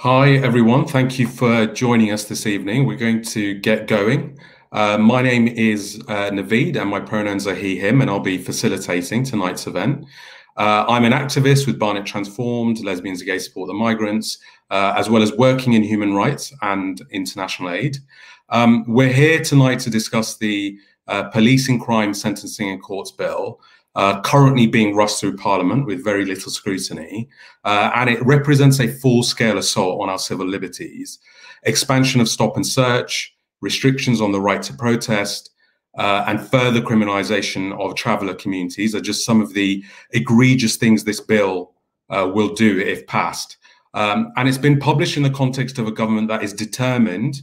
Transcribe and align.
Hi, 0.00 0.32
everyone. 0.32 0.84
Thank 0.84 1.18
you 1.18 1.26
for 1.26 1.64
joining 1.64 2.12
us 2.12 2.24
this 2.24 2.46
evening. 2.46 2.84
We're 2.84 2.98
going 2.98 3.22
to 3.22 3.54
get 3.54 3.86
going. 3.86 4.38
Uh, 4.70 4.98
my 4.98 5.22
name 5.22 5.48
is 5.48 6.02
uh, 6.06 6.28
Naveed, 6.28 6.76
and 6.76 6.90
my 6.90 7.00
pronouns 7.00 7.46
are 7.46 7.54
he, 7.54 7.78
him, 7.78 8.02
and 8.02 8.10
I'll 8.10 8.20
be 8.20 8.36
facilitating 8.36 9.24
tonight's 9.24 9.66
event. 9.66 10.04
Uh, 10.58 10.84
I'm 10.86 11.04
an 11.04 11.14
activist 11.14 11.66
with 11.66 11.78
Barnet 11.78 12.04
Transformed, 12.04 12.84
Lesbians 12.84 13.22
and 13.22 13.26
Gay 13.26 13.38
Support 13.38 13.68
the 13.68 13.72
Migrants, 13.72 14.36
uh, 14.70 14.92
as 14.98 15.08
well 15.08 15.22
as 15.22 15.32
working 15.32 15.72
in 15.72 15.82
human 15.82 16.12
rights 16.12 16.52
and 16.60 17.00
international 17.10 17.70
aid. 17.70 17.96
Um, 18.50 18.84
we're 18.86 19.14
here 19.14 19.42
tonight 19.42 19.78
to 19.80 19.90
discuss 19.90 20.36
the 20.36 20.78
uh, 21.08 21.30
Policing 21.30 21.80
Crime 21.80 22.12
Sentencing 22.12 22.68
and 22.68 22.82
Courts 22.82 23.12
Bill, 23.12 23.60
uh, 23.96 24.20
currently 24.20 24.66
being 24.66 24.94
rushed 24.94 25.18
through 25.18 25.36
Parliament 25.36 25.86
with 25.86 26.04
very 26.04 26.24
little 26.26 26.52
scrutiny, 26.52 27.28
uh, 27.64 27.90
and 27.94 28.10
it 28.10 28.24
represents 28.24 28.78
a 28.78 28.86
full-scale 28.86 29.58
assault 29.58 30.02
on 30.02 30.10
our 30.10 30.18
civil 30.18 30.46
liberties, 30.46 31.18
expansion 31.62 32.20
of 32.20 32.28
stop 32.28 32.56
and 32.56 32.66
search, 32.66 33.34
restrictions 33.62 34.20
on 34.20 34.32
the 34.32 34.40
right 34.40 34.62
to 34.62 34.74
protest, 34.74 35.50
uh, 35.96 36.24
and 36.26 36.46
further 36.46 36.82
criminalisation 36.82 37.72
of 37.80 37.94
traveller 37.94 38.34
communities 38.34 38.94
are 38.94 39.00
just 39.00 39.24
some 39.24 39.40
of 39.40 39.54
the 39.54 39.82
egregious 40.10 40.76
things 40.76 41.02
this 41.02 41.20
bill 41.20 41.72
uh, 42.10 42.30
will 42.32 42.52
do 42.52 42.78
if 42.78 43.06
passed. 43.06 43.56
Um, 43.94 44.30
and 44.36 44.46
it's 44.46 44.58
been 44.58 44.78
published 44.78 45.16
in 45.16 45.22
the 45.22 45.30
context 45.30 45.78
of 45.78 45.86
a 45.86 45.92
government 45.92 46.28
that 46.28 46.42
is 46.42 46.52
determined 46.52 47.40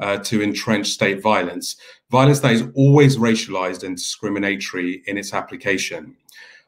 uh, 0.00 0.16
to 0.18 0.42
entrench 0.42 0.88
state 0.88 1.22
violence, 1.22 1.76
violence 2.10 2.40
that 2.40 2.52
is 2.52 2.64
always 2.74 3.16
racialized 3.16 3.84
and 3.84 3.96
discriminatory 3.96 5.02
in 5.06 5.16
its 5.16 5.32
application. 5.32 6.16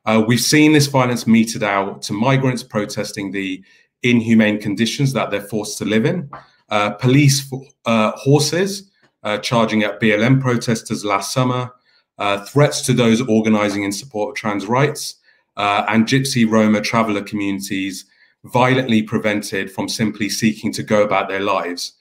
Uh, 0.04 0.22
we've 0.26 0.40
seen 0.40 0.72
this 0.72 0.86
violence 0.86 1.26
meted 1.26 1.62
out 1.62 2.02
to 2.02 2.12
migrants 2.12 2.62
protesting 2.62 3.30
the 3.30 3.62
inhumane 4.02 4.60
conditions 4.60 5.12
that 5.12 5.30
they're 5.30 5.40
forced 5.40 5.78
to 5.78 5.84
live 5.84 6.04
in, 6.04 6.28
uh, 6.70 6.90
police 6.90 7.52
uh, 7.84 8.12
horses 8.12 8.90
uh, 9.22 9.38
charging 9.38 9.82
at 9.82 10.00
BLM 10.00 10.40
protesters 10.40 11.04
last 11.04 11.32
summer, 11.32 11.70
uh, 12.18 12.44
threats 12.46 12.80
to 12.82 12.92
those 12.92 13.20
organizing 13.20 13.84
in 13.84 13.92
support 13.92 14.30
of 14.30 14.36
trans 14.36 14.66
rights, 14.66 15.16
and 15.56 16.06
Gypsy 16.06 16.50
Roma 16.50 16.80
traveler 16.80 17.22
communities 17.22 18.06
violently 18.44 19.02
prevented 19.02 19.70
from 19.70 19.88
simply 19.88 20.28
seeking 20.28 20.72
to 20.72 20.82
go 20.82 21.02
about 21.02 21.28
their 21.28 21.40
lives. 21.40 21.92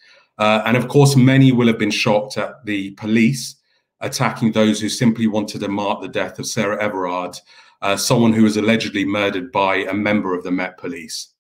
Uh, 0.41 0.63
and 0.65 0.75
of 0.75 0.87
course, 0.87 1.15
many 1.15 1.51
will 1.51 1.67
have 1.67 1.77
been 1.77 1.91
shocked 1.91 2.35
at 2.35 2.65
the 2.65 2.89
police 2.91 3.57
attacking 3.99 4.51
those 4.51 4.81
who 4.81 4.89
simply 4.89 5.27
wanted 5.27 5.59
to 5.59 5.67
mark 5.67 6.01
the 6.01 6.07
death 6.07 6.39
of 6.39 6.47
Sarah 6.47 6.81
Everard, 6.81 7.37
uh, 7.83 7.95
someone 7.95 8.33
who 8.33 8.41
was 8.41 8.57
allegedly 8.57 9.05
murdered 9.05 9.51
by 9.51 9.75
a 9.75 9.93
member 9.93 10.33
of 10.33 10.43
the 10.43 10.49
Met 10.49 10.79
Police. 10.79 11.35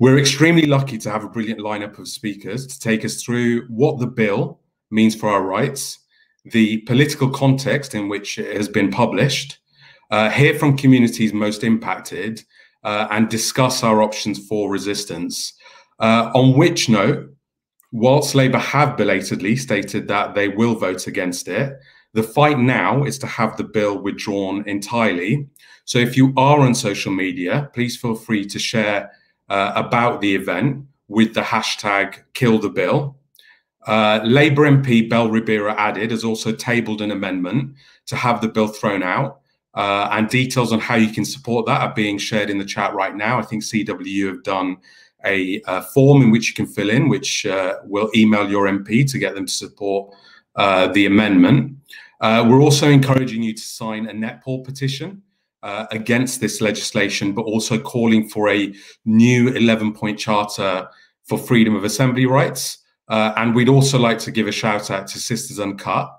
We're 0.00 0.18
extremely 0.18 0.66
lucky 0.66 0.98
to 0.98 1.08
have 1.08 1.22
a 1.22 1.28
brilliant 1.28 1.60
lineup 1.60 2.00
of 2.00 2.08
speakers 2.08 2.66
to 2.66 2.80
take 2.80 3.04
us 3.04 3.22
through 3.22 3.68
what 3.68 4.00
the 4.00 4.08
bill 4.08 4.58
means 4.90 5.14
for 5.14 5.28
our 5.28 5.42
rights, 5.42 6.00
the 6.46 6.78
political 6.78 7.30
context 7.30 7.94
in 7.94 8.08
which 8.08 8.40
it 8.40 8.56
has 8.56 8.68
been 8.68 8.90
published, 8.90 9.58
uh, 10.10 10.30
hear 10.30 10.58
from 10.58 10.76
communities 10.76 11.32
most 11.32 11.62
impacted, 11.62 12.42
uh, 12.82 13.06
and 13.12 13.28
discuss 13.28 13.84
our 13.84 14.02
options 14.02 14.44
for 14.48 14.68
resistance. 14.68 15.52
Uh, 16.00 16.32
on 16.34 16.56
which 16.56 16.88
note, 16.88 17.28
whilst 17.92 18.34
Labour 18.34 18.58
have 18.58 18.96
belatedly 18.96 19.56
stated 19.56 20.08
that 20.08 20.34
they 20.34 20.48
will 20.48 20.74
vote 20.74 21.06
against 21.06 21.48
it, 21.48 21.78
the 22.14 22.22
fight 22.22 22.58
now 22.58 23.04
is 23.04 23.18
to 23.18 23.26
have 23.26 23.56
the 23.56 23.64
bill 23.64 23.98
withdrawn 23.98 24.64
entirely. 24.66 25.46
So 25.84 25.98
if 25.98 26.16
you 26.16 26.32
are 26.36 26.60
on 26.60 26.74
social 26.74 27.12
media, 27.12 27.70
please 27.72 27.96
feel 27.96 28.14
free 28.14 28.44
to 28.46 28.58
share 28.58 29.10
uh, 29.48 29.72
about 29.74 30.20
the 30.20 30.34
event 30.34 30.84
with 31.08 31.34
the 31.34 31.40
hashtag 31.40 32.16
kill 32.34 32.58
the 32.58 32.68
bill. 32.68 33.16
Uh, 33.86 34.20
Labour 34.24 34.62
MP 34.62 35.08
Bel 35.08 35.30
Ribeiro 35.30 35.72
Addy 35.72 36.08
has 36.08 36.24
also 36.24 36.52
tabled 36.52 37.00
an 37.00 37.10
amendment 37.10 37.74
to 38.06 38.16
have 38.16 38.40
the 38.40 38.48
bill 38.48 38.68
thrown 38.68 39.02
out. 39.02 39.40
Uh, 39.74 40.08
and 40.12 40.28
details 40.28 40.72
on 40.72 40.80
how 40.80 40.96
you 40.96 41.12
can 41.12 41.24
support 41.24 41.64
that 41.66 41.80
are 41.80 41.94
being 41.94 42.18
shared 42.18 42.50
in 42.50 42.58
the 42.58 42.64
chat 42.64 42.92
right 42.94 43.14
now. 43.14 43.38
I 43.38 43.42
think 43.42 43.62
CWU 43.62 44.26
have 44.26 44.42
done 44.42 44.78
a, 45.24 45.60
a 45.66 45.82
form 45.82 46.22
in 46.22 46.30
which 46.30 46.48
you 46.48 46.54
can 46.54 46.66
fill 46.66 46.90
in, 46.90 47.08
which 47.08 47.44
uh, 47.46 47.76
will 47.84 48.10
email 48.14 48.48
your 48.48 48.66
MP 48.66 49.10
to 49.10 49.18
get 49.18 49.34
them 49.34 49.46
to 49.46 49.52
support 49.52 50.14
uh, 50.56 50.88
the 50.88 51.06
amendment. 51.06 51.76
Uh, 52.20 52.44
we're 52.48 52.60
also 52.60 52.88
encouraging 52.88 53.42
you 53.42 53.54
to 53.54 53.62
sign 53.62 54.08
a 54.08 54.12
Netpol 54.12 54.64
petition 54.64 55.22
uh, 55.62 55.86
against 55.90 56.40
this 56.40 56.60
legislation, 56.60 57.32
but 57.32 57.42
also 57.42 57.78
calling 57.78 58.28
for 58.28 58.48
a 58.48 58.74
new 59.04 59.48
11 59.48 59.92
point 59.92 60.18
charter 60.18 60.88
for 61.24 61.38
freedom 61.38 61.74
of 61.74 61.84
assembly 61.84 62.26
rights. 62.26 62.78
Uh, 63.08 63.32
and 63.36 63.54
we'd 63.54 63.68
also 63.68 63.98
like 63.98 64.18
to 64.18 64.30
give 64.30 64.46
a 64.46 64.52
shout 64.52 64.90
out 64.90 65.06
to 65.06 65.18
Sisters 65.18 65.58
Uncut, 65.58 66.10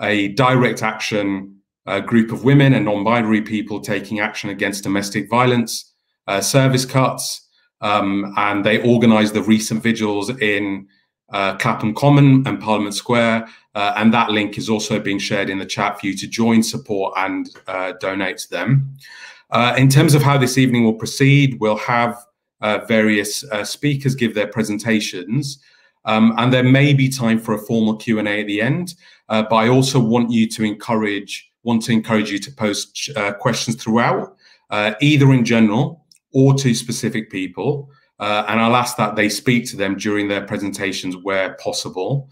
a 0.00 0.28
direct 0.28 0.82
action 0.82 1.56
uh, 1.86 2.00
group 2.00 2.32
of 2.32 2.44
women 2.44 2.72
and 2.72 2.86
non 2.86 3.04
binary 3.04 3.42
people 3.42 3.80
taking 3.80 4.20
action 4.20 4.50
against 4.50 4.82
domestic 4.82 5.28
violence, 5.28 5.92
service 6.40 6.84
cuts, 6.86 7.44
um, 7.80 8.32
and 8.36 8.64
they 8.64 8.82
organised 8.82 9.34
the 9.34 9.42
recent 9.42 9.82
vigils 9.82 10.30
in 10.40 10.88
uh, 11.32 11.56
Clapham 11.56 11.94
Common 11.94 12.46
and 12.46 12.60
Parliament 12.60 12.94
Square. 12.94 13.48
Uh, 13.74 13.92
and 13.96 14.14
that 14.14 14.30
link 14.30 14.56
is 14.56 14.68
also 14.68 15.00
being 15.00 15.18
shared 15.18 15.50
in 15.50 15.58
the 15.58 15.66
chat 15.66 15.98
for 15.98 16.06
you 16.06 16.16
to 16.16 16.26
join, 16.26 16.62
support, 16.62 17.12
and 17.16 17.50
uh, 17.66 17.92
donate 18.00 18.38
to 18.38 18.50
them. 18.50 18.96
Uh, 19.50 19.74
in 19.76 19.88
terms 19.88 20.14
of 20.14 20.22
how 20.22 20.38
this 20.38 20.58
evening 20.58 20.84
will 20.84 20.94
proceed, 20.94 21.58
we'll 21.60 21.76
have 21.76 22.24
uh, 22.60 22.78
various 22.86 23.44
uh, 23.50 23.64
speakers 23.64 24.14
give 24.14 24.34
their 24.34 24.46
presentations. 24.46 25.58
Um, 26.04 26.34
and 26.38 26.52
there 26.52 26.62
may 26.62 26.94
be 26.94 27.08
time 27.08 27.38
for 27.38 27.54
a 27.54 27.58
formal 27.58 27.96
Q&A 27.96 28.40
at 28.40 28.46
the 28.46 28.60
end, 28.60 28.94
but 29.28 29.52
I 29.52 29.68
also 29.68 29.98
want 29.98 30.30
you 30.30 30.48
to 30.50 30.62
encourage, 30.62 31.50
want 31.62 31.82
to 31.84 31.92
encourage 31.92 32.30
you 32.30 32.38
to 32.38 32.52
post 32.52 33.10
questions 33.40 33.82
throughout, 33.82 34.36
either 35.00 35.32
in 35.32 35.44
general 35.44 36.03
or 36.34 36.52
to 36.54 36.74
specific 36.74 37.30
people. 37.30 37.90
Uh, 38.18 38.44
and 38.48 38.60
I'll 38.60 38.76
ask 38.76 38.96
that 38.96 39.16
they 39.16 39.28
speak 39.28 39.66
to 39.70 39.76
them 39.76 39.96
during 39.96 40.28
their 40.28 40.42
presentations 40.42 41.16
where 41.16 41.54
possible. 41.54 42.28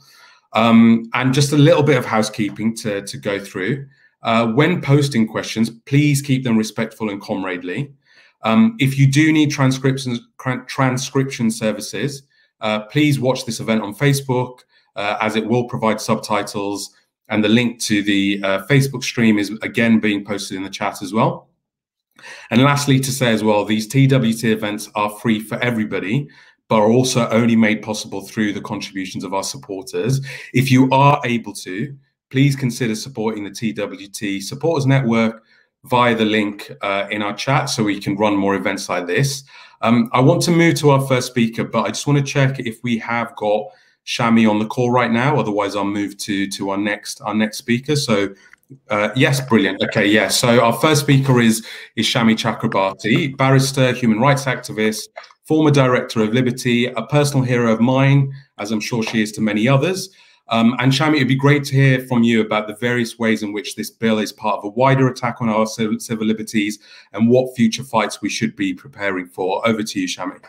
Um, 0.53 1.09
and 1.15 1.33
just 1.33 1.53
a 1.53 1.57
little 1.57 1.83
bit 1.83 1.97
of 1.97 2.05
housekeeping 2.05 2.77
to, 2.77 3.03
to 3.03 3.17
go 3.17 3.39
through. 3.39 3.87
Uh, 4.23 4.49
when 4.49 4.81
posting 4.83 5.27
questions, 5.27 5.71
please 5.87 6.21
keep 6.21 6.45
them 6.45 6.59
respectful 6.59 7.09
and 7.09 7.21
comradely. 7.21 7.93
Um, 8.43 8.77
if 8.79 8.99
you 8.99 9.11
do 9.11 9.33
need 9.33 9.51
transcriptions, 9.51 10.21
transcription 10.67 11.51
services, 11.51 12.25
uh, 12.61 12.81
please 12.81 13.19
watch 13.19 13.47
this 13.47 13.61
event 13.61 13.83
on 13.83 13.95
Facebook 13.95 14.61
uh, 14.95 15.17
as 15.21 15.37
it 15.37 15.47
will 15.47 15.65
provide 15.65 16.01
subtitles 16.01 16.95
and 17.29 17.43
the 17.43 17.49
link 17.49 17.81
to 17.81 18.03
the 18.03 18.41
uh, 18.43 18.67
Facebook 18.67 19.03
stream 19.03 19.39
is 19.39 19.51
again 19.63 19.99
being 20.01 20.25
posted 20.25 20.57
in 20.57 20.63
the 20.63 20.71
chat 20.71 21.03
as 21.03 21.13
well. 21.13 21.49
And 22.51 22.63
lastly, 22.63 23.01
to 23.01 23.11
say 23.11 23.33
as 23.33 23.45
well, 23.45 23.65
these 23.65 23.87
TWT 23.87 24.45
events 24.45 24.91
are 24.95 25.11
free 25.21 25.41
for 25.41 25.59
everybody, 25.59 26.29
but 26.69 26.77
are 26.77 26.91
also 26.91 27.29
only 27.29 27.57
made 27.57 27.83
possible 27.83 28.23
through 28.23 28.53
the 28.53 28.61
contributions 28.61 29.25
of 29.25 29.35
our 29.35 29.43
supporters. 29.43 30.21
If 30.53 30.71
you 30.71 30.91
are 30.91 31.21
able 31.25 31.53
to, 31.55 31.97
please 32.31 32.57
consider 32.57 32.95
supporting 32.95 33.45
the 33.45 33.51
TWT 33.51 34.43
Supporters 34.43 34.87
Network 34.87 35.45
via 35.85 36.15
the 36.15 36.25
link 36.25 36.73
uh, 36.81 37.07
in 37.11 37.23
our 37.23 37.35
chat 37.35 37.69
so 37.69 37.85
we 37.85 38.01
can 38.01 38.17
run 38.17 38.37
more 38.37 38.55
events 38.55 38.89
like 38.89 39.07
this. 39.07 39.45
Um, 39.83 40.09
I 40.13 40.21
want 40.21 40.43
to 40.43 40.51
move 40.51 40.77
to 40.77 40.91
our 40.91 41.01
first 41.07 41.27
speaker, 41.27 41.65
but 41.65 41.83
I 41.83 41.89
just 41.89 42.07
want 42.07 42.19
to 42.19 42.25
check 42.25 42.61
if 42.61 42.79
we 42.83 42.99
have 42.99 43.35
got 43.37 43.67
Shami 44.07 44.49
on 44.49 44.59
the 44.59 44.67
call 44.67 44.91
right 44.91 45.11
now. 45.11 45.39
Otherwise, 45.39 45.77
I'll 45.77 45.85
move 45.85 46.17
to 46.19 46.49
to 46.49 46.71
our 46.71 46.77
next 46.77 47.21
our 47.23 47.35
next 47.35 47.59
speaker. 47.59 47.97
So 47.97 48.29
uh, 48.91 49.11
yes, 49.17 49.41
brilliant. 49.41 49.83
Okay, 49.83 50.07
yeah. 50.07 50.29
So 50.29 50.61
our 50.61 50.73
first 50.73 51.03
speaker 51.03 51.41
is 51.41 51.67
is 51.97 52.07
Shami 52.07 52.35
Chakrabarti, 52.35 53.37
barrister, 53.37 53.93
human 53.93 54.21
rights 54.21 54.45
activist, 54.45 55.09
former 55.45 55.71
director 55.71 56.23
of 56.23 56.33
Liberty, 56.33 56.87
a 56.87 57.03
personal 57.07 57.45
hero 57.45 57.73
of 57.73 57.81
mine, 57.81 58.33
as 58.59 58.71
I'm 58.73 58.81
sure 58.81 59.03
she 59.03 59.23
is 59.23 59.33
to 59.33 59.41
many 59.41 59.69
others. 59.69 60.11
Um, 60.49 60.77
and 60.81 60.93
Shami, 60.93 61.17
it'd 61.17 61.29
be 61.29 61.35
great 61.35 61.65
to 61.65 61.75
hear 61.75 62.01
from 62.01 62.23
you 62.23 62.43
about 62.43 62.67
the 62.67 62.75
various 62.75 63.19
ways 63.19 63.43
in 63.43 63.53
which 63.53 63.75
this 63.75 63.91
bill 63.91 64.19
is 64.19 64.33
part 64.33 64.59
of 64.59 64.65
a 64.65 64.69
wider 64.69 65.09
attack 65.09 65.41
on 65.41 65.49
our 65.49 65.67
civil, 65.67 65.99
civil 65.99 66.27
liberties 66.27 66.79
and 67.13 67.29
what 67.29 67.57
future 67.57 67.85
fights 67.85 68.21
we 68.21 68.29
should 68.29 68.55
be 68.55 68.75
preparing 68.75 69.27
for. 69.27 69.67
Over 69.67 69.83
to 69.83 70.01
you, 70.01 70.07
Shami. 70.07 70.41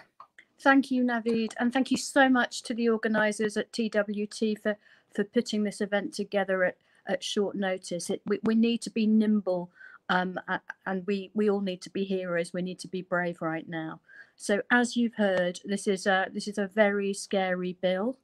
Thank 0.60 0.92
you, 0.92 1.04
Naveed, 1.04 1.54
and 1.60 1.72
thank 1.72 1.92
you 1.92 1.98
so 1.98 2.28
much 2.28 2.64
to 2.64 2.74
the 2.74 2.90
organisers 2.90 3.58
at 3.58 3.72
TWT 3.72 4.58
for 4.62 4.78
for 5.14 5.24
putting 5.24 5.64
this 5.64 5.80
event 5.80 6.14
together 6.14 6.64
at 6.64 6.78
at 7.08 7.24
short 7.24 7.56
notice. 7.56 8.10
It, 8.10 8.22
we, 8.26 8.40
we 8.44 8.56
need 8.56 8.82
to 8.82 8.90
be 8.90 9.08
nimble 9.08 9.70
um, 10.10 10.40
and 10.86 11.06
we, 11.08 11.32
we 11.34 11.50
all 11.50 11.62
need 11.62 11.82
to 11.82 11.90
be 11.90 12.04
heroes. 12.04 12.54
We 12.54 12.62
need 12.62 12.80
to 12.80 12.88
be 12.88 13.02
brave 13.02 13.42
right 13.42 13.68
now. 13.68 14.00
So 14.36 14.62
as 14.72 14.98
you've 14.98 15.16
heard, 15.16 15.60
this 15.64 15.88
is 15.88 16.06
a, 16.06 16.28
this 16.34 16.48
is 16.48 16.58
a 16.58 16.68
very 16.68 17.14
scary 17.14 17.78
bill. 17.82 18.18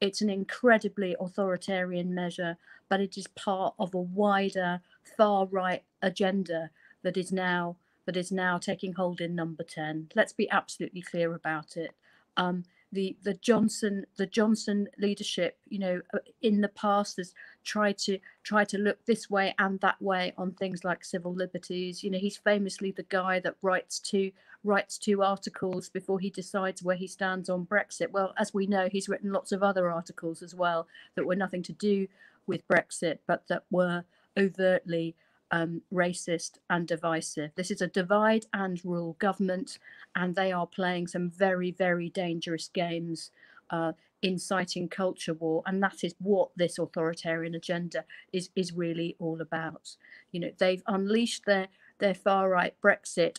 It's 0.00 0.20
an 0.20 0.30
incredibly 0.30 1.16
authoritarian 1.18 2.14
measure, 2.14 2.56
but 2.88 3.00
it 3.00 3.16
is 3.16 3.26
part 3.28 3.74
of 3.78 3.94
a 3.94 4.00
wider 4.00 4.80
far 5.16 5.46
right 5.46 5.82
agenda 6.02 6.70
that 7.02 7.16
is 7.16 7.32
now 7.32 7.76
that 8.06 8.16
is 8.16 8.30
now 8.30 8.56
taking 8.56 8.92
hold 8.92 9.20
in 9.20 9.34
number 9.34 9.64
10. 9.64 10.10
Let's 10.14 10.32
be 10.32 10.48
absolutely 10.50 11.02
clear 11.02 11.34
about 11.34 11.76
it. 11.76 11.92
Um, 12.36 12.64
the 12.96 13.16
the 13.22 13.34
Johnson 13.34 14.06
the 14.16 14.26
Johnson 14.26 14.88
leadership, 14.98 15.58
you 15.68 15.78
know, 15.78 16.00
uh, 16.14 16.18
in 16.40 16.62
the 16.62 16.68
past 16.68 17.18
has 17.18 17.34
tried 17.62 17.98
to 17.98 18.18
try 18.42 18.64
to 18.64 18.78
look 18.78 19.04
this 19.04 19.28
way 19.28 19.54
and 19.58 19.78
that 19.80 20.00
way 20.00 20.32
on 20.38 20.52
things 20.52 20.82
like 20.82 21.04
civil 21.04 21.34
liberties. 21.34 22.02
You 22.02 22.10
know, 22.10 22.18
he's 22.18 22.38
famously 22.38 22.90
the 22.90 23.04
guy 23.04 23.38
that 23.40 23.56
writes 23.60 24.00
two 24.00 24.32
writes 24.64 24.96
two 24.96 25.22
articles 25.22 25.90
before 25.90 26.18
he 26.18 26.30
decides 26.30 26.82
where 26.82 26.96
he 26.96 27.06
stands 27.06 27.50
on 27.50 27.66
Brexit. 27.66 28.10
Well, 28.10 28.32
as 28.38 28.54
we 28.54 28.66
know, 28.66 28.88
he's 28.90 29.08
written 29.08 29.30
lots 29.30 29.52
of 29.52 29.62
other 29.62 29.90
articles 29.90 30.42
as 30.42 30.54
well 30.54 30.88
that 31.14 31.26
were 31.26 31.36
nothing 31.36 31.62
to 31.64 31.72
do 31.72 32.08
with 32.46 32.66
Brexit, 32.66 33.18
but 33.26 33.44
that 33.48 33.64
were 33.70 34.04
overtly 34.38 35.14
um, 35.50 35.82
racist 35.92 36.52
and 36.68 36.86
divisive. 36.86 37.50
This 37.54 37.70
is 37.70 37.80
a 37.80 37.86
divide 37.86 38.46
and 38.52 38.84
rule 38.84 39.16
government, 39.18 39.78
and 40.14 40.34
they 40.34 40.52
are 40.52 40.66
playing 40.66 41.06
some 41.06 41.30
very, 41.30 41.70
very 41.70 42.10
dangerous 42.10 42.68
games, 42.68 43.30
uh, 43.70 43.92
inciting 44.22 44.88
culture 44.88 45.34
war, 45.34 45.62
and 45.66 45.82
that 45.82 46.02
is 46.02 46.14
what 46.18 46.50
this 46.56 46.78
authoritarian 46.78 47.54
agenda 47.54 48.04
is 48.32 48.50
is 48.56 48.72
really 48.72 49.16
all 49.18 49.40
about. 49.40 49.96
You 50.32 50.40
know, 50.40 50.50
they've 50.58 50.82
unleashed 50.86 51.44
their 51.46 51.68
their 51.98 52.14
far 52.14 52.48
right 52.50 52.74
Brexit, 52.82 53.38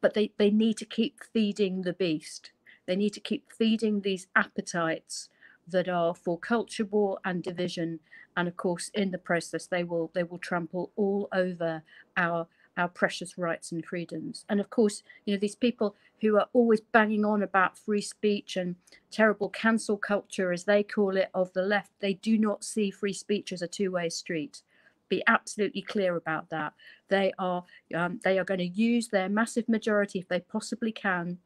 but 0.00 0.14
they 0.14 0.32
they 0.38 0.50
need 0.50 0.76
to 0.78 0.84
keep 0.84 1.22
feeding 1.32 1.82
the 1.82 1.92
beast. 1.92 2.52
They 2.86 2.96
need 2.96 3.14
to 3.14 3.20
keep 3.20 3.52
feeding 3.52 4.00
these 4.00 4.26
appetites 4.34 5.28
that 5.68 5.88
are 5.88 6.14
for 6.14 6.38
culture 6.38 6.84
war 6.84 7.18
and 7.24 7.42
division. 7.42 8.00
And 8.36 8.48
of 8.48 8.56
course 8.56 8.90
in 8.94 9.10
the 9.10 9.18
process 9.18 9.66
they 9.66 9.84
will 9.84 10.10
they 10.14 10.22
will 10.22 10.38
trample 10.38 10.90
all 10.96 11.28
over 11.32 11.82
our 12.16 12.46
our 12.76 12.88
precious 12.88 13.36
rights 13.36 13.70
and 13.70 13.84
freedoms. 13.84 14.44
And 14.48 14.60
of 14.60 14.70
course 14.70 15.02
you 15.24 15.34
know 15.34 15.40
these 15.40 15.54
people 15.54 15.94
who 16.20 16.38
are 16.38 16.48
always 16.52 16.80
banging 16.80 17.24
on 17.24 17.42
about 17.42 17.76
free 17.76 18.00
speech 18.00 18.56
and 18.56 18.76
terrible 19.10 19.48
cancel 19.48 19.96
culture 19.96 20.52
as 20.52 20.64
they 20.64 20.82
call 20.82 21.16
it 21.16 21.28
of 21.34 21.52
the 21.52 21.62
left 21.62 21.90
they 22.00 22.14
do 22.14 22.38
not 22.38 22.64
see 22.64 22.90
free 22.90 23.12
speech 23.12 23.52
as 23.52 23.62
a 23.62 23.68
two-way 23.68 24.08
street. 24.08 24.62
Be 25.08 25.22
absolutely 25.26 25.82
clear 25.82 26.16
about 26.16 26.48
that. 26.48 26.72
They 27.08 27.32
are 27.38 27.64
um, 27.94 28.20
they 28.24 28.38
are 28.38 28.44
going 28.44 28.60
to 28.60 28.66
use 28.66 29.08
their 29.08 29.28
massive 29.28 29.68
majority 29.68 30.18
if 30.18 30.28
they 30.28 30.40
possibly 30.40 30.92
can 30.92 31.38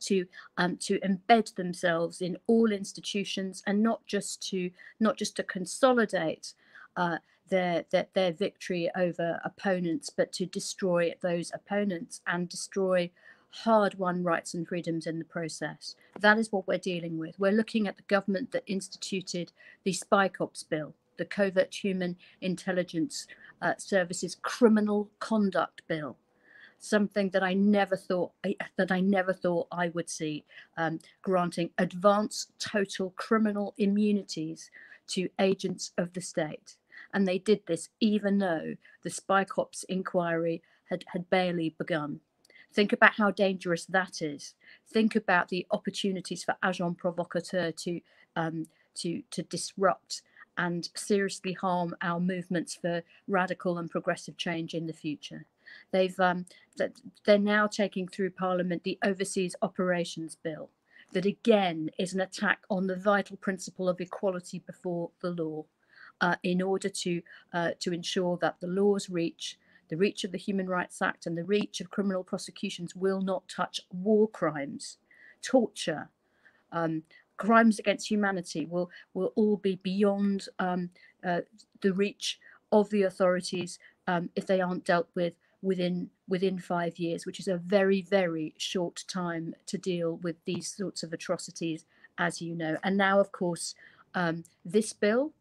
to 0.00 0.26
um, 0.56 0.76
to 0.78 0.98
embed 1.00 1.54
themselves 1.54 2.20
in 2.20 2.36
all 2.46 2.72
institutions 2.72 3.62
and 3.66 3.82
not 3.82 4.04
just 4.06 4.42
to 4.50 4.70
not 5.00 5.16
just 5.16 5.36
to 5.36 5.42
consolidate 5.42 6.54
uh, 6.96 7.18
their, 7.48 7.84
their 7.90 8.06
their 8.14 8.32
victory 8.32 8.90
over 8.96 9.40
opponents, 9.44 10.10
but 10.10 10.32
to 10.32 10.46
destroy 10.46 11.14
those 11.20 11.52
opponents 11.54 12.20
and 12.26 12.48
destroy 12.48 13.10
hard-won 13.50 14.22
rights 14.22 14.54
and 14.54 14.66
freedoms 14.66 15.06
in 15.06 15.18
the 15.18 15.24
process. 15.26 15.94
That 16.18 16.38
is 16.38 16.50
what 16.50 16.66
we're 16.66 16.78
dealing 16.78 17.18
with. 17.18 17.38
We're 17.38 17.52
looking 17.52 17.86
at 17.86 17.96
the 17.96 18.02
government 18.04 18.50
that 18.52 18.62
instituted 18.66 19.52
the 19.84 19.92
Spy 19.92 20.28
Cops 20.28 20.62
Bill, 20.62 20.94
the 21.18 21.26
Covert 21.26 21.74
Human 21.74 22.16
Intelligence 22.40 23.26
uh, 23.60 23.74
Services 23.76 24.38
Criminal 24.40 25.10
Conduct 25.20 25.82
Bill 25.86 26.16
something 26.82 27.30
that 27.30 27.44
I 27.44 27.54
never 27.54 27.96
thought 27.96 28.32
that 28.76 28.90
I 28.90 29.00
never 29.00 29.32
thought 29.32 29.68
I 29.70 29.88
would 29.90 30.10
see, 30.10 30.44
um, 30.76 30.98
granting 31.22 31.70
advanced 31.78 32.50
total 32.58 33.10
criminal 33.10 33.72
immunities 33.78 34.70
to 35.08 35.28
agents 35.38 35.92
of 35.96 36.12
the 36.12 36.20
state. 36.20 36.76
And 37.14 37.26
they 37.26 37.38
did 37.38 37.60
this 37.66 37.88
even 38.00 38.38
though 38.38 38.74
the 39.02 39.10
Spy 39.10 39.44
Cops 39.44 39.84
inquiry 39.84 40.60
had, 40.90 41.04
had 41.12 41.30
barely 41.30 41.74
begun. 41.78 42.20
Think 42.72 42.92
about 42.92 43.12
how 43.14 43.30
dangerous 43.30 43.84
that 43.86 44.20
is. 44.20 44.54
Think 44.92 45.14
about 45.14 45.48
the 45.48 45.66
opportunities 45.70 46.42
for 46.42 46.56
agent 46.64 46.98
provocateur 46.98 47.70
to 47.70 48.00
um, 48.34 48.66
to 48.94 49.22
to 49.30 49.42
disrupt 49.42 50.22
and 50.58 50.88
seriously 50.94 51.52
harm 51.52 51.94
our 52.02 52.18
movements 52.18 52.74
for 52.74 53.02
radical 53.28 53.78
and 53.78 53.90
progressive 53.90 54.36
change 54.36 54.74
in 54.74 54.86
the 54.86 54.92
future. 54.92 55.46
They've 55.90 56.18
um, 56.20 56.46
that 56.76 56.92
they're 57.24 57.38
now 57.38 57.66
taking 57.66 58.08
through 58.08 58.30
Parliament 58.30 58.82
the 58.84 58.98
Overseas 59.04 59.56
Operations 59.62 60.36
Bill, 60.36 60.70
that 61.12 61.26
again 61.26 61.90
is 61.98 62.14
an 62.14 62.20
attack 62.20 62.60
on 62.70 62.86
the 62.86 62.96
vital 62.96 63.36
principle 63.36 63.88
of 63.88 64.00
equality 64.00 64.60
before 64.60 65.10
the 65.20 65.30
law, 65.30 65.64
uh, 66.20 66.36
in 66.42 66.62
order 66.62 66.88
to 66.88 67.22
uh, 67.52 67.70
to 67.80 67.92
ensure 67.92 68.38
that 68.38 68.60
the 68.60 68.66
laws 68.66 69.10
reach 69.10 69.58
the 69.88 69.96
reach 69.96 70.24
of 70.24 70.32
the 70.32 70.38
Human 70.38 70.68
Rights 70.68 71.02
Act 71.02 71.26
and 71.26 71.36
the 71.36 71.44
reach 71.44 71.80
of 71.80 71.90
criminal 71.90 72.24
prosecutions 72.24 72.96
will 72.96 73.20
not 73.20 73.46
touch 73.46 73.80
war 73.92 74.26
crimes, 74.26 74.96
torture, 75.42 76.08
um, 76.72 77.02
crimes 77.36 77.78
against 77.78 78.10
humanity 78.10 78.66
will 78.66 78.90
will 79.14 79.32
all 79.34 79.56
be 79.56 79.76
beyond 79.82 80.48
um, 80.58 80.90
uh, 81.24 81.40
the 81.80 81.92
reach 81.92 82.38
of 82.70 82.88
the 82.90 83.02
authorities 83.02 83.78
um, 84.06 84.30
if 84.36 84.46
they 84.46 84.60
aren't 84.60 84.84
dealt 84.84 85.08
with 85.14 85.34
within 85.62 86.10
within 86.28 86.58
five 86.58 86.98
years, 86.98 87.24
which 87.24 87.40
is 87.40 87.48
a 87.48 87.56
very 87.56 88.02
very 88.02 88.54
short 88.58 89.04
time 89.08 89.54
to 89.66 89.78
deal 89.78 90.16
with 90.16 90.36
these 90.44 90.74
sorts 90.76 91.02
of 91.02 91.12
atrocities, 91.12 91.84
as 92.18 92.42
you 92.42 92.54
know. 92.54 92.76
And 92.82 92.96
now, 92.96 93.20
of 93.20 93.32
course, 93.32 93.74
um, 94.14 94.44
this 94.64 94.92
bill. 94.92 95.32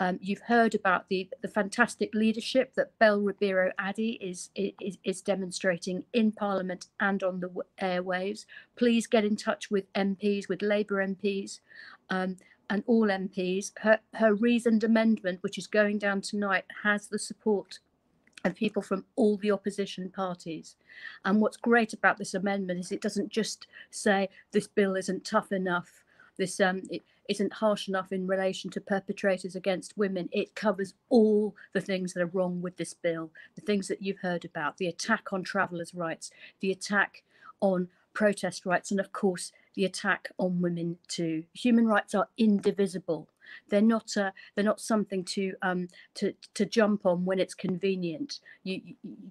Um, 0.00 0.18
you've 0.22 0.40
heard 0.48 0.74
about 0.74 1.10
the, 1.10 1.28
the 1.42 1.48
fantastic 1.48 2.14
leadership 2.14 2.72
that 2.74 2.98
Bel 2.98 3.20
Ribeiro 3.20 3.70
Addy 3.78 4.12
is, 4.12 4.48
is, 4.54 4.96
is 5.04 5.20
demonstrating 5.20 6.04
in 6.14 6.32
Parliament 6.32 6.86
and 7.00 7.22
on 7.22 7.40
the 7.40 7.50
airwaves. 7.82 8.46
Please 8.76 9.06
get 9.06 9.26
in 9.26 9.36
touch 9.36 9.70
with 9.70 9.92
MPs, 9.92 10.48
with 10.48 10.62
Labour 10.62 11.06
MPs, 11.06 11.60
um, 12.08 12.38
and 12.70 12.82
all 12.86 13.08
MPs. 13.08 13.72
Her, 13.80 14.00
her 14.14 14.32
reasoned 14.34 14.84
amendment, 14.84 15.42
which 15.42 15.58
is 15.58 15.66
going 15.66 15.98
down 15.98 16.22
tonight, 16.22 16.64
has 16.82 17.08
the 17.08 17.18
support 17.18 17.80
of 18.44 18.54
people 18.54 18.82
from 18.82 19.04
all 19.16 19.36
the 19.36 19.50
opposition 19.50 20.10
parties. 20.10 20.76
And 21.24 21.40
what's 21.40 21.56
great 21.56 21.92
about 21.92 22.18
this 22.18 22.34
amendment 22.34 22.80
is 22.80 22.92
it 22.92 23.02
doesn't 23.02 23.28
just 23.28 23.66
say 23.90 24.28
this 24.52 24.66
bill 24.66 24.96
isn't 24.96 25.24
tough 25.24 25.52
enough, 25.52 26.04
this 26.36 26.60
um, 26.60 26.82
it 26.90 27.02
isn't 27.28 27.52
harsh 27.52 27.86
enough 27.88 28.12
in 28.12 28.26
relation 28.26 28.70
to 28.70 28.80
perpetrators 28.80 29.54
against 29.54 29.96
women. 29.96 30.28
It 30.32 30.54
covers 30.56 30.94
all 31.08 31.54
the 31.72 31.80
things 31.80 32.12
that 32.12 32.22
are 32.22 32.26
wrong 32.26 32.60
with 32.60 32.76
this 32.76 32.94
bill, 32.94 33.30
the 33.54 33.60
things 33.60 33.86
that 33.88 34.02
you've 34.02 34.18
heard 34.18 34.44
about, 34.44 34.78
the 34.78 34.88
attack 34.88 35.32
on 35.32 35.44
travellers' 35.44 35.94
rights, 35.94 36.30
the 36.60 36.72
attack 36.72 37.22
on 37.60 37.88
protest 38.14 38.66
rights, 38.66 38.90
and 38.90 38.98
of 38.98 39.12
course 39.12 39.52
the 39.74 39.84
attack 39.84 40.28
on 40.38 40.60
women 40.60 40.98
too. 41.06 41.44
Human 41.54 41.86
rights 41.86 42.14
are 42.14 42.28
indivisible. 42.36 43.28
They're 43.68 43.80
not 43.80 44.16
uh, 44.16 44.30
they're 44.54 44.64
not 44.64 44.80
something 44.80 45.24
to 45.24 45.54
um, 45.62 45.88
to 46.14 46.34
to 46.54 46.66
jump 46.66 47.06
on 47.06 47.24
when 47.24 47.38
it's 47.38 47.54
convenient. 47.54 48.40
You 48.62 48.80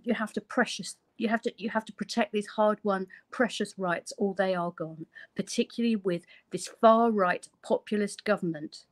you 0.03 0.13
have 0.13 0.33
to 0.33 0.41
precious 0.41 0.97
you 1.17 1.27
have 1.29 1.41
to 1.41 1.53
you 1.57 1.69
have 1.69 1.85
to 1.85 1.93
protect 1.93 2.31
these 2.31 2.47
hard-won 2.47 3.07
precious 3.31 3.73
rights, 3.77 4.13
or 4.17 4.33
they 4.33 4.55
are 4.55 4.71
gone. 4.71 5.05
Particularly 5.35 5.95
with 5.95 6.25
this 6.51 6.67
far-right 6.67 7.47
populist 7.61 8.23
government. 8.23 8.85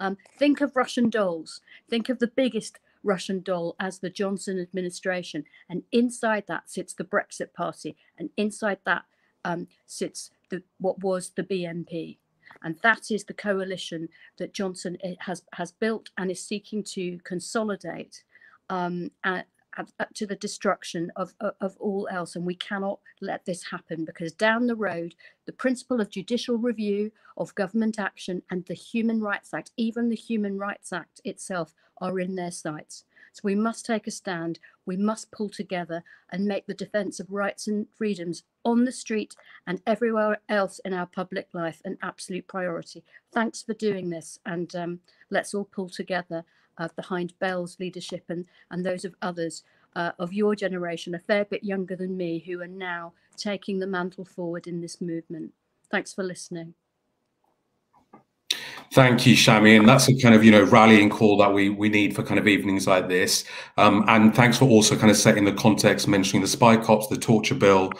Um, 0.00 0.16
think 0.38 0.60
of 0.60 0.76
Russian 0.76 1.08
dolls. 1.08 1.60
Think 1.88 2.08
of 2.08 2.18
the 2.18 2.26
biggest 2.26 2.78
Russian 3.04 3.42
doll 3.42 3.76
as 3.78 3.98
the 3.98 4.10
Johnson 4.10 4.58
administration, 4.58 5.44
and 5.68 5.82
inside 5.92 6.44
that 6.48 6.70
sits 6.70 6.94
the 6.94 7.04
Brexit 7.04 7.52
Party, 7.52 7.96
and 8.18 8.30
inside 8.36 8.78
that 8.84 9.04
um, 9.44 9.68
sits 9.86 10.30
the 10.50 10.62
what 10.78 11.00
was 11.00 11.30
the 11.30 11.42
BNP. 11.42 12.18
And 12.64 12.76
that 12.82 13.10
is 13.10 13.24
the 13.24 13.34
coalition 13.34 14.08
that 14.38 14.54
Johnson 14.54 14.96
eh, 15.04 15.14
has, 15.20 15.42
has 15.52 15.70
built 15.70 16.10
and 16.18 16.30
is 16.30 16.44
seeking 16.44 16.82
to 16.94 17.18
consolidate 17.22 18.24
um, 18.70 19.10
at, 19.22 19.46
at, 19.76 20.14
to 20.14 20.26
the 20.26 20.36
destruction 20.36 21.12
of, 21.14 21.34
of, 21.40 21.54
of 21.60 21.76
all 21.78 22.08
else. 22.10 22.34
And 22.34 22.46
we 22.46 22.54
cannot 22.56 23.00
let 23.20 23.44
this 23.44 23.64
happen 23.70 24.04
because 24.04 24.32
down 24.32 24.66
the 24.66 24.76
road, 24.76 25.14
the 25.46 25.52
principle 25.52 26.00
of 26.00 26.10
judicial 26.10 26.56
review 26.56 27.12
of 27.36 27.54
government 27.54 27.98
action 27.98 28.42
and 28.50 28.64
the 28.66 28.74
Human 28.74 29.20
Rights 29.20 29.52
Act, 29.52 29.70
even 29.76 30.08
the 30.08 30.16
Human 30.16 30.58
Rights 30.58 30.92
Act 30.92 31.20
itself, 31.24 31.74
are 31.98 32.18
in 32.18 32.34
their 32.34 32.50
sights. 32.50 33.04
So 33.34 33.40
we 33.42 33.56
must 33.56 33.84
take 33.84 34.06
a 34.06 34.12
stand. 34.12 34.60
We 34.86 34.96
must 34.96 35.32
pull 35.32 35.48
together 35.48 36.04
and 36.30 36.46
make 36.46 36.66
the 36.66 36.72
defence 36.72 37.18
of 37.18 37.32
rights 37.32 37.66
and 37.66 37.88
freedoms 37.98 38.44
on 38.64 38.84
the 38.84 38.92
street 38.92 39.34
and 39.66 39.82
everywhere 39.86 40.38
else 40.48 40.80
in 40.84 40.94
our 40.94 41.06
public 41.06 41.48
life 41.52 41.82
an 41.84 41.98
absolute 42.00 42.46
priority. 42.46 43.02
Thanks 43.32 43.60
for 43.60 43.74
doing 43.74 44.10
this, 44.10 44.38
and 44.46 44.74
um, 44.76 45.00
let's 45.30 45.52
all 45.52 45.64
pull 45.64 45.88
together 45.88 46.44
uh, 46.78 46.88
behind 46.94 47.36
Bel's 47.40 47.76
leadership 47.80 48.24
and, 48.28 48.46
and 48.70 48.86
those 48.86 49.04
of 49.04 49.16
others 49.20 49.64
uh, 49.96 50.12
of 50.16 50.32
your 50.32 50.54
generation, 50.54 51.12
a 51.14 51.18
fair 51.18 51.44
bit 51.44 51.64
younger 51.64 51.96
than 51.96 52.16
me, 52.16 52.38
who 52.46 52.60
are 52.60 52.68
now 52.68 53.14
taking 53.36 53.80
the 53.80 53.86
mantle 53.86 54.24
forward 54.24 54.68
in 54.68 54.80
this 54.80 55.00
movement. 55.00 55.52
Thanks 55.90 56.14
for 56.14 56.22
listening. 56.22 56.74
Thank 58.94 59.26
you, 59.26 59.34
Shami, 59.34 59.76
and 59.76 59.88
that's 59.88 60.08
a 60.08 60.16
kind 60.20 60.36
of 60.36 60.44
you 60.44 60.52
know 60.52 60.62
rallying 60.62 61.10
call 61.10 61.36
that 61.38 61.52
we 61.52 61.68
we 61.68 61.88
need 61.88 62.14
for 62.14 62.22
kind 62.22 62.38
of 62.38 62.46
evenings 62.46 62.86
like 62.86 63.08
this. 63.08 63.42
Um, 63.76 64.04
and 64.06 64.32
thanks 64.32 64.56
for 64.56 64.66
also 64.66 64.96
kind 64.96 65.10
of 65.10 65.16
setting 65.16 65.44
the 65.44 65.52
context, 65.52 66.06
mentioning 66.06 66.42
the 66.42 66.48
spy 66.48 66.76
cops, 66.76 67.08
the 67.08 67.16
torture 67.16 67.56
bill, 67.56 67.90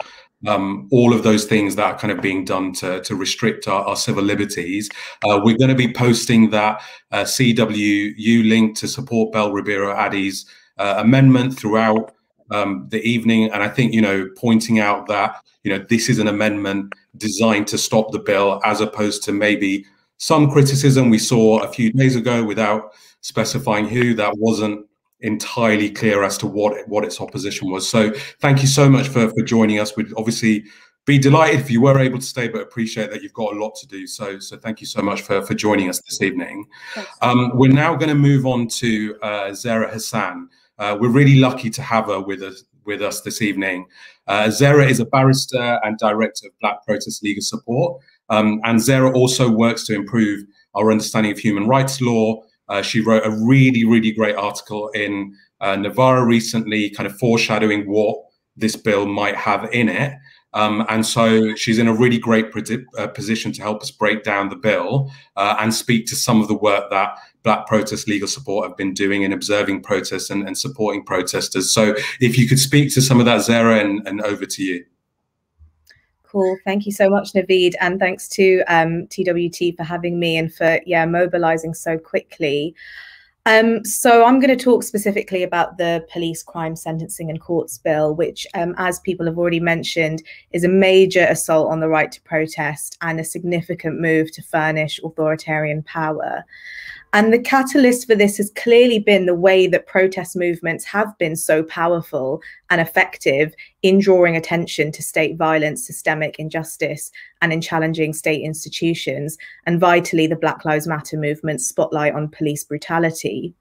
um, 0.47 0.87
all 0.93 1.13
of 1.13 1.21
those 1.21 1.43
things 1.43 1.75
that 1.75 1.83
are 1.83 1.99
kind 1.99 2.13
of 2.13 2.21
being 2.21 2.45
done 2.45 2.71
to, 2.75 3.01
to 3.01 3.13
restrict 3.13 3.67
our, 3.67 3.83
our 3.83 3.97
civil 3.97 4.23
liberties. 4.23 4.89
Uh, 5.25 5.41
we're 5.43 5.57
going 5.57 5.69
to 5.69 5.75
be 5.75 5.91
posting 5.91 6.49
that 6.51 6.81
uh, 7.11 7.23
CWU 7.23 8.47
link 8.47 8.77
to 8.77 8.87
support 8.87 9.33
Bel 9.33 9.51
Ribeiro 9.51 9.93
Addy's 9.93 10.45
uh, 10.77 10.95
amendment 10.99 11.59
throughout 11.59 12.13
um, 12.51 12.87
the 12.89 13.01
evening. 13.01 13.51
And 13.51 13.61
I 13.61 13.67
think, 13.67 13.93
you 13.93 14.01
know, 14.01 14.29
pointing 14.37 14.79
out 14.79 15.07
that, 15.07 15.43
you 15.63 15.77
know, 15.77 15.85
this 15.89 16.07
is 16.07 16.19
an 16.19 16.29
amendment 16.29 16.93
designed 17.17 17.67
to 17.67 17.77
stop 17.77 18.11
the 18.13 18.19
bill 18.19 18.61
as 18.63 18.79
opposed 18.79 19.23
to 19.23 19.33
maybe 19.33 19.85
some 20.17 20.49
criticism 20.49 21.09
we 21.09 21.19
saw 21.19 21.59
a 21.59 21.71
few 21.71 21.91
days 21.91 22.15
ago 22.15 22.43
without 22.43 22.93
specifying 23.21 23.87
who 23.87 24.13
that 24.13 24.33
wasn't 24.37 24.85
entirely 25.21 25.89
clear 25.89 26.23
as 26.23 26.37
to 26.37 26.47
what 26.47 26.87
what 26.87 27.03
its 27.03 27.19
opposition 27.19 27.71
was. 27.71 27.89
So 27.89 28.11
thank 28.41 28.61
you 28.61 28.67
so 28.67 28.89
much 28.89 29.07
for 29.07 29.29
for 29.29 29.43
joining 29.43 29.79
us. 29.79 29.95
We'd 29.95 30.13
obviously 30.17 30.65
be 31.05 31.19
delighted 31.19 31.59
if 31.59 31.69
you 31.69 31.81
were 31.81 31.99
able 31.99 32.19
to 32.19 32.25
stay, 32.25 32.47
but 32.47 32.61
appreciate 32.61 33.11
that 33.11 33.21
you've 33.21 33.33
got 33.33 33.53
a 33.53 33.59
lot 33.59 33.75
to 33.75 33.87
do. 33.87 34.07
So 34.07 34.39
so 34.39 34.57
thank 34.57 34.81
you 34.81 34.87
so 34.87 35.01
much 35.01 35.21
for 35.21 35.41
for 35.41 35.53
joining 35.53 35.89
us 35.89 36.01
this 36.01 36.21
evening. 36.21 36.65
Um, 37.21 37.51
we're 37.55 37.71
now 37.71 37.95
going 37.95 38.09
to 38.09 38.15
move 38.15 38.45
on 38.45 38.67
to 38.67 39.17
uh, 39.21 39.49
Zehrah 39.51 39.91
Hasan. 39.91 40.49
Uh, 40.77 40.97
we're 40.99 41.09
really 41.09 41.39
lucky 41.39 41.69
to 41.69 41.81
have 41.81 42.05
her 42.07 42.19
with 42.19 42.41
us 42.43 42.63
with 42.85 43.01
us 43.01 43.21
this 43.21 43.41
evening. 43.41 43.87
Uh, 44.27 44.45
Zehra 44.45 44.89
is 44.89 44.99
a 44.99 45.05
barrister 45.05 45.79
and 45.83 45.97
director 45.97 46.47
of 46.47 46.53
Black 46.59 46.85
Protest 46.85 47.23
Legal 47.23 47.41
Support, 47.41 48.01
um, 48.29 48.59
and 48.63 48.79
Zehrah 48.79 49.13
also 49.13 49.49
works 49.49 49.85
to 49.87 49.95
improve 49.95 50.45
our 50.73 50.91
understanding 50.91 51.31
of 51.31 51.39
human 51.39 51.67
rights 51.67 52.01
law 52.01 52.41
uh, 52.69 52.81
she 52.81 53.01
wrote 53.01 53.25
a 53.25 53.31
really, 53.45 53.85
really 53.85 54.11
great 54.11 54.35
article 54.35 54.89
in 54.89 55.35
uh, 55.61 55.75
Novara 55.75 56.25
recently, 56.25 56.89
kind 56.89 57.07
of 57.07 57.17
foreshadowing 57.17 57.89
what 57.89 58.17
this 58.57 58.75
bill 58.75 59.05
might 59.05 59.35
have 59.35 59.69
in 59.73 59.89
it. 59.89 60.13
Um, 60.53 60.85
and 60.87 61.05
so 61.05 61.53
she's 61.55 61.79
in 61.79 61.87
a 61.87 61.93
really 61.93 62.17
great 62.17 62.45
uh, 62.97 63.07
position 63.07 63.51
to 63.51 63.61
help 63.61 63.81
us 63.81 63.91
break 63.91 64.23
down 64.23 64.47
the 64.47 64.55
bill 64.55 65.11
uh, 65.35 65.57
and 65.59 65.73
speak 65.73 66.05
to 66.07 66.15
some 66.15 66.41
of 66.41 66.47
the 66.47 66.55
work 66.55 66.89
that 66.91 67.17
Black 67.43 67.67
Protest 67.67 68.07
Legal 68.07 68.27
Support 68.27 68.69
have 68.69 68.77
been 68.77 68.93
doing 68.93 69.23
in 69.23 69.33
observing 69.33 69.83
protests 69.83 70.29
and, 70.29 70.47
and 70.47 70.57
supporting 70.57 71.03
protesters. 71.03 71.73
So 71.73 71.93
if 72.21 72.37
you 72.37 72.47
could 72.47 72.59
speak 72.59 72.93
to 72.93 73.01
some 73.01 73.19
of 73.19 73.25
that, 73.25 73.41
Zehrah, 73.41 73.81
and, 73.81 74.07
and 74.07 74.21
over 74.21 74.45
to 74.45 74.63
you. 74.63 74.85
Thank 76.65 76.85
you 76.85 76.91
so 76.91 77.09
much, 77.09 77.33
Naveed. 77.33 77.73
And 77.79 77.99
thanks 77.99 78.27
to 78.29 78.61
um, 78.67 79.07
TWT 79.07 79.75
for 79.77 79.83
having 79.83 80.19
me 80.19 80.37
and 80.37 80.53
for, 80.53 80.79
yeah, 80.85 81.05
mobilizing 81.05 81.73
so 81.73 81.97
quickly. 81.97 82.75
Um, 83.47 83.85
so 83.85 84.25
I'm 84.25 84.39
going 84.39 84.57
to 84.57 84.63
talk 84.63 84.81
specifically 84.81 85.43
about 85.43 85.77
the 85.77 86.03
police 86.11 86.41
crime 86.41 86.75
sentencing 86.75 87.29
and 87.29 87.39
courts 87.39 87.77
bill, 87.77 88.15
which, 88.15 88.47
um, 88.55 88.73
as 88.79 88.99
people 89.01 89.27
have 89.27 89.37
already 89.37 89.59
mentioned, 89.59 90.23
is 90.51 90.63
a 90.63 90.67
major 90.69 91.25
assault 91.29 91.71
on 91.71 91.79
the 91.79 91.87
right 91.87 92.11
to 92.11 92.21
protest 92.23 92.97
and 93.01 93.19
a 93.19 93.23
significant 93.23 94.01
move 94.01 94.31
to 94.31 94.41
furnish 94.41 94.99
authoritarian 95.03 95.83
power. 95.83 96.43
And 97.15 97.31
the 97.31 97.39
catalyst 97.39 98.07
for 98.07 98.15
this 98.15 98.35
has 98.35 98.51
clearly 98.57 98.99
been 98.99 99.25
the 99.25 99.33
way 99.33 99.67
that 99.67 99.87
protest 99.87 100.35
movements 100.35 100.83
have 100.83 101.17
been 101.17 101.37
so 101.37 101.63
powerful 101.63 102.41
and 102.69 102.81
effective 102.81 103.53
in 103.83 103.99
drawing 103.99 104.35
attention 104.35 104.91
to 104.91 105.01
state 105.01 105.37
violence, 105.37 105.87
systemic 105.87 106.39
injustice, 106.39 107.11
and 107.41 107.53
in 107.53 107.61
challenging 107.61 108.11
state 108.11 108.43
institutions, 108.43 109.37
and 109.65 109.79
vitally 109.79 110.27
the 110.27 110.35
Black 110.35 110.65
Lives 110.65 110.87
Matter 110.87 111.15
movement's 111.15 111.65
spotlight 111.65 112.13
on 112.13 112.27
police 112.27 112.65
brutality. 112.65 113.53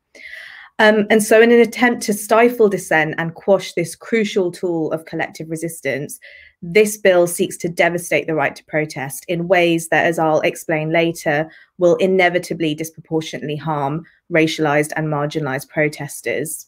Um, 0.80 1.06
and 1.08 1.22
so, 1.22 1.40
in 1.40 1.52
an 1.52 1.60
attempt 1.60 2.02
to 2.02 2.12
stifle 2.12 2.68
dissent 2.68 3.14
and 3.16 3.34
quash 3.34 3.74
this 3.74 3.94
crucial 3.94 4.50
tool 4.50 4.90
of 4.90 5.04
collective 5.04 5.48
resistance, 5.48 6.18
this 6.62 6.96
bill 6.96 7.26
seeks 7.26 7.56
to 7.58 7.68
devastate 7.68 8.26
the 8.26 8.34
right 8.34 8.56
to 8.56 8.64
protest 8.64 9.24
in 9.28 9.46
ways 9.46 9.88
that, 9.90 10.06
as 10.06 10.18
I'll 10.18 10.40
explain 10.40 10.92
later, 10.92 11.48
will 11.78 11.94
inevitably 11.96 12.74
disproportionately 12.74 13.54
harm 13.54 14.04
racialized 14.32 14.90
and 14.96 15.06
marginalized 15.06 15.68
protesters. 15.68 16.66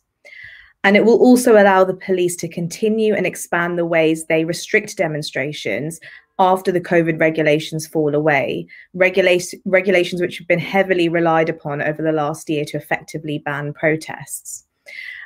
And 0.85 0.97
it 0.97 1.05
will 1.05 1.19
also 1.19 1.55
allow 1.55 1.83
the 1.83 1.97
police 1.97 2.37
to 2.37 2.49
continue 2.49 3.13
and 3.15 3.27
expand 3.27 3.77
the 3.77 3.87
ways 3.87 4.27
they 4.27 4.45
restrict 4.45 4.97
demonstrations 4.97 5.99
after 6.39 6.71
the 6.71 6.81
COVID 6.81 7.19
regulations 7.21 7.87
fall 7.87 8.15
away, 8.15 8.67
Regulation, 8.95 9.61
regulations 9.65 10.21
which 10.21 10.39
have 10.39 10.49
been 10.49 10.59
heavily 10.59 11.09
relied 11.09 11.49
upon 11.49 11.83
over 11.83 12.03
the 12.03 12.13
last 12.13 12.51
year 12.51 12.65
to 12.67 12.77
effectively 12.77 13.39
ban 13.39 13.73
protests. 13.73 14.65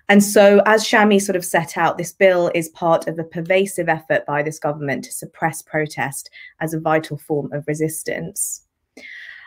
And 0.08 0.24
so, 0.24 0.60
as 0.66 0.84
Shami 0.84 1.22
sort 1.22 1.36
of 1.36 1.44
set 1.44 1.78
out, 1.78 1.96
this 1.96 2.10
bill 2.10 2.50
is 2.52 2.68
part 2.70 3.06
of 3.06 3.16
a 3.18 3.24
pervasive 3.24 3.88
effort 3.88 4.26
by 4.26 4.42
this 4.42 4.58
government 4.58 5.04
to 5.04 5.12
suppress 5.12 5.62
protest 5.62 6.30
as 6.58 6.74
a 6.74 6.80
vital 6.80 7.16
form 7.16 7.52
of 7.52 7.64
resistance. 7.68 8.62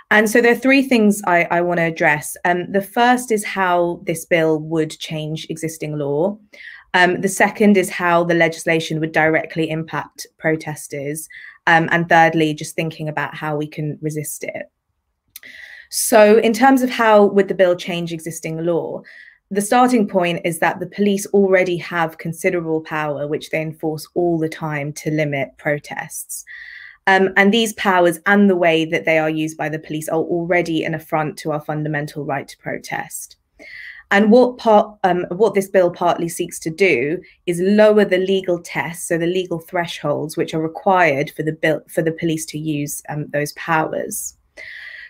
And 0.10 0.30
so, 0.30 0.40
there 0.40 0.54
are 0.54 0.58
three 0.58 0.82
things 0.82 1.22
I, 1.28 1.48
I 1.52 1.60
want 1.60 1.80
to 1.80 1.84
address. 1.84 2.38
Um, 2.46 2.72
the 2.72 2.82
first 2.82 3.30
is 3.30 3.44
how 3.44 4.02
this 4.06 4.24
bill 4.24 4.60
would 4.60 4.92
change 4.92 5.48
existing 5.50 5.98
law. 5.98 6.38
Um, 6.94 7.22
the 7.22 7.30
second 7.30 7.76
is 7.76 7.90
how 7.90 8.24
the 8.24 8.36
legislation 8.36 9.00
would 9.00 9.12
directly 9.12 9.70
impact 9.70 10.28
protesters. 10.38 11.28
Um, 11.66 11.88
and 11.92 12.08
thirdly, 12.10 12.54
just 12.54 12.76
thinking 12.76 13.08
about 13.08 13.36
how 13.36 13.56
we 13.56 13.68
can 13.68 13.98
resist 14.02 14.44
it. 14.44 14.70
So, 15.90 16.38
in 16.40 16.54
terms 16.54 16.82
of 16.82 16.90
how 16.90 17.26
would 17.26 17.48
the 17.48 17.54
bill 17.54 17.76
change 17.76 18.12
existing 18.12 18.66
law, 18.66 19.02
the 19.52 19.62
starting 19.62 20.08
point 20.08 20.42
is 20.44 20.58
that 20.60 20.80
the 20.80 20.88
police 20.88 21.28
already 21.28 21.78
have 21.78 22.18
considerable 22.18 22.82
power, 22.82 23.28
which 23.28 23.52
they 23.52 23.62
enforce 23.62 24.08
all 24.16 24.40
the 24.40 24.50
time 24.50 24.92
to 24.94 25.12
limit 25.12 25.50
protests. 25.60 26.44
Um, 27.06 27.30
and 27.38 27.54
these 27.54 27.74
powers 27.74 28.20
and 28.26 28.50
the 28.50 28.56
way 28.56 28.86
that 28.86 29.06
they 29.06 29.20
are 29.20 29.30
used 29.30 29.58
by 29.58 29.70
the 29.70 29.78
police 29.78 30.10
are 30.10 30.22
already 30.22 30.84
an 30.84 30.96
affront 30.96 31.38
to 31.40 31.52
our 31.52 31.62
fundamental 31.62 32.26
right 32.26 32.48
to 32.48 32.58
protest. 32.58 33.36
And 34.14 34.30
what 34.30 34.60
part, 34.60 34.96
um, 35.04 35.26
what 35.30 35.56
this 35.56 35.68
bill 35.68 35.90
partly 35.90 36.30
seeks 36.30 36.60
to 36.60 36.70
do 36.70 37.20
is 37.48 37.60
lower 37.60 38.06
the 38.06 38.20
legal 38.20 38.60
tests, 38.60 39.08
so 39.08 39.18
the 39.18 39.26
legal 39.26 39.58
thresholds 39.58 40.38
which 40.38 40.54
are 40.54 40.62
required 40.62 41.32
for 41.32 41.42
the 41.42 41.52
bill 41.52 41.82
for 41.90 42.04
the 42.04 42.12
police 42.12 42.46
to 42.48 42.60
use 42.60 43.02
um, 43.10 43.26
those 43.34 43.54
powers. 43.54 44.38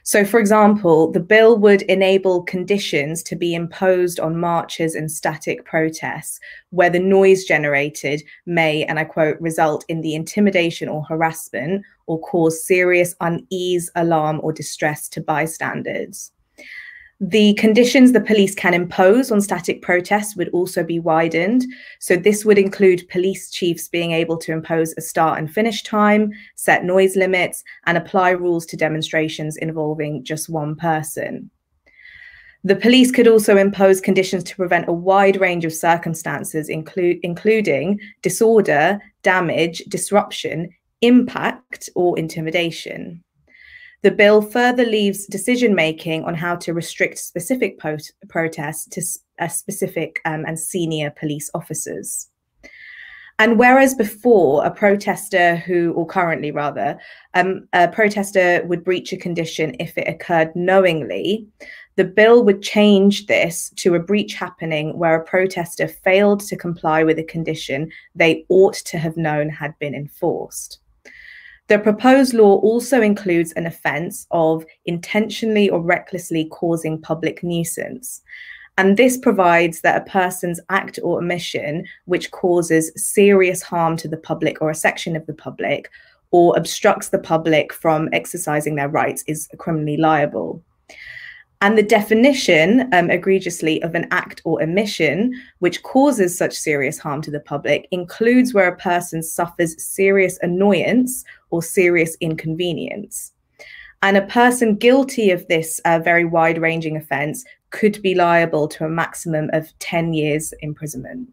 So, 0.03 0.24
for 0.24 0.39
example, 0.39 1.12
the 1.12 1.19
bill 1.19 1.57
would 1.57 1.81
enable 1.83 2.43
conditions 2.43 3.22
to 3.24 3.36
be 3.36 3.53
imposed 3.53 4.22
on 4.22 4.39
marches 4.39 4.95
and 4.95 5.12
static 5.12 5.65
protests 5.65 6.39
where 6.69 6.89
the 6.89 7.00
noise 7.00 7.43
generated 7.43 8.24
may, 8.45 8.86
and 8.86 9.00
I 9.00 9.03
quote, 9.03 9.39
result 9.41 9.83
in 9.89 10.00
the 10.00 10.15
intimidation 10.15 10.88
or 10.88 11.03
harassment 11.03 11.83
or 12.07 12.22
cause 12.22 12.65
serious 12.65 13.15
unease, 13.19 13.91
alarm, 13.95 14.39
or 14.43 14.53
distress 14.53 15.10
to 15.10 15.22
bystanders. 15.22 16.33
The 17.20 17.53
conditions 17.53 18.12
the 18.12 18.20
police 18.20 18.55
can 18.55 18.74
impose 18.74 19.32
on 19.32 19.39
static 19.39 19.82
protests 19.82 20.36
would 20.36 20.50
also 20.50 20.84
be 20.84 21.00
widened. 21.00 21.63
So, 22.00 22.15
this 22.15 22.43
would 22.43 22.58
include 22.58 23.08
police 23.10 23.50
chiefs 23.50 23.88
being 23.88 24.12
able 24.12 24.38
to 24.38 24.51
impose 24.51 24.93
a 24.98 25.01
start 25.01 25.39
and 25.39 25.51
finish 25.51 25.84
time, 25.84 26.32
set 26.55 26.84
noise 26.84 27.15
limits, 27.15 27.63
and 27.86 27.98
apply 27.98 28.32
rules 28.32 28.65
to 28.67 28.77
demonstrations 28.77 29.58
involving 29.58 30.24
just 30.24 30.50
one 30.50 30.75
person. 30.75 31.50
The 32.65 32.75
police 32.77 33.12
could 33.12 33.27
also 33.27 33.58
impose 33.58 34.00
conditions 34.00 34.43
to 34.46 34.55
prevent 34.55 34.88
a 34.88 34.93
wide 34.93 35.39
range 35.39 35.65
of 35.65 35.74
circumstances, 35.74 36.70
include, 36.70 37.20
including 37.22 38.00
disorder, 38.22 39.00
damage, 39.22 39.79
disruption, 39.89 40.70
impact, 41.01 41.89
or 41.96 42.17
intimidation. 42.17 43.22
The 44.03 44.12
bill 44.12 44.41
further 44.41 44.86
leaves 44.86 45.25
decision 45.25 45.74
making 45.74 46.25
on 46.25 46.36
how 46.36 46.57
to 46.57 46.74
restrict 46.74 47.19
specific 47.19 47.79
protests 48.27 48.86
to 48.89 49.01
uh, 49.39 49.48
specific 49.48 50.19
um, 50.25 50.43
and 50.45 50.60
senior 50.60 51.10
police 51.12 51.50
officers. 51.53 52.29
And 53.39 53.57
whereas 53.57 53.95
before 53.95 54.65
a 54.65 54.72
protester 54.72 55.55
who, 55.55 55.93
or 55.93 56.05
currently 56.05 56.51
rather, 56.51 57.00
um, 57.33 57.67
a 57.72 57.88
protester 57.88 58.63
would 58.65 58.83
breach 58.83 59.13
a 59.13 59.17
condition 59.17 59.75
if 59.79 59.98
it 59.98 60.07
occurred 60.07 60.53
knowingly, 60.53 61.48
the 61.95 62.03
bill 62.03 62.43
would 62.43 62.62
change 62.62 63.27
this 63.27 63.69
to 63.77 63.95
a 63.95 64.00
breach 64.00 64.33
happening 64.33 64.98
where 64.98 65.15
a 65.15 65.24
protester 65.24 65.88
failed 65.88 66.41
to 66.41 66.57
comply 66.57 67.03
with 67.03 67.17
a 67.19 67.24
condition 67.24 67.89
they 68.15 68.45
ought 68.50 68.75
to 68.75 68.98
have 68.98 69.15
known 69.15 69.50
had 69.50 69.77
been 69.79 69.95
enforced. 69.95 70.79
The 71.70 71.79
proposed 71.79 72.34
law 72.34 72.58
also 72.60 73.01
includes 73.01 73.53
an 73.53 73.65
offence 73.65 74.27
of 74.32 74.65
intentionally 74.86 75.70
or 75.70 75.82
recklessly 75.82 76.46
causing 76.46 77.01
public 77.01 77.41
nuisance. 77.41 78.22
And 78.77 78.98
this 78.98 79.17
provides 79.17 79.82
that 79.82 80.01
a 80.01 80.10
person's 80.10 80.60
act 80.70 81.00
or 81.03 81.20
omission 81.20 81.86
which 82.05 82.32
causes 82.32 82.91
serious 82.96 83.62
harm 83.62 83.96
to 83.98 84.08
the 84.08 84.17
public 84.17 84.62
or 84.62 84.72
a 84.72 84.75
section 84.75 85.15
of 85.15 85.25
the 85.27 85.34
public 85.34 85.89
or 86.32 86.58
obstructs 86.58 87.10
the 87.10 87.20
public 87.20 87.72
from 87.72 88.10
exercising 88.12 88.75
their 88.75 88.89
rights 88.89 89.24
is 89.27 89.48
criminally 89.58 89.98
liable. 89.98 90.63
And 91.63 91.77
the 91.77 91.84
definition, 91.84 92.89
um, 92.91 93.10
egregiously, 93.10 93.82
of 93.84 93.96
an 93.96 94.05
act 94.12 94.41
or 94.43 94.62
omission 94.62 95.34
which 95.60 95.82
causes 95.82 96.38
such 96.38 96.53
serious 96.53 97.00
harm 97.00 97.22
to 97.22 97.32
the 97.32 97.39
public 97.39 97.88
includes 97.89 98.53
where 98.53 98.67
a 98.67 98.75
person 98.75 99.24
suffers 99.24 99.82
serious 99.82 100.38
annoyance 100.41 101.24
or 101.51 101.63
serious 101.63 102.17
inconvenience. 102.20 103.32
And 104.01 104.17
a 104.17 104.27
person 104.27 104.75
guilty 104.75 105.32
of 105.32 105.48
this 105.48 105.79
uh, 105.86 106.00
very 106.00 106.25
wide 106.25 106.58
ranging 106.58 106.98
offence 106.98 107.46
could 107.70 108.01
be 108.01 108.13
liable 108.13 108.67
to 108.67 108.84
a 108.84 108.89
maximum 108.89 109.50
of 109.53 109.72
10 109.79 110.12
years 110.12 110.53
imprisonment. 110.60 111.29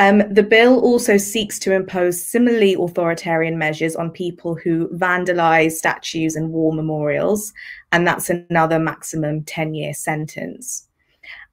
Um, 0.00 0.22
the 0.32 0.42
bill 0.42 0.80
also 0.80 1.18
seeks 1.18 1.58
to 1.58 1.74
impose 1.74 2.24
similarly 2.24 2.74
authoritarian 2.74 3.58
measures 3.58 3.96
on 3.96 4.10
people 4.10 4.54
who 4.54 4.88
vandalize 4.96 5.72
statues 5.72 6.36
and 6.36 6.50
war 6.52 6.72
memorials, 6.72 7.52
and 7.92 8.06
that's 8.06 8.30
another 8.30 8.78
maximum 8.78 9.42
10 9.44 9.74
year 9.74 9.94
sentence. 9.94 10.86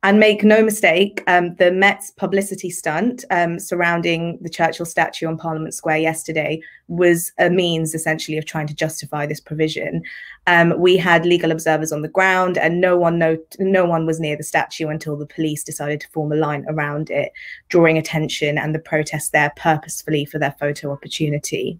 And 0.03 0.19
make 0.19 0.43
no 0.43 0.63
mistake, 0.63 1.23
um, 1.27 1.55
the 1.55 1.71
Met's 1.71 2.11
publicity 2.11 2.69
stunt 2.69 3.25
um, 3.31 3.59
surrounding 3.59 4.37
the 4.41 4.49
Churchill 4.49 4.85
statue 4.85 5.27
on 5.27 5.37
Parliament 5.37 5.73
Square 5.73 5.97
yesterday 5.97 6.61
was 6.87 7.31
a 7.39 7.49
means 7.49 7.95
essentially 7.95 8.37
of 8.37 8.45
trying 8.45 8.67
to 8.67 8.75
justify 8.75 9.25
this 9.25 9.41
provision. 9.41 10.03
Um, 10.45 10.79
we 10.79 10.97
had 10.97 11.25
legal 11.25 11.51
observers 11.51 11.91
on 11.91 12.03
the 12.03 12.07
ground, 12.07 12.59
and 12.59 12.79
no 12.79 12.95
one 12.95 13.17
no, 13.17 13.37
no 13.59 13.85
one 13.85 14.05
was 14.05 14.19
near 14.19 14.37
the 14.37 14.43
statue 14.43 14.87
until 14.87 15.17
the 15.17 15.25
police 15.25 15.63
decided 15.63 15.99
to 16.01 16.09
form 16.09 16.31
a 16.31 16.35
line 16.35 16.63
around 16.69 17.09
it, 17.09 17.31
drawing 17.69 17.97
attention 17.97 18.57
and 18.57 18.75
the 18.75 18.79
protest 18.79 19.31
there 19.31 19.51
purposefully 19.57 20.25
for 20.25 20.37
their 20.37 20.55
photo 20.59 20.91
opportunity. 20.91 21.79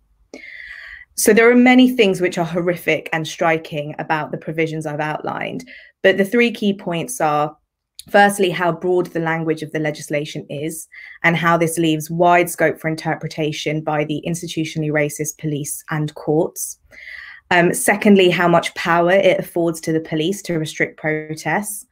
So 1.17 1.33
there 1.33 1.49
are 1.49 1.55
many 1.55 1.89
things 1.89 2.21
which 2.21 2.37
are 2.37 2.45
horrific 2.45 3.09
and 3.11 3.27
striking 3.27 3.95
about 3.97 4.31
the 4.31 4.37
provisions 4.37 4.85
I've 4.85 4.99
outlined, 4.99 5.67
but 6.03 6.17
the 6.17 6.25
three 6.25 6.51
key 6.51 6.73
points 6.73 7.19
are 7.19 7.57
Firstly, 8.09 8.49
how 8.51 8.71
broad 8.71 9.07
the 9.07 9.19
language 9.19 9.63
of 9.63 9.71
the 9.71 9.79
legislation 9.79 10.45
is, 10.49 10.87
and 11.23 11.35
how 11.35 11.57
this 11.57 11.77
leaves 11.77 12.09
wide 12.09 12.49
scope 12.49 12.79
for 12.79 12.87
interpretation 12.87 13.81
by 13.81 14.05
the 14.05 14.23
institutionally 14.25 14.91
racist 14.91 15.37
police 15.39 15.83
and 15.89 16.13
courts. 16.15 16.79
Um, 17.51 17.73
secondly, 17.73 18.29
how 18.29 18.47
much 18.47 18.73
power 18.75 19.11
it 19.11 19.39
affords 19.39 19.81
to 19.81 19.91
the 19.91 19.99
police 19.99 20.41
to 20.43 20.57
restrict 20.57 20.97
protests. 20.97 21.85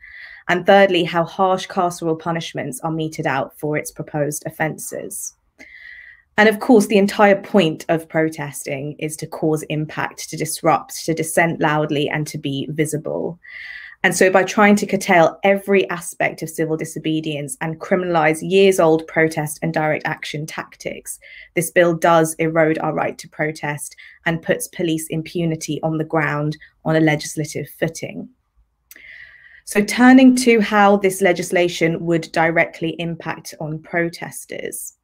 And 0.48 0.66
thirdly, 0.66 1.04
how 1.04 1.26
harsh 1.26 1.68
carceral 1.68 2.20
punishments 2.20 2.80
are 2.82 2.92
meted 2.92 3.26
out 3.26 3.58
for 3.60 3.78
its 3.78 3.92
proposed 3.92 4.44
offences. 4.46 5.34
And 6.38 6.50
of 6.50 6.60
course, 6.60 6.88
the 6.88 6.98
entire 6.98 7.42
point 7.42 7.86
of 7.88 8.10
protesting 8.10 8.98
is 9.00 9.16
to 9.18 9.28
cause 9.28 9.64
impact, 9.64 10.30
to 10.30 10.38
disrupt, 10.38 11.06
to 11.06 11.14
dissent 11.14 11.62
loudly, 11.62 12.10
and 12.10 12.28
to 12.28 12.38
be 12.38 12.68
visible. 12.72 13.40
And 14.04 14.16
so, 14.16 14.30
by 14.30 14.44
trying 14.44 14.76
to 14.76 14.86
curtail 14.86 15.40
every 15.44 15.90
aspect 15.90 16.44
of 16.44 16.50
civil 16.50 16.78
disobedience 16.78 17.58
and 17.62 17.80
criminalize 17.80 18.40
years 18.42 18.80
old 18.80 19.08
protest 19.08 19.58
and 19.62 19.74
direct 19.74 20.06
action 20.06 20.46
tactics, 20.46 21.20
this 21.56 21.72
bill 21.72 21.96
does 21.96 22.36
erode 22.36 22.78
our 22.80 22.94
right 22.94 23.18
to 23.18 23.30
protest 23.30 23.96
and 24.26 24.44
puts 24.44 24.68
police 24.68 25.08
impunity 25.08 25.80
on 25.82 25.98
the 25.98 26.04
ground 26.04 26.58
on 26.84 26.96
a 26.96 27.00
legislative 27.00 27.68
footing. 27.80 28.30
So, 29.64 29.82
turning 29.82 30.36
to 30.36 30.60
how 30.60 30.98
this 30.98 31.22
legislation 31.22 32.06
would 32.06 32.30
directly 32.34 32.96
impact 33.00 33.56
on 33.60 33.82
protesters. 33.82 34.95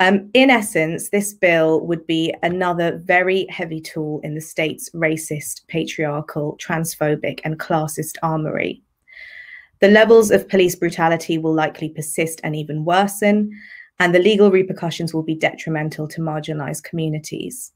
Um, 0.00 0.28
in 0.34 0.50
essence, 0.50 1.10
this 1.10 1.32
bill 1.32 1.80
would 1.86 2.06
be 2.06 2.34
another 2.42 2.98
very 2.98 3.46
heavy 3.48 3.80
tool 3.80 4.20
in 4.24 4.34
the 4.34 4.40
state's 4.40 4.90
racist, 4.90 5.66
patriarchal, 5.68 6.58
transphobic, 6.60 7.40
and 7.44 7.60
classist 7.60 8.16
armory. 8.22 8.82
The 9.80 9.88
levels 9.88 10.30
of 10.30 10.48
police 10.48 10.74
brutality 10.74 11.38
will 11.38 11.54
likely 11.54 11.90
persist 11.90 12.40
and 12.42 12.56
even 12.56 12.84
worsen, 12.84 13.50
and 14.00 14.12
the 14.12 14.18
legal 14.18 14.50
repercussions 14.50 15.14
will 15.14 15.22
be 15.22 15.36
detrimental 15.36 16.08
to 16.08 16.20
marginalized 16.20 16.82
communities. 16.82 17.72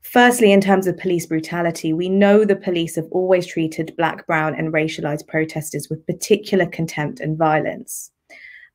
Firstly, 0.00 0.50
in 0.50 0.60
terms 0.60 0.88
of 0.88 0.98
police 0.98 1.26
brutality, 1.26 1.92
we 1.92 2.08
know 2.08 2.44
the 2.44 2.56
police 2.56 2.96
have 2.96 3.06
always 3.12 3.46
treated 3.46 3.94
Black, 3.96 4.26
Brown, 4.26 4.56
and 4.56 4.72
racialized 4.72 5.28
protesters 5.28 5.88
with 5.88 6.06
particular 6.06 6.66
contempt 6.66 7.20
and 7.20 7.38
violence 7.38 8.10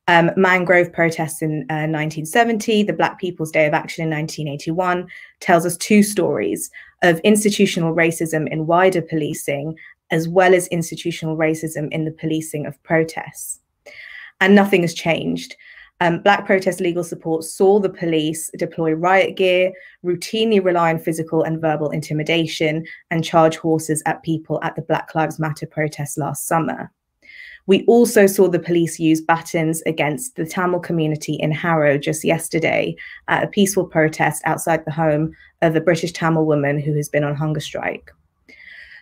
um, 0.08 0.30
mangrove 0.36 0.92
protests 0.92 1.42
in 1.42 1.66
uh, 1.70 1.84
1970, 1.86 2.82
the 2.82 2.94
Black 2.94 3.20
People's 3.20 3.52
Day 3.52 3.66
of 3.66 3.74
Action 3.74 4.02
in 4.02 4.10
1981, 4.10 5.06
tells 5.40 5.66
us 5.66 5.76
two 5.76 6.02
stories 6.02 6.70
of 7.02 7.20
institutional 7.20 7.94
racism 7.94 8.48
in 8.50 8.66
wider 8.66 9.02
policing, 9.02 9.76
as 10.10 10.26
well 10.26 10.54
as 10.54 10.66
institutional 10.68 11.36
racism 11.36 11.92
in 11.92 12.06
the 12.06 12.10
policing 12.10 12.66
of 12.66 12.82
protests. 12.82 13.60
And 14.40 14.54
nothing 14.54 14.80
has 14.80 14.94
changed. 14.94 15.54
Um, 16.00 16.22
Black 16.22 16.46
protest 16.46 16.80
legal 16.80 17.04
support 17.04 17.44
saw 17.44 17.78
the 17.78 17.90
police 17.90 18.50
deploy 18.56 18.92
riot 18.92 19.36
gear, 19.36 19.72
routinely 20.02 20.64
rely 20.64 20.90
on 20.90 21.00
physical 21.00 21.42
and 21.42 21.60
verbal 21.60 21.90
intimidation, 21.90 22.86
and 23.10 23.24
charge 23.24 23.56
horses 23.58 24.02
at 24.06 24.22
people 24.22 24.58
at 24.62 24.74
the 24.74 24.82
Black 24.82 25.14
Lives 25.14 25.38
Matter 25.38 25.66
protests 25.66 26.16
last 26.16 26.46
summer. 26.46 26.90
We 27.68 27.84
also 27.84 28.26
saw 28.26 28.48
the 28.48 28.58
police 28.58 28.98
use 28.98 29.20
batons 29.20 29.82
against 29.84 30.36
the 30.36 30.46
Tamil 30.46 30.80
community 30.80 31.34
in 31.34 31.52
Harrow 31.52 31.98
just 31.98 32.24
yesterday 32.24 32.96
at 33.28 33.44
a 33.44 33.48
peaceful 33.48 33.84
protest 33.84 34.42
outside 34.46 34.86
the 34.86 34.90
home 34.90 35.34
of 35.60 35.76
a 35.76 35.80
British 35.82 36.12
Tamil 36.12 36.46
woman 36.46 36.80
who 36.80 36.94
has 36.94 37.10
been 37.10 37.24
on 37.24 37.36
hunger 37.36 37.60
strike. 37.60 38.10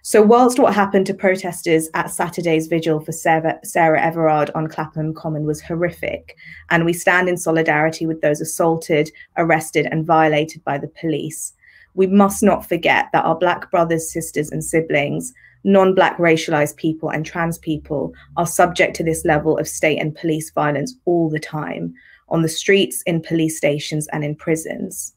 So, 0.02 0.20
whilst 0.20 0.58
what 0.58 0.74
happened 0.74 1.06
to 1.06 1.14
protesters 1.14 1.88
at 1.94 2.10
Saturday's 2.10 2.66
vigil 2.66 2.98
for 2.98 3.12
Sarah, 3.12 3.56
Sarah, 3.62 4.02
Everard 4.02 4.50
on 4.56 4.66
Clapham 4.66 5.14
Common 5.14 5.46
was 5.46 5.60
horrific, 5.60 6.36
and 6.68 6.84
we 6.84 6.92
stand 6.92 7.28
in 7.28 7.36
solidarity 7.36 8.04
with 8.04 8.20
those 8.20 8.40
assaulted, 8.40 9.12
arrested, 9.36 9.86
and 9.92 10.04
violated 10.04 10.64
by 10.64 10.76
the 10.76 10.88
police, 10.88 11.52
we 11.94 12.08
must 12.08 12.42
not 12.42 12.68
forget 12.68 13.06
that 13.12 13.24
our 13.24 13.38
Black 13.38 13.70
brothers, 13.70 14.12
sisters, 14.12 14.50
and 14.50 14.64
siblings 14.64 15.32
non 15.66 15.94
Black 15.94 16.16
racialized 16.16 16.76
people 16.76 17.10
and 17.10 17.26
trans 17.26 17.58
people 17.58 18.14
are 18.36 18.46
subject 18.46 18.96
to 18.96 19.04
this 19.04 19.24
level 19.24 19.58
of 19.58 19.68
state 19.68 20.00
and 20.00 20.14
police 20.14 20.50
violence 20.50 20.94
all 21.04 21.28
the 21.28 21.40
time 21.40 21.92
on 22.28 22.42
the 22.42 22.48
streets, 22.48 23.02
in 23.02 23.20
police 23.20 23.56
stations, 23.56 24.08
and 24.12 24.24
in 24.24 24.34
prisons. 24.34 25.12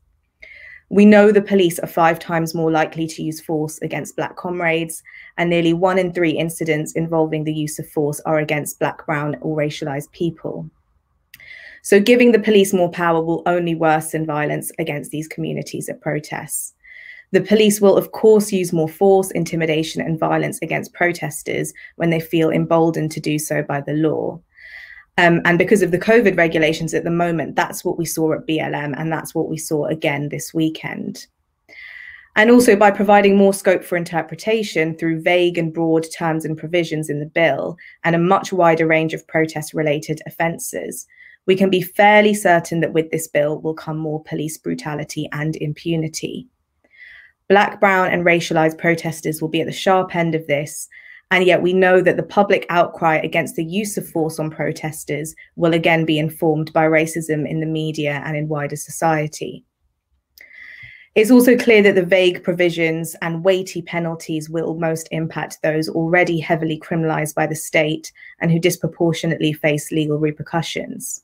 We 0.90 1.06
know 1.06 1.32
the 1.32 1.42
police 1.42 1.78
are 1.80 1.88
five 1.88 2.18
times 2.18 2.56
more 2.56 2.72
likely 2.72 3.06
to 3.06 3.22
use 3.22 3.40
force 3.40 3.80
against 3.84 4.16
Black 4.16 4.36
comrades, 4.38 5.04
and 5.38 5.50
nearly 5.50 5.74
one 5.74 6.00
in 6.00 6.12
three 6.12 6.32
incidents 6.32 6.94
involving 6.94 7.44
the 7.44 7.54
use 7.54 7.78
of 7.78 7.88
force 7.88 8.20
are 8.22 8.40
against 8.40 8.80
Black, 8.80 9.06
Brown, 9.06 9.38
or 9.42 9.56
racialized 9.56 10.12
people. 10.12 10.70
So, 11.84 12.00
giving 12.00 12.32
the 12.32 12.40
police 12.40 12.74
more 12.74 12.90
power 12.90 13.24
will 13.24 13.44
only 13.46 13.76
worsen 13.76 14.26
violence 14.26 14.72
against 14.80 15.12
these 15.12 15.28
communities 15.28 15.90
at 15.90 16.02
protests. 16.02 16.74
The 17.32 17.42
police 17.42 17.80
will, 17.80 17.96
of 17.96 18.12
course, 18.12 18.52
use 18.52 18.74
more 18.74 18.90
force, 18.90 19.30
intimidation, 19.32 20.02
and 20.02 20.20
violence 20.20 20.60
against 20.62 20.94
protesters 20.94 21.74
when 21.98 22.10
they 22.10 22.20
feel 22.20 22.50
emboldened 22.50 23.12
to 23.12 23.20
do 23.20 23.38
so 23.38 23.62
by 23.62 23.82
the 23.82 23.94
law. 23.94 24.40
Um, 25.18 25.42
and 25.46 25.58
because 25.58 25.82
of 25.82 25.92
the 25.92 26.00
COVID 26.00 26.38
regulations 26.38 26.94
at 26.94 27.04
the 27.04 27.12
moment, 27.12 27.56
that's 27.56 27.84
what 27.84 27.98
we 27.98 28.06
saw 28.06 28.34
at 28.34 28.48
BLM, 28.48 28.94
and 28.98 29.12
that's 29.12 29.36
what 29.36 29.50
we 29.50 29.58
saw 29.58 29.86
again 29.86 30.30
this 30.30 30.54
weekend. 30.54 31.28
And 32.36 32.50
also 32.50 32.76
by 32.76 32.92
providing 32.92 33.36
more 33.36 33.54
scope 33.54 33.84
for 33.84 33.98
interpretation 33.98 34.96
through 34.96 35.22
vague 35.22 35.58
and 35.58 35.74
broad 35.74 36.06
terms 36.18 36.46
and 36.46 36.58
provisions 36.58 37.10
in 37.10 37.20
the 37.20 37.26
bill 37.26 37.76
and 38.06 38.16
a 38.16 38.20
much 38.20 38.54
wider 38.54 38.88
range 38.88 39.14
of 39.14 39.28
protest 39.28 39.74
related 39.74 40.22
offences, 40.26 41.06
we 41.48 41.56
can 41.56 41.70
be 41.70 41.82
fairly 41.82 42.34
certain 42.34 42.80
that 42.80 42.94
with 42.94 43.12
this 43.12 43.28
bill 43.28 43.60
will 43.60 43.74
come 43.74 43.98
more 43.98 44.24
police 44.24 44.58
brutality 44.58 45.28
and 45.34 45.58
impunity. 45.58 46.48
Black, 47.50 47.80
brown, 47.80 48.10
and 48.10 48.24
racialized 48.24 48.78
protesters 48.78 49.42
will 49.42 49.50
be 49.50 49.60
at 49.60 49.68
the 49.68 49.74
sharp 49.74 50.16
end 50.16 50.36
of 50.36 50.46
this. 50.46 50.88
And 51.32 51.46
yet, 51.46 51.62
we 51.62 51.74
know 51.74 52.02
that 52.02 52.16
the 52.16 52.24
public 52.24 52.66
outcry 52.70 53.18
against 53.18 53.56
the 53.56 53.66
use 53.66 53.98
of 53.98 54.08
force 54.08 54.40
on 54.40 54.50
protesters 54.50 55.36
will 55.56 55.74
again 55.74 56.06
be 56.06 56.18
informed 56.18 56.72
by 56.74 56.86
racism 56.86 57.50
in 57.50 57.60
the 57.60 57.66
media 57.66 58.22
and 58.24 58.38
in 58.38 58.48
wider 58.48 58.76
society. 58.76 59.66
It's 61.16 61.32
also 61.32 61.58
clear 61.58 61.82
that 61.84 61.96
the 61.96 62.06
vague 62.06 62.44
provisions 62.44 63.16
and 63.24 63.44
weighty 63.44 63.82
penalties 63.82 64.50
will 64.50 64.76
most 64.76 65.08
impact 65.12 65.58
those 65.64 65.90
already 65.90 66.40
heavily 66.40 66.80
criminalized 66.80 67.34
by 67.34 67.48
the 67.48 67.56
state 67.56 68.12
and 68.40 68.52
who 68.52 68.60
disproportionately 68.60 69.54
face 69.54 69.92
legal 69.92 70.20
repercussions. 70.20 71.24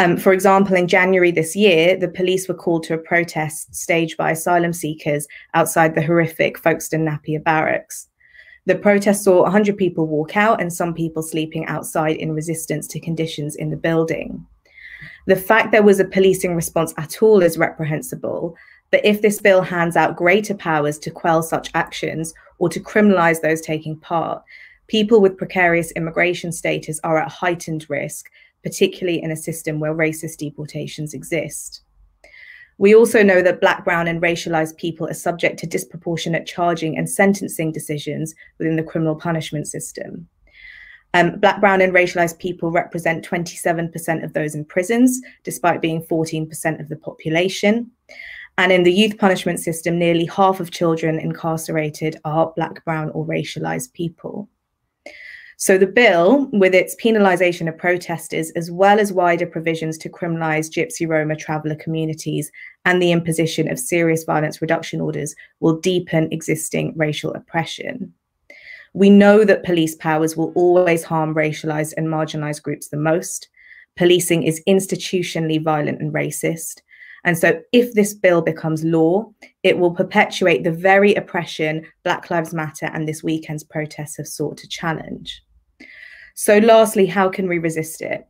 Um, 0.00 0.16
for 0.16 0.32
example, 0.32 0.76
in 0.76 0.88
January 0.88 1.30
this 1.30 1.54
year, 1.54 1.94
the 1.94 2.08
police 2.08 2.48
were 2.48 2.54
called 2.54 2.84
to 2.84 2.94
a 2.94 2.98
protest 2.98 3.74
staged 3.74 4.16
by 4.16 4.30
asylum 4.30 4.72
seekers 4.72 5.28
outside 5.52 5.94
the 5.94 6.00
horrific 6.00 6.58
Folkestone 6.58 7.04
Napier 7.04 7.38
barracks. 7.38 8.08
The 8.64 8.76
protest 8.76 9.22
saw 9.22 9.42
100 9.42 9.76
people 9.76 10.06
walk 10.06 10.38
out 10.38 10.58
and 10.58 10.72
some 10.72 10.94
people 10.94 11.22
sleeping 11.22 11.66
outside 11.66 12.16
in 12.16 12.32
resistance 12.32 12.88
to 12.88 12.98
conditions 12.98 13.56
in 13.56 13.68
the 13.68 13.76
building. 13.76 14.46
The 15.26 15.36
fact 15.36 15.70
there 15.70 15.82
was 15.82 16.00
a 16.00 16.06
policing 16.06 16.56
response 16.56 16.94
at 16.96 17.22
all 17.22 17.42
is 17.42 17.58
reprehensible, 17.58 18.56
but 18.90 19.04
if 19.04 19.20
this 19.20 19.38
bill 19.38 19.60
hands 19.60 19.96
out 19.96 20.16
greater 20.16 20.54
powers 20.54 20.98
to 21.00 21.10
quell 21.10 21.42
such 21.42 21.70
actions 21.74 22.32
or 22.56 22.70
to 22.70 22.80
criminalize 22.80 23.42
those 23.42 23.60
taking 23.60 23.98
part, 23.98 24.42
people 24.86 25.20
with 25.20 25.36
precarious 25.36 25.92
immigration 25.92 26.52
status 26.52 26.98
are 27.04 27.18
at 27.18 27.30
heightened 27.30 27.84
risk, 27.90 28.30
particularly 28.62 29.22
in 29.22 29.30
a 29.30 29.36
system 29.36 29.80
where 29.80 29.94
racist 29.94 30.38
deportations 30.38 31.14
exist. 31.14 31.82
We 32.78 32.94
also 32.94 33.22
know 33.22 33.42
that 33.42 33.60
Black, 33.60 33.84
Brown, 33.84 34.08
and 34.08 34.22
racialized 34.22 34.78
people 34.78 35.06
are 35.06 35.14
subject 35.14 35.58
to 35.58 35.66
disproportionate 35.66 36.46
charging 36.46 36.96
and 36.96 37.10
sentencing 37.10 37.72
decisions 37.72 38.34
within 38.58 38.76
the 38.76 38.82
criminal 38.82 39.14
punishment 39.14 39.66
system. 39.66 40.26
Um, 41.12 41.38
Black, 41.40 41.60
Brown, 41.60 41.80
and 41.82 41.92
racialized 41.92 42.38
people 42.38 42.70
represent 42.70 43.28
27% 43.28 44.24
of 44.24 44.32
those 44.32 44.54
in 44.54 44.64
prisons, 44.64 45.20
despite 45.42 45.82
being 45.82 46.02
14% 46.02 46.80
of 46.80 46.88
the 46.88 46.96
population. 46.96 47.90
And 48.56 48.72
in 48.72 48.84
the 48.84 48.92
youth 48.92 49.18
punishment 49.18 49.60
system, 49.60 49.98
nearly 49.98 50.26
half 50.26 50.60
of 50.60 50.70
children 50.70 51.18
incarcerated 51.18 52.18
are 52.24 52.52
Black, 52.56 52.84
Brown, 52.84 53.10
or 53.10 53.26
racialized 53.26 53.92
people. 53.92 54.48
So 55.60 55.76
the 55.76 55.86
bill, 55.86 56.48
with 56.54 56.74
its 56.74 56.96
penalisation 56.96 57.68
of 57.68 57.76
protesters, 57.76 58.50
as 58.52 58.70
well 58.70 58.98
as 58.98 59.12
wider 59.12 59.44
provisions 59.44 59.98
to 59.98 60.08
criminalise 60.08 60.70
Gypsy 60.70 61.06
Roma 61.06 61.36
traveller 61.36 61.74
communities 61.74 62.50
and 62.86 63.00
the 63.00 63.12
imposition 63.12 63.70
of 63.70 63.78
serious 63.78 64.24
violence 64.24 64.62
reduction 64.62 65.02
orders, 65.02 65.34
will 65.60 65.78
deepen 65.78 66.32
existing 66.32 66.94
racial 66.96 67.34
oppression. 67.34 68.14
We 68.94 69.10
know 69.10 69.44
that 69.44 69.62
police 69.62 69.94
powers 69.96 70.34
will 70.34 70.50
always 70.54 71.04
harm 71.04 71.34
racialised 71.34 71.92
and 71.98 72.08
marginalised 72.08 72.62
groups 72.62 72.88
the 72.88 72.96
most. 72.96 73.46
Policing 73.96 74.44
is 74.44 74.62
institutionally 74.66 75.62
violent 75.62 76.00
and 76.00 76.10
racist. 76.10 76.80
And 77.24 77.36
so, 77.36 77.60
if 77.72 77.92
this 77.92 78.14
bill 78.14 78.40
becomes 78.40 78.82
law, 78.82 79.30
it 79.62 79.76
will 79.76 79.90
perpetuate 79.90 80.64
the 80.64 80.72
very 80.72 81.14
oppression 81.16 81.86
Black 82.02 82.30
Lives 82.30 82.54
Matter 82.54 82.86
and 82.86 83.06
this 83.06 83.22
weekend's 83.22 83.62
protests 83.62 84.16
have 84.16 84.26
sought 84.26 84.56
to 84.56 84.66
challenge. 84.66 85.42
So, 86.40 86.56
lastly, 86.56 87.04
how 87.04 87.28
can 87.28 87.50
we 87.50 87.58
resist 87.58 88.00
it? 88.00 88.26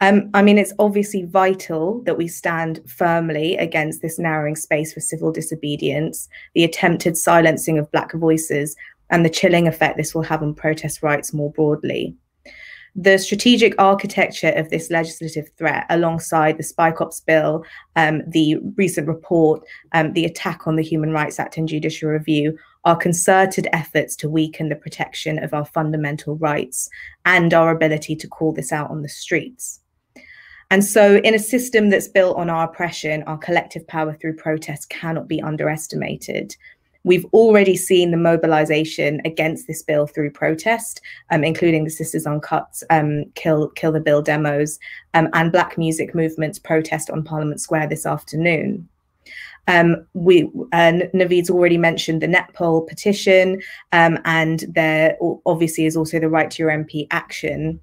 Um, 0.00 0.30
I 0.32 0.40
mean, 0.40 0.56
it's 0.56 0.72
obviously 0.78 1.24
vital 1.24 2.00
that 2.04 2.16
we 2.16 2.26
stand 2.26 2.80
firmly 2.88 3.54
against 3.58 4.00
this 4.00 4.18
narrowing 4.18 4.56
space 4.56 4.94
for 4.94 5.00
civil 5.00 5.30
disobedience, 5.30 6.26
the 6.54 6.64
attempted 6.64 7.18
silencing 7.18 7.78
of 7.78 7.92
Black 7.92 8.14
voices, 8.14 8.76
and 9.10 9.26
the 9.26 9.28
chilling 9.28 9.68
effect 9.68 9.98
this 9.98 10.14
will 10.14 10.22
have 10.22 10.42
on 10.42 10.54
protest 10.54 11.02
rights 11.02 11.34
more 11.34 11.52
broadly. 11.52 12.16
The 12.96 13.18
strategic 13.18 13.74
architecture 13.78 14.52
of 14.56 14.70
this 14.70 14.90
legislative 14.90 15.50
threat, 15.58 15.84
alongside 15.90 16.56
the 16.56 16.62
Spy 16.62 16.92
Cops 16.92 17.20
bill, 17.20 17.62
um, 17.94 18.22
the 18.26 18.56
recent 18.76 19.06
report, 19.06 19.62
um, 19.92 20.14
the 20.14 20.24
attack 20.24 20.66
on 20.66 20.76
the 20.76 20.82
Human 20.82 21.12
Rights 21.12 21.38
Act 21.38 21.58
and 21.58 21.68
judicial 21.68 22.08
review, 22.08 22.56
are 22.84 22.96
concerted 22.96 23.68
efforts 23.72 24.16
to 24.16 24.28
weaken 24.28 24.68
the 24.68 24.76
protection 24.76 25.42
of 25.42 25.52
our 25.52 25.64
fundamental 25.64 26.36
rights 26.36 26.88
and 27.24 27.52
our 27.52 27.70
ability 27.70 28.16
to 28.16 28.28
call 28.28 28.52
this 28.52 28.72
out 28.72 28.90
on 28.90 29.02
the 29.02 29.08
streets. 29.08 29.80
And 30.70 30.84
so, 30.84 31.16
in 31.16 31.34
a 31.34 31.38
system 31.38 31.90
that's 31.90 32.08
built 32.08 32.36
on 32.36 32.48
our 32.48 32.64
oppression, 32.64 33.24
our 33.24 33.36
collective 33.36 33.86
power 33.88 34.14
through 34.14 34.36
protest 34.36 34.88
cannot 34.88 35.26
be 35.26 35.42
underestimated. 35.42 36.54
We've 37.02 37.24
already 37.32 37.76
seen 37.76 38.10
the 38.10 38.18
mobilization 38.18 39.20
against 39.24 39.66
this 39.66 39.82
bill 39.82 40.06
through 40.06 40.30
protest, 40.32 41.00
um, 41.30 41.42
including 41.42 41.84
the 41.84 41.90
Sisters 41.90 42.26
Uncut 42.26 42.82
um, 42.90 43.24
Kill, 43.34 43.68
Kill 43.70 43.90
the 43.90 44.00
Bill 44.00 44.22
demos 44.22 44.78
um, 45.14 45.28
and 45.32 45.50
Black 45.50 45.78
Music 45.78 46.14
Movement's 46.14 46.58
protest 46.58 47.10
on 47.10 47.24
Parliament 47.24 47.60
Square 47.60 47.88
this 47.88 48.04
afternoon. 48.04 48.86
Um, 49.70 50.04
we 50.14 50.50
uh, 50.72 50.98
already 51.48 51.78
mentioned 51.78 52.20
the 52.20 52.26
Netpol 52.26 52.88
petition, 52.88 53.62
um, 53.92 54.18
and 54.24 54.64
there 54.68 55.16
obviously 55.46 55.86
is 55.86 55.96
also 55.96 56.18
the 56.18 56.28
Write 56.28 56.50
to 56.52 56.64
Your 56.64 56.72
MP 56.72 57.06
action. 57.12 57.80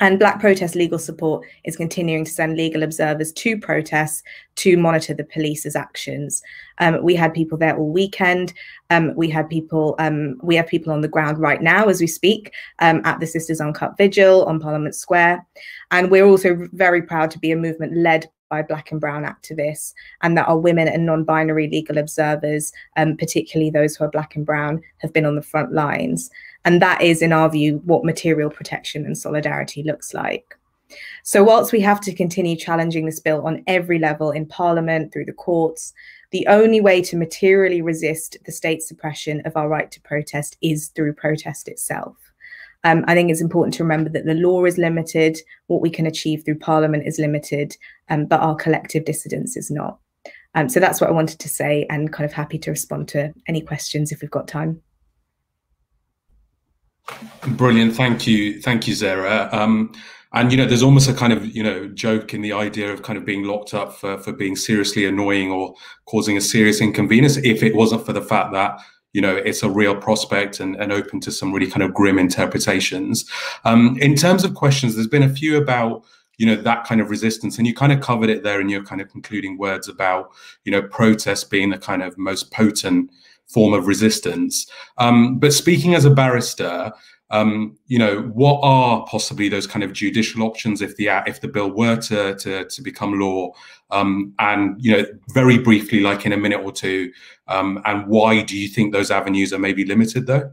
And 0.00 0.18
Black 0.18 0.40
Protest 0.40 0.74
Legal 0.74 0.98
Support 0.98 1.46
is 1.64 1.76
continuing 1.76 2.24
to 2.24 2.30
send 2.30 2.56
legal 2.56 2.82
observers 2.82 3.32
to 3.34 3.58
protests 3.58 4.22
to 4.56 4.76
monitor 4.76 5.14
the 5.14 5.24
police's 5.24 5.76
actions. 5.76 6.42
Um, 6.78 7.00
we 7.04 7.14
had 7.14 7.34
people 7.34 7.58
there 7.58 7.76
all 7.76 7.92
weekend. 7.92 8.52
Um, 8.88 9.14
we 9.14 9.28
had 9.30 9.48
people. 9.48 9.94
Um, 10.00 10.36
we 10.42 10.56
have 10.56 10.66
people 10.66 10.92
on 10.92 11.02
the 11.02 11.06
ground 11.08 11.38
right 11.38 11.62
now 11.62 11.84
as 11.84 12.00
we 12.00 12.08
speak 12.08 12.52
um, 12.80 13.02
at 13.04 13.20
the 13.20 13.26
Sisters 13.26 13.60
Uncut 13.60 13.96
Vigil 13.96 14.44
on 14.46 14.58
Parliament 14.58 14.96
Square, 14.96 15.46
and 15.92 16.10
we're 16.10 16.26
also 16.26 16.66
very 16.72 17.02
proud 17.02 17.30
to 17.30 17.38
be 17.38 17.52
a 17.52 17.56
movement 17.56 17.96
led 17.96 18.26
by 18.50 18.60
Black 18.62 18.90
and 18.90 19.00
Brown 19.00 19.24
activists, 19.24 19.94
and 20.20 20.36
that 20.36 20.48
our 20.48 20.58
women 20.58 20.88
and 20.88 21.06
non 21.06 21.24
binary 21.24 21.68
legal 21.68 21.96
observers, 21.96 22.72
um, 22.96 23.16
particularly 23.16 23.70
those 23.70 23.96
who 23.96 24.04
are 24.04 24.10
Black 24.10 24.36
and 24.36 24.44
Brown, 24.44 24.82
have 24.98 25.12
been 25.12 25.24
on 25.24 25.36
the 25.36 25.42
front 25.42 25.72
lines. 25.72 26.28
And 26.66 26.82
that 26.82 27.00
is, 27.00 27.22
in 27.22 27.32
our 27.32 27.48
view, 27.48 27.80
what 27.86 28.04
material 28.04 28.50
protection 28.50 29.06
and 29.06 29.16
solidarity 29.16 29.82
looks 29.82 30.12
like. 30.12 30.56
So, 31.22 31.44
whilst 31.44 31.72
we 31.72 31.80
have 31.80 32.00
to 32.02 32.14
continue 32.14 32.56
challenging 32.56 33.06
this 33.06 33.20
bill 33.20 33.46
on 33.46 33.62
every 33.66 33.98
level 33.98 34.30
in 34.32 34.46
Parliament, 34.46 35.12
through 35.12 35.26
the 35.26 35.32
courts, 35.32 35.92
the 36.30 36.46
only 36.46 36.80
way 36.80 37.02
to 37.02 37.16
materially 37.16 37.82
resist 37.82 38.36
the 38.44 38.52
state 38.52 38.82
suppression 38.82 39.42
of 39.44 39.56
our 39.56 39.68
right 39.68 39.90
to 39.90 40.00
protest 40.00 40.56
is 40.62 40.88
through 40.88 41.14
protest 41.14 41.68
itself. 41.68 42.29
Um, 42.84 43.04
I 43.06 43.14
think 43.14 43.30
it's 43.30 43.42
important 43.42 43.74
to 43.74 43.82
remember 43.82 44.08
that 44.10 44.24
the 44.24 44.34
law 44.34 44.64
is 44.64 44.78
limited, 44.78 45.38
what 45.66 45.82
we 45.82 45.90
can 45.90 46.06
achieve 46.06 46.42
through 46.44 46.58
Parliament 46.58 47.06
is 47.06 47.18
limited, 47.18 47.76
um, 48.08 48.26
but 48.26 48.40
our 48.40 48.54
collective 48.54 49.04
dissidence 49.04 49.56
is 49.56 49.70
not. 49.70 49.98
Um, 50.54 50.68
so 50.68 50.80
that's 50.80 51.00
what 51.00 51.10
I 51.10 51.12
wanted 51.12 51.38
to 51.40 51.48
say, 51.48 51.86
and 51.90 52.12
kind 52.12 52.24
of 52.24 52.32
happy 52.32 52.58
to 52.58 52.70
respond 52.70 53.08
to 53.08 53.32
any 53.46 53.60
questions 53.60 54.10
if 54.10 54.20
we've 54.20 54.30
got 54.30 54.48
time. 54.48 54.80
Brilliant, 57.46 57.94
thank 57.94 58.26
you, 58.26 58.60
thank 58.60 58.88
you, 58.88 58.94
Zehrah. 58.94 59.52
Um, 59.52 59.92
and 60.32 60.52
you 60.52 60.56
know, 60.56 60.66
there's 60.66 60.82
almost 60.82 61.08
a 61.08 61.14
kind 61.14 61.32
of 61.32 61.44
you 61.44 61.62
know 61.62 61.88
joke 61.88 62.34
in 62.34 62.40
the 62.40 62.52
idea 62.52 62.92
of 62.92 63.02
kind 63.02 63.18
of 63.18 63.24
being 63.24 63.44
locked 63.44 63.74
up 63.74 63.94
for 63.94 64.16
for 64.18 64.32
being 64.32 64.56
seriously 64.56 65.04
annoying 65.04 65.50
or 65.50 65.74
causing 66.06 66.36
a 66.36 66.40
serious 66.40 66.80
inconvenience. 66.80 67.36
If 67.38 67.62
it 67.62 67.74
wasn't 67.74 68.06
for 68.06 68.12
the 68.12 68.22
fact 68.22 68.52
that 68.52 68.80
you 69.12 69.20
know 69.20 69.36
it's 69.36 69.62
a 69.62 69.70
real 69.70 69.96
prospect 69.96 70.60
and, 70.60 70.76
and 70.76 70.92
open 70.92 71.20
to 71.20 71.30
some 71.30 71.52
really 71.52 71.70
kind 71.70 71.82
of 71.82 71.94
grim 71.94 72.18
interpretations. 72.18 73.28
Um, 73.64 73.96
in 74.00 74.14
terms 74.14 74.44
of 74.44 74.54
questions 74.54 74.94
there's 74.94 75.06
been 75.06 75.22
a 75.22 75.28
few 75.28 75.56
about 75.56 76.04
you 76.38 76.46
know 76.46 76.56
that 76.56 76.84
kind 76.84 77.00
of 77.00 77.10
resistance 77.10 77.58
and 77.58 77.66
you 77.66 77.74
kind 77.74 77.92
of 77.92 78.00
covered 78.00 78.30
it 78.30 78.42
there 78.42 78.60
in 78.60 78.68
your 78.68 78.82
kind 78.82 79.00
of 79.00 79.10
concluding 79.10 79.58
words 79.58 79.88
about 79.88 80.32
you 80.64 80.72
know 80.72 80.82
protest 80.82 81.50
being 81.50 81.70
the 81.70 81.78
kind 81.78 82.02
of 82.02 82.16
most 82.16 82.52
potent 82.52 83.10
form 83.46 83.74
of 83.74 83.86
resistance. 83.86 84.70
Um, 84.98 85.38
but 85.38 85.52
speaking 85.52 85.94
as 85.94 86.04
a 86.04 86.10
barrister 86.10 86.92
um, 87.30 87.78
you 87.86 87.98
know, 87.98 88.22
what 88.34 88.60
are 88.62 89.04
possibly 89.06 89.48
those 89.48 89.66
kind 89.66 89.84
of 89.84 89.92
judicial 89.92 90.42
options 90.42 90.82
if 90.82 90.96
the 90.96 91.08
if 91.26 91.40
the 91.40 91.48
bill 91.48 91.70
were 91.70 91.96
to 91.96 92.34
to, 92.36 92.64
to 92.64 92.82
become 92.82 93.18
law? 93.18 93.52
Um, 93.90 94.34
and 94.38 94.76
you 94.82 94.96
know, 94.96 95.04
very 95.32 95.58
briefly, 95.58 96.00
like 96.00 96.26
in 96.26 96.32
a 96.32 96.36
minute 96.36 96.60
or 96.60 96.72
two, 96.72 97.12
um, 97.48 97.80
and 97.84 98.06
why 98.06 98.42
do 98.42 98.56
you 98.56 98.68
think 98.68 98.92
those 98.92 99.10
avenues 99.10 99.52
are 99.52 99.58
maybe 99.58 99.84
limited 99.84 100.26
though? 100.26 100.52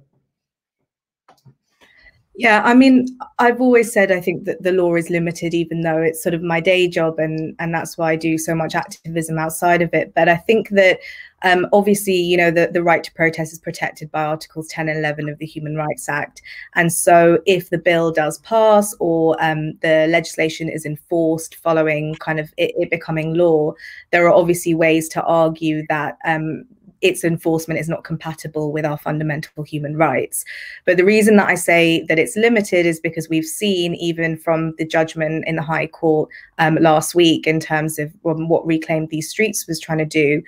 Yeah, 2.39 2.61
I 2.63 2.75
mean, 2.75 3.07
I've 3.39 3.59
always 3.59 3.91
said 3.91 4.11
I 4.11 4.21
think 4.21 4.45
that 4.45 4.61
the 4.61 4.71
law 4.71 4.93
is 4.93 5.09
limited, 5.09 5.55
even 5.55 5.81
though 5.81 5.97
it's 5.97 6.21
sort 6.21 6.35
of 6.35 6.43
my 6.43 6.59
day 6.59 6.87
job, 6.87 7.17
and 7.17 7.55
and 7.57 7.73
that's 7.73 7.97
why 7.97 8.11
I 8.11 8.15
do 8.15 8.37
so 8.37 8.53
much 8.53 8.75
activism 8.75 9.39
outside 9.39 9.81
of 9.81 9.91
it. 9.93 10.13
But 10.13 10.29
I 10.29 10.37
think 10.37 10.69
that 10.69 10.99
um, 11.43 11.67
obviously, 11.71 12.15
you 12.15 12.35
know, 12.35 12.49
the, 12.49 12.69
the 12.71 12.83
right 12.83 13.03
to 13.03 13.13
protest 13.13 13.53
is 13.53 13.59
protected 13.59 14.11
by 14.11 14.23
Articles 14.23 14.67
10 14.67 14.89
and 14.89 14.97
11 14.97 15.29
of 15.29 15.37
the 15.37 15.45
Human 15.45 15.75
Rights 15.75 16.09
Act. 16.09 16.41
And 16.75 16.91
so 16.91 17.39
if 17.45 17.69
the 17.69 17.77
bill 17.77 18.11
does 18.11 18.39
pass 18.39 18.95
or 18.99 19.35
um, 19.43 19.73
the 19.81 20.07
legislation 20.09 20.69
is 20.69 20.85
enforced 20.85 21.55
following 21.55 22.15
kind 22.15 22.39
of 22.39 22.51
it, 22.57 22.73
it, 22.77 22.89
becoming 22.89 23.35
law, 23.35 23.73
there 24.11 24.25
are 24.25 24.33
obviously 24.33 24.73
ways 24.73 25.07
to 25.09 25.23
argue 25.23 25.85
that 25.89 26.17
um, 26.25 26.65
its 27.01 27.23
enforcement 27.23 27.79
is 27.79 27.89
not 27.89 28.03
compatible 28.03 28.71
with 28.71 28.85
our 28.85 28.97
fundamental 28.97 29.63
human 29.63 29.95
rights. 29.95 30.43
But 30.85 30.97
the 30.97 31.05
reason 31.05 31.37
that 31.37 31.49
I 31.49 31.55
say 31.55 32.03
that 32.07 32.17
it's 32.17 32.35
limited 32.35 32.85
is 32.85 32.99
because 32.99 33.29
we've 33.29 33.45
seen, 33.45 33.95
even 33.95 34.37
from 34.37 34.73
the 34.77 34.85
judgment 34.85 35.45
in 35.47 35.57
the 35.57 35.61
High 35.61 35.87
Court 35.87 36.29
um, 36.57 36.75
last 36.75 37.13
week, 37.13 37.45
in 37.45 37.59
terms 37.59 37.99
of 37.99 38.11
what 38.21 38.65
Reclaim 38.65 39.07
These 39.07 39.29
Streets 39.29 39.67
was 39.67 39.79
trying 39.79 39.99
to 39.99 40.05
do, 40.05 40.41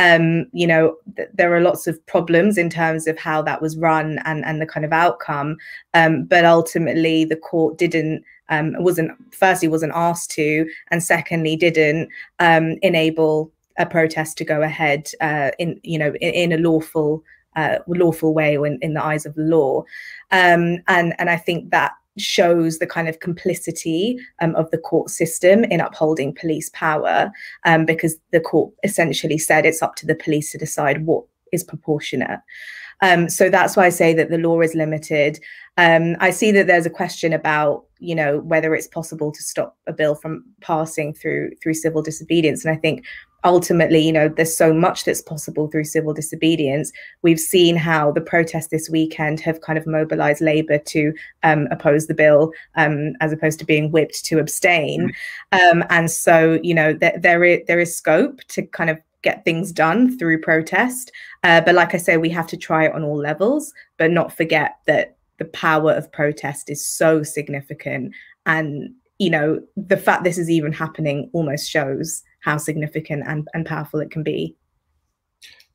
um, 0.00 0.46
you 0.52 0.66
know, 0.66 0.96
th 1.16 1.28
there 1.34 1.54
are 1.54 1.60
lots 1.60 1.86
of 1.86 2.04
problems 2.06 2.56
in 2.56 2.70
terms 2.70 3.06
of 3.06 3.18
how 3.18 3.42
that 3.42 3.60
was 3.60 3.76
run 3.76 4.18
and, 4.24 4.44
and 4.44 4.60
the 4.60 4.72
kind 4.74 4.86
of 4.86 4.92
outcome. 4.92 5.56
Um, 5.92 6.24
but 6.24 6.44
ultimately, 6.44 7.26
the 7.26 7.36
court 7.50 7.76
didn't 7.76 8.24
um, 8.48 8.74
wasn't 8.78 9.12
firstly 9.42 9.68
wasn't 9.68 9.92
asked 9.94 10.30
to, 10.32 10.66
and 10.90 11.02
secondly 11.02 11.54
didn't 11.54 12.08
um, 12.38 12.76
enable 12.82 13.52
a 13.78 13.86
protest 13.86 14.38
to 14.38 14.44
go 14.44 14.62
ahead 14.62 15.10
uh, 15.20 15.50
in 15.58 15.78
you 15.82 15.98
know 15.98 16.12
in, 16.20 16.32
in 16.42 16.52
a 16.52 16.62
lawful 16.68 17.22
uh, 17.56 17.78
lawful 17.86 18.32
way 18.32 18.54
in, 18.54 18.78
in, 18.80 18.94
the 18.94 19.04
eyes 19.04 19.26
of 19.26 19.34
the 19.34 19.42
law 19.42 19.82
um, 20.30 20.78
and 20.86 21.14
and 21.18 21.28
I 21.28 21.36
think 21.36 21.70
that 21.70 21.92
shows 22.18 22.78
the 22.78 22.86
kind 22.86 23.08
of 23.08 23.20
complicity 23.20 24.18
um, 24.40 24.54
of 24.56 24.70
the 24.70 24.78
court 24.78 25.10
system 25.10 25.64
in 25.64 25.80
upholding 25.80 26.34
police 26.34 26.70
power 26.70 27.30
um, 27.64 27.86
because 27.86 28.16
the 28.32 28.40
court 28.40 28.72
essentially 28.82 29.38
said 29.38 29.64
it's 29.64 29.82
up 29.82 29.96
to 29.96 30.06
the 30.06 30.14
police 30.14 30.52
to 30.52 30.58
decide 30.58 31.06
what 31.06 31.24
is 31.52 31.64
proportionate. 31.64 32.40
Um, 33.02 33.28
so 33.28 33.48
that's 33.48 33.76
why 33.76 33.86
I 33.86 33.90
say 33.90 34.12
that 34.14 34.30
the 34.30 34.38
law 34.38 34.60
is 34.60 34.74
limited. 34.74 35.40
Um, 35.78 36.16
I 36.20 36.30
see 36.30 36.52
that 36.52 36.66
there's 36.66 36.86
a 36.86 36.90
question 36.90 37.32
about, 37.32 37.86
you 37.98 38.14
know, 38.14 38.40
whether 38.40 38.74
it's 38.74 38.88
possible 38.88 39.32
to 39.32 39.42
stop 39.42 39.76
a 39.86 39.92
bill 39.92 40.14
from 40.14 40.44
passing 40.60 41.14
through 41.14 41.52
through 41.62 41.74
civil 41.74 42.02
disobedience. 42.02 42.64
And 42.64 42.74
I 42.74 42.78
think 42.78 43.04
ultimately, 43.44 44.00
you 44.00 44.12
know, 44.12 44.28
there's 44.28 44.56
so 44.56 44.72
much 44.72 45.04
that's 45.04 45.22
possible 45.22 45.68
through 45.68 45.84
civil 45.84 46.12
disobedience. 46.12 46.92
We've 47.22 47.40
seen 47.40 47.76
how 47.76 48.12
the 48.12 48.20
protests 48.20 48.68
this 48.68 48.90
weekend 48.90 49.40
have 49.40 49.60
kind 49.60 49.78
of 49.78 49.86
mobilized 49.86 50.40
Labour 50.40 50.78
to 50.78 51.12
um, 51.42 51.68
oppose 51.70 52.06
the 52.06 52.14
bill 52.14 52.52
um, 52.76 53.14
as 53.20 53.32
opposed 53.32 53.58
to 53.60 53.64
being 53.64 53.90
whipped 53.90 54.24
to 54.26 54.38
abstain. 54.38 55.12
Mm. 55.52 55.70
Um, 55.72 55.84
and 55.90 56.10
so, 56.10 56.58
you 56.62 56.74
know, 56.74 56.94
th- 56.94 57.20
there 57.20 57.44
is 57.44 57.60
there 57.66 57.80
is 57.80 57.96
scope 57.96 58.40
to 58.48 58.62
kind 58.62 58.90
of 58.90 58.98
get 59.22 59.44
things 59.44 59.72
done 59.72 60.16
through 60.18 60.40
protest. 60.40 61.12
Uh, 61.42 61.60
but 61.60 61.74
like 61.74 61.94
I 61.94 61.98
say, 61.98 62.16
we 62.16 62.30
have 62.30 62.46
to 62.48 62.56
try 62.56 62.86
it 62.86 62.94
on 62.94 63.04
all 63.04 63.18
levels, 63.18 63.72
but 63.98 64.10
not 64.10 64.34
forget 64.34 64.76
that 64.86 65.16
the 65.38 65.44
power 65.46 65.92
of 65.92 66.10
protest 66.12 66.70
is 66.70 66.86
so 66.86 67.22
significant. 67.22 68.14
And, 68.46 68.94
you 69.18 69.30
know, 69.30 69.60
the 69.76 69.96
fact 69.96 70.24
this 70.24 70.38
is 70.38 70.50
even 70.50 70.72
happening 70.72 71.28
almost 71.32 71.68
shows 71.68 72.22
how 72.40 72.56
significant 72.56 73.22
and, 73.26 73.48
and 73.54 73.66
powerful 73.66 74.00
it 74.00 74.10
can 74.10 74.22
be. 74.22 74.56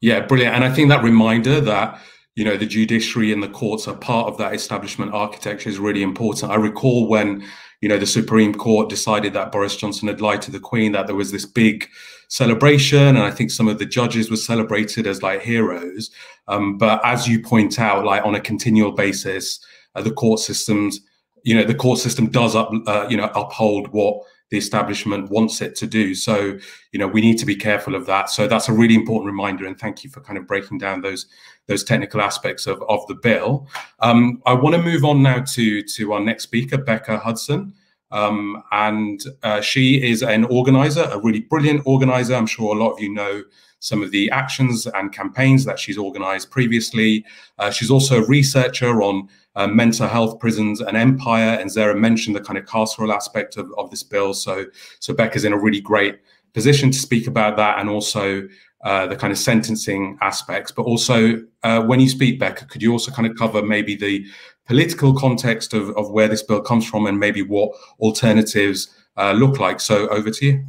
Yeah, 0.02 0.22
brilliant. 0.22 0.56
And 0.56 0.64
I 0.64 0.72
think 0.72 0.90
that 0.90 1.04
reminder 1.04 1.62
that 1.62 2.00
you 2.36 2.44
know 2.44 2.58
the 2.58 2.66
judiciary 2.66 3.32
and 3.32 3.42
the 3.42 3.48
courts 3.48 3.88
are 3.88 3.96
part 3.96 4.28
of 4.28 4.38
that 4.38 4.54
establishment 4.54 5.14
architecture 5.14 5.70
is 5.70 5.80
really 5.80 6.04
important. 6.04 6.52
I 6.52 6.56
recall 6.56 7.08
when 7.08 7.46
you 7.82 7.90
know 7.90 7.98
the 7.98 8.06
Supreme 8.06 8.54
Court 8.54 8.90
decided 8.90 9.34
that 9.34 9.52
Boris 9.52 9.78
Johnson 9.78 10.08
had 10.08 10.22
lied 10.22 10.42
to 10.44 10.52
the 10.52 10.60
Queen, 10.60 10.92
that 10.92 11.08
there 11.08 11.16
was 11.16 11.32
this 11.32 11.46
big 11.46 11.88
celebration, 12.28 13.00
and 13.00 13.20
I 13.20 13.32
think 13.32 13.52
some 13.52 13.68
of 13.68 13.80
the 13.80 13.86
judges 13.86 14.30
were 14.30 14.38
celebrated 14.38 15.08
as 15.08 15.24
like 15.24 15.42
heroes. 15.42 16.12
Um, 16.48 16.78
but 16.78 17.00
as 17.06 17.28
you 17.28 17.42
point 17.42 17.80
out, 17.80 18.06
like 18.06 18.26
on 18.26 18.36
a 18.36 18.42
continual 18.42 18.92
basis, 18.92 19.60
uh, 19.96 20.02
the 20.02 20.12
court 20.12 20.40
systems, 20.40 21.00
you 21.44 21.56
know, 21.56 21.64
the 21.64 21.74
court 21.74 22.00
system 22.00 22.28
does 22.28 22.56
up, 22.56 22.70
uh, 22.86 23.08
you 23.10 23.18
know, 23.18 23.32
uphold 23.34 23.88
what 23.90 24.22
the 24.56 24.60
establishment 24.60 25.30
wants 25.30 25.62
it 25.62 25.76
to 25.76 25.86
do. 25.86 26.16
So, 26.16 26.58
you 26.94 27.00
know, 27.00 27.10
we 27.10 27.20
need 27.20 27.38
to 27.40 27.46
be 27.46 27.58
careful 27.58 27.94
of 27.94 28.06
that. 28.06 28.30
So 28.30 28.48
that's 28.48 28.70
a 28.70 28.72
really 28.72 28.96
important 28.96 29.26
reminder. 29.26 29.66
And 29.66 29.78
thank 29.78 30.02
you 30.06 30.10
for 30.10 30.22
kind 30.22 30.38
of 30.38 30.48
breaking 30.48 30.78
down 30.78 31.02
those 31.02 31.26
those 31.68 31.84
technical 31.84 32.22
aspects 32.22 32.68
of, 32.68 32.82
of 32.88 33.06
the 33.08 33.16
bill. 33.16 33.68
Um, 34.00 34.42
I 34.46 34.54
want 34.54 34.76
to 34.76 34.82
move 34.82 35.04
on 35.04 35.22
now 35.22 35.40
to, 35.42 35.82
to 35.82 36.14
our 36.14 36.22
next 36.22 36.44
speaker, 36.44 36.78
Becka 36.78 37.20
Hudson. 37.20 37.74
Um, 38.16 38.64
and 38.72 39.22
uh, 39.44 39.60
she 39.60 40.02
is 40.02 40.24
an 40.24 40.46
organizer, 40.46 41.04
a 41.12 41.20
really 41.20 41.42
brilliant 41.42 41.82
organizer. 41.86 42.34
I'm 42.34 42.48
sure 42.48 42.74
a 42.74 42.80
lot 42.80 42.94
of 42.94 43.02
you 43.02 43.14
know 43.14 43.44
some 43.80 44.02
of 44.02 44.12
the 44.12 44.32
actions 44.32 44.88
and 44.88 45.12
campaigns 45.12 45.66
that 45.66 45.78
she's 45.78 45.98
organized 45.98 46.50
previously. 46.50 47.26
Uh, 47.60 47.70
she's 47.70 47.92
also 47.92 48.24
a 48.24 48.26
researcher 48.26 49.02
on 49.02 49.28
uh, 49.56 49.68
mental 49.68 50.08
health, 50.08 50.40
prisons, 50.40 50.80
and 50.80 50.96
empire. 50.96 51.58
And 51.60 51.70
Zehrah 51.70 52.00
mentioned 52.00 52.38
the 52.38 52.42
kind 52.42 52.58
of 52.58 52.66
carceral 52.66 53.14
aspect 53.14 53.58
of, 53.58 53.70
of 53.78 53.92
this 53.92 54.02
bill. 54.02 54.34
So, 54.34 54.66
so 55.00 55.14
Becka's 55.14 55.44
in 55.44 55.54
a 55.54 55.60
really 55.60 55.82
great 55.82 56.20
position 56.54 56.90
to 56.92 56.98
speak 56.98 57.28
about 57.28 57.58
that 57.58 57.80
and 57.80 57.90
also 57.90 58.48
uh, 58.86 59.08
the 59.08 59.16
kind 59.16 59.32
of 59.32 59.38
sentencing 59.38 60.18
aspects. 60.22 60.72
But 60.72 60.84
also, 60.84 61.42
uh, 61.64 61.84
when 61.84 62.00
you 62.00 62.08
speak, 62.08 62.40
Becca, 62.40 62.66
could 62.66 62.82
you 62.82 62.92
also 62.92 63.12
kind 63.12 63.28
of 63.30 63.38
cover 63.38 63.62
maybe 63.62 63.96
the 63.96 64.26
political 64.68 65.14
context 65.14 65.74
of, 65.74 65.90
of 65.98 66.12
where 66.12 66.28
this 66.28 66.44
bill 66.44 66.62
comes 66.62 66.88
from 66.88 67.06
and 67.06 67.20
maybe 67.20 67.42
what 67.42 67.72
alternatives 68.00 68.90
uh, 69.18 69.32
look 69.32 69.60
like? 69.60 69.80
So, 69.80 70.08
over 70.10 70.30
to 70.32 70.46
you. 70.46 70.66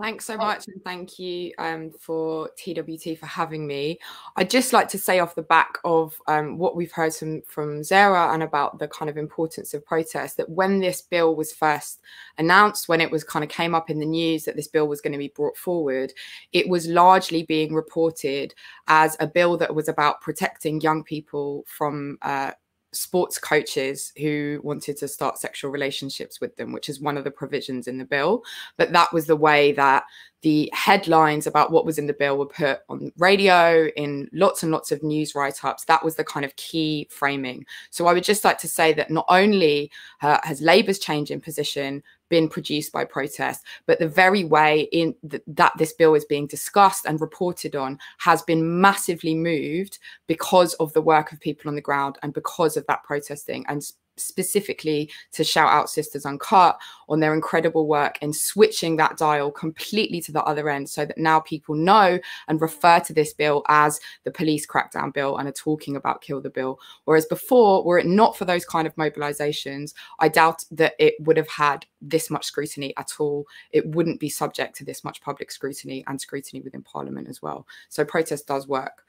Thanks 0.00 0.24
so 0.24 0.36
much, 0.36 0.68
and 0.68 0.82
thank 0.84 1.18
you 1.18 1.52
um, 1.58 1.90
for 1.90 2.50
TWT 2.56 3.18
for 3.18 3.26
having 3.26 3.66
me. 3.66 3.98
I'd 4.36 4.48
just 4.48 4.72
like 4.72 4.88
to 4.90 4.98
say 4.98 5.18
off 5.18 5.34
the 5.34 5.42
back 5.42 5.78
of 5.84 6.20
um, 6.28 6.56
what 6.56 6.76
we've 6.76 6.92
heard 6.92 7.12
from, 7.14 7.42
from 7.42 7.82
Zehrah 7.82 8.32
and 8.32 8.44
about 8.44 8.78
the 8.78 8.86
kind 8.86 9.10
of 9.10 9.16
importance 9.16 9.74
of 9.74 9.84
protest 9.84 10.36
that 10.36 10.48
when 10.48 10.78
this 10.78 11.02
bill 11.02 11.34
was 11.34 11.52
first 11.52 12.00
announced, 12.38 12.88
when 12.88 13.00
it 13.00 13.10
was 13.10 13.24
kind 13.24 13.44
of 13.44 13.50
came 13.50 13.74
up 13.74 13.90
in 13.90 13.98
the 13.98 14.06
news 14.06 14.44
that 14.44 14.54
this 14.54 14.68
bill 14.68 14.86
was 14.86 15.00
going 15.00 15.12
to 15.12 15.18
be 15.18 15.32
brought 15.34 15.56
forward, 15.56 16.12
it 16.52 16.68
was 16.68 16.86
largely 16.86 17.42
being 17.42 17.74
reported 17.74 18.54
as 18.86 19.16
a 19.18 19.26
bill 19.26 19.56
that 19.56 19.74
was 19.74 19.88
about 19.88 20.20
protecting 20.20 20.80
young 20.80 21.02
people 21.02 21.64
from 21.66 22.18
uh, 22.22 22.52
sports 22.92 23.38
coaches 23.38 24.12
who 24.18 24.60
wanted 24.62 24.96
to 24.96 25.08
start 25.08 25.38
sexual 25.38 25.70
relationships 25.70 26.40
with 26.40 26.56
them, 26.56 26.72
which 26.72 26.88
is 26.88 27.00
one 27.00 27.16
of 27.16 27.24
the 27.24 27.30
provisions 27.30 27.86
in 27.86 27.98
the 27.98 28.04
bill. 28.04 28.42
But 28.76 28.92
that 28.92 29.12
was 29.12 29.26
the 29.26 29.36
way 29.36 29.72
that 29.72 30.04
the 30.42 30.70
headlines 30.72 31.46
about 31.46 31.72
what 31.72 31.84
was 31.84 31.98
in 31.98 32.06
the 32.06 32.12
bill 32.12 32.38
were 32.38 32.46
put 32.46 32.80
on 32.88 33.10
radio 33.18 33.88
in 33.96 34.28
lots 34.32 34.62
and 34.62 34.70
lots 34.70 34.92
of 34.92 35.02
news 35.02 35.34
write-ups 35.34 35.84
that 35.86 36.04
was 36.04 36.14
the 36.14 36.22
kind 36.22 36.44
of 36.46 36.54
key 36.54 37.08
framing 37.10 37.66
so 37.90 38.06
i 38.06 38.12
would 38.12 38.22
just 38.22 38.44
like 38.44 38.58
to 38.58 38.68
say 38.68 38.92
that 38.92 39.10
not 39.10 39.26
only 39.28 39.90
uh, 40.22 40.38
has 40.44 40.60
labour's 40.60 41.00
change 41.00 41.32
in 41.32 41.40
position 41.40 42.02
been 42.28 42.48
produced 42.48 42.92
by 42.92 43.04
protest 43.04 43.64
but 43.86 43.98
the 43.98 44.08
very 44.08 44.44
way 44.44 44.88
in 44.92 45.14
th 45.30 45.42
that 45.46 45.72
this 45.78 45.92
bill 45.92 46.14
is 46.14 46.24
being 46.24 46.46
discussed 46.46 47.06
and 47.06 47.20
reported 47.20 47.74
on 47.74 47.98
has 48.18 48.42
been 48.42 48.80
massively 48.80 49.34
moved 49.34 49.98
because 50.26 50.74
of 50.74 50.92
the 50.92 51.02
work 51.02 51.32
of 51.32 51.40
people 51.40 51.68
on 51.68 51.74
the 51.74 51.88
ground 51.90 52.18
and 52.22 52.32
because 52.34 52.76
of 52.76 52.86
that 52.86 53.02
protesting 53.04 53.64
and 53.68 53.92
specifically 54.20 55.10
to 55.32 55.44
shout 55.44 55.70
out 55.70 55.90
Sisters 55.90 56.26
Uncut 56.26 56.78
on 57.08 57.20
their 57.20 57.34
incredible 57.34 57.86
work 57.86 58.18
in 58.20 58.32
switching 58.32 58.96
that 58.96 59.16
dial 59.16 59.50
completely 59.50 60.20
to 60.20 60.32
the 60.32 60.42
other 60.44 60.68
end 60.68 60.88
so 60.88 61.04
that 61.04 61.18
now 61.18 61.40
people 61.40 61.74
know 61.74 62.18
and 62.48 62.60
refer 62.60 63.00
to 63.00 63.12
this 63.12 63.32
bill 63.32 63.62
as 63.68 64.00
the 64.24 64.30
police 64.30 64.66
crackdown 64.66 65.12
bill 65.12 65.38
and 65.38 65.48
are 65.48 65.52
talking 65.52 65.96
about 65.96 66.20
kill 66.20 66.40
the 66.40 66.50
bill. 66.50 66.78
Whereas 67.04 67.26
before, 67.26 67.84
were 67.84 67.98
it 67.98 68.06
not 68.06 68.36
for 68.36 68.44
those 68.44 68.64
kind 68.64 68.86
of 68.86 68.94
mobilizations, 68.96 69.94
I 70.18 70.28
doubt 70.28 70.64
that 70.70 70.94
it 70.98 71.14
would 71.20 71.36
have 71.36 71.48
had 71.48 71.86
this 72.00 72.30
much 72.30 72.44
scrutiny 72.44 72.94
at 72.96 73.12
all. 73.18 73.46
It 73.70 73.86
wouldn't 73.86 74.20
be 74.20 74.28
subject 74.28 74.76
to 74.76 74.84
this 74.84 75.04
much 75.04 75.20
public 75.20 75.50
scrutiny 75.50 76.04
and 76.06 76.20
scrutiny 76.20 76.60
within 76.62 76.82
parliament 76.82 77.28
as 77.28 77.42
well. 77.42 77.66
So 77.88 78.04
protest 78.04 78.46
does 78.46 78.68
work. 78.68 79.04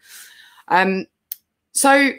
Um, 0.69 1.05
so 1.71 2.11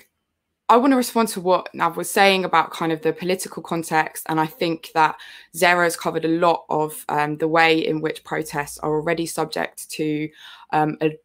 I 0.71 0.77
want 0.77 0.93
to 0.93 0.97
respond 0.97 1.27
to 1.31 1.41
what 1.41 1.69
Nav 1.75 1.97
was 1.97 2.09
saying 2.09 2.45
about 2.45 2.71
kind 2.71 2.93
of 2.93 3.03
the 3.03 3.13
political 3.13 3.61
context. 3.61 4.25
And 4.29 4.39
I 4.39 4.47
think 4.47 4.93
that 4.95 5.17
Zehrah 5.53 5.83
has 5.83 5.97
covered 5.97 6.25
a 6.25 6.29
lot 6.29 6.65
of 6.71 7.05
um, 7.09 7.39
the 7.39 7.49
way 7.49 7.85
in 7.85 8.01
which 8.01 8.23
protests 8.23 8.79
are 8.79 8.95
already 8.95 9.27
subject 9.27 9.91
to 9.91 10.29
um, 10.73 10.97
a 11.03 11.19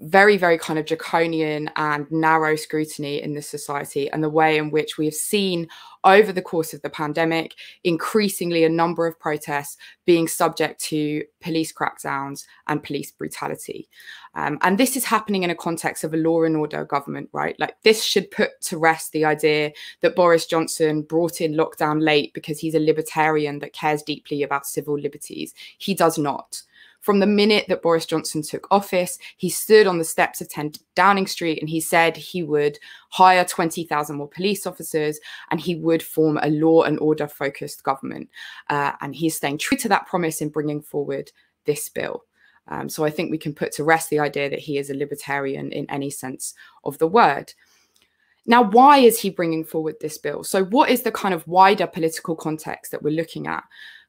very, 0.00 0.36
very 0.36 0.58
kind 0.58 0.78
of 0.78 0.84
draconian 0.84 1.70
and 1.76 2.12
narrow 2.12 2.56
scrutiny 2.56 3.22
in 3.22 3.32
this 3.32 3.48
society, 3.48 4.10
and 4.10 4.22
the 4.22 4.28
way 4.28 4.58
in 4.58 4.70
which 4.70 4.98
we 4.98 5.06
have 5.06 5.14
seen 5.14 5.66
over 6.08 6.32
the 6.32 6.42
course 6.42 6.72
of 6.72 6.82
the 6.82 6.90
pandemic 6.90 7.54
increasingly 7.84 8.64
a 8.64 8.68
number 8.68 9.06
of 9.06 9.18
protests 9.18 9.76
being 10.06 10.26
subject 10.26 10.80
to 10.80 11.22
police 11.40 11.72
crackdowns 11.72 12.44
and 12.66 12.82
police 12.82 13.12
brutality. 13.12 13.88
Um, 14.34 14.58
and 14.62 14.78
this 14.78 14.96
is 14.96 15.04
happening 15.04 15.42
in 15.42 15.50
a 15.50 15.54
context 15.54 16.04
of 16.04 16.14
a 16.14 16.16
law 16.16 16.44
and 16.44 16.56
order 16.56 16.84
government, 16.84 17.28
right? 17.32 17.56
Like 17.58 17.74
this 17.82 18.02
should 18.02 18.30
put 18.30 18.60
to 18.62 18.78
rest 18.78 19.12
the 19.12 19.24
idea 19.24 19.72
that 20.00 20.16
Boris 20.16 20.46
Johnson 20.46 21.02
brought 21.02 21.40
in 21.40 21.54
lockdown 21.54 22.02
late 22.02 22.32
because 22.34 22.58
he's 22.58 22.74
a 22.74 22.80
libertarian 22.80 23.58
that 23.60 23.72
cares 23.72 24.02
deeply 24.02 24.42
about 24.42 24.66
civil 24.66 24.98
liberties. 24.98 25.54
He 25.78 25.94
does 25.94 26.18
not. 26.18 26.62
From 27.00 27.20
the 27.20 27.26
minute 27.26 27.66
that 27.68 27.82
Boris 27.82 28.06
Johnson 28.06 28.42
took 28.42 28.66
office, 28.70 29.18
he 29.36 29.48
stood 29.48 29.86
on 29.86 29.98
the 29.98 30.04
steps 30.04 30.40
of 30.40 30.48
10 30.48 30.72
Downing 30.94 31.26
Street 31.26 31.60
and 31.60 31.68
he 31.68 31.80
said 31.80 32.16
he 32.16 32.42
would 32.42 32.78
hire 33.10 33.44
20,000 33.44 34.16
more 34.16 34.28
police 34.28 34.66
officers 34.66 35.20
and 35.50 35.60
he 35.60 35.76
would 35.76 36.02
form 36.02 36.38
a 36.42 36.50
law 36.50 36.82
and 36.82 36.98
order 36.98 37.28
focused 37.28 37.84
government. 37.84 38.28
Uh, 38.68 38.92
and 39.00 39.14
he's 39.14 39.36
staying 39.36 39.58
true 39.58 39.78
to 39.78 39.88
that 39.88 40.06
promise 40.06 40.40
in 40.40 40.48
bringing 40.48 40.82
forward 40.82 41.30
this 41.64 41.88
bill. 41.88 42.24
Um, 42.66 42.88
so 42.88 43.04
I 43.04 43.10
think 43.10 43.30
we 43.30 43.38
can 43.38 43.54
put 43.54 43.72
to 43.72 43.84
rest 43.84 44.10
the 44.10 44.18
idea 44.18 44.50
that 44.50 44.58
he 44.58 44.76
is 44.76 44.90
a 44.90 44.94
libertarian 44.94 45.72
in 45.72 45.88
any 45.90 46.10
sense 46.10 46.54
of 46.84 46.98
the 46.98 47.08
word. 47.08 47.54
Now, 48.44 48.62
why 48.62 48.98
is 48.98 49.20
he 49.20 49.28
bringing 49.28 49.64
forward 49.64 49.96
this 50.00 50.16
bill? 50.16 50.42
So, 50.42 50.64
what 50.64 50.88
is 50.88 51.02
the 51.02 51.12
kind 51.12 51.34
of 51.34 51.46
wider 51.46 51.86
political 51.86 52.34
context 52.34 52.92
that 52.92 53.02
we're 53.02 53.10
looking 53.10 53.46
at? 53.46 53.62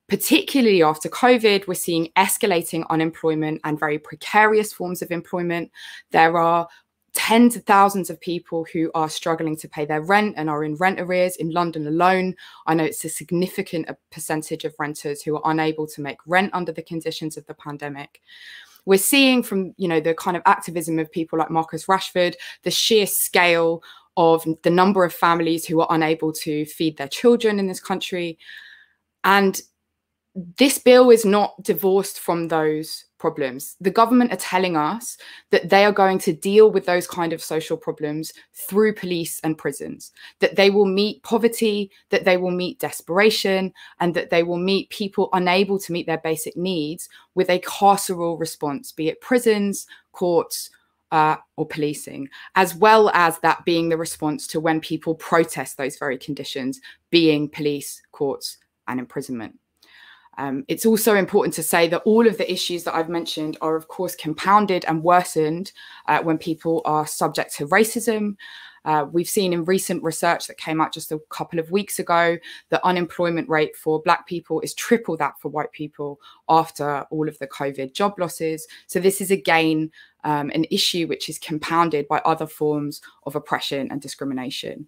Particularly 0.09 0.83
after 0.83 1.07
COVID, 1.07 1.67
we're 1.67 1.75
seeing 1.75 2.09
escalating 2.17 2.83
unemployment 2.89 3.61
and 3.63 3.79
very 3.79 3.99
precarious 3.99 4.73
forms 4.73 5.01
of 5.01 5.11
employment. 5.11 5.71
There 6.11 6.37
are 6.37 6.67
tens 7.13 7.55
of 7.55 7.63
thousands 7.63 8.09
of 8.09 8.19
people 8.21 8.65
who 8.71 8.91
are 8.93 9.09
struggling 9.09 9.55
to 9.57 9.67
pay 9.67 9.85
their 9.85 10.01
rent 10.01 10.35
and 10.37 10.49
are 10.49 10.63
in 10.63 10.75
rent 10.75 10.99
arrears 10.99 11.35
in 11.37 11.51
London 11.51 11.87
alone. 11.87 12.35
I 12.67 12.73
know 12.73 12.83
it's 12.83 13.05
a 13.05 13.09
significant 13.09 13.89
uh, 13.89 13.93
percentage 14.11 14.65
of 14.65 14.75
renters 14.79 15.21
who 15.21 15.35
are 15.35 15.51
unable 15.51 15.87
to 15.87 16.01
make 16.01 16.17
rent 16.25 16.51
under 16.53 16.71
the 16.71 16.83
conditions 16.83 17.37
of 17.37 17.45
the 17.45 17.53
pandemic. 17.53 18.21
We're 18.85 18.99
seeing 18.99 19.43
from 19.43 19.73
you 19.77 19.87
know 19.87 19.99
the 19.99 20.13
kind 20.13 20.37
of 20.37 20.43
activism 20.45 20.99
of 20.99 21.11
people 21.11 21.39
like 21.39 21.51
Marcus 21.51 21.85
Rashford, 21.85 22.35
the 22.63 22.71
sheer 22.71 23.05
scale 23.05 23.83
of 24.17 24.45
the 24.63 24.69
number 24.69 25.03
of 25.03 25.13
families 25.13 25.65
who 25.65 25.79
are 25.81 25.87
unable 25.89 26.31
to 26.33 26.65
feed 26.65 26.97
their 26.97 27.07
children 27.07 27.59
in 27.59 27.67
this 27.67 27.79
country. 27.79 28.37
And 29.23 29.61
this 30.57 30.77
bill 30.77 31.09
is 31.09 31.25
not 31.25 31.61
divorced 31.63 32.19
from 32.19 32.47
those 32.47 33.05
problems. 33.17 33.75
The 33.81 33.91
government 33.91 34.31
are 34.31 34.37
telling 34.37 34.77
us 34.77 35.17
that 35.49 35.69
they 35.69 35.83
are 35.83 35.91
going 35.91 36.19
to 36.19 36.33
deal 36.33 36.71
with 36.71 36.85
those 36.85 37.07
kind 37.07 37.33
of 37.33 37.43
social 37.43 37.75
problems 37.75 38.31
through 38.53 38.95
police 38.95 39.39
and 39.41 39.57
prisons, 39.57 40.11
that 40.39 40.55
they 40.55 40.69
will 40.69 40.85
meet 40.85 41.21
poverty, 41.23 41.91
that 42.09 42.23
they 42.23 42.37
will 42.37 42.51
meet 42.51 42.79
desperation, 42.79 43.73
and 43.99 44.13
that 44.13 44.29
they 44.29 44.43
will 44.43 44.57
meet 44.57 44.89
people 44.89 45.29
unable 45.33 45.77
to 45.79 45.91
meet 45.91 46.05
their 46.05 46.19
basic 46.19 46.55
needs 46.55 47.09
with 47.35 47.49
a 47.49 47.59
carceral 47.59 48.39
response, 48.39 48.91
be 48.91 49.09
it 49.09 49.21
prisons, 49.21 49.87
courts, 50.11 50.69
uh, 51.11 51.35
or 51.57 51.65
policing, 51.65 52.29
as 52.55 52.75
well 52.75 53.09
as 53.13 53.39
that 53.39 53.65
being 53.65 53.89
the 53.89 53.97
response 53.97 54.47
to 54.47 54.59
when 54.59 54.79
people 54.79 55.15
protest 55.15 55.75
those 55.77 55.97
very 55.97 56.17
conditions, 56.17 56.79
being 57.09 57.49
police, 57.49 58.01
courts, 58.11 58.57
and 58.87 58.99
imprisonment. 58.99 59.57
Um, 60.39 60.63
it's 60.69 60.85
also 60.85 61.15
important 61.15 61.53
to 61.55 61.63
say 61.63 61.89
that 61.89 62.01
all 62.05 62.25
of 62.25 62.37
the 62.37 62.49
issues 62.49 62.85
that 62.85 62.95
I've 62.95 63.09
mentioned 63.09 63.57
are, 63.59 63.75
of 63.75 63.89
course, 63.89 64.15
compounded 64.15 64.85
and 64.85 65.03
worsened 65.03 65.73
uh, 66.07 66.21
when 66.23 66.37
people 66.37 66.81
are 66.85 67.05
subject 67.05 67.53
to 67.57 67.67
racism. 67.67 68.37
Uh, 68.85 69.05
we've 69.11 69.27
seen 69.27 69.51
in 69.51 69.65
recent 69.65 70.01
research 70.01 70.47
that 70.47 70.57
came 70.57 70.79
out 70.79 70.93
just 70.93 71.11
a 71.11 71.19
couple 71.29 71.59
of 71.59 71.71
weeks 71.71 71.99
ago 71.99 72.37
the 72.69 72.83
unemployment 72.85 73.49
rate 73.49 73.75
for 73.75 74.01
Black 74.01 74.25
people 74.25 74.61
is 74.61 74.73
triple 74.73 75.17
that 75.17 75.33
for 75.41 75.49
white 75.49 75.73
people 75.73 76.21
after 76.47 77.01
all 77.11 77.27
of 77.27 77.37
the 77.39 77.47
COVID 77.47 77.93
job 77.93 78.13
losses. 78.17 78.65
So, 78.87 79.01
this 79.01 79.19
is 79.19 79.31
again 79.31 79.91
um, 80.23 80.51
an 80.51 80.65
issue 80.71 81.05
which 81.07 81.27
is 81.27 81.37
compounded 81.37 82.07
by 82.07 82.19
other 82.19 82.47
forms 82.47 83.01
of 83.25 83.35
oppression 83.35 83.91
and 83.91 83.99
discrimination. 84.01 84.87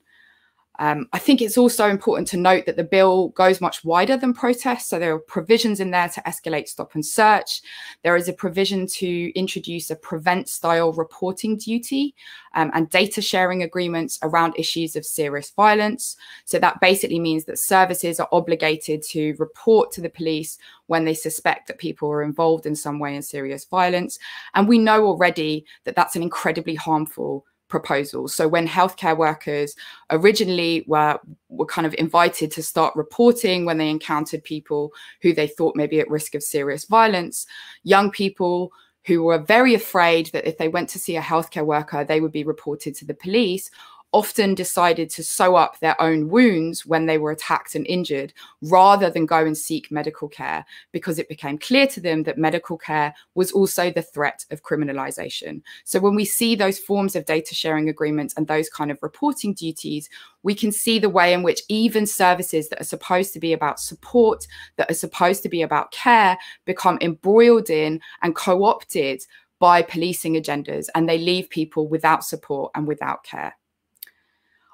Um, 0.79 1.07
I 1.13 1.19
think 1.19 1.41
it's 1.41 1.57
also 1.57 1.89
important 1.89 2.27
to 2.29 2.37
note 2.37 2.65
that 2.65 2.75
the 2.75 2.83
bill 2.83 3.29
goes 3.29 3.61
much 3.61 3.83
wider 3.83 4.17
than 4.17 4.33
protests. 4.33 4.89
So 4.89 4.97
there 4.97 5.13
are 5.13 5.19
provisions 5.19 5.79
in 5.79 5.91
there 5.91 6.09
to 6.09 6.21
escalate 6.21 6.67
stop 6.67 6.95
and 6.95 7.05
search. 7.05 7.61
There 8.03 8.15
is 8.15 8.27
a 8.27 8.33
provision 8.33 8.87
to 8.87 9.31
introduce 9.37 9.91
a 9.91 9.95
prevent 9.95 10.49
style 10.49 10.93
reporting 10.93 11.57
duty 11.57 12.15
um, 12.55 12.71
and 12.73 12.89
data 12.89 13.21
sharing 13.21 13.63
agreements 13.63 14.17
around 14.23 14.55
issues 14.57 14.95
of 14.95 15.05
serious 15.05 15.51
violence. 15.51 16.15
So 16.45 16.57
that 16.59 16.79
basically 16.79 17.19
means 17.19 17.45
that 17.45 17.59
services 17.59 18.19
are 18.19 18.29
obligated 18.31 19.03
to 19.09 19.35
report 19.37 19.91
to 19.91 20.01
the 20.01 20.09
police 20.09 20.57
when 20.87 21.05
they 21.05 21.13
suspect 21.13 21.67
that 21.67 21.77
people 21.77 22.09
are 22.09 22.23
involved 22.23 22.65
in 22.65 22.75
some 22.75 22.97
way 22.97 23.15
in 23.15 23.21
serious 23.21 23.65
violence. 23.65 24.19
And 24.55 24.67
we 24.67 24.77
know 24.77 25.05
already 25.05 25.65
that 25.83 25.95
that's 25.95 26.15
an 26.15 26.23
incredibly 26.23 26.75
harmful 26.75 27.45
proposals. 27.71 28.35
So 28.35 28.47
when 28.47 28.67
healthcare 28.67 29.17
workers 29.17 29.75
originally 30.11 30.83
were 30.85 31.19
were 31.49 31.65
kind 31.65 31.87
of 31.87 31.95
invited 31.97 32.51
to 32.51 32.61
start 32.61 32.95
reporting 32.95 33.65
when 33.65 33.79
they 33.79 33.89
encountered 33.89 34.43
people 34.43 34.91
who 35.21 35.33
they 35.33 35.47
thought 35.47 35.75
may 35.75 35.87
be 35.87 35.99
at 35.99 36.09
risk 36.09 36.35
of 36.35 36.43
serious 36.43 36.85
violence, 36.85 37.47
young 37.83 38.11
people 38.11 38.71
who 39.07 39.23
were 39.23 39.39
very 39.39 39.73
afraid 39.73 40.27
that 40.27 40.47
if 40.47 40.59
they 40.59 40.67
went 40.67 40.87
to 40.89 40.99
see 40.99 41.17
a 41.17 41.21
healthcare 41.21 41.65
worker, 41.65 42.03
they 42.03 42.21
would 42.21 42.31
be 42.31 42.43
reported 42.43 42.93
to 42.93 43.05
the 43.05 43.15
police 43.15 43.71
often 44.13 44.53
decided 44.53 45.09
to 45.09 45.23
sew 45.23 45.55
up 45.55 45.79
their 45.79 45.99
own 46.01 46.29
wounds 46.29 46.85
when 46.85 47.05
they 47.05 47.17
were 47.17 47.31
attacked 47.31 47.75
and 47.75 47.87
injured 47.87 48.33
rather 48.61 49.09
than 49.09 49.25
go 49.25 49.45
and 49.45 49.57
seek 49.57 49.91
medical 49.91 50.27
care 50.27 50.65
because 50.91 51.17
it 51.17 51.29
became 51.29 51.57
clear 51.57 51.87
to 51.87 52.01
them 52.01 52.23
that 52.23 52.37
medical 52.37 52.77
care 52.77 53.13
was 53.35 53.51
also 53.51 53.89
the 53.89 54.01
threat 54.01 54.45
of 54.51 54.63
criminalization. 54.63 55.61
So 55.85 55.99
when 55.99 56.15
we 56.15 56.25
see 56.25 56.55
those 56.55 56.77
forms 56.77 57.15
of 57.15 57.25
data 57.25 57.55
sharing 57.55 57.87
agreements 57.87 58.33
and 58.35 58.47
those 58.47 58.69
kind 58.69 58.91
of 58.91 58.99
reporting 59.01 59.53
duties, 59.53 60.09
we 60.43 60.55
can 60.55 60.71
see 60.71 60.99
the 60.99 61.09
way 61.09 61.33
in 61.33 61.43
which 61.43 61.61
even 61.69 62.05
services 62.05 62.69
that 62.69 62.81
are 62.81 62.85
supposed 62.85 63.33
to 63.33 63.39
be 63.39 63.53
about 63.53 63.79
support, 63.79 64.45
that 64.75 64.91
are 64.91 64.95
supposed 64.95 65.43
to 65.43 65.49
be 65.49 65.61
about 65.61 65.91
care, 65.91 66.37
become 66.65 66.97
embroiled 67.01 67.69
in 67.69 68.01
and 68.21 68.35
co 68.35 68.65
opted 68.65 69.23
by 69.59 69.83
policing 69.83 70.33
agendas 70.33 70.87
and 70.95 71.07
they 71.07 71.19
leave 71.19 71.47
people 71.49 71.87
without 71.87 72.25
support 72.25 72.71
and 72.75 72.87
without 72.87 73.23
care. 73.23 73.55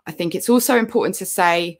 I 0.07 0.11
think 0.11 0.33
it's 0.33 0.49
also 0.49 0.77
important 0.77 1.15
to 1.15 1.25
say 1.25 1.79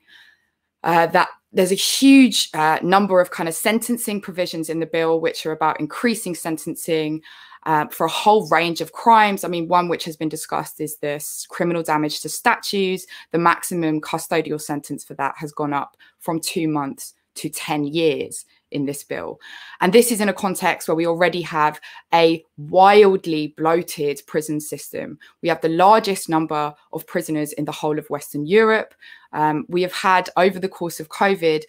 uh, 0.83 1.07
that 1.07 1.29
there's 1.51 1.71
a 1.71 1.75
huge 1.75 2.49
uh, 2.53 2.77
number 2.83 3.19
of 3.19 3.31
kind 3.31 3.49
of 3.49 3.55
sentencing 3.55 4.21
provisions 4.21 4.69
in 4.69 4.79
the 4.79 4.85
bill 4.85 5.19
which 5.19 5.45
are 5.45 5.53
about 5.53 5.79
increasing 5.79 6.35
sentencing 6.35 7.21
uh, 7.65 7.87
for 7.87 8.05
a 8.05 8.11
whole 8.11 8.47
range 8.49 8.81
of 8.81 8.91
crimes. 8.91 9.43
I 9.43 9.47
mean, 9.47 9.67
one 9.67 9.89
which 9.89 10.05
has 10.05 10.15
been 10.15 10.29
discussed 10.29 10.79
is 10.79 10.97
this 10.97 11.47
criminal 11.49 11.83
damage 11.83 12.21
to 12.21 12.29
statues. 12.29 13.07
The 13.31 13.39
maximum 13.39 14.01
custodial 14.01 14.61
sentence 14.61 15.03
for 15.03 15.15
that 15.15 15.35
has 15.37 15.51
gone 15.51 15.73
up 15.73 15.97
from 16.19 16.39
two 16.39 16.67
months 16.67 17.13
to 17.35 17.49
10 17.49 17.85
years 17.85 18.45
in 18.71 18.85
this 18.85 19.03
bill. 19.03 19.39
And 19.81 19.93
this 19.93 20.11
is 20.11 20.21
in 20.21 20.29
a 20.29 20.33
context 20.33 20.87
where 20.87 20.95
we 20.95 21.07
already 21.07 21.41
have 21.41 21.79
a 22.13 22.43
wildly 22.57 23.53
bloated 23.57 24.21
prison 24.27 24.59
system. 24.59 25.17
We 25.41 25.49
have 25.49 25.61
the 25.61 25.69
largest 25.69 26.29
number 26.29 26.73
of 26.93 27.07
prisoners 27.07 27.53
in 27.53 27.65
the 27.65 27.71
whole 27.71 27.97
of 27.97 28.09
Western 28.09 28.45
Europe. 28.45 28.93
Um, 29.33 29.65
we 29.67 29.81
have 29.81 29.93
had, 29.93 30.29
over 30.37 30.59
the 30.59 30.69
course 30.69 30.99
of 30.99 31.09
COVID, 31.09 31.63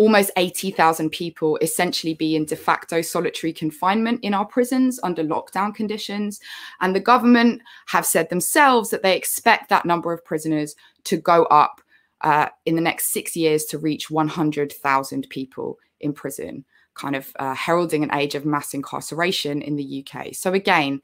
almost 0.00 0.30
80,000 0.38 1.10
people 1.10 1.58
essentially 1.60 2.14
be 2.14 2.34
in 2.34 2.46
de 2.46 2.56
facto 2.56 3.02
solitary 3.02 3.52
confinement 3.52 4.20
in 4.22 4.32
our 4.32 4.46
prisons 4.46 4.98
under 5.02 5.22
lockdown 5.22 5.74
conditions. 5.74 6.40
And 6.80 6.96
the 6.96 7.00
government 7.00 7.60
have 7.88 8.06
said 8.06 8.30
themselves 8.30 8.88
that 8.90 9.02
they 9.02 9.14
expect 9.14 9.68
that 9.68 9.84
number 9.84 10.10
of 10.10 10.24
prisoners 10.24 10.74
to 11.04 11.18
go 11.18 11.44
up 11.44 11.82
uh, 12.22 12.48
in 12.66 12.74
the 12.74 12.80
next 12.80 13.12
six 13.12 13.36
years 13.36 13.64
to 13.66 13.78
reach 13.78 14.10
100,000 14.10 15.26
people 15.30 15.78
in 16.00 16.12
prison, 16.12 16.64
kind 16.94 17.16
of 17.16 17.32
uh, 17.38 17.54
heralding 17.54 18.02
an 18.02 18.14
age 18.14 18.34
of 18.34 18.44
mass 18.44 18.74
incarceration 18.74 19.62
in 19.62 19.76
the 19.76 20.04
UK. 20.06 20.34
So, 20.34 20.52
again, 20.52 21.00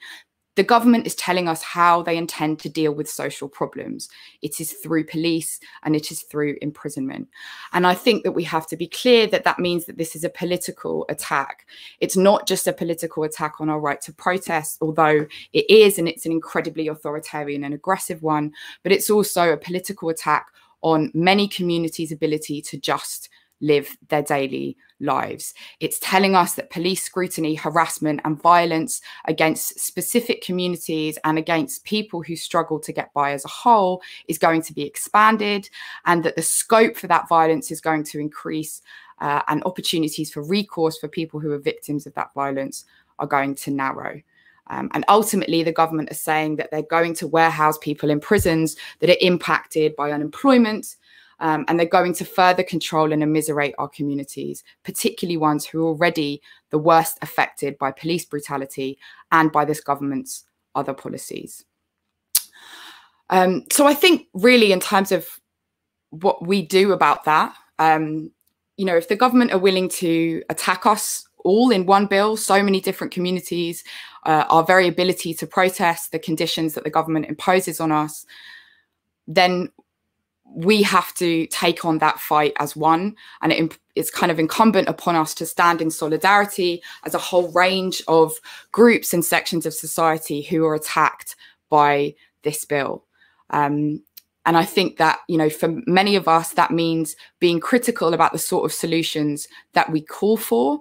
the 0.57 0.63
government 0.63 1.07
is 1.07 1.15
telling 1.15 1.49
us 1.49 1.63
how 1.63 2.03
they 2.03 2.17
intend 2.17 2.59
to 2.61 2.71
deal 2.71 2.93
with 2.93 3.09
social 3.09 3.47
problems. 3.47 4.09
It 4.41 4.59
is 4.59 4.73
through 4.73 5.05
police 5.05 5.61
and 5.83 5.95
it 5.95 6.11
is 6.11 6.23
through 6.23 6.57
imprisonment. 6.63 7.29
And 7.75 7.87
I 7.87 7.95
think 7.95 8.25
that 8.25 8.33
we 8.33 8.43
have 8.45 8.67
to 8.69 8.77
be 8.77 8.89
clear 8.89 9.27
that 9.27 9.45
that 9.45 9.59
means 9.59 9.85
that 9.85 9.99
this 9.99 10.17
is 10.17 10.25
a 10.25 10.31
political 10.31 11.05
attack. 11.11 11.67
It's 12.01 12.17
not 12.17 12.49
just 12.49 12.67
a 12.67 12.73
political 12.73 13.23
attack 13.23 13.61
on 13.61 13.69
our 13.69 13.79
right 13.79 14.01
to 14.01 14.15
protest, 14.15 14.79
although 14.81 15.27
it 15.53 15.71
is, 15.71 15.99
and 15.99 16.09
it's 16.09 16.25
an 16.25 16.33
incredibly 16.33 16.89
authoritarian 16.89 17.63
and 17.63 17.75
aggressive 17.75 18.23
one, 18.23 18.53
but 18.83 18.93
it's 18.93 19.11
also 19.11 19.53
a 19.53 19.59
political 19.59 20.09
attack 20.09 20.47
on 20.83 21.11
many 21.15 21.49
communities' 21.49 22.13
ability 22.13 22.63
to 22.63 22.79
just 22.79 23.29
live 23.61 23.97
their 24.09 24.23
daily 24.23 24.77
lives. 25.01 25.55
It's 25.81 25.99
telling 25.99 26.35
us 26.35 26.55
that 26.55 26.71
police 26.71 27.03
scrutiny, 27.03 27.55
harassment, 27.55 28.21
and 28.25 28.41
violence 28.41 29.01
against 29.25 29.81
specific 29.81 30.43
communities 30.43 31.19
and 31.25 31.39
against 31.39 31.85
people 31.85 32.23
who 32.23 32.37
struggle 32.37 32.79
to 32.81 32.93
get 32.93 33.13
by 33.15 33.33
as 33.33 33.45
a 33.45 33.49
whole 33.49 34.03
is 34.29 34.39
going 34.39 34.63
to 34.63 34.75
be 34.75 34.83
expanded, 34.83 35.71
and 36.05 36.23
that 36.25 36.37
the 36.37 36.43
scope 36.43 36.97
for 36.97 37.07
that 37.07 37.29
violence 37.29 37.71
is 37.71 37.81
going 37.81 38.05
to 38.05 38.19
increase, 38.19 38.83
uh, 39.21 39.43
and 39.49 39.65
opportunities 39.65 40.31
for 40.31 40.43
recourse 40.43 40.99
for 40.99 41.09
people 41.09 41.41
who 41.41 41.53
are 41.53 41.59
victims 41.59 42.07
of 42.07 42.13
that 42.15 42.35
violence 42.35 42.85
are 43.19 43.27
going 43.27 43.55
to 43.55 43.71
narrow. 43.71 44.21
Um, 44.69 44.91
and 44.95 45.05
ultimately, 45.09 45.63
the 45.63 45.73
government 45.73 46.11
is 46.11 46.21
saying 46.21 46.57
that 46.57 46.71
they're 46.71 46.83
going 46.83 47.15
to 47.15 47.27
warehouse 47.27 47.79
people 47.79 48.11
in 48.11 48.21
prisons 48.21 48.77
that 49.01 49.11
are 49.11 49.17
impacted 49.21 49.95
by 49.97 50.13
unemployment. 50.13 50.97
Um, 51.39 51.67
and 51.69 51.79
they're 51.79 51.87
going 51.87 52.15
to 52.15 52.25
further 52.25 52.63
control 52.63 53.13
and 53.13 53.23
immiserate 53.23 53.75
our 53.77 53.89
communities, 53.89 54.65
particularly 54.85 55.37
ones 55.37 55.67
who 55.67 55.85
are 55.85 55.89
already 55.89 56.41
the 56.71 56.79
worst 56.79 57.19
affected 57.21 57.77
by 57.77 57.93
police 57.93 58.25
brutality 58.25 58.99
and 59.31 59.53
by 59.53 59.67
this 59.67 59.83
government's 59.83 60.45
other 60.75 60.95
policies. 60.95 61.63
Um, 63.29 63.65
so 63.71 63.87
I 63.87 63.93
think, 63.93 64.29
really, 64.33 64.73
in 64.73 64.81
terms 64.81 65.13
of 65.13 65.29
what 66.09 66.47
we 66.47 66.63
do 66.63 66.93
about 66.93 67.25
that, 67.25 67.55
um, 67.79 68.31
you 68.79 68.87
know, 68.87 68.97
if 68.97 69.09
the 69.09 69.17
government 69.17 69.53
are 69.53 69.59
willing 69.59 69.89
to 69.91 70.43
attack 70.49 70.87
us 70.87 71.29
all 71.47 71.71
in 71.71 71.87
one 71.87 72.07
bill, 72.07 72.37
so 72.37 72.63
many 72.63 72.81
different 72.81 73.13
communities, 73.13 73.85
uh, 74.25 74.45
our 74.51 74.65
very 74.65 74.89
ability 74.89 75.33
to 75.35 75.47
protest, 75.47 76.11
the 76.11 76.19
conditions 76.19 76.75
that 76.75 76.85
the 76.85 76.91
government 76.91 77.27
imposes 77.27 77.81
on 77.81 77.93
us, 77.93 78.27
then 79.29 79.71
we 80.45 80.83
have 80.83 81.13
to 81.15 81.47
take 81.47 81.85
on 81.85 81.99
that 81.99 82.19
fight 82.19 82.53
as 82.59 82.77
one. 82.77 83.15
And 83.43 83.53
it, 83.53 83.79
it's 83.95 84.11
kind 84.11 84.33
of 84.33 84.39
incumbent 84.39 84.89
upon 84.89 85.15
us 85.17 85.35
to 85.35 85.47
stand 85.47 85.81
in 85.81 85.91
solidarity 85.91 86.83
as 87.05 87.15
a 87.15 87.19
whole 87.19 87.53
range 87.53 88.03
of 88.09 88.33
groups 88.73 89.15
and 89.15 89.25
sections 89.25 89.67
of 89.67 89.75
society 89.75 90.43
who 90.43 90.65
are 90.65 90.75
attacked 90.75 91.37
by 91.69 92.15
this 92.43 92.65
bill. 92.65 93.05
Um, 93.51 94.03
and 94.47 94.57
I 94.57 94.65
think 94.65 94.99
that, 94.99 95.19
you 95.29 95.37
know, 95.37 95.51
for 95.51 95.69
many 95.87 96.15
of 96.15 96.29
us, 96.29 96.53
that 96.53 96.71
means 96.71 97.17
being 97.41 97.59
critical 97.59 98.15
about 98.15 98.33
the 98.33 98.39
sort 98.39 98.65
of 98.65 98.73
solutions 98.73 99.49
that 99.73 99.91
we 99.91 100.01
call 100.01 100.37
for. 100.37 100.81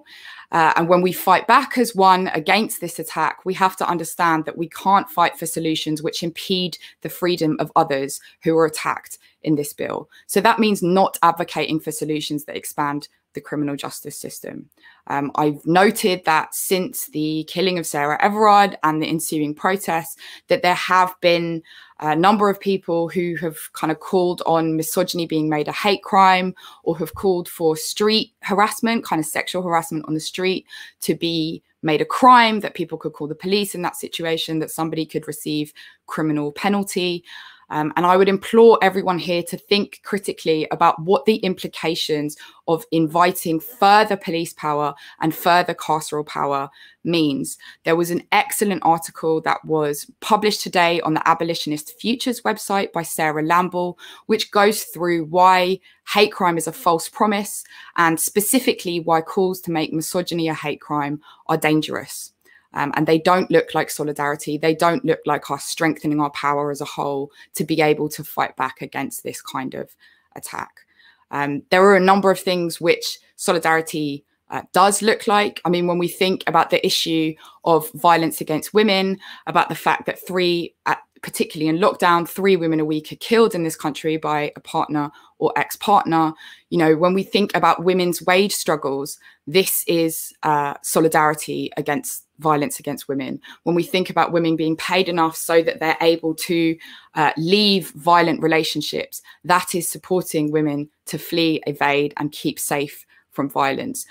Uh, 0.52 0.72
and 0.76 0.88
when 0.88 1.02
we 1.02 1.12
fight 1.12 1.46
back 1.46 1.76
as 1.78 1.94
one 1.94 2.28
against 2.28 2.80
this 2.80 2.98
attack, 2.98 3.44
we 3.44 3.54
have 3.54 3.76
to 3.76 3.88
understand 3.88 4.44
that 4.44 4.58
we 4.58 4.68
can't 4.68 5.10
fight 5.10 5.38
for 5.38 5.46
solutions 5.46 6.02
which 6.02 6.22
impede 6.22 6.78
the 7.02 7.08
freedom 7.08 7.56
of 7.58 7.72
others 7.76 8.20
who 8.42 8.56
are 8.56 8.66
attacked 8.66 9.18
in 9.42 9.54
this 9.54 9.72
bill. 9.72 10.08
So 10.26 10.40
that 10.40 10.58
means 10.58 10.82
not 10.82 11.18
advocating 11.22 11.80
for 11.80 11.92
solutions 11.92 12.44
that 12.44 12.56
expand 12.56 13.08
the 13.36 13.40
criminal 13.40 13.76
justice 13.76 14.18
system. 14.18 14.68
Um, 15.06 15.30
I've 15.36 15.64
noted 15.64 16.24
that 16.24 16.52
since 16.52 17.06
the 17.06 17.44
killing 17.44 17.78
of 17.78 17.86
Sarah 17.86 18.20
Everard 18.20 18.76
and 18.82 19.00
the 19.00 19.06
ensuing 19.06 19.54
protests, 19.54 20.16
that 20.48 20.62
there 20.62 20.74
have 20.74 21.14
been 21.20 21.62
a 22.00 22.16
number 22.16 22.50
of 22.50 22.58
people 22.58 23.08
who 23.08 23.36
have 23.36 23.72
kind 23.72 23.92
of 23.92 24.00
called 24.00 24.42
on 24.46 24.76
misogyny 24.76 25.26
being 25.26 25.48
made 25.48 25.68
a 25.68 25.72
hate 25.72 26.02
crime 26.02 26.54
or 26.82 26.98
have 26.98 27.14
called 27.14 27.48
for 27.48 27.76
street 27.76 28.32
harassment, 28.40 29.04
kind 29.04 29.20
of 29.20 29.26
sexual 29.26 29.62
harassment 29.62 30.04
on 30.08 30.14
the 30.14 30.20
street, 30.20 30.66
to 31.02 31.14
be 31.14 31.62
made 31.82 32.00
a 32.00 32.04
crime, 32.04 32.60
that 32.60 32.74
people 32.74 32.98
could 32.98 33.12
call 33.12 33.28
the 33.28 33.34
police 33.34 33.74
in 33.74 33.82
that 33.82 33.96
situation, 33.96 34.58
that 34.58 34.70
somebody 34.70 35.06
could 35.06 35.28
receive 35.28 35.72
criminal 36.06 36.50
penalty. 36.52 37.22
Um, 37.68 37.92
and 37.96 38.06
I 38.06 38.16
would 38.16 38.28
implore 38.28 38.78
everyone 38.80 39.18
here 39.18 39.42
to 39.44 39.56
think 39.56 40.00
critically 40.04 40.68
about 40.70 41.00
what 41.02 41.24
the 41.24 41.36
implications 41.36 42.36
of 42.68 42.84
inviting 42.92 43.60
further 43.60 44.16
police 44.16 44.52
power 44.52 44.94
and 45.20 45.34
further 45.34 45.74
carceral 45.74 46.26
power 46.26 46.70
means. 47.02 47.58
There 47.84 47.96
was 47.96 48.10
an 48.10 48.22
excellent 48.32 48.82
article 48.84 49.40
that 49.42 49.64
was 49.64 50.10
published 50.20 50.60
today 50.60 51.00
on 51.00 51.14
the 51.14 51.28
Abolitionist 51.28 51.98
Futures 52.00 52.42
website 52.42 52.92
by 52.92 53.02
Sarah 53.02 53.42
Lamble, 53.42 53.98
which 54.26 54.50
goes 54.50 54.84
through 54.84 55.24
why 55.24 55.80
hate 56.12 56.32
crime 56.32 56.58
is 56.58 56.66
a 56.66 56.72
false 56.72 57.08
promise 57.08 57.64
and 57.96 58.20
specifically 58.20 59.00
why 59.00 59.20
calls 59.20 59.60
to 59.62 59.72
make 59.72 59.92
misogyny 59.92 60.48
a 60.48 60.54
hate 60.54 60.80
crime 60.80 61.20
are 61.48 61.56
dangerous. 61.56 62.32
Um, 62.76 62.92
and 62.94 63.06
they 63.06 63.18
don't 63.18 63.50
look 63.50 63.74
like 63.74 63.88
solidarity. 63.88 64.58
They 64.58 64.74
don't 64.74 65.04
look 65.04 65.20
like 65.24 65.50
us 65.50 65.64
strengthening 65.64 66.20
our 66.20 66.30
power 66.30 66.70
as 66.70 66.82
a 66.82 66.84
whole 66.84 67.32
to 67.54 67.64
be 67.64 67.80
able 67.80 68.10
to 68.10 68.22
fight 68.22 68.54
back 68.56 68.82
against 68.82 69.22
this 69.22 69.40
kind 69.40 69.74
of 69.74 69.96
attack. 70.36 70.82
Um, 71.30 71.62
there 71.70 71.82
are 71.82 71.96
a 71.96 72.00
number 72.00 72.30
of 72.30 72.38
things 72.38 72.78
which 72.78 73.18
solidarity 73.36 74.24
uh, 74.50 74.62
does 74.72 75.00
look 75.00 75.26
like. 75.26 75.60
I 75.64 75.70
mean, 75.70 75.86
when 75.86 75.96
we 75.96 76.06
think 76.06 76.44
about 76.46 76.68
the 76.68 76.84
issue 76.86 77.34
of 77.64 77.90
violence 77.92 78.42
against 78.42 78.74
women, 78.74 79.18
about 79.46 79.70
the 79.70 79.74
fact 79.74 80.04
that 80.04 80.24
three, 80.24 80.74
at, 80.84 80.98
particularly 81.22 81.68
in 81.68 81.78
lockdown, 81.78 82.28
three 82.28 82.56
women 82.56 82.78
a 82.78 82.84
week 82.84 83.10
are 83.10 83.16
killed 83.16 83.54
in 83.54 83.64
this 83.64 83.74
country 83.74 84.18
by 84.18 84.52
a 84.54 84.60
partner 84.60 85.10
or 85.38 85.50
ex 85.56 85.76
partner. 85.76 86.34
You 86.68 86.76
know, 86.76 86.94
when 86.94 87.14
we 87.14 87.22
think 87.22 87.56
about 87.56 87.84
women's 87.84 88.20
wage 88.22 88.52
struggles, 88.52 89.18
this 89.46 89.82
is 89.88 90.34
uh, 90.42 90.74
solidarity 90.82 91.72
against 91.78 92.25
violence 92.38 92.78
against 92.80 93.08
women, 93.08 93.40
when 93.64 93.74
we 93.74 93.82
think 93.82 94.10
about 94.10 94.32
women 94.32 94.56
being 94.56 94.76
paid 94.76 95.08
enough 95.08 95.36
so 95.36 95.62
that 95.62 95.80
they're 95.80 95.96
able 96.00 96.34
to 96.34 96.76
uh, 97.14 97.32
leave 97.36 97.90
violent 97.90 98.42
relationships, 98.42 99.22
that 99.44 99.74
is 99.74 99.88
supporting 99.88 100.50
women 100.50 100.88
to 101.06 101.18
flee, 101.18 101.62
evade, 101.66 102.14
and 102.16 102.32
keep 102.32 102.58
safe 102.58 103.06
from 103.30 103.48
violence. 103.48 104.06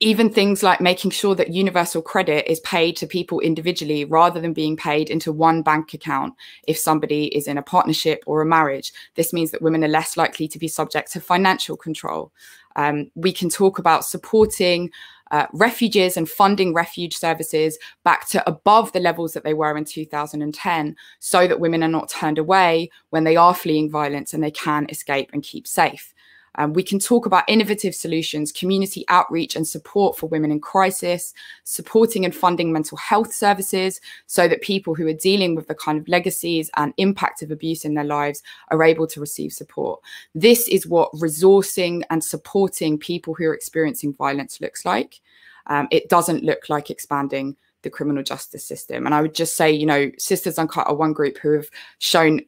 Even 0.00 0.30
things 0.30 0.64
like 0.64 0.80
making 0.80 1.12
sure 1.12 1.36
that 1.36 1.52
universal 1.52 2.02
credit 2.02 2.50
is 2.50 2.58
paid 2.60 2.96
to 2.96 3.06
people 3.06 3.38
individually 3.38 4.04
rather 4.04 4.40
than 4.40 4.52
being 4.52 4.76
paid 4.76 5.08
into 5.08 5.32
one 5.32 5.62
bank 5.62 5.94
account 5.94 6.34
if 6.66 6.76
somebody 6.76 7.26
is 7.26 7.46
in 7.46 7.56
a 7.56 7.62
partnership 7.62 8.24
or 8.26 8.42
a 8.42 8.46
marriage. 8.46 8.92
This 9.14 9.32
means 9.32 9.52
that 9.52 9.62
women 9.62 9.84
are 9.84 9.88
less 9.88 10.16
likely 10.16 10.48
to 10.48 10.58
be 10.58 10.66
subject 10.66 11.12
to 11.12 11.20
financial 11.20 11.76
control. 11.76 12.32
Um, 12.74 13.12
we 13.14 13.32
can 13.32 13.48
talk 13.48 13.78
about 13.78 14.04
supporting 14.04 14.90
uh, 15.32 15.46
refuges 15.54 16.16
and 16.16 16.28
funding 16.28 16.74
refuge 16.74 17.16
services 17.16 17.78
back 18.04 18.28
to 18.28 18.46
above 18.48 18.92
the 18.92 19.00
levels 19.00 19.32
that 19.32 19.44
they 19.44 19.54
were 19.54 19.76
in 19.76 19.84
2010 19.84 20.94
so 21.18 21.48
that 21.48 21.58
women 21.58 21.82
are 21.82 21.88
not 21.88 22.08
turned 22.08 22.38
away 22.38 22.90
when 23.10 23.24
they 23.24 23.34
are 23.34 23.54
fleeing 23.54 23.90
violence 23.90 24.32
and 24.34 24.44
they 24.44 24.50
can 24.50 24.86
escape 24.90 25.30
and 25.32 25.42
keep 25.42 25.66
safe. 25.66 26.14
Um, 26.56 26.72
we 26.72 26.82
can 26.82 26.98
talk 26.98 27.26
about 27.26 27.44
innovative 27.48 27.94
solutions, 27.94 28.52
community 28.52 29.04
outreach 29.08 29.56
and 29.56 29.66
support 29.66 30.16
for 30.16 30.26
women 30.26 30.52
in 30.52 30.60
crisis, 30.60 31.32
supporting 31.64 32.24
and 32.24 32.34
funding 32.34 32.72
mental 32.72 32.98
health 32.98 33.32
services 33.32 34.00
so 34.26 34.46
that 34.48 34.60
people 34.60 34.94
who 34.94 35.06
are 35.06 35.14
dealing 35.14 35.54
with 35.54 35.68
the 35.68 35.74
kind 35.74 35.98
of 35.98 36.08
legacies 36.08 36.70
and 36.76 36.92
impact 36.96 37.42
of 37.42 37.50
abuse 37.50 37.84
in 37.84 37.94
their 37.94 38.04
lives 38.04 38.42
are 38.68 38.82
able 38.82 39.06
to 39.06 39.20
receive 39.20 39.52
support. 39.52 40.00
This 40.34 40.68
is 40.68 40.86
what 40.86 41.12
resourcing 41.12 42.02
and 42.10 42.22
supporting 42.22 42.98
people 42.98 43.34
who 43.34 43.44
are 43.44 43.54
experiencing 43.54 44.14
violence 44.14 44.60
looks 44.60 44.84
like. 44.84 45.20
Um, 45.66 45.88
it 45.90 46.08
doesn't 46.08 46.44
look 46.44 46.68
like 46.68 46.90
expanding 46.90 47.56
the 47.82 47.90
criminal 47.90 48.22
justice 48.22 48.64
system. 48.64 49.06
And 49.06 49.14
I 49.14 49.22
would 49.22 49.34
just 49.34 49.56
say, 49.56 49.70
you 49.70 49.86
know, 49.86 50.10
Sisters 50.18 50.58
Uncut 50.58 50.86
are 50.86 50.94
one 50.94 51.12
group 51.12 51.38
who 51.38 51.52
have 51.52 51.68
shown 51.98 52.40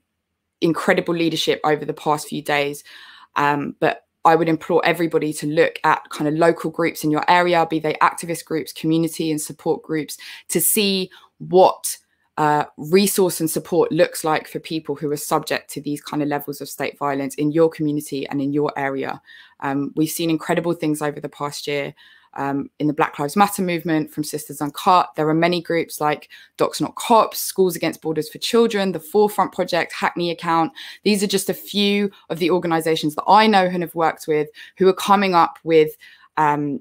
incredible 0.60 1.14
leadership 1.14 1.60
over 1.64 1.84
the 1.84 1.92
past 1.92 2.28
few 2.28 2.42
days. 2.42 2.84
Um, 3.36 3.76
but 3.80 4.04
I 4.24 4.36
would 4.36 4.48
implore 4.48 4.84
everybody 4.84 5.32
to 5.34 5.46
look 5.46 5.78
at 5.84 6.08
kind 6.10 6.28
of 6.28 6.34
local 6.34 6.70
groups 6.70 7.04
in 7.04 7.10
your 7.10 7.28
area, 7.30 7.66
be 7.68 7.78
they 7.78 7.94
activist 7.94 8.44
groups, 8.44 8.72
community 8.72 9.30
and 9.30 9.40
support 9.40 9.82
groups, 9.82 10.16
to 10.48 10.60
see 10.60 11.10
what 11.38 11.98
uh, 12.36 12.64
resource 12.76 13.40
and 13.40 13.50
support 13.50 13.92
looks 13.92 14.24
like 14.24 14.48
for 14.48 14.58
people 14.58 14.94
who 14.94 15.10
are 15.10 15.16
subject 15.16 15.70
to 15.70 15.80
these 15.80 16.00
kind 16.00 16.22
of 16.22 16.28
levels 16.28 16.60
of 16.60 16.68
state 16.68 16.98
violence 16.98 17.34
in 17.36 17.52
your 17.52 17.68
community 17.68 18.26
and 18.28 18.40
in 18.40 18.52
your 18.52 18.72
area. 18.76 19.20
Um, 19.60 19.92
we've 19.94 20.08
seen 20.10 20.30
incredible 20.30 20.72
things 20.72 21.00
over 21.02 21.20
the 21.20 21.28
past 21.28 21.66
year 21.66 21.94
um, 22.36 22.70
in 22.78 22.86
the 22.86 22.92
Black 22.92 23.18
Lives 23.18 23.36
Matter 23.36 23.62
movement 23.62 24.10
from 24.10 24.24
Sisters 24.24 24.60
Uncut. 24.60 25.10
There 25.16 25.28
are 25.28 25.34
many 25.34 25.60
groups 25.60 26.00
like 26.00 26.28
Docs 26.56 26.80
Not 26.80 26.94
Cops, 26.96 27.38
Schools 27.38 27.76
Against 27.76 28.02
Borders 28.02 28.28
for 28.28 28.38
Children, 28.38 28.92
the 28.92 28.98
4Front 28.98 29.52
Project, 29.52 29.92
Hackney 29.92 30.30
Account. 30.30 30.72
These 31.02 31.22
are 31.22 31.28
just 31.28 31.50
a 31.50 31.54
few 31.54 32.10
of 32.30 32.38
the 32.38 32.50
organizations 32.50 33.14
that 33.14 33.24
I 33.26 33.46
know 33.46 33.64
and 33.64 33.82
have 33.82 33.94
worked 33.94 34.26
with 34.26 34.48
who 34.76 34.88
are 34.88 34.94
coming 34.94 35.34
up 35.34 35.58
with 35.64 35.96
um, 36.36 36.80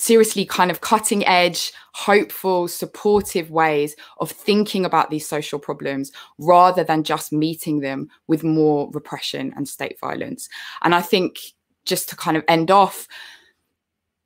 seriously 0.00 0.46
kind 0.46 0.70
of 0.70 0.80
cutting 0.80 1.26
edge, 1.26 1.72
hopeful, 1.92 2.66
supportive 2.66 3.50
ways 3.50 3.94
of 4.18 4.30
thinking 4.30 4.86
about 4.86 5.10
these 5.10 5.28
social 5.28 5.58
problems 5.58 6.10
rather 6.38 6.82
than 6.82 7.04
just 7.04 7.32
meeting 7.32 7.80
them 7.80 8.08
with 8.26 8.42
more 8.42 8.90
repression 8.92 9.52
and 9.56 9.68
state 9.68 10.00
violence. 10.00 10.48
And 10.82 10.94
I 10.94 11.02
think 11.02 11.38
just 11.84 12.08
to 12.08 12.16
kind 12.16 12.38
of 12.38 12.44
end 12.48 12.70
off, 12.70 13.06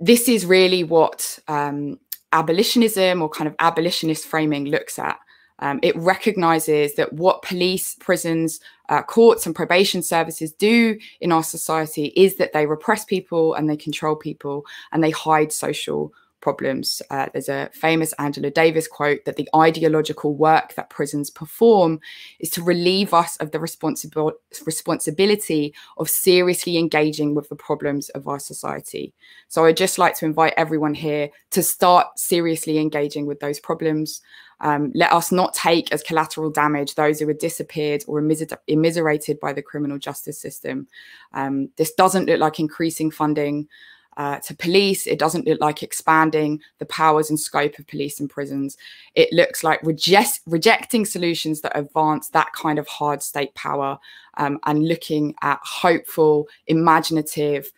this 0.04 0.28
is 0.28 0.44
really 0.44 0.84
what 0.84 1.38
um, 1.48 1.98
abolitionism 2.32 3.22
or 3.22 3.28
kind 3.30 3.48
of 3.48 3.54
abolitionist 3.58 4.26
framing 4.26 4.66
looks 4.66 4.98
at. 4.98 5.18
Um, 5.60 5.80
it 5.82 5.96
recognizes 5.96 6.96
that 6.96 7.12
what 7.14 7.40
police, 7.40 7.96
prisons, 8.00 8.60
uh, 8.90 9.02
courts, 9.02 9.46
and 9.46 9.54
probation 9.54 10.02
services 10.02 10.52
do 10.52 10.98
in 11.20 11.32
our 11.32 11.42
society 11.42 12.12
is 12.16 12.36
that 12.36 12.52
they 12.52 12.66
repress 12.66 13.04
people 13.06 13.54
and 13.54 13.70
they 13.70 13.76
control 13.78 14.14
people 14.14 14.66
and 14.92 15.02
they 15.02 15.10
hide 15.10 15.52
social 15.52 16.12
problems. 16.44 17.02
Uh, 17.10 17.26
there's 17.32 17.48
a 17.48 17.70
famous 17.72 18.12
Angela 18.18 18.50
Davis 18.50 18.86
quote 18.86 19.24
that 19.24 19.36
the 19.36 19.48
ideological 19.56 20.36
work 20.36 20.74
that 20.74 20.90
prisons 20.90 21.30
perform 21.30 21.98
is 22.38 22.50
to 22.50 22.62
relieve 22.62 23.14
us 23.14 23.36
of 23.38 23.50
the 23.50 23.58
responsibil 23.58 24.32
responsibility 24.66 25.74
of 25.96 26.08
seriously 26.10 26.76
engaging 26.76 27.34
with 27.34 27.48
the 27.48 27.56
problems 27.56 28.10
of 28.10 28.28
our 28.28 28.38
society. 28.38 29.14
So 29.48 29.64
I'd 29.64 29.78
just 29.78 29.98
like 29.98 30.14
to 30.18 30.26
invite 30.26 30.52
everyone 30.56 30.94
here 30.94 31.30
to 31.52 31.62
start 31.62 32.18
seriously 32.18 32.78
engaging 32.78 33.24
with 33.26 33.40
those 33.40 33.58
problems. 33.58 34.20
Um, 34.60 34.92
let 34.94 35.12
us 35.12 35.32
not 35.32 35.54
take 35.54 35.92
as 35.92 36.02
collateral 36.02 36.50
damage 36.50 36.94
those 36.94 37.20
who 37.20 37.28
are 37.28 37.34
disappeared 37.48 38.04
or 38.06 38.18
immiserated 38.66 39.40
by 39.40 39.52
the 39.52 39.62
criminal 39.62 39.98
justice 39.98 40.40
system. 40.40 40.86
Um, 41.32 41.70
this 41.76 41.92
doesn't 41.94 42.26
look 42.26 42.38
like 42.38 42.60
increasing 42.60 43.10
funding 43.10 43.68
uh, 44.16 44.38
to 44.40 44.54
police. 44.54 45.06
It 45.06 45.18
doesn't 45.18 45.46
look 45.46 45.60
like 45.60 45.82
expanding 45.82 46.60
the 46.78 46.86
powers 46.86 47.30
and 47.30 47.38
scope 47.38 47.78
of 47.78 47.86
police 47.86 48.20
and 48.20 48.30
prisons. 48.30 48.76
It 49.14 49.32
looks 49.32 49.64
like 49.64 49.82
reject, 49.82 50.40
rejecting 50.46 51.04
solutions 51.04 51.60
that 51.62 51.76
advance 51.76 52.28
that 52.30 52.52
kind 52.52 52.78
of 52.78 52.86
hard 52.86 53.22
state 53.22 53.54
power 53.54 53.98
um, 54.36 54.58
and 54.66 54.86
looking 54.86 55.34
at 55.42 55.60
hopeful, 55.62 56.48
imaginative 56.66 57.72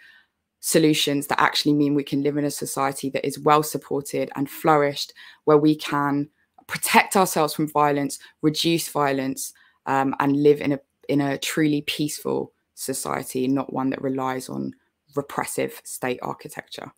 solutions 0.61 1.29
that 1.29 1.41
actually 1.41 1.73
mean 1.73 1.95
we 1.95 2.03
can 2.03 2.23
live 2.23 2.37
in 2.37 2.45
a 2.45 2.51
society 2.51 3.09
that 3.11 3.27
is 3.27 3.39
well 3.39 3.63
supported 3.63 4.31
and 4.37 4.51
flourished, 4.51 5.13
where 5.45 5.59
we 5.59 5.75
can 5.75 6.29
protect 6.67 7.17
ourselves 7.17 7.55
from 7.55 7.69
violence, 7.69 8.19
reduce 8.43 8.89
violence, 8.89 9.53
um, 9.87 10.15
and 10.19 10.43
live 10.43 10.61
in 10.61 10.73
a 10.73 10.81
in 11.09 11.21
a 11.21 11.39
truly 11.39 11.83
peaceful 11.83 12.53
society, 12.75 13.47
not 13.47 13.73
one 13.73 13.91
that 13.91 14.03
relies 14.03 14.49
on 14.49 14.75
repressive 15.17 15.81
state 15.85 16.19
architecture. 16.23 16.93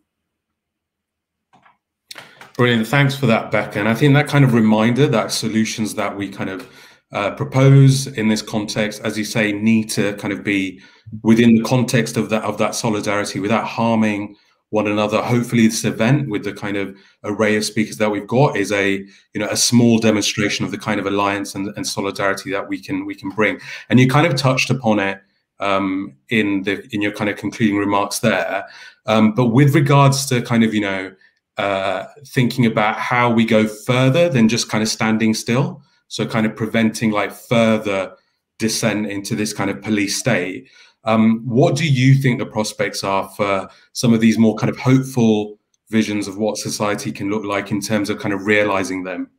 Brilliant. 2.55 2.87
Thanks 2.87 3.15
for 3.15 3.25
that, 3.27 3.51
Becka. 3.51 3.79
And 3.79 3.87
I 3.87 3.93
think 3.93 4.13
that 4.15 4.27
kind 4.27 4.43
of 4.43 4.53
reminder 4.53 5.07
that 5.07 5.31
solutions 5.31 5.95
that 5.95 6.17
we 6.17 6.27
kind 6.27 6.49
of 6.49 6.69
uh, 7.11 7.31
propose 7.31 8.07
in 8.07 8.27
this 8.27 8.41
context, 8.41 9.01
as 9.03 9.17
you 9.17 9.23
say, 9.23 9.51
need 9.51 9.89
to 9.91 10.13
kind 10.15 10.33
of 10.33 10.43
be 10.43 10.81
within 11.23 11.55
the 11.55 11.63
context 11.63 12.17
of 12.17 12.29
that 12.29 12.43
of 12.43 12.57
that 12.57 12.75
solidarity 12.75 13.39
without 13.39 13.65
harming 13.65 14.35
one 14.71 14.87
another. 14.87 15.21
Hopefully, 15.21 15.67
this 15.67 15.85
event 15.85 16.29
with 16.29 16.43
the 16.43 16.53
kind 16.53 16.77
of 16.77 16.95
array 17.23 17.55
of 17.55 17.65
speakers 17.65 17.97
that 17.97 18.11
we've 18.11 18.27
got 18.27 18.57
is 18.57 18.71
a 18.71 18.97
you 19.33 19.39
know 19.39 19.47
a 19.49 19.57
small 19.57 19.97
demonstration 19.97 20.65
of 20.65 20.71
the 20.71 20.77
kind 20.77 20.99
of 20.99 21.05
alliance 21.05 21.55
and, 21.55 21.73
and 21.75 21.87
solidarity 21.87 22.51
that 22.51 22.67
we 22.67 22.79
can 22.79 23.05
we 23.05 23.15
can 23.15 23.29
bring. 23.29 23.59
And 23.89 23.99
you 23.99 24.07
kind 24.07 24.27
of 24.27 24.35
touched 24.35 24.69
upon 24.69 24.99
it 24.99 25.21
um, 25.59 26.15
in 26.29 26.63
the 26.63 26.87
in 26.93 27.01
your 27.01 27.11
kind 27.11 27.29
of 27.29 27.37
concluding 27.37 27.77
remarks 27.77 28.19
there. 28.19 28.65
Um, 29.05 29.33
but 29.33 29.47
with 29.47 29.75
regards 29.75 30.25
to 30.27 30.41
kind 30.41 30.63
of 30.63 30.73
you 30.73 30.81
know 30.81 31.15
uh, 31.57 32.05
thinking 32.27 32.65
about 32.65 32.95
how 32.95 33.31
we 33.31 33.45
go 33.45 33.67
further 33.67 34.29
than 34.29 34.47
just 34.47 34.69
kind 34.69 34.81
of 34.81 34.87
standing 34.87 35.33
still, 35.33 35.81
so 36.07 36.25
kind 36.25 36.45
of 36.45 36.55
preventing 36.55 37.11
like 37.11 37.31
further 37.31 38.15
descent 38.57 39.07
into 39.07 39.35
this 39.35 39.53
kind 39.53 39.69
of 39.69 39.81
police 39.81 40.17
state. 40.17 40.69
Um, 41.05 41.41
what 41.45 41.75
do 41.75 41.89
you 41.89 42.13
think 42.15 42.39
the 42.39 42.45
prospects 42.45 43.03
are 43.03 43.29
for 43.29 43.69
some 43.93 44.13
of 44.13 44.19
these 44.19 44.37
more 44.37 44.55
kind 44.55 44.69
of 44.69 44.77
hopeful 44.77 45.57
visions 45.89 46.27
of 46.27 46.37
what 46.37 46.57
society 46.57 47.11
can 47.11 47.29
look 47.29 47.45
like 47.45 47.71
in 47.71 47.81
terms 47.81 48.09
of 48.09 48.19
kind 48.19 48.33
of 48.33 48.45
realizing 48.45 49.03
them? 49.03 49.29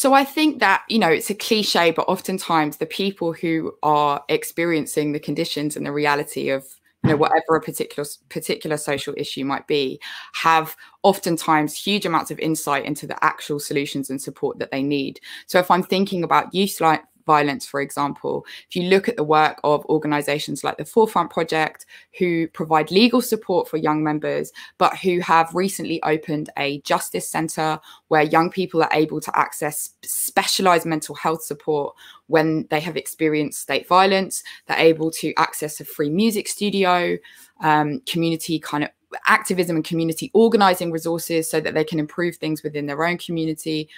So 0.00 0.14
I 0.14 0.24
think 0.24 0.60
that, 0.60 0.82
you 0.88 0.98
know, 0.98 1.10
it's 1.10 1.28
a 1.28 1.34
cliche, 1.34 1.90
but 1.90 2.08
oftentimes 2.08 2.78
the 2.78 2.86
people 2.86 3.34
who 3.34 3.74
are 3.82 4.24
experiencing 4.30 5.12
the 5.12 5.20
conditions 5.20 5.76
and 5.76 5.84
the 5.84 5.92
reality 5.92 6.48
of, 6.48 6.64
you 7.04 7.10
know, 7.10 7.16
whatever 7.16 7.56
a 7.56 7.60
particular 7.60 8.08
particular 8.30 8.78
social 8.78 9.12
issue 9.18 9.44
might 9.44 9.66
be, 9.66 10.00
have 10.32 10.74
oftentimes 11.02 11.76
huge 11.76 12.06
amounts 12.06 12.30
of 12.30 12.38
insight 12.38 12.86
into 12.86 13.06
the 13.06 13.22
actual 13.22 13.60
solutions 13.60 14.08
and 14.08 14.22
support 14.22 14.58
that 14.58 14.70
they 14.70 14.82
need. 14.82 15.20
So 15.46 15.58
if 15.58 15.70
I'm 15.70 15.82
thinking 15.82 16.24
about 16.24 16.54
youth 16.54 16.80
violence, 17.26 17.66
for 17.66 17.80
example, 17.80 18.44
if 18.68 18.76
you 18.76 18.84
look 18.84 19.08
at 19.08 19.16
the 19.16 19.24
work 19.24 19.60
of 19.64 19.84
organizations 19.86 20.64
like 20.64 20.76
the 20.76 20.84
4Front 20.84 21.30
Project, 21.30 21.86
who 22.18 22.48
provide 22.48 22.90
legal 22.90 23.22
support 23.22 23.68
for 23.68 23.76
young 23.76 24.02
members, 24.02 24.52
but 24.78 24.96
who 24.98 25.20
have 25.20 25.54
recently 25.54 26.02
opened 26.02 26.50
a 26.58 26.80
justice 26.80 27.28
center 27.28 27.80
where 28.08 28.22
young 28.22 28.50
people 28.50 28.82
are 28.82 28.90
able 28.92 29.20
to 29.20 29.38
access 29.38 29.90
specialized 30.02 30.86
mental 30.86 31.14
health 31.14 31.42
support 31.42 31.94
when 32.26 32.66
they 32.70 32.80
have 32.80 32.96
experienced 32.96 33.60
state 33.60 33.86
violence, 33.88 34.42
they're 34.66 34.78
able 34.78 35.10
to 35.10 35.32
access 35.36 35.80
a 35.80 35.84
free 35.84 36.10
music 36.10 36.48
studio, 36.48 37.16
um, 37.60 38.00
community 38.06 38.58
kind 38.58 38.84
of 38.84 38.90
activism 39.26 39.76
and 39.76 39.84
community 39.84 40.30
organizing 40.34 40.92
resources 40.92 41.50
so 41.50 41.60
that 41.60 41.74
they 41.74 41.84
can 41.84 41.98
improve 41.98 42.36
things 42.36 42.62
within 42.62 42.86
their 42.86 43.04
own 43.04 43.18
community 43.18 43.88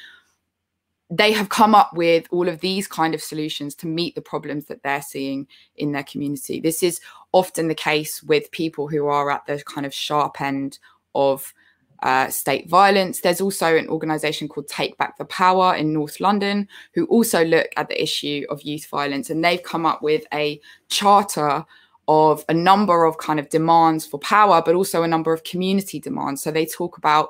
they 1.14 1.30
have 1.30 1.50
come 1.50 1.74
up 1.74 1.90
with 1.94 2.26
all 2.30 2.48
of 2.48 2.60
these 2.60 2.88
kind 2.88 3.14
of 3.14 3.20
solutions 3.22 3.74
to 3.74 3.86
meet 3.86 4.14
the 4.14 4.22
problems 4.22 4.64
that 4.64 4.82
they're 4.82 5.02
seeing 5.02 5.46
in 5.76 5.92
their 5.92 6.04
community. 6.04 6.58
This 6.58 6.82
is 6.82 7.02
often 7.32 7.68
the 7.68 7.74
case 7.74 8.22
with 8.22 8.50
people 8.50 8.88
who 8.88 9.06
are 9.06 9.30
at 9.30 9.44
the 9.44 9.62
kind 9.66 9.84
of 9.84 9.92
sharp 9.92 10.40
end 10.40 10.78
of 11.14 11.52
uh, 12.02 12.28
state 12.28 12.66
violence. 12.66 13.20
There's 13.20 13.42
also 13.42 13.76
an 13.76 13.88
organization 13.88 14.48
called 14.48 14.68
Take 14.68 14.96
Back 14.96 15.18
the 15.18 15.26
Power 15.26 15.74
in 15.74 15.92
North 15.92 16.18
London 16.18 16.66
who 16.94 17.04
also 17.06 17.44
look 17.44 17.68
at 17.76 17.90
the 17.90 18.02
issue 18.02 18.46
of 18.48 18.62
youth 18.62 18.86
violence 18.86 19.28
and 19.28 19.44
they've 19.44 19.62
come 19.62 19.84
up 19.84 20.00
with 20.00 20.24
a 20.32 20.58
charter 20.88 21.62
of 22.08 22.42
a 22.48 22.54
number 22.54 23.04
of 23.04 23.18
kind 23.18 23.38
of 23.38 23.50
demands 23.50 24.06
for 24.06 24.18
power, 24.18 24.62
but 24.64 24.74
also 24.74 25.02
a 25.02 25.08
number 25.08 25.34
of 25.34 25.44
community 25.44 26.00
demands. 26.00 26.42
So 26.42 26.50
they 26.50 26.64
talk 26.64 26.96
about 26.96 27.28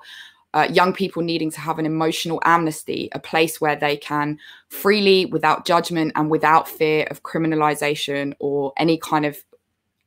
uh, 0.55 0.69
young 0.71 0.93
people 0.93 1.23
needing 1.23 1.51
to 1.51 1.61
have 1.61 1.79
an 1.79 1.87
emotional 1.87 2.41
amnesty, 2.45 3.09
a 3.13 3.19
place 3.19 3.61
where 3.61 3.77
they 3.77 3.97
can 3.97 4.39
freely, 4.69 5.27
without 5.27 5.67
judgment 5.67 6.13
and 6.15 6.31
without 6.31 6.69
fear 6.69 7.07
of 7.11 7.23
criminalization 7.23 8.35
or 8.39 8.73
any 8.77 8.99
kind 8.99 9.25
of 9.25 9.37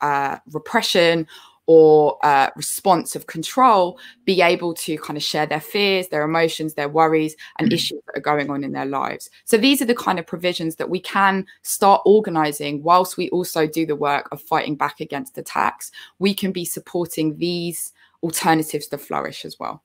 uh, 0.02 0.38
repression 0.52 1.28
or 1.68 2.24
uh, 2.24 2.50
response 2.56 3.16
of 3.16 3.26
control, 3.26 3.98
be 4.24 4.40
able 4.42 4.74
to 4.76 4.98
kind 5.00 5.18
of 5.18 5.24
share 5.24 5.48
their 5.48 5.60
fears, 5.60 6.10
their 6.10 6.24
emotions, 6.24 6.76
their 6.76 6.90
worries, 6.90 7.36
and 7.58 7.70
mm-hmm. 7.70 7.74
issues 7.74 8.00
that 8.06 8.18
are 8.20 8.22
going 8.22 8.52
on 8.52 8.64
in 8.64 8.72
their 8.72 8.86
lives. 8.86 9.32
So 9.46 9.58
these 9.58 9.82
are 9.82 9.86
the 9.86 9.96
kind 9.96 10.20
of 10.20 10.28
provisions 10.28 10.76
that 10.76 10.92
we 10.92 11.00
can 11.00 11.46
start 11.64 12.04
organizing 12.06 12.84
whilst 12.84 13.18
we 13.18 13.30
also 13.32 13.66
do 13.66 13.86
the 13.86 13.96
work 13.96 14.30
of 14.32 14.42
fighting 14.42 14.76
back 14.76 15.00
against 15.00 15.40
attacks. 15.40 15.92
We 16.20 16.36
can 16.36 16.52
be 16.52 16.66
supporting 16.66 17.38
these 17.38 17.94
alternatives 18.22 18.88
to 18.88 19.00
flourish 19.00 19.44
as 19.44 19.60
well. 19.60 19.82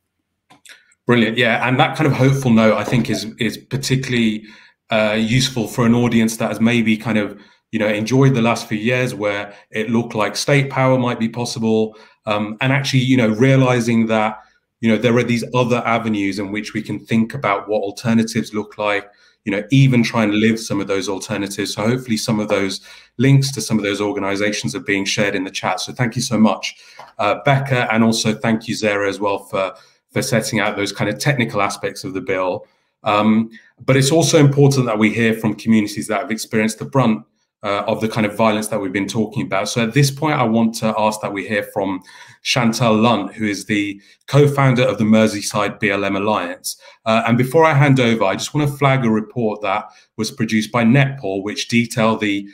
Brilliant, 1.11 1.39
yeah, 1.39 1.67
and 1.67 1.81
that 1.81 1.97
kind 1.97 2.07
of 2.07 2.13
hopeful 2.13 2.53
note 2.53 2.77
I 2.77 2.85
think 2.85 3.11
is 3.11 3.25
is 3.41 3.59
particularly 3.59 4.45
uh, 4.91 5.17
useful 5.19 5.67
for 5.67 5.85
an 5.85 5.93
audience 5.93 6.37
that 6.37 6.51
has 6.51 6.61
maybe 6.61 6.97
kind 6.97 7.19
of 7.19 7.37
you 7.73 7.81
know 7.81 7.89
enjoyed 7.89 8.33
the 8.35 8.43
last 8.43 8.69
few 8.69 8.79
years 8.79 9.13
where 9.13 9.53
it 9.73 9.91
looked 9.91 10.15
like 10.15 10.37
state 10.37 10.71
power 10.71 10.97
might 11.01 11.19
be 11.19 11.29
possible, 11.29 11.99
um, 12.27 12.57
and 12.61 12.73
actually 12.73 13.01
you 13.01 13.17
know 13.17 13.27
realizing 13.27 14.07
that 14.07 14.39
you 14.81 14.89
know 14.89 14.97
there 14.97 15.17
are 15.17 15.25
these 15.25 15.43
other 15.53 15.83
avenues 15.85 16.39
in 16.39 16.53
which 16.53 16.75
we 16.75 16.81
can 16.81 17.05
think 17.05 17.35
about 17.35 17.69
what 17.69 17.83
alternatives 17.83 18.55
look 18.55 18.79
like 18.79 19.11
you 19.45 19.51
know 19.51 19.65
even 19.73 20.05
try 20.05 20.23
and 20.23 20.35
live 20.35 20.61
some 20.61 20.81
of 20.81 20.87
those 20.87 21.09
alternatives. 21.09 21.75
So 21.75 21.89
hopefully 21.89 22.19
some 22.19 22.39
of 22.39 22.47
those 22.47 22.83
links 23.19 23.51
to 23.53 23.61
some 23.61 23.79
of 23.79 23.83
those 23.83 24.01
organizations 24.01 24.77
are 24.77 24.87
being 24.93 25.05
shared 25.05 25.35
in 25.35 25.43
the 25.43 25.51
chat. 25.51 25.81
So 25.81 25.93
thank 25.93 26.15
you 26.15 26.23
so 26.23 26.39
much 26.39 26.77
uh, 27.19 27.41
Becka 27.45 27.93
and 27.93 28.05
also 28.05 28.33
thank 28.33 28.69
you 28.69 28.77
Zehrah 28.77 29.09
as 29.09 29.19
well 29.19 29.41
for 29.41 29.75
for 30.13 30.23
setting 30.23 30.61
out 30.61 30.77
those 30.77 30.93
kind 30.93 31.09
of 31.11 31.19
technical 31.19 31.63
aspects 31.63 32.05
of 32.05 32.15
the 32.15 32.21
bill. 32.21 32.67
Um, 33.05 33.51
but 33.85 33.97
it's 33.97 34.11
also 34.11 34.39
important 34.39 34.87
that 34.87 34.99
we 34.99 35.13
hear 35.13 35.35
from 35.35 35.55
communities 35.55 36.07
that 36.09 36.21
have 36.21 36.31
experienced 36.31 36.79
the 36.79 36.85
brunt 36.85 37.25
uh, 37.63 37.85
of 37.87 38.01
the 38.01 38.09
kind 38.09 38.27
of 38.27 38.37
violence 38.37 38.69
that 38.69 38.81
we've 38.81 38.93
been 38.93 39.09
talking 39.09 39.43
about. 39.43 39.69
So 39.69 39.83
at 39.83 39.95
this 39.95 40.11
point, 40.11 40.39
I 40.39 40.45
want 40.45 40.75
to 40.77 40.95
ask 40.99 41.21
that 41.21 41.33
we 41.33 41.47
hear 41.47 41.63
from 41.63 42.03
Chantelle 42.43 42.97
Lunt, 42.97 43.35
who 43.35 43.45
is 43.45 43.67
the 43.67 44.01
co-founder 44.29 44.83
of 44.83 44.99
the 44.99 45.05
Merseyside 45.05 45.79
BLM 45.81 46.17
Alliance. 46.17 46.81
Uh, 47.05 47.23
and 47.27 47.37
before 47.37 47.65
I 47.65 47.75
hand 47.75 48.01
over, 48.01 48.25
I 48.25 48.35
just 48.35 48.55
want 48.55 48.69
to 48.69 48.77
flag 48.77 49.05
a 49.05 49.11
report 49.11 49.61
that 49.63 49.91
was 50.17 50.31
produced 50.31 50.73
by 50.73 50.85
Netpol, 50.85 51.43
which 51.43 51.69
detail 51.69 52.17
the 52.17 52.49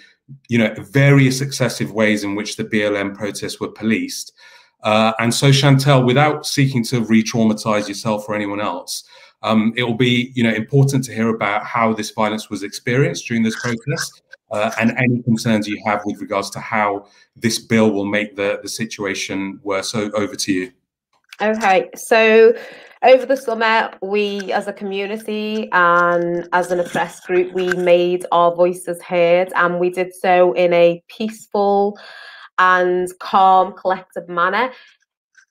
you 0.49 0.59
know 0.59 0.75
various 0.79 1.41
excessive 1.41 1.93
ways 1.93 2.25
in 2.25 2.35
which 2.35 2.57
the 2.57 2.65
BLM 2.65 3.15
protests 3.15 3.61
were 3.61 3.69
policed. 3.69 4.33
Uh, 4.87 5.12
and 5.18 5.34
so, 5.34 5.51
Chantelle, 5.51 6.05
without 6.05 6.47
seeking 6.47 6.84
to 6.84 7.01
re-traumatize 7.01 7.89
yourself 7.89 8.28
or 8.28 8.37
anyone 8.37 8.61
else, 8.61 9.03
um, 9.43 9.72
it 9.76 9.82
will 9.82 9.97
be, 9.97 10.30
you 10.37 10.45
know, 10.45 10.55
important 10.55 11.03
to 11.07 11.12
hear 11.12 11.28
about 11.34 11.64
how 11.64 11.93
this 11.93 12.12
violence 12.12 12.49
was 12.51 12.62
experienced 12.62 13.26
during 13.26 13.43
this 13.43 13.61
protest, 13.61 14.22
uh, 14.53 14.70
and 14.78 14.93
any 14.97 15.20
concerns 15.24 15.66
you 15.66 15.76
have 15.84 16.03
with 16.05 16.20
regards 16.20 16.51
to 16.51 16.61
how 16.61 17.05
this 17.34 17.59
bill 17.59 17.91
will 17.91 18.05
make 18.05 18.37
the 18.37 18.61
the 18.62 18.68
situation 18.68 19.59
worse. 19.64 19.89
So, 19.89 20.09
over 20.12 20.37
to 20.37 20.53
you. 20.53 20.70
Okay, 21.43 21.91
so 21.97 22.55
over 23.03 23.26
the 23.26 23.37
summer, 23.37 23.91
we 24.03 24.53
as 24.53 24.68
a 24.68 24.72
community 24.72 25.68
and 25.72 26.49
as 26.53 26.70
an 26.70 26.78
oppressed 26.78 27.24
group, 27.24 27.53
we 27.53 27.72
made 27.72 28.24
our 28.30 28.55
voices 28.55 29.03
heard, 29.03 29.53
and 29.57 29.80
we 29.80 29.91
did 29.91 30.14
so 30.14 30.53
in 30.53 30.72
a 30.72 31.03
peaceful 31.09 31.99
and 32.59 33.09
calm, 33.19 33.73
collective 33.75 34.29
manner. 34.29 34.71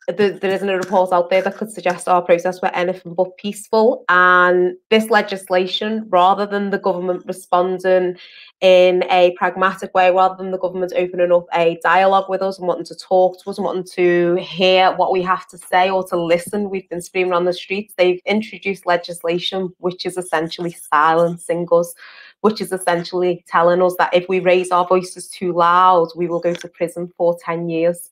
There, 0.08 0.38
there 0.38 0.52
isn't 0.52 0.70
a 0.70 0.78
report 0.78 1.12
out 1.12 1.32
there 1.32 1.42
that 1.42 1.58
could 1.58 1.72
suggest 1.72 2.08
our 2.08 2.22
process 2.22 2.62
were 2.62 2.74
anything 2.76 3.16
but 3.16 3.36
peaceful. 3.38 4.06
And 4.08 4.76
this 4.92 5.10
legislation, 5.10 6.06
rather 6.10 6.46
than 6.46 6.70
the 6.70 6.78
government 6.78 7.24
responding 7.26 8.16
in 8.62 9.04
a 9.10 9.34
pragmatic 9.36 9.96
way, 9.96 10.12
rather 10.12 10.36
than 10.36 10.52
the 10.52 10.60
government 10.60 10.94
opening 10.96 11.32
up 11.32 11.48
a 11.56 11.80
dialogue 11.84 12.30
with 12.30 12.44
us 12.44 12.60
and 12.60 12.68
wanting 12.68 12.86
to 12.86 12.96
talk 12.96 13.42
to 13.44 13.50
us 13.50 13.58
and 13.58 13.66
wanting 13.66 13.92
to 13.96 14.36
hear 14.36 14.92
what 14.96 15.12
we 15.12 15.24
have 15.24 15.48
to 15.48 15.58
say 15.58 15.90
or 15.90 16.08
to 16.10 16.22
listen, 16.22 16.70
we've 16.70 16.88
been 16.90 17.02
screaming 17.02 17.34
on 17.34 17.46
the 17.46 17.54
streets. 17.54 17.96
They've 17.98 18.22
introduced 18.28 18.86
legislation 18.86 19.74
which 19.80 20.06
is 20.06 20.18
essentially 20.18 20.72
silencing 20.72 21.68
us 21.72 21.96
which 22.42 22.62
is 22.62 22.72
essentially 22.72 23.44
telling 23.48 23.82
us 23.82 23.96
that 23.98 24.14
if 24.14 24.28
we 24.30 24.40
raise 24.40 24.72
our 24.72 24.88
voices 24.88 25.28
too 25.28 25.54
loud, 25.54 26.10
we 26.16 26.28
will 26.28 26.40
go 26.40 26.54
to 26.54 26.68
prison 26.68 27.12
for 27.18 27.38
10 27.44 27.70
years. 27.70 28.12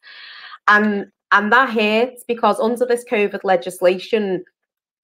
And 0.68 1.12
and 1.32 1.52
that 1.52 1.70
hurts 1.72 2.24
because 2.28 2.60
under 2.60 2.86
this 2.86 3.04
COVID 3.10 3.40
legislation, 3.44 4.46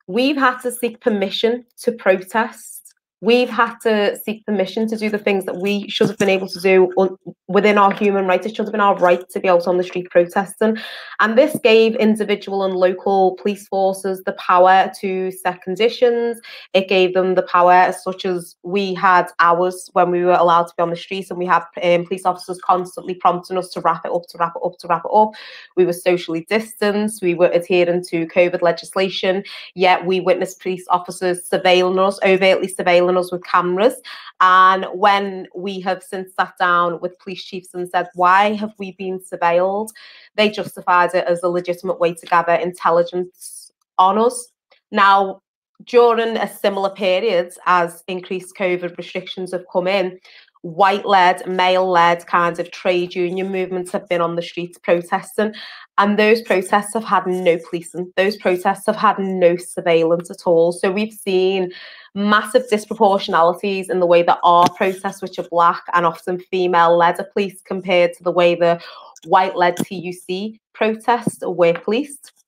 we've 0.06 0.38
had 0.38 0.60
to 0.60 0.72
seek 0.72 1.02
permission 1.02 1.66
to 1.82 1.92
protest 1.92 2.79
we've 3.22 3.50
had 3.50 3.76
to 3.84 4.18
seek 4.24 4.46
permission 4.46 4.88
to 4.88 4.98
do 4.98 5.10
the 5.10 5.18
things 5.18 5.46
that 5.46 5.58
we 5.58 5.88
should 5.90 6.08
have 6.08 6.18
been 6.18 6.30
able 6.30 6.48
to 6.48 6.60
do 6.62 7.18
within 7.48 7.78
our 7.78 7.94
human 7.94 8.26
rights. 8.26 8.46
It 8.46 8.56
should 8.56 8.66
have 8.66 8.72
been 8.72 8.80
our 8.80 8.96
right 8.98 9.28
to 9.30 9.40
be 9.40 9.50
out 9.50 9.68
on 9.68 9.78
the 9.78 9.84
street 9.84 10.10
protesting. 10.10 10.78
And 11.20 11.38
this 11.38 11.58
gave 11.62 11.96
individual 11.96 12.64
and 12.64 12.76
local 12.76 13.36
police 13.42 13.68
forces 13.68 14.24
the 14.24 14.34
power 14.34 14.90
to 15.02 15.32
set 15.32 15.62
conditions. 15.62 16.40
It 16.74 16.88
gave 16.88 17.14
them 17.14 17.36
the 17.36 17.42
power, 17.44 17.92
such 17.92 18.26
as 18.26 18.56
we 18.64 18.94
had 18.94 19.28
hours 19.40 19.90
when 19.94 20.12
we 20.12 20.24
were 20.24 20.34
allowed 20.34 20.68
to 20.68 20.74
be 20.78 20.84
on 20.84 20.90
the 20.90 20.96
streets, 20.96 21.30
and 21.30 21.40
we 21.40 21.46
had 21.46 21.64
um, 21.84 22.06
police 22.06 22.26
officers 22.26 22.60
constantly 22.64 23.16
prompting 23.16 23.58
us 23.58 23.70
to 23.72 23.82
wrap 23.82 24.06
it 24.06 24.12
up, 24.12 24.28
to 24.30 24.38
wrap 24.38 24.54
it 24.56 24.62
up, 24.64 24.78
to 24.78 24.88
wrap 24.88 25.04
it 25.04 25.12
up. 25.14 25.32
We 25.76 25.86
were 25.86 25.94
socially 25.94 26.46
distanced. 26.50 27.22
We 27.22 27.34
were 27.34 27.50
adhering 27.52 28.04
to 28.10 28.28
COVID 28.28 28.62
legislation. 28.62 29.44
Yet 29.76 30.06
we 30.06 30.20
witnessed 30.22 30.62
police 30.62 30.86
officers 30.90 31.50
surveilling 31.50 32.00
us, 32.00 32.20
overtly 32.24 32.74
surveilling 32.74 33.09
with 33.32 33.44
cameras. 33.44 33.96
And 34.42 34.86
when 34.94 35.48
we 35.56 35.80
have 35.82 36.04
since 36.04 36.34
sat 36.36 36.54
down 36.60 37.00
with 37.02 37.20
police 37.20 37.44
chiefs 37.44 37.74
and 37.74 37.90
said, 37.90 38.08
why 38.16 38.54
have 38.54 38.74
we 38.78 38.94
been 38.94 39.20
surveilled? 39.20 39.90
They 40.36 40.50
justified 40.50 41.14
it 41.14 41.26
as 41.26 41.44
a 41.44 41.50
legitimate 41.50 42.00
way 42.00 42.14
to 42.14 42.26
gather 42.26 42.54
intelligence 42.54 43.72
on 43.98 44.18
us. 44.18 44.52
Now, 44.92 45.42
during 45.86 46.36
a 46.38 46.54
similar 46.54 46.90
period 46.90 47.54
as 47.66 48.04
increased 48.08 48.56
COVID 48.58 48.98
restrictions 48.98 49.52
have 49.54 49.66
come 49.72 49.88
in, 49.88 50.20
white 50.62 51.06
led, 51.06 51.48
male 51.48 51.90
led 51.90 52.26
kinds 52.28 52.60
of 52.60 52.72
trade 52.72 53.16
union 53.16 53.52
movements 53.52 53.92
have 53.92 54.08
been 54.10 54.22
on 54.22 54.36
the 54.36 54.42
streets 54.42 54.78
protesting. 54.78 55.54
And 55.98 56.18
those 56.18 56.42
protests 56.42 56.94
have 56.94 57.04
had 57.04 57.28
no 57.28 57.58
policing, 57.70 58.12
those 58.16 58.38
protests 58.38 58.86
have 58.86 58.96
had 58.96 59.20
no 59.20 59.58
surveillance 59.58 60.30
at 60.32 60.46
all. 60.46 60.72
So 60.72 60.92
we've 60.92 61.14
seen 61.14 61.72
massive 62.16 62.64
disproportionalities 62.72 63.90
in 63.90 64.00
the 64.00 64.06
way 64.06 64.24
that 64.24 64.40
our 64.44 64.70
protests, 64.76 65.22
which 65.22 65.38
are 65.40 65.48
black 65.50 65.84
and 65.94 66.06
often 66.06 66.40
female 66.40 66.98
led, 66.98 67.20
are 67.20 67.30
policed 67.34 67.66
compared 67.66 68.14
to 68.14 68.24
the 68.24 68.32
way 68.32 68.56
the 68.56 68.82
white 69.26 69.56
led 69.56 69.76
TUC 69.78 70.60
protests 70.74 71.40
were 71.42 71.74
policed. 71.74 72.39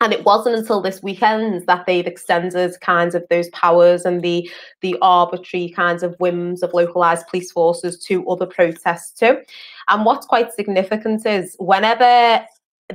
And 0.00 0.12
it 0.12 0.24
wasn't 0.24 0.56
until 0.56 0.80
this 0.82 1.02
weekend 1.02 1.66
that 1.66 1.86
they've 1.86 2.06
extended 2.06 2.78
kinds 2.80 3.14
of 3.14 3.24
those 3.30 3.48
powers 3.50 4.04
and 4.04 4.22
the 4.22 4.50
the 4.82 4.96
arbitrary 5.00 5.70
kinds 5.70 6.02
of 6.02 6.14
whims 6.18 6.62
of 6.62 6.74
localized 6.74 7.26
police 7.28 7.50
forces 7.50 7.98
to 8.04 8.28
other 8.28 8.46
protests 8.46 9.18
too. 9.18 9.38
And 9.88 10.04
what's 10.04 10.26
quite 10.26 10.52
significant 10.52 11.24
is 11.24 11.56
whenever 11.58 12.44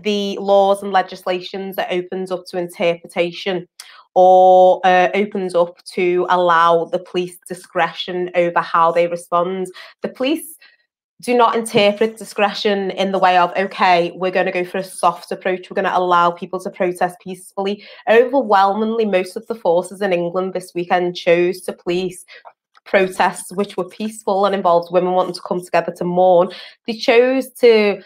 the 0.03 0.37
laws 0.39 0.83
and 0.83 0.91
legislations 0.91 1.75
that 1.75 1.91
opens 1.91 2.31
up 2.31 2.45
to 2.47 2.57
interpretation 2.57 3.67
or 4.13 4.81
uh, 4.83 5.09
opens 5.13 5.55
up 5.55 5.83
to 5.85 6.25
allow 6.29 6.85
the 6.85 6.99
police 6.99 7.37
discretion 7.47 8.29
over 8.35 8.59
how 8.59 8.91
they 8.91 9.07
respond, 9.07 9.67
the 10.01 10.09
police 10.09 10.57
do 11.21 11.35
not 11.35 11.55
interpret 11.55 12.17
discretion 12.17 12.91
in 12.91 13.11
the 13.11 13.19
way 13.19 13.37
of, 13.37 13.53
okay, 13.55 14.11
we're 14.15 14.31
going 14.31 14.47
to 14.47 14.51
go 14.51 14.65
for 14.65 14.79
a 14.79 14.83
soft 14.83 15.31
approach. 15.31 15.69
We're 15.69 15.75
going 15.75 15.85
to 15.85 15.97
allow 15.97 16.31
people 16.31 16.59
to 16.61 16.69
protest 16.69 17.17
peacefully. 17.21 17.83
Overwhelmingly, 18.09 19.05
most 19.05 19.37
of 19.37 19.45
the 19.47 19.55
forces 19.55 20.01
in 20.01 20.13
England 20.13 20.53
this 20.53 20.73
weekend 20.73 21.15
chose 21.15 21.61
to 21.61 21.73
police 21.73 22.25
protests 22.85 23.53
which 23.53 23.77
were 23.77 23.87
peaceful 23.87 24.45
and 24.45 24.55
involved 24.55 24.91
women 24.91 25.13
wanting 25.13 25.35
to 25.35 25.41
come 25.41 25.63
together 25.63 25.93
to 25.97 26.03
mourn. 26.03 26.49
They 26.87 26.93
chose 26.93 27.51
to 27.59 28.01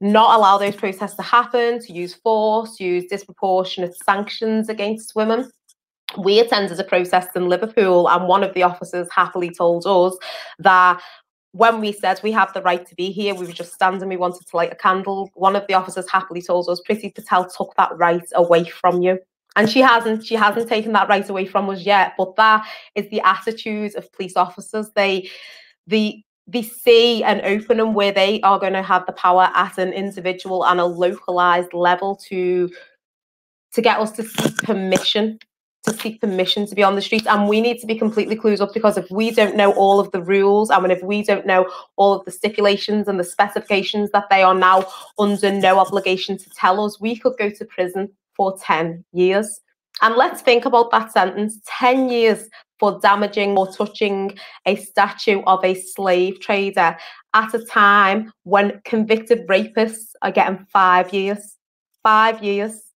not 0.00 0.38
allow 0.38 0.56
those 0.56 0.76
protests 0.76 1.16
to 1.16 1.22
happen, 1.22 1.80
to 1.80 1.92
use 1.92 2.14
force, 2.14 2.78
use 2.78 3.06
disproportionate 3.06 3.96
sanctions 3.96 4.68
against 4.68 5.16
women 5.16 5.50
we 6.18 6.40
attended 6.40 6.78
a 6.80 6.84
protest 6.84 7.36
in 7.36 7.48
Liverpool, 7.48 8.08
and 8.08 8.26
one 8.26 8.42
of 8.42 8.54
the 8.54 8.64
officers 8.64 9.08
happily 9.12 9.50
told 9.50 9.86
us 9.86 10.16
that 10.58 11.00
when 11.52 11.80
we 11.80 11.92
said 11.92 12.20
we 12.22 12.32
have 12.32 12.52
the 12.52 12.62
right 12.62 12.86
to 12.86 12.94
be 12.94 13.10
here, 13.10 13.34
we 13.34 13.46
were 13.46 13.52
just 13.52 13.74
standing, 13.74 14.08
we 14.08 14.16
wanted 14.16 14.46
to 14.46 14.56
light 14.56 14.72
a 14.72 14.76
candle. 14.76 15.30
One 15.34 15.56
of 15.56 15.66
the 15.66 15.74
officers 15.74 16.08
happily 16.08 16.42
told 16.42 16.68
us, 16.68 16.80
Priti 16.88 17.14
Patel 17.14 17.48
took 17.48 17.74
that 17.76 17.96
right 17.96 18.26
away 18.34 18.64
from 18.64 19.02
you. 19.02 19.18
And 19.56 19.68
she 19.68 19.80
hasn't, 19.80 20.24
she 20.24 20.36
hasn't 20.36 20.68
taken 20.68 20.92
that 20.92 21.08
right 21.08 21.28
away 21.28 21.46
from 21.46 21.68
us 21.70 21.82
yet. 21.82 22.12
But 22.16 22.36
that 22.36 22.68
is 22.94 23.10
the 23.10 23.20
attitude 23.22 23.96
of 23.96 24.12
police 24.12 24.36
officers. 24.36 24.90
They 24.94 25.28
the 25.86 26.22
they 26.46 26.62
see 26.62 27.22
an 27.22 27.40
opening 27.44 27.94
where 27.94 28.12
they 28.12 28.40
are 28.42 28.58
going 28.58 28.72
to 28.72 28.82
have 28.82 29.06
the 29.06 29.12
power 29.12 29.50
at 29.54 29.78
an 29.78 29.92
individual 29.92 30.64
and 30.66 30.80
a 30.80 30.84
localized 30.84 31.72
level 31.72 32.16
to 32.28 32.70
to 33.72 33.82
get 33.82 33.98
us 33.98 34.12
to 34.12 34.22
seek 34.22 34.56
permission 34.58 35.38
to 35.84 35.94
seek 35.94 36.20
permission 36.20 36.66
to 36.66 36.74
be 36.74 36.82
on 36.82 36.94
the 36.94 37.02
streets 37.02 37.26
and 37.26 37.48
we 37.48 37.60
need 37.60 37.78
to 37.80 37.86
be 37.86 37.98
completely 37.98 38.36
clued 38.36 38.60
up 38.60 38.74
because 38.74 38.98
if 38.98 39.10
we 39.10 39.30
don't 39.30 39.56
know 39.56 39.72
all 39.72 39.98
of 39.98 40.10
the 40.12 40.22
rules 40.22 40.68
and 40.68 40.92
if 40.92 41.02
we 41.02 41.22
don't 41.22 41.46
know 41.46 41.70
all 41.96 42.12
of 42.12 42.24
the 42.24 42.30
stipulations 42.30 43.08
and 43.08 43.18
the 43.18 43.24
specifications 43.24 44.10
that 44.10 44.28
they 44.30 44.42
are 44.42 44.54
now 44.54 44.84
under 45.18 45.50
no 45.50 45.78
obligation 45.78 46.36
to 46.36 46.50
tell 46.50 46.84
us 46.84 47.00
we 47.00 47.16
could 47.16 47.32
go 47.38 47.48
to 47.48 47.64
prison 47.64 48.10
for 48.36 48.56
10 48.58 49.04
years. 49.12 49.60
And 50.02 50.16
let's 50.16 50.42
think 50.42 50.64
about 50.64 50.90
that 50.90 51.12
sentence 51.12 51.60
10 51.66 52.10
years 52.10 52.48
for 52.78 52.98
damaging 53.00 53.56
or 53.56 53.70
touching 53.70 54.38
a 54.66 54.76
statue 54.76 55.42
of 55.46 55.64
a 55.64 55.74
slave 55.74 56.40
trader 56.40 56.96
at 57.34 57.54
a 57.54 57.64
time 57.64 58.32
when 58.44 58.80
convicted 58.84 59.46
rapists 59.46 60.12
are 60.22 60.32
getting 60.32 60.66
five 60.72 61.12
years 61.12 61.56
five 62.02 62.42
years 62.42 62.89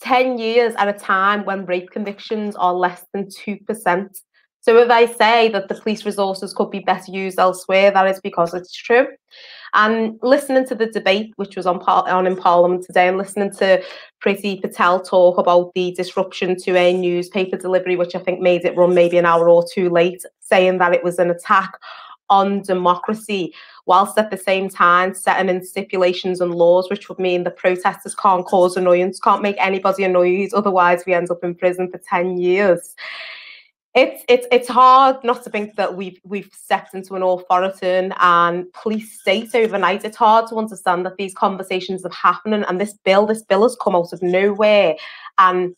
10 0.00 0.38
years 0.38 0.74
at 0.76 0.88
a 0.88 0.98
time 0.98 1.44
when 1.44 1.66
rape 1.66 1.90
convictions 1.90 2.56
are 2.56 2.74
less 2.74 3.04
than 3.12 3.26
2%. 3.26 4.20
So 4.62 4.76
if 4.76 4.90
I 4.90 5.06
say 5.06 5.48
that 5.50 5.68
the 5.68 5.74
police 5.74 6.04
resources 6.04 6.52
could 6.52 6.70
be 6.70 6.80
better 6.80 7.10
used 7.10 7.38
elsewhere, 7.38 7.90
that 7.90 8.06
is 8.06 8.20
because 8.20 8.52
it's 8.52 8.74
true. 8.74 9.06
And 9.72 10.18
listening 10.22 10.66
to 10.66 10.74
the 10.74 10.86
debate, 10.86 11.32
which 11.36 11.56
was 11.56 11.66
on, 11.66 11.78
on 11.78 12.26
in 12.26 12.36
Parliament 12.36 12.84
today, 12.84 13.08
and 13.08 13.16
listening 13.16 13.52
to 13.52 13.82
Priti 14.22 14.60
Patel 14.60 15.00
talk 15.00 15.38
about 15.38 15.72
the 15.74 15.92
disruption 15.92 16.56
to 16.56 16.76
a 16.76 16.92
newspaper 16.92 17.56
delivery, 17.56 17.96
which 17.96 18.14
I 18.14 18.18
think 18.18 18.40
made 18.40 18.64
it 18.64 18.76
run 18.76 18.94
maybe 18.94 19.16
an 19.16 19.26
hour 19.26 19.48
or 19.48 19.64
two 19.72 19.88
late, 19.88 20.22
saying 20.40 20.78
that 20.78 20.92
it 20.92 21.04
was 21.04 21.18
an 21.18 21.30
attack 21.30 21.72
on 22.30 22.62
democracy, 22.62 23.52
whilst 23.86 24.16
at 24.16 24.30
the 24.30 24.36
same 24.36 24.68
time 24.68 25.14
setting 25.14 25.54
in 25.54 25.62
stipulations 25.64 26.40
and 26.40 26.54
laws, 26.54 26.88
which 26.88 27.08
would 27.08 27.18
mean 27.18 27.44
the 27.44 27.50
protesters 27.50 28.14
can't 28.14 28.46
cause 28.46 28.76
annoyance, 28.76 29.20
can't 29.20 29.42
make 29.42 29.56
anybody 29.58 30.04
annoyed, 30.04 30.54
otherwise 30.54 31.04
we 31.06 31.12
end 31.12 31.30
up 31.30 31.44
in 31.44 31.54
prison 31.54 31.90
for 31.90 31.98
10 31.98 32.38
years. 32.38 32.94
It's 33.92 34.22
it's 34.28 34.46
it's 34.52 34.68
hard 34.68 35.16
not 35.24 35.42
to 35.42 35.50
think 35.50 35.74
that 35.74 35.96
we've 35.96 36.20
we've 36.22 36.48
stepped 36.52 36.94
into 36.94 37.16
an 37.16 37.22
authoritarian 37.22 38.14
and 38.20 38.72
police 38.72 39.20
state 39.20 39.52
overnight. 39.52 40.04
It's 40.04 40.16
hard 40.16 40.48
to 40.50 40.56
understand 40.58 41.04
that 41.06 41.16
these 41.16 41.34
conversations 41.34 42.04
have 42.04 42.14
happened 42.14 42.64
and 42.68 42.80
this 42.80 42.94
bill, 43.04 43.26
this 43.26 43.42
bill 43.42 43.64
has 43.64 43.76
come 43.82 43.96
out 43.96 44.12
of 44.12 44.22
nowhere. 44.22 44.94
And 45.38 45.76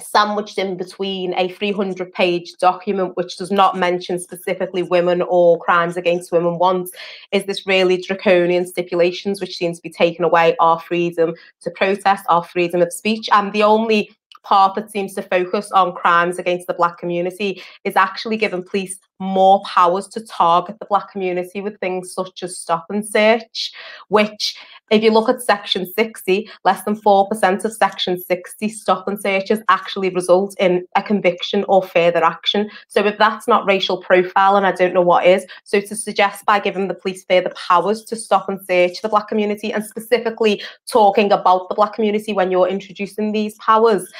sandwiched 0.00 0.58
in 0.58 0.76
between 0.76 1.34
a 1.34 1.48
300 1.48 2.12
page 2.12 2.52
document 2.58 3.16
which 3.16 3.36
does 3.36 3.50
not 3.50 3.76
mention 3.76 4.18
specifically 4.18 4.82
women 4.82 5.22
or 5.22 5.58
crimes 5.58 5.96
against 5.96 6.32
women 6.32 6.58
once 6.58 6.90
is 7.30 7.44
this 7.44 7.66
really 7.66 7.96
draconian 8.00 8.66
stipulations 8.66 9.40
which 9.40 9.56
seems 9.56 9.78
to 9.78 9.82
be 9.82 9.90
taking 9.90 10.24
away 10.24 10.56
our 10.58 10.80
freedom 10.80 11.32
to 11.60 11.70
protest 11.70 12.24
our 12.28 12.42
freedom 12.42 12.82
of 12.82 12.92
speech. 12.92 13.28
And 13.32 13.52
the 13.52 13.62
only 13.62 14.10
part 14.42 14.74
that 14.74 14.90
seems 14.90 15.14
to 15.14 15.22
focus 15.22 15.72
on 15.72 15.94
crimes 15.94 16.38
against 16.38 16.66
the 16.66 16.74
black 16.74 16.98
community 16.98 17.62
is 17.84 17.96
actually 17.96 18.36
giving 18.36 18.62
police 18.62 18.98
more 19.20 19.62
powers 19.64 20.08
to 20.08 20.24
target 20.26 20.78
the 20.78 20.86
black 20.86 21.10
community 21.10 21.60
with 21.60 21.78
things 21.80 22.12
such 22.12 22.42
as 22.42 22.58
stop 22.58 22.86
and 22.90 23.06
search, 23.06 23.72
which 24.08 24.56
if 24.90 25.02
you 25.02 25.10
look 25.10 25.28
at 25.28 25.42
section 25.42 25.86
60, 25.86 26.50
less 26.64 26.82
than 26.84 26.94
4% 26.94 27.64
of 27.64 27.72
section 27.72 28.20
60 28.20 28.68
stop 28.68 29.08
and 29.08 29.20
searches 29.20 29.60
actually 29.68 30.10
result 30.10 30.54
in 30.60 30.86
a 30.96 31.02
conviction 31.02 31.64
or 31.68 31.82
further 31.82 32.22
action. 32.22 32.68
So 32.88 33.04
if 33.06 33.16
that's 33.16 33.48
not 33.48 33.66
racial 33.66 34.02
profiling, 34.02 34.64
I 34.64 34.72
don't 34.72 34.94
know 34.94 35.02
what 35.02 35.26
is. 35.26 35.46
So 35.64 35.80
to 35.80 35.96
suggest 35.96 36.44
by 36.44 36.60
giving 36.60 36.88
the 36.88 36.94
police 36.94 37.24
further 37.24 37.52
powers 37.56 38.04
to 38.04 38.16
stop 38.16 38.48
and 38.48 38.60
search 38.66 39.00
the 39.00 39.08
black 39.08 39.28
community 39.28 39.72
and 39.72 39.84
specifically 39.84 40.62
talking 40.86 41.32
about 41.32 41.68
the 41.68 41.74
black 41.74 41.94
community 41.94 42.32
when 42.32 42.50
you're 42.50 42.68
introducing 42.68 43.32
these 43.32 43.56
powers, 43.58 44.12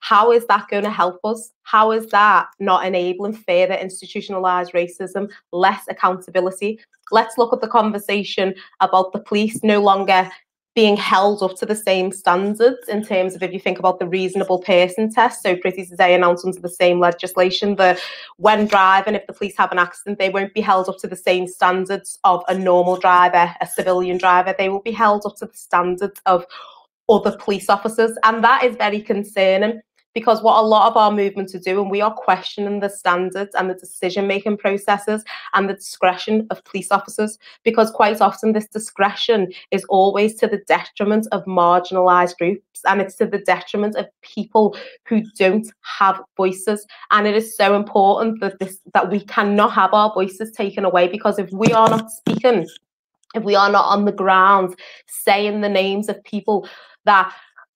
how 0.00 0.32
is 0.32 0.46
that 0.46 0.68
going 0.68 0.84
to 0.84 0.90
help 0.90 1.20
us? 1.24 1.52
How 1.62 1.92
is 1.92 2.06
that 2.08 2.48
not 2.58 2.84
enabling 2.84 3.34
further 3.34 3.74
institutionalized 3.74 4.72
racism, 4.72 5.30
less 5.52 5.84
accountability? 5.88 6.80
Let's 7.12 7.38
look 7.38 7.52
at 7.52 7.60
the 7.60 7.68
conversation 7.68 8.54
about 8.80 9.12
the 9.12 9.20
police 9.20 9.62
no 9.62 9.80
longer 9.80 10.30
being 10.76 10.96
held 10.96 11.42
up 11.42 11.56
to 11.56 11.66
the 11.66 11.74
same 11.74 12.12
standards 12.12 12.88
in 12.88 13.04
terms 13.04 13.34
of 13.34 13.42
if 13.42 13.52
you 13.52 13.58
think 13.58 13.78
about 13.78 13.98
the 13.98 14.06
reasonable 14.06 14.60
person 14.60 15.12
test. 15.12 15.42
So 15.42 15.56
Priti 15.56 15.88
today 15.88 16.14
announced 16.14 16.44
under 16.44 16.60
the 16.60 16.68
same 16.68 17.00
legislation 17.00 17.74
that 17.76 17.98
when 18.36 18.66
driving, 18.66 19.16
if 19.16 19.26
the 19.26 19.32
police 19.32 19.56
have 19.58 19.72
an 19.72 19.78
accident, 19.78 20.18
they 20.18 20.30
won't 20.30 20.54
be 20.54 20.60
held 20.60 20.88
up 20.88 20.98
to 20.98 21.08
the 21.08 21.16
same 21.16 21.48
standards 21.48 22.18
of 22.22 22.44
a 22.48 22.56
normal 22.56 22.96
driver, 22.96 23.52
a 23.60 23.66
civilian 23.66 24.16
driver. 24.16 24.54
They 24.56 24.68
will 24.68 24.80
be 24.80 24.92
held 24.92 25.26
up 25.26 25.36
to 25.38 25.46
the 25.46 25.56
standards 25.56 26.20
of 26.26 26.46
other 27.08 27.36
police 27.36 27.68
officers. 27.68 28.16
And 28.22 28.42
that 28.44 28.62
is 28.62 28.76
very 28.76 29.00
concerning 29.00 29.80
because 30.14 30.42
what 30.42 30.58
a 30.58 30.66
lot 30.66 30.90
of 30.90 30.96
our 30.96 31.12
movements 31.12 31.54
are 31.54 31.60
doing, 31.60 31.88
we 31.88 32.00
are 32.00 32.12
questioning 32.12 32.80
the 32.80 32.88
standards 32.88 33.54
and 33.54 33.70
the 33.70 33.74
decision 33.74 34.26
making 34.26 34.56
processes 34.56 35.24
and 35.54 35.68
the 35.68 35.74
discretion 35.74 36.46
of 36.50 36.64
police 36.64 36.90
officers 36.90 37.38
because 37.64 37.90
quite 37.90 38.20
often 38.20 38.52
this 38.52 38.66
discretion 38.68 39.52
is 39.70 39.84
always 39.88 40.34
to 40.36 40.46
the 40.46 40.62
detriment 40.66 41.26
of 41.32 41.44
marginalized 41.44 42.36
groups 42.38 42.80
and 42.86 43.00
it's 43.00 43.16
to 43.16 43.26
the 43.26 43.38
detriment 43.38 43.96
of 43.96 44.06
people 44.22 44.76
who 45.06 45.22
don't 45.38 45.70
have 45.82 46.20
voices. 46.36 46.86
And 47.10 47.26
it 47.26 47.36
is 47.36 47.56
so 47.56 47.76
important 47.76 48.40
that 48.40 48.58
this 48.58 48.78
that 48.94 49.10
we 49.10 49.20
cannot 49.20 49.72
have 49.72 49.94
our 49.94 50.12
voices 50.12 50.50
taken 50.52 50.84
away 50.84 51.08
because 51.08 51.38
if 51.38 51.50
we 51.52 51.72
are 51.72 51.88
not 51.88 52.10
speaking 52.10 52.66
if 53.34 53.44
we 53.44 53.54
are 53.54 53.70
not 53.70 53.86
on 53.86 54.04
the 54.04 54.12
ground 54.12 54.76
saying 55.06 55.60
the 55.60 55.68
names 55.68 56.08
of 56.08 56.22
people 56.24 56.68
that 57.04 57.32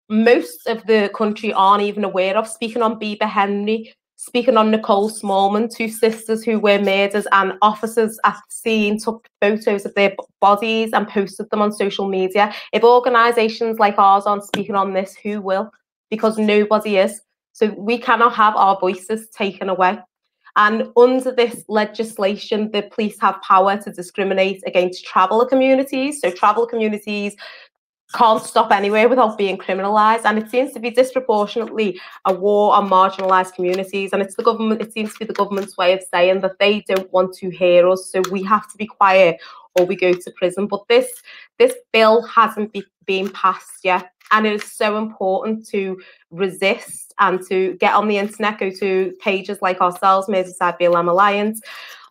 most 0.08 0.66
of 0.66 0.86
the 0.86 1.10
country 1.14 1.52
aren't 1.52 1.82
even 1.82 2.04
aware 2.04 2.36
of. 2.36 2.48
Speaking 2.48 2.82
on 2.82 2.98
Bibaa 2.98 3.28
Henry, 3.28 3.94
speaking 4.16 4.56
on 4.56 4.70
Nicole 4.70 5.10
Smallman, 5.10 5.74
two 5.74 5.88
sisters 5.88 6.44
who 6.44 6.58
were 6.58 6.78
murdered, 6.78 7.26
and 7.32 7.54
officers 7.62 8.18
at 8.24 8.34
the 8.34 8.54
scene 8.54 8.98
took 8.98 9.26
photos 9.40 9.84
of 9.84 9.94
their 9.94 10.14
bodies 10.40 10.90
and 10.92 11.08
posted 11.08 11.48
them 11.50 11.62
on 11.62 11.72
social 11.72 12.08
media. 12.08 12.54
If 12.72 12.84
organisations 12.84 13.78
like 13.78 13.98
ours 13.98 14.24
aren't 14.26 14.44
speaking 14.44 14.74
on 14.74 14.92
this, 14.92 15.16
who 15.22 15.40
will? 15.40 15.70
Because 16.10 16.38
nobody 16.38 16.98
is. 16.98 17.20
So 17.52 17.74
we 17.78 17.98
cannot 17.98 18.34
have 18.34 18.56
our 18.56 18.78
voices 18.80 19.28
taken 19.30 19.68
away. 19.68 19.98
And 20.56 20.92
under 20.96 21.32
this 21.32 21.64
legislation, 21.68 22.70
the 22.70 22.82
police 22.82 23.20
have 23.20 23.42
power 23.42 23.76
to 23.82 23.92
discriminate 23.92 24.62
against 24.66 25.04
traveller 25.04 25.46
communities. 25.46 26.20
So 26.20 26.30
traveller 26.30 26.66
communities 26.66 27.34
can't 28.14 28.42
stop 28.42 28.70
anywhere 28.70 29.08
without 29.08 29.36
being 29.36 29.58
criminalised. 29.58 30.24
And 30.24 30.38
it 30.38 30.50
seems 30.50 30.72
to 30.72 30.80
be 30.80 30.90
disproportionately 30.90 32.00
a 32.24 32.32
war 32.32 32.74
on 32.74 32.88
marginalised 32.88 33.54
communities. 33.54 34.12
And 34.12 34.22
it's 34.22 34.36
the 34.36 34.42
government, 34.42 34.80
it 34.80 34.92
seems 34.92 35.12
to 35.12 35.18
be 35.18 35.24
the 35.24 35.34
government's 35.34 35.76
way 35.76 35.92
of 35.92 36.02
saying 36.02 36.40
that 36.42 36.58
they 36.58 36.80
don't 36.82 37.12
want 37.12 37.34
to 37.34 37.50
hear 37.50 37.88
us. 37.88 38.10
So 38.10 38.22
we 38.30 38.42
have 38.44 38.70
to 38.70 38.78
be 38.78 38.86
quiet 38.86 39.40
or 39.74 39.84
we 39.84 39.96
go 39.96 40.12
to 40.12 40.30
prison. 40.30 40.66
But 40.66 40.86
this 40.88 41.22
this 41.58 41.74
bill 41.92 42.22
hasn't 42.22 42.72
be, 42.72 42.84
been 43.04 43.28
passed 43.30 43.80
yet. 43.82 44.10
And 44.30 44.46
it 44.46 44.54
is 44.54 44.72
so 44.72 44.96
important 44.96 45.66
to 45.68 46.00
resist 46.30 47.03
and 47.18 47.40
to 47.48 47.74
get 47.74 47.94
on 47.94 48.08
the 48.08 48.18
internet, 48.18 48.58
go 48.58 48.70
to 48.70 49.12
pages 49.20 49.58
like 49.62 49.80
ourselves, 49.80 50.28
Merseyside 50.28 50.78
BLM 50.80 51.08
Alliance, 51.08 51.60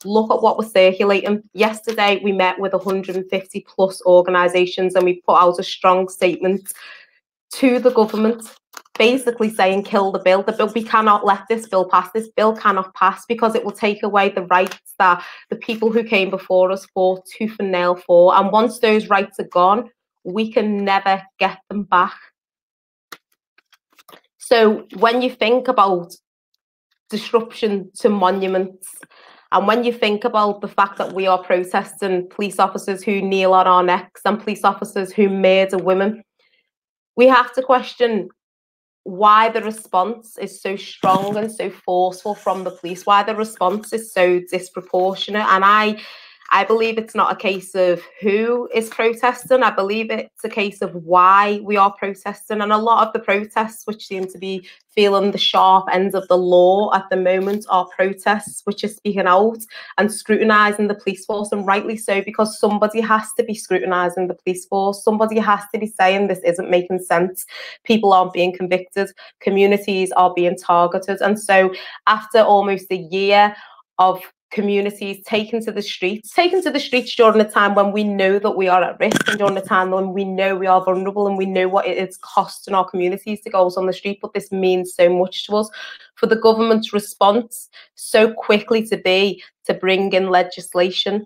look 0.05 0.31
at 0.31 0.41
what 0.41 0.57
we're 0.57 0.67
circulating. 0.69 1.43
Yesterday, 1.53 2.19
we 2.23 2.31
met 2.31 2.59
with 2.59 2.73
150 2.73 3.65
plus 3.67 4.01
organisations 4.05 4.95
and 4.95 5.05
we 5.05 5.21
put 5.21 5.37
out 5.37 5.59
a 5.59 5.63
strong 5.63 6.07
statement 6.07 6.73
to 7.51 7.79
the 7.79 7.91
government 7.91 8.55
basically 8.99 9.49
saying 9.49 9.83
kill 9.83 10.11
the 10.11 10.19
bill. 10.19 10.43
The 10.43 10.51
bill 10.51 10.71
we 10.73 10.83
cannot 10.83 11.25
let 11.25 11.41
this 11.49 11.67
bill 11.67 11.89
pass. 11.89 12.11
This 12.13 12.29
bill 12.29 12.55
cannot 12.55 12.93
pass 12.93 13.25
because 13.27 13.55
it 13.55 13.65
will 13.65 13.71
take 13.71 14.03
away 14.03 14.29
the 14.29 14.43
rights 14.43 14.93
that 14.99 15.23
the 15.49 15.55
people 15.55 15.91
who 15.91 16.03
came 16.03 16.29
before 16.29 16.71
us 16.71 16.85
fought 16.93 17.25
tooth 17.25 17.55
and 17.59 17.71
nail 17.71 17.95
for. 17.95 18.35
And 18.35 18.51
once 18.51 18.79
those 18.79 19.07
rights 19.09 19.39
are 19.39 19.47
gone 19.47 19.89
we 20.23 20.51
can 20.51 20.83
never 20.83 21.21
get 21.39 21.59
them 21.69 21.83
back 21.83 22.15
so 24.45 24.85
when 24.97 25.21
you 25.21 25.29
think 25.29 25.69
about 25.69 26.13
disruption 27.09 27.91
to 27.99 28.09
monuments 28.09 28.89
and 29.53 29.67
when 29.67 29.85
you 29.85 29.93
think 29.93 30.25
about 30.25 30.59
the 30.59 30.67
fact 30.67 30.97
that 30.97 31.13
we 31.13 31.27
are 31.27 31.41
protesting 31.41 32.27
police 32.27 32.59
officers 32.59 33.03
who 33.03 33.21
kneel 33.21 33.53
on 33.53 33.67
our 33.67 33.83
necks 33.83 34.21
and 34.25 34.37
police 34.37 34.65
officers 34.65 35.13
who 35.13 35.29
murder 35.29 35.77
women, 35.77 36.23
we 37.15 37.27
have 37.27 37.53
to 37.53 37.61
question 37.61 38.27
why 39.03 39.49
the 39.49 39.61
response 39.61 40.37
is 40.37 40.61
so 40.61 40.75
strong 40.75 41.37
and 41.37 41.49
so 41.49 41.69
forceful 41.69 42.35
from 42.35 42.65
the 42.65 42.71
police, 42.71 43.05
why 43.05 43.23
the 43.23 43.35
response 43.35 43.93
is 43.93 44.11
so 44.11 44.41
disproportionate. 44.51 45.45
And 45.47 45.63
I 45.63 46.01
I 46.53 46.63
believe 46.63 46.99
it's 46.99 47.15
not 47.15 47.31
a 47.31 47.35
case 47.35 47.73
of 47.73 47.99
who 48.21 48.69
is 48.75 48.87
protesting. 48.87 49.63
I 49.63 49.71
believe 49.71 50.11
it's 50.11 50.43
a 50.43 50.49
case 50.49 50.83
of 50.83 50.93
why 50.93 51.59
we 51.63 51.77
are 51.77 51.91
protesting. 51.91 52.61
And 52.61 52.71
a 52.71 52.77
lot 52.77 53.07
of 53.07 53.11
the 53.11 53.17
protests, 53.17 53.87
which 53.87 54.05
seem 54.05 54.27
to 54.27 54.37
be 54.37 54.69
feeling 54.91 55.31
the 55.31 55.39
sharp 55.39 55.85
ends 55.91 56.13
of 56.13 56.27
the 56.27 56.37
law 56.37 56.93
at 56.93 57.05
the 57.09 57.17
moment, 57.17 57.65
are 57.71 57.87
protests 57.97 58.61
which 58.65 58.83
are 58.83 58.89
speaking 58.89 59.25
out 59.25 59.57
and 59.97 60.13
scrutinising 60.13 60.89
the 60.89 60.93
police 60.93 61.25
force, 61.25 61.51
and 61.51 61.65
rightly 61.65 61.97
so, 61.97 62.21
because 62.21 62.59
somebody 62.59 63.01
has 63.01 63.33
to 63.33 63.43
be 63.43 63.55
scrutinising 63.55 64.27
the 64.27 64.35
police 64.35 64.67
force. 64.67 65.03
Somebody 65.03 65.39
has 65.39 65.63
to 65.73 65.79
be 65.79 65.87
saying 65.87 66.27
this 66.27 66.41
isn't 66.45 66.69
making 66.69 66.99
sense. 66.99 67.47
People 67.83 68.13
aren't 68.13 68.31
being 68.31 68.55
convicted. 68.55 69.09
Communities 69.39 70.11
are 70.11 70.31
being 70.35 70.55
targeted. 70.55 71.19
And 71.19 71.39
so, 71.39 71.73
after 72.05 72.41
almost 72.41 72.91
a 72.91 72.97
year 72.97 73.55
of 73.97 74.21
communities 74.53 75.23
taken 75.25 75.59
to 75.65 75.71
the 75.71 75.81
streets, 75.81 76.31
taken 76.31 76.61
to 76.61 76.69
the 76.69 76.79
streets 76.79 77.15
during 77.15 77.41
a 77.41 77.49
time 77.49 77.73
when 77.73 77.91
we 77.91 78.03
know 78.03 78.37
that 78.37 78.51
we 78.51 78.67
are 78.67 78.83
at 78.83 78.99
risk 78.99 79.27
and 79.27 79.39
during 79.39 79.57
a 79.57 79.61
time 79.61 79.89
when 79.89 80.13
we 80.13 80.23
know 80.23 80.55
we 80.55 80.67
are 80.67 80.83
vulnerable 80.83 81.27
and 81.27 81.37
we 81.37 81.45
know 81.45 81.67
what 81.67 81.87
it 81.87 81.97
is 81.97 82.17
costing 82.17 82.75
our 82.75 82.87
communities 82.87 83.41
to 83.41 83.49
go 83.49 83.65
on 83.75 83.85
the 83.87 83.93
street. 83.93 84.19
But 84.21 84.33
this 84.33 84.51
means 84.51 84.93
so 84.93 85.09
much 85.09 85.45
to 85.45 85.55
us. 85.55 85.69
For 86.15 86.27
the 86.27 86.35
government's 86.35 86.93
response 86.93 87.69
so 87.95 88.31
quickly 88.31 88.85
to 88.87 88.97
be 88.97 89.43
to 89.65 89.73
bring 89.73 90.13
in 90.13 90.29
legislation 90.29 91.25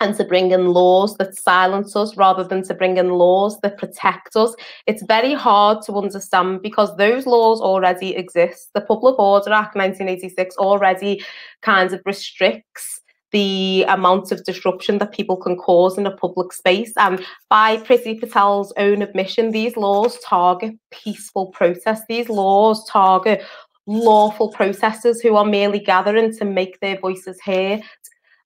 and 0.00 0.14
to 0.16 0.24
bring 0.24 0.52
in 0.52 0.66
laws 0.68 1.16
that 1.16 1.36
silence 1.36 1.96
us 1.96 2.16
rather 2.16 2.44
than 2.44 2.62
to 2.62 2.74
bring 2.74 2.96
in 2.98 3.10
laws 3.10 3.58
that 3.60 3.78
protect 3.78 4.36
us. 4.36 4.54
It's 4.86 5.02
very 5.02 5.34
hard 5.34 5.82
to 5.86 5.94
understand 5.94 6.62
because 6.62 6.96
those 6.96 7.26
laws 7.26 7.60
already 7.60 8.14
exist. 8.14 8.70
The 8.74 8.80
Public 8.80 9.18
Order 9.18 9.52
Act 9.52 9.74
1986 9.74 10.56
already 10.56 11.24
kind 11.62 11.92
of 11.92 12.00
restricts 12.04 13.00
the 13.30 13.84
amount 13.88 14.32
of 14.32 14.44
disruption 14.44 14.98
that 14.98 15.12
people 15.12 15.36
can 15.36 15.56
cause 15.56 15.98
in 15.98 16.06
a 16.06 16.16
public 16.16 16.52
space. 16.52 16.92
And 16.96 17.22
by 17.50 17.76
Priti 17.76 18.18
Patel's 18.18 18.72
own 18.78 19.02
admission, 19.02 19.50
these 19.50 19.76
laws 19.76 20.18
target 20.20 20.74
peaceful 20.90 21.48
protests. 21.48 22.04
These 22.08 22.30
laws 22.30 22.88
target 22.88 23.44
lawful 23.88 24.50
protesters 24.50 25.20
who 25.20 25.34
are 25.34 25.46
merely 25.46 25.78
gathering 25.78 26.30
to 26.36 26.44
make 26.44 26.78
their 26.80 26.98
voices 27.00 27.40
heard, 27.42 27.80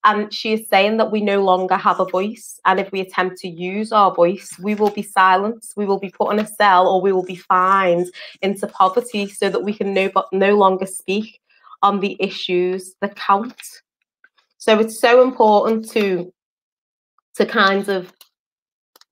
and 0.05 0.32
she 0.32 0.53
is 0.53 0.68
saying 0.68 0.96
that 0.96 1.12
we 1.12 1.20
no 1.20 1.42
longer 1.42 1.76
have 1.76 2.00
a 2.00 2.05
voice. 2.05 2.59
And 2.64 2.80
if 2.80 2.90
we 2.90 3.00
attempt 3.00 3.38
to 3.38 3.48
use 3.48 3.92
our 3.92 4.12
voice, 4.12 4.59
we 4.59 4.74
will 4.74 4.90
be 4.90 5.03
silenced, 5.03 5.76
we 5.76 5.86
will 5.86 6.00
be 6.00 6.11
put 6.11 6.32
in 6.32 6.40
a 6.40 6.46
cell, 6.46 6.88
or 6.88 7.00
we 7.00 7.12
will 7.12 7.24
be 7.24 7.36
fined 7.36 8.09
into 8.40 8.66
poverty 8.66 9.28
so 9.28 9.48
that 9.48 9.62
we 9.62 9.72
can 9.72 9.94
no, 9.94 10.11
no 10.32 10.57
longer 10.57 10.86
speak 10.86 11.40
on 11.82 12.00
the 12.00 12.16
issues 12.18 12.94
that 13.00 13.14
count. 13.16 13.61
So 14.59 14.78
it's 14.78 15.00
so 15.00 15.22
important 15.22 15.90
to 15.92 16.32
to 17.34 17.46
kind 17.46 17.88
of 17.88 18.12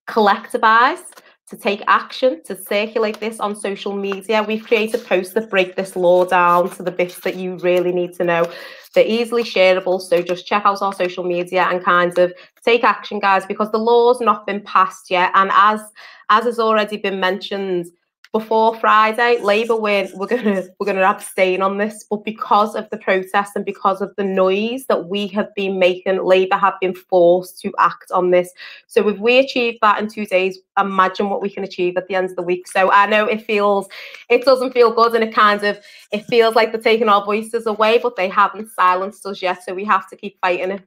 collectivize 0.06 1.04
to 1.50 1.56
take 1.56 1.82
action, 1.88 2.40
to 2.44 2.56
circulate 2.56 3.18
this 3.18 3.40
on 3.40 3.56
social 3.56 3.92
media. 3.94 4.42
We've 4.42 4.64
created 4.64 5.04
posts 5.04 5.34
that 5.34 5.50
break 5.50 5.74
this 5.74 5.96
law 5.96 6.24
down 6.24 6.70
to 6.70 6.82
the 6.82 6.92
bits 6.92 7.20
that 7.20 7.34
you 7.34 7.56
really 7.56 7.92
need 7.92 8.14
to 8.14 8.24
know. 8.24 8.50
They're 8.94 9.06
easily 9.06 9.42
shareable, 9.42 10.00
so 10.00 10.22
just 10.22 10.46
check 10.46 10.64
out 10.64 10.80
our 10.80 10.92
social 10.92 11.24
media 11.24 11.66
and 11.70 11.84
kind 11.84 12.16
of 12.18 12.32
take 12.64 12.84
action, 12.84 13.18
guys, 13.18 13.46
because 13.46 13.70
the 13.72 13.78
law's 13.78 14.20
not 14.20 14.46
been 14.46 14.62
passed 14.62 15.10
yet. 15.10 15.32
And 15.34 15.50
as 15.52 15.80
as 16.28 16.44
has 16.44 16.60
already 16.60 16.96
been 16.96 17.18
mentioned, 17.18 17.86
before 18.32 18.78
Friday, 18.78 19.40
Labour 19.42 19.74
we're, 19.74 20.08
we're 20.14 20.26
gonna 20.28 20.62
we're 20.78 20.86
gonna 20.86 21.00
abstain 21.00 21.62
on 21.62 21.78
this, 21.78 22.04
but 22.08 22.24
because 22.24 22.76
of 22.76 22.88
the 22.90 22.96
protest 22.96 23.52
and 23.56 23.64
because 23.64 24.00
of 24.00 24.14
the 24.16 24.22
noise 24.22 24.86
that 24.86 25.08
we 25.08 25.26
have 25.28 25.52
been 25.56 25.80
making, 25.80 26.24
Labour 26.24 26.56
have 26.56 26.74
been 26.80 26.94
forced 26.94 27.60
to 27.62 27.72
act 27.78 28.12
on 28.12 28.30
this. 28.30 28.52
So 28.86 29.08
if 29.08 29.18
we 29.18 29.38
achieve 29.38 29.78
that 29.82 30.00
in 30.00 30.08
two 30.08 30.26
days, 30.26 30.60
imagine 30.78 31.28
what 31.28 31.42
we 31.42 31.50
can 31.50 31.64
achieve 31.64 31.96
at 31.96 32.06
the 32.06 32.14
end 32.14 32.30
of 32.30 32.36
the 32.36 32.42
week. 32.42 32.68
So 32.68 32.92
I 32.92 33.06
know 33.06 33.26
it 33.26 33.44
feels 33.44 33.88
it 34.28 34.44
doesn't 34.44 34.72
feel 34.72 34.92
good 34.92 35.14
and 35.14 35.24
it 35.24 35.34
kind 35.34 35.64
of 35.64 35.80
it 36.12 36.24
feels 36.26 36.54
like 36.54 36.70
they're 36.70 36.80
taking 36.80 37.08
our 37.08 37.24
voices 37.24 37.66
away, 37.66 37.98
but 37.98 38.14
they 38.14 38.28
haven't 38.28 38.70
silenced 38.70 39.26
us 39.26 39.42
yet. 39.42 39.64
So 39.64 39.74
we 39.74 39.84
have 39.86 40.08
to 40.08 40.16
keep 40.16 40.38
fighting 40.40 40.70
it. 40.70 40.84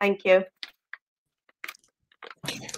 Thank 0.00 0.24
you. 0.24 0.44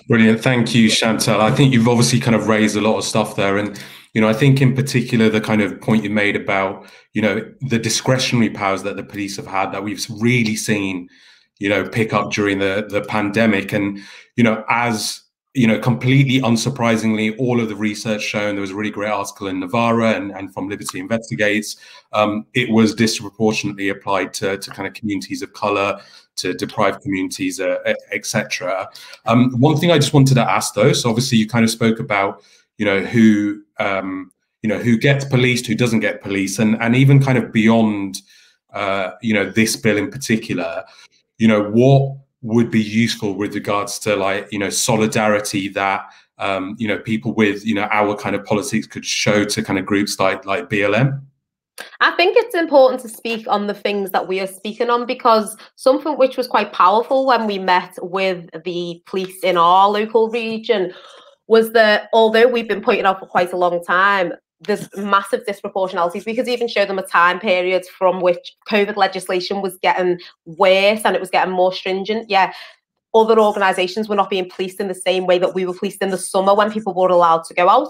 Brilliant. 0.07 0.43
Thank 0.43 0.75
you, 0.75 0.91
Chantelle. 0.91 1.41
I 1.41 1.51
think 1.51 1.73
you've 1.73 1.89
obviously 1.89 2.21
kind 2.21 2.35
of 2.35 2.49
raised 2.49 2.77
a 2.77 2.81
lot 2.83 2.99
of 2.99 3.05
stuff 3.05 3.37
there. 3.37 3.57
And, 3.57 3.81
you 4.15 4.21
know, 4.21 4.29
I 4.29 4.35
think 4.35 4.61
in 4.61 4.75
particular, 4.75 5.29
the 5.29 5.41
kind 5.41 5.63
of 5.63 5.81
point 5.81 6.05
you 6.05 6.11
made 6.11 6.37
about, 6.37 6.87
you 7.13 7.23
know, 7.23 7.45
the 7.63 7.79
discretionary 7.79 8.51
powers 8.51 8.83
that 8.83 8.97
the 8.97 9.05
police 9.05 9.37
have 9.37 9.47
had 9.47 9.73
that 9.73 9.83
we've 9.83 10.05
really 10.21 10.57
seen, 10.57 11.09
you 11.59 11.69
know, 11.69 11.89
pick 11.89 12.13
up 12.13 12.31
during 12.31 12.59
the, 12.59 12.87
the 12.89 13.03
pandemic. 13.03 13.73
And, 13.73 14.01
you 14.37 14.45
know, 14.45 14.65
as 14.69 15.23
you 15.55 15.67
know, 15.67 15.79
completely 15.79 16.41
unsurprisingly, 16.41 17.37
all 17.39 17.61
of 17.61 17.69
the 17.69 17.77
research 17.77 18.23
shown, 18.23 18.55
there 18.55 18.63
was 18.63 18.71
a 18.71 18.75
really 18.75 18.91
great 18.91 19.11
article 19.11 19.49
in 19.49 19.61
Novara 19.61 20.15
and, 20.15 20.31
and 20.33 20.53
from 20.53 20.69
Liberty 20.69 20.99
Investigates. 20.99 21.77
Um, 22.15 22.47
it 22.55 22.71
was 22.71 22.95
disproportionately 22.95 23.91
applied 23.91 24.33
to, 24.35 24.57
to 24.57 24.71
kind 24.71 24.89
of 24.89 24.95
communities 24.95 25.43
of 25.43 25.53
color, 25.53 26.01
to 26.37 26.55
deprived 26.55 27.03
communities, 27.03 27.61
uh, 27.61 27.77
etc. 28.13 28.89
Um, 29.27 29.53
one 29.61 29.77
thing 29.77 29.91
I 29.91 29.99
just 29.99 30.15
wanted 30.15 30.35
to 30.35 30.51
ask 30.51 30.73
though, 30.73 30.95
so 30.95 31.11
obviously 31.11 31.37
you 31.37 31.47
kind 31.47 31.65
of 31.65 31.71
spoke 31.71 32.01
about, 32.01 32.43
you 32.79 32.85
know, 32.85 33.01
who, 33.01 33.63
um, 33.79 34.31
you 34.63 34.69
know, 34.69 34.79
who 34.79 34.97
gets 34.97 35.25
policed, 35.25 35.67
who 35.67 35.75
doesn't 35.75 36.01
get 36.01 36.23
policed, 36.23 36.59
and 36.59 36.81
and 36.81 36.95
even 36.97 37.23
kind 37.23 37.39
of 37.39 37.53
beyond, 37.53 38.21
uh, 38.73 39.13
you 39.23 39.35
know, 39.35 39.51
this 39.51 39.77
bill 39.77 39.97
in 39.97 40.11
particular, 40.11 40.85
you 41.39 41.49
know, 41.49 41.65
what 41.71 42.17
would 42.43 42.71
be 42.71 42.83
useful 42.83 43.35
with 43.35 43.55
regards 43.55 43.99
to 44.01 44.17
like 44.17 44.49
you 44.53 44.59
know 44.59 44.71
solidarity 44.71 45.69
that 45.69 46.05
um, 46.39 46.77
you 46.79 46.89
know 46.89 46.99
people 46.99 47.33
with 47.33 47.65
you 47.65 47.75
know 47.75 47.89
our 47.91 48.17
kind 48.17 48.35
of 48.35 48.45
politics 48.45 48.87
could 48.87 49.07
show 49.07 49.45
to 49.45 49.63
kind 49.63 49.79
of 49.79 49.87
groups 49.87 50.19
like 50.19 50.45
like 50.45 50.69
BLM? 50.69 51.21
I 52.01 52.11
think 52.13 52.37
it's 52.37 52.55
important 52.55 53.01
to 53.03 53.09
speak 53.09 53.47
on 53.49 53.67
the 53.67 53.75
things 53.75 54.11
that 54.11 54.29
we 54.29 54.41
are 54.41 54.47
speaking 54.47 54.91
on 54.91 55.07
because 55.07 55.57
something 55.77 56.19
which 56.19 56.37
was 56.37 56.47
quite 56.47 56.73
powerful 56.73 57.27
when 57.27 57.47
we 57.47 57.59
met 57.59 57.97
with 58.03 58.49
the 58.65 59.03
police 59.07 59.43
in 59.43 59.57
our 59.57 59.89
local 59.89 60.29
region 60.29 60.93
was 61.49 61.73
that 61.73 62.09
although 62.13 62.49
we've 62.49 62.69
been 62.69 62.83
pointing 62.83 63.05
out 63.05 63.21
for 63.21 63.27
quite 63.27 63.53
a 63.53 63.57
long 63.57 63.83
time, 63.83 64.33
there's 64.61 64.89
massive 64.97 65.45
disproportionalities. 65.47 66.25
We 66.25 66.37
could 66.37 66.49
even 66.49 66.69
show 66.69 66.85
them 66.85 66.99
a 66.99 67.07
time 67.07 67.41
period 67.41 67.85
from 67.99 68.21
which 68.21 68.55
COVID 68.71 68.97
legislation 68.97 69.61
was 69.61 69.77
getting 69.83 70.21
worse 70.47 71.03
and 71.05 71.17
it 71.17 71.21
was 71.21 71.31
getting 71.31 71.53
more 71.53 71.73
stringent. 71.73 72.31
Yeah, 72.31 72.53
other 73.15 73.39
organisations 73.39 74.09
were 74.09 74.17
not 74.17 74.31
being 74.31 74.49
policed 74.49 74.81
in 74.81 74.89
the 74.89 74.95
same 74.95 75.27
way 75.27 75.39
that 75.39 75.55
we 75.55 75.67
were 75.67 75.75
policed 75.75 76.03
in 76.03 76.11
the 76.11 76.19
summer 76.19 76.55
when 76.55 76.73
people 76.73 76.95
were 76.95 77.09
allowed 77.09 77.45
to 77.45 77.55
go 77.55 77.69
out. 77.69 77.89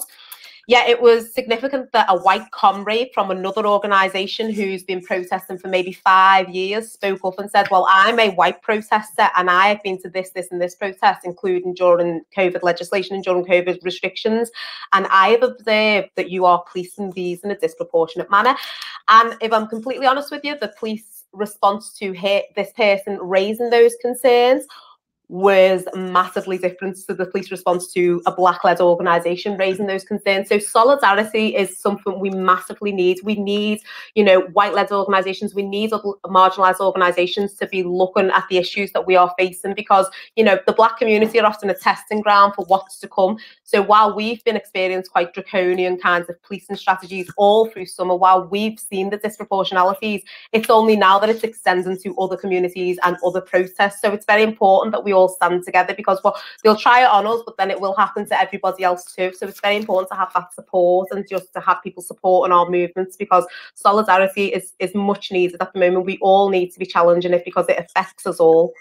Yeah, 0.68 0.86
it 0.86 1.02
was 1.02 1.34
significant 1.34 1.90
that 1.90 2.06
a 2.08 2.16
white 2.16 2.48
comrade 2.52 3.08
from 3.12 3.32
another 3.32 3.66
organisation 3.66 4.52
who's 4.52 4.84
been 4.84 5.02
protesting 5.02 5.58
for 5.58 5.66
maybe 5.66 5.92
five 5.92 6.48
years 6.48 6.92
spoke 6.92 7.24
up 7.24 7.38
and 7.40 7.50
said, 7.50 7.68
Well, 7.70 7.86
I'm 7.90 8.20
a 8.20 8.30
white 8.30 8.62
protester 8.62 9.28
and 9.36 9.50
I 9.50 9.68
have 9.68 9.82
been 9.82 10.00
to 10.02 10.08
this, 10.08 10.30
this, 10.30 10.52
and 10.52 10.62
this 10.62 10.76
protest, 10.76 11.22
including 11.24 11.74
during 11.74 12.22
COVID 12.36 12.62
legislation 12.62 13.16
and 13.16 13.24
during 13.24 13.44
COVID 13.44 13.82
restrictions. 13.82 14.52
And 14.92 15.08
I 15.10 15.30
have 15.30 15.42
observed 15.42 16.10
that 16.14 16.30
you 16.30 16.44
are 16.44 16.62
policing 16.70 17.10
these 17.10 17.40
in 17.40 17.50
a 17.50 17.58
disproportionate 17.58 18.30
manner. 18.30 18.54
And 19.08 19.36
if 19.40 19.52
I'm 19.52 19.66
completely 19.66 20.06
honest 20.06 20.30
with 20.30 20.44
you, 20.44 20.56
the 20.56 20.72
police 20.78 21.24
response 21.32 21.92
to 21.98 22.12
hit 22.12 22.54
this 22.54 22.70
person 22.76 23.18
raising 23.20 23.70
those 23.70 23.94
concerns 24.00 24.66
was 25.28 25.84
massively 25.94 26.58
different 26.58 26.96
to 27.06 27.14
the 27.14 27.24
police 27.24 27.50
response 27.50 27.90
to 27.92 28.20
a 28.26 28.32
black-led 28.32 28.80
organisation 28.80 29.56
raising 29.56 29.86
those 29.86 30.04
concerns. 30.04 30.48
So 30.48 30.58
solidarity 30.58 31.56
is 31.56 31.78
something 31.78 32.20
we 32.20 32.28
massively 32.28 32.92
need. 32.92 33.18
We 33.24 33.36
need, 33.36 33.80
you 34.14 34.24
know, 34.24 34.42
white-led 34.52 34.92
organisations. 34.92 35.54
We 35.54 35.62
need 35.62 35.90
marginalised 35.92 36.80
organisations 36.80 37.54
to 37.54 37.66
be 37.66 37.82
looking 37.82 38.30
at 38.30 38.44
the 38.50 38.58
issues 38.58 38.92
that 38.92 39.06
we 39.06 39.16
are 39.16 39.32
facing 39.38 39.74
because, 39.74 40.06
you 40.36 40.44
know, 40.44 40.58
the 40.66 40.72
black 40.74 40.98
community 40.98 41.40
are 41.40 41.46
often 41.46 41.70
a 41.70 41.74
testing 41.74 42.20
ground 42.20 42.54
for 42.54 42.66
what's 42.66 42.98
to 42.98 43.08
come. 43.08 43.38
So 43.64 43.80
while 43.80 44.14
we've 44.14 44.44
been 44.44 44.56
experiencing 44.56 45.10
quite 45.10 45.32
draconian 45.32 45.98
kinds 45.98 46.28
of 46.28 46.42
policing 46.42 46.76
strategies 46.76 47.30
all 47.38 47.70
through 47.70 47.86
summer, 47.86 48.14
while 48.14 48.46
we've 48.48 48.78
seen 48.78 49.08
the 49.08 49.18
disproportionalities, 49.18 50.22
it's 50.52 50.68
only 50.68 50.94
now 50.94 51.18
that 51.18 51.30
it's 51.30 51.42
extending 51.42 51.96
to 52.02 52.14
other 52.18 52.36
communities 52.36 52.98
and 53.02 53.16
other 53.24 53.40
protests. 53.40 54.02
So 54.02 54.12
it's 54.12 54.26
very 54.26 54.42
important 54.42 54.92
that 54.92 55.04
we 55.04 55.11
all 55.12 55.28
stand 55.28 55.64
together 55.64 55.94
because 55.94 56.20
well, 56.24 56.36
they'll 56.62 56.76
try 56.76 57.02
it 57.02 57.10
on 57.10 57.26
us, 57.26 57.42
but 57.44 57.56
then 57.56 57.70
it 57.70 57.80
will 57.80 57.94
happen 57.94 58.26
to 58.26 58.40
everybody 58.40 58.84
else 58.84 59.12
too. 59.14 59.32
So 59.34 59.46
it's 59.46 59.60
very 59.60 59.76
important 59.76 60.10
to 60.10 60.16
have 60.16 60.32
that 60.34 60.52
support 60.52 61.08
and 61.10 61.28
just 61.28 61.52
to 61.54 61.60
have 61.60 61.82
people 61.82 62.02
supporting 62.02 62.52
our 62.52 62.68
movements 62.68 63.16
because 63.16 63.46
solidarity 63.74 64.46
is 64.46 64.72
is 64.78 64.94
much 64.94 65.30
needed 65.30 65.60
at 65.60 65.72
the 65.72 65.78
moment. 65.78 66.06
We 66.06 66.18
all 66.20 66.48
need 66.48 66.72
to 66.72 66.78
be 66.78 66.86
challenging 66.86 67.32
it 67.32 67.44
because 67.44 67.66
it 67.68 67.78
affects 67.78 68.26
us 68.26 68.40
all. 68.40 68.72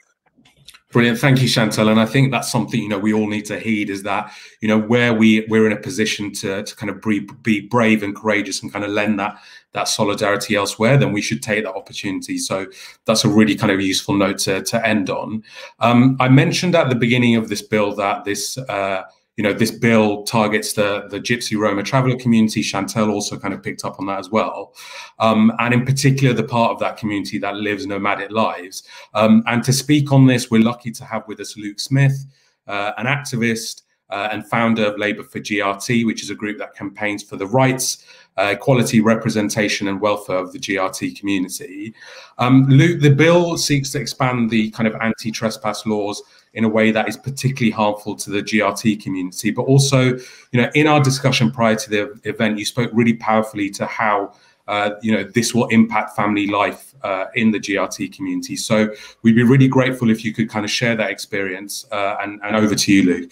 Brilliant, 0.91 1.19
thank 1.19 1.41
you, 1.41 1.47
Chantelle. 1.47 1.87
And 1.87 2.01
I 2.01 2.05
think 2.05 2.31
that's 2.31 2.51
something 2.51 2.81
you 2.81 2.89
know 2.89 2.99
we 2.99 3.13
all 3.13 3.27
need 3.27 3.45
to 3.45 3.57
heed 3.57 3.89
is 3.89 4.03
that 4.03 4.33
you 4.59 4.67
know 4.67 4.77
where 4.77 5.13
we 5.13 5.45
we're 5.47 5.65
in 5.65 5.71
a 5.71 5.79
position 5.79 6.33
to 6.33 6.63
to 6.63 6.75
kind 6.75 6.89
of 6.89 7.01
be, 7.01 7.21
be 7.43 7.61
brave 7.61 8.03
and 8.03 8.13
courageous 8.13 8.61
and 8.61 8.73
kind 8.73 8.83
of 8.83 8.91
lend 8.91 9.17
that 9.19 9.41
that 9.73 9.87
solidarity 9.87 10.55
elsewhere, 10.55 10.97
then 10.97 11.13
we 11.13 11.21
should 11.21 11.41
take 11.41 11.63
that 11.63 11.75
opportunity. 11.75 12.37
So 12.37 12.67
that's 13.05 13.23
a 13.23 13.29
really 13.29 13.55
kind 13.55 13.71
of 13.71 13.81
useful 13.81 14.15
note 14.15 14.39
to 14.39 14.61
to 14.61 14.87
end 14.87 15.09
on. 15.09 15.43
Um, 15.79 16.17
I 16.19 16.29
mentioned 16.29 16.75
at 16.75 16.89
the 16.89 16.95
beginning 16.95 17.35
of 17.35 17.49
this 17.49 17.61
bill 17.61 17.95
that 17.95 18.25
this. 18.25 18.57
Uh, 18.57 19.03
you 19.37 19.43
know, 19.45 19.53
this 19.53 19.71
bill 19.71 20.23
targets 20.23 20.73
the 20.73 21.07
the 21.09 21.19
Gypsy 21.19 21.57
Roma 21.57 21.83
traveller 21.83 22.17
community. 22.17 22.61
Chantelle 22.61 23.09
also 23.09 23.39
kind 23.39 23.53
of 23.53 23.63
picked 23.63 23.85
up 23.85 23.97
on 23.97 24.05
that 24.07 24.19
as 24.19 24.29
well, 24.29 24.75
um, 25.19 25.53
and 25.57 25.73
in 25.73 25.85
particular 25.85 26.33
the 26.33 26.43
part 26.43 26.71
of 26.71 26.79
that 26.79 26.97
community 26.97 27.39
that 27.39 27.55
lives 27.55 27.87
nomadic 27.87 28.29
lives. 28.29 28.83
Um, 29.13 29.41
and 29.47 29.63
to 29.63 29.73
speak 29.73 30.11
on 30.11 30.27
this, 30.27 30.51
we're 30.51 30.61
lucky 30.61 30.91
to 30.91 31.05
have 31.05 31.27
with 31.27 31.39
us 31.39 31.55
Luke 31.57 31.79
Smith, 31.79 32.25
uh, 32.67 32.91
an 32.97 33.05
activist 33.05 33.83
uh, 34.11 34.27
and 34.31 34.45
founder 34.47 34.85
of 34.85 34.99
Labour 34.99 35.23
for 35.23 35.39
GRT, 35.39 36.05
which 36.05 36.21
is 36.21 36.29
a 36.29 36.35
group 36.35 36.57
that 36.57 36.75
campaigns 36.75 37.23
for 37.23 37.37
the 37.37 37.47
rights, 37.47 38.05
uh, 38.37 38.53
equality, 38.53 39.01
representation, 39.01 39.87
and 39.87 39.99
welfare 39.99 40.37
of 40.37 40.51
the 40.51 40.59
GRT 40.59 41.19
community. 41.19 41.93
Um, 42.37 42.65
Luke, 42.67 43.01
the 43.01 43.09
bill 43.09 43.57
seeks 43.57 43.91
to 43.91 43.99
expand 43.99 44.49
the 44.49 44.71
kind 44.71 44.87
of 44.87 44.95
anti-trespass 45.01 45.85
laws 45.85 46.21
in 46.53 46.63
a 46.63 46.69
way 46.69 46.91
that 46.91 47.07
is 47.07 47.17
particularly 47.17 47.71
harmful 47.71 48.15
to 48.15 48.29
the 48.29 48.41
GRT 48.41 49.01
community. 49.01 49.51
But 49.51 49.63
also, 49.63 50.17
you 50.51 50.61
know, 50.61 50.69
in 50.75 50.87
our 50.87 51.01
discussion 51.01 51.51
prior 51.51 51.75
to 51.75 51.89
the 51.89 52.19
event, 52.23 52.57
you 52.57 52.65
spoke 52.65 52.89
really 52.93 53.13
powerfully 53.13 53.69
to 53.71 53.85
how 53.85 54.33
uh, 54.67 54.91
you 55.01 55.11
know 55.11 55.23
this 55.23 55.53
will 55.53 55.67
impact 55.67 56.15
family 56.15 56.47
life 56.47 56.93
uh, 57.03 57.25
in 57.35 57.51
the 57.51 57.59
GRT 57.59 58.15
community. 58.15 58.55
So 58.55 58.93
we'd 59.21 59.35
be 59.35 59.43
really 59.43 59.67
grateful 59.67 60.09
if 60.09 60.23
you 60.23 60.33
could 60.33 60.49
kind 60.49 60.63
of 60.63 60.71
share 60.71 60.95
that 60.95 61.09
experience. 61.09 61.85
Uh, 61.91 62.17
and, 62.21 62.39
and 62.43 62.55
over 62.55 62.75
to 62.75 62.93
you, 62.93 63.03
Luke. 63.03 63.31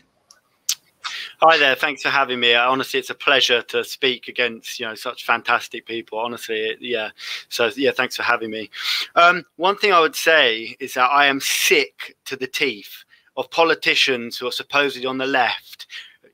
Hi 1.42 1.58
there. 1.58 1.76
Thanks 1.76 2.02
for 2.02 2.10
having 2.10 2.42
me. 2.42 2.54
Honestly, 2.54 3.00
it's 3.00 3.12
a 3.12 3.16
pleasure 3.16 3.62
to 3.62 3.82
speak 3.86 4.28
against 4.28 4.78
you 4.78 4.86
know 4.86 4.94
such 4.94 5.24
fantastic 5.24 5.86
people. 5.86 6.20
Honestly, 6.20 6.76
yeah. 6.82 7.12
So 7.48 7.72
yeah, 7.78 7.92
thanks 7.92 8.18
for 8.18 8.24
having 8.24 8.52
me. 8.52 8.70
Um, 9.16 9.46
one 9.56 9.78
thing 9.78 9.94
I 9.94 10.02
would 10.02 10.18
say 10.18 10.76
is 10.82 10.96
that 10.96 11.08
I 11.08 11.28
am 11.28 11.40
sick 11.40 12.18
to 12.26 12.36
the 12.36 12.46
teeth 12.46 13.06
of 13.38 13.50
politicians 13.52 14.38
who 14.38 14.48
are 14.48 14.52
supposedly 14.52 15.06
on 15.06 15.18
the 15.18 15.26
left 15.26 15.79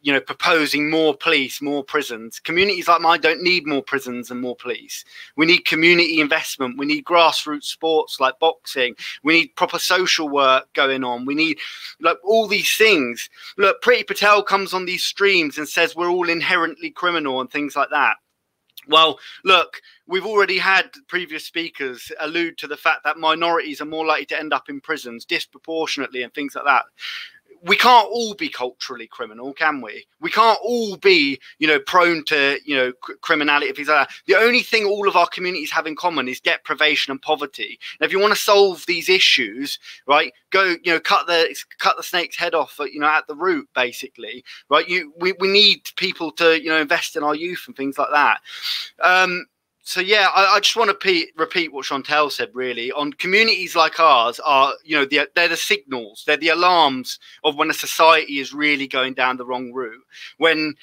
you 0.05 0.13
know, 0.13 0.21
proposing 0.21 0.87
more 0.87 1.15
police, 1.17 1.63
more 1.63 1.83
prisons. 1.83 2.39
Communities 2.39 2.87
like 2.87 3.01
mine 3.01 3.21
don't 3.21 3.41
need 3.41 3.65
more 3.65 3.81
prisons 3.81 4.29
and 4.29 4.39
more 4.39 4.55
police. 4.55 5.03
We 5.35 5.47
need 5.47 5.65
community 5.65 6.21
investment. 6.21 6.77
We 6.77 6.85
need 6.85 7.05
grassroots 7.05 7.63
sports 7.63 8.19
like 8.19 8.37
boxing. 8.37 8.95
We 9.23 9.33
need 9.33 9.55
proper 9.55 9.79
social 9.79 10.29
work 10.29 10.71
going 10.73 11.03
on. 11.03 11.25
We 11.25 11.33
need 11.33 11.57
like 11.99 12.17
all 12.23 12.47
these 12.47 12.77
things. 12.77 13.31
Look, 13.57 13.81
Priti 13.81 14.05
Patel 14.05 14.43
comes 14.43 14.75
on 14.75 14.85
these 14.85 15.03
streams 15.03 15.57
and 15.57 15.67
says 15.67 15.95
we're 15.95 16.11
all 16.11 16.29
inherently 16.29 16.91
criminal 16.91 17.41
and 17.41 17.49
things 17.49 17.75
like 17.75 17.89
that. 17.89 18.17
Well, 18.87 19.17
look, 19.43 19.81
we've 20.05 20.27
already 20.27 20.59
had 20.59 20.91
previous 21.07 21.47
speakers 21.47 22.11
allude 22.19 22.59
to 22.59 22.67
the 22.67 22.77
fact 22.77 23.03
that 23.05 23.17
minorities 23.17 23.81
are 23.81 23.85
more 23.85 24.05
likely 24.05 24.27
to 24.27 24.39
end 24.39 24.53
up 24.53 24.69
in 24.69 24.81
prisons 24.81 25.25
disproportionately 25.25 26.21
and 26.21 26.31
things 26.31 26.53
like 26.53 26.65
that 26.65 26.83
we 27.65 27.75
can't 27.75 28.07
all 28.11 28.35
be 28.35 28.47
culturally 28.47 29.07
criminal, 29.07 29.51
can 29.53 29.81
we? 29.81 30.05
We 30.21 30.29
can't 30.29 30.59
all 30.63 30.97
be, 30.97 31.39
you 31.57 31.67
know, 31.67 31.79
prone 31.79 32.23
to, 32.25 32.59
you 32.63 32.75
know, 32.75 32.93
cr- 33.01 33.13
criminality. 33.21 33.67
If 33.67 33.87
like 33.87 34.09
the 34.27 34.35
only 34.35 34.61
thing 34.61 34.85
all 34.85 35.07
of 35.07 35.15
our 35.15 35.27
communities 35.27 35.71
have 35.71 35.87
in 35.87 35.95
common 35.95 36.27
is 36.27 36.39
deprivation 36.39 37.11
and 37.11 37.21
poverty. 37.21 37.79
And 37.99 38.05
if 38.05 38.11
you 38.11 38.19
want 38.19 38.33
to 38.33 38.39
solve 38.39 38.85
these 38.85 39.09
issues, 39.09 39.79
right, 40.07 40.31
go, 40.51 40.75
you 40.83 40.93
know, 40.93 40.99
cut 40.99 41.25
the 41.25 41.55
cut 41.79 41.97
the 41.97 42.03
snake's 42.03 42.37
head 42.37 42.53
off, 42.53 42.79
you 42.79 42.99
know, 42.99 43.07
at 43.07 43.25
the 43.27 43.35
root, 43.35 43.67
basically, 43.73 44.43
right? 44.69 44.87
You, 44.87 45.11
we, 45.19 45.33
we 45.39 45.47
need 45.47 45.81
people 45.95 46.31
to, 46.33 46.61
you 46.61 46.69
know, 46.69 46.79
invest 46.79 47.15
in 47.15 47.23
our 47.23 47.35
youth 47.35 47.63
and 47.65 47.75
things 47.75 47.97
like 47.97 48.11
that. 48.11 48.41
Um, 49.01 49.45
so 49.85 50.01
yeah, 50.01 50.29
I, 50.35 50.55
I 50.55 50.59
just 50.59 50.75
want 50.75 50.89
to 50.89 50.93
repeat, 50.93 51.29
repeat 51.37 51.71
what 51.71 51.85
Chantelle 51.85 52.31
said. 52.31 52.49
Really, 52.53 52.91
on 52.91 53.13
communities 53.13 53.75
like 53.75 53.99
ours, 53.99 54.39
are 54.43 54.73
you 54.83 54.97
know 54.97 55.05
the, 55.05 55.29
they're 55.35 55.47
the 55.47 55.55
signals, 55.55 56.23
they're 56.25 56.37
the 56.37 56.49
alarms 56.49 57.19
of 57.43 57.55
when 57.55 57.69
a 57.69 57.73
society 57.73 58.39
is 58.39 58.51
really 58.51 58.87
going 58.87 59.13
down 59.13 59.37
the 59.37 59.45
wrong 59.45 59.71
route. 59.71 60.01
When 60.39 60.73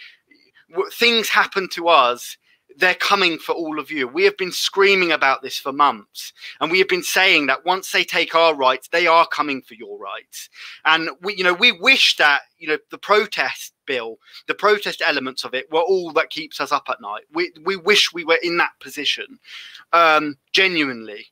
things 0.93 1.29
happen 1.29 1.69
to 1.75 1.89
us 1.89 2.39
they're 2.79 2.95
coming 2.95 3.39
for 3.39 3.53
all 3.53 3.79
of 3.79 3.91
you. 3.91 4.09
We 4.09 4.25
have 4.25 4.37
been 4.37 4.53
screaming 4.53 5.13
about 5.13 5.43
this 5.43 5.59
for 5.59 5.73
months, 5.73 6.33
and 6.61 6.71
we 6.71 6.79
have 6.79 6.89
been 6.89 7.03
saying 7.03 7.47
that 7.47 7.65
once 7.65 7.91
they 7.91 8.05
take 8.05 8.35
our 8.35 8.55
rights, 8.55 8.89
they 8.89 9.07
are 9.07 9.27
coming 9.27 9.63
for 9.63 9.75
your 9.75 9.99
rights. 9.99 10.49
And 10.85 11.11
we, 11.23 11.35
you 11.37 11.45
know, 11.45 11.55
we 11.55 11.73
wish 11.73 12.17
that 12.17 12.43
you 12.59 12.69
know 12.69 12.79
the 12.91 12.99
protest 12.99 13.73
bill, 13.87 14.19
the 14.47 14.55
protest 14.55 15.03
elements 15.05 15.45
of 15.45 15.55
it, 15.55 15.71
were 15.71 15.81
all 15.81 16.13
that 16.13 16.31
keeps 16.31 16.61
us 16.61 16.73
up 16.73 16.89
at 16.89 17.01
night. 17.01 17.23
We 17.33 17.53
we 17.65 17.77
wish 17.77 18.13
we 18.13 18.25
were 18.25 18.39
in 18.43 18.59
that 18.59 18.73
position, 18.81 19.39
um, 19.93 20.37
genuinely. 20.53 21.27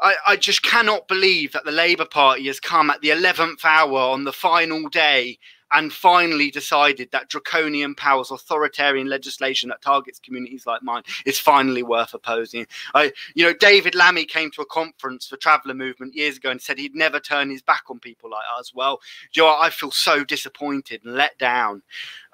I, 0.00 0.14
I 0.28 0.36
just 0.36 0.62
cannot 0.62 1.08
believe 1.08 1.52
that 1.52 1.64
the 1.64 1.72
Labour 1.72 2.04
Party 2.04 2.46
has 2.46 2.60
come 2.60 2.88
at 2.88 3.00
the 3.00 3.08
11th 3.08 3.64
hour 3.64 3.98
on 3.98 4.22
the 4.22 4.32
final 4.32 4.88
day 4.88 5.38
and 5.72 5.92
finally 5.92 6.50
decided 6.50 7.10
that 7.12 7.28
draconian 7.28 7.94
powers, 7.94 8.30
authoritarian 8.30 9.08
legislation 9.08 9.68
that 9.68 9.82
targets 9.82 10.18
communities 10.18 10.66
like 10.66 10.82
mine 10.82 11.02
is 11.26 11.38
finally 11.38 11.82
worth 11.82 12.14
opposing. 12.14 12.66
I, 12.94 13.12
you 13.34 13.44
know, 13.44 13.52
David 13.52 13.94
Lammy 13.94 14.24
came 14.24 14.50
to 14.52 14.62
a 14.62 14.66
conference 14.66 15.26
for 15.26 15.36
Traveller 15.36 15.74
Movement 15.74 16.14
years 16.14 16.36
ago 16.36 16.50
and 16.50 16.60
said 16.60 16.78
he'd 16.78 16.94
never 16.94 17.20
turn 17.20 17.50
his 17.50 17.62
back 17.62 17.84
on 17.88 17.98
people 17.98 18.30
like 18.30 18.44
us. 18.58 18.72
Well, 18.74 19.00
you 19.32 19.42
know, 19.42 19.56
I 19.60 19.70
feel 19.70 19.90
so 19.90 20.24
disappointed 20.24 21.02
and 21.04 21.14
let 21.14 21.38
down. 21.38 21.82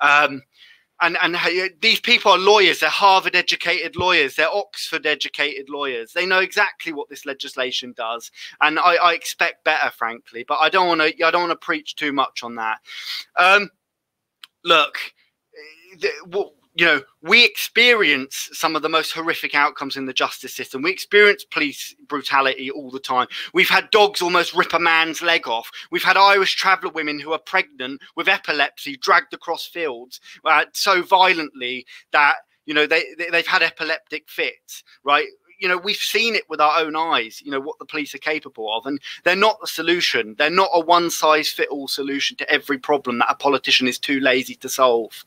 Um, 0.01 0.43
and 1.05 1.17
and 1.23 1.37
these 1.81 2.01
people 2.01 2.33
are 2.33 2.39
lawyers 2.39 2.81
they're 2.81 2.89
harvard 2.89 3.37
educated 3.37 3.97
lawyers 3.97 4.35
they're 4.37 4.53
oxford 4.53 5.07
educated 5.07 5.69
lawyers. 5.69 6.13
They 6.13 6.27
know 6.27 6.41
exactly 6.41 6.93
what 6.93 7.09
this 7.09 7.27
legislation 7.27 7.95
does 7.97 8.31
and 8.61 8.79
i, 8.79 8.95
I 8.97 9.13
expect 9.13 9.65
better 9.65 9.91
frankly 9.91 10.45
but 10.47 10.59
i 10.61 10.69
don't 10.69 10.89
want 10.89 11.01
to 11.01 11.25
i 11.25 11.31
don't 11.31 11.49
want 11.49 11.53
to 11.53 11.67
preach 11.67 11.95
too 11.97 12.13
much 12.13 12.43
on 12.43 12.55
that. 12.57 12.79
Um, 13.37 13.71
look 14.65 14.99
the, 15.99 16.11
what, 16.27 16.53
you 16.77 16.85
know, 16.85 17.03
we 17.22 17.45
experience 17.45 18.49
some 18.53 18.75
of 18.75 18.83
the 18.83 18.89
most 18.89 19.12
horrific 19.12 19.55
outcomes 19.55 19.97
in 19.97 20.07
the 20.07 20.12
justice 20.12 20.55
system. 20.55 20.83
We 20.83 20.91
experience 20.91 21.45
police 21.45 21.95
brutality 22.09 22.70
all 22.70 22.91
the 22.91 22.99
time. 22.99 23.29
We've 23.53 23.68
had 23.68 23.91
dogs 23.91 24.20
almost 24.20 24.55
rip 24.55 24.72
a 24.72 24.81
man's 24.81 25.22
leg 25.22 25.47
off. 25.47 25.70
We've 25.93 26.03
had 26.03 26.16
Irish 26.16 26.57
traveller 26.57 26.93
women 26.93 27.20
who 27.20 27.33
are 27.33 27.39
pregnant 27.39 28.03
with 28.16 28.29
epilepsy 28.29 28.97
dragged 28.97 29.33
across 29.33 29.66
fields 29.66 30.20
uh, 30.45 30.64
so 30.72 31.03
violently 31.03 31.87
that 32.12 32.37
you 32.66 32.75
know 32.75 32.87
they, 32.87 33.05
they 33.18 33.31
they've 33.31 33.47
had 33.47 33.62
epileptic 33.62 34.29
fits. 34.29 34.83
Right? 35.05 35.27
you 35.61 35.68
know 35.68 35.79
we've 35.79 35.97
seen 35.97 36.35
it 36.35 36.43
with 36.49 36.61
our 36.61 36.81
own 36.81 36.97
eyes 36.97 37.41
you 37.41 37.51
know 37.51 37.61
what 37.61 37.79
the 37.79 37.85
police 37.85 38.12
are 38.12 38.18
capable 38.18 38.77
of 38.77 38.87
and 38.87 39.01
they're 39.22 39.37
not 39.37 39.57
the 39.61 39.68
solution 39.68 40.35
they're 40.37 40.51
not 40.51 40.68
a 40.75 40.81
one 40.81 41.09
size 41.11 41.49
fit 41.49 41.68
all 41.68 41.87
solution 41.87 42.37
to 42.37 42.51
every 42.51 42.77
problem 42.77 43.18
that 43.18 43.31
a 43.31 43.37
politician 43.37 43.87
is 43.87 43.99
too 43.99 44.18
lazy 44.18 44.57
to 44.57 44.68
solve 44.68 45.25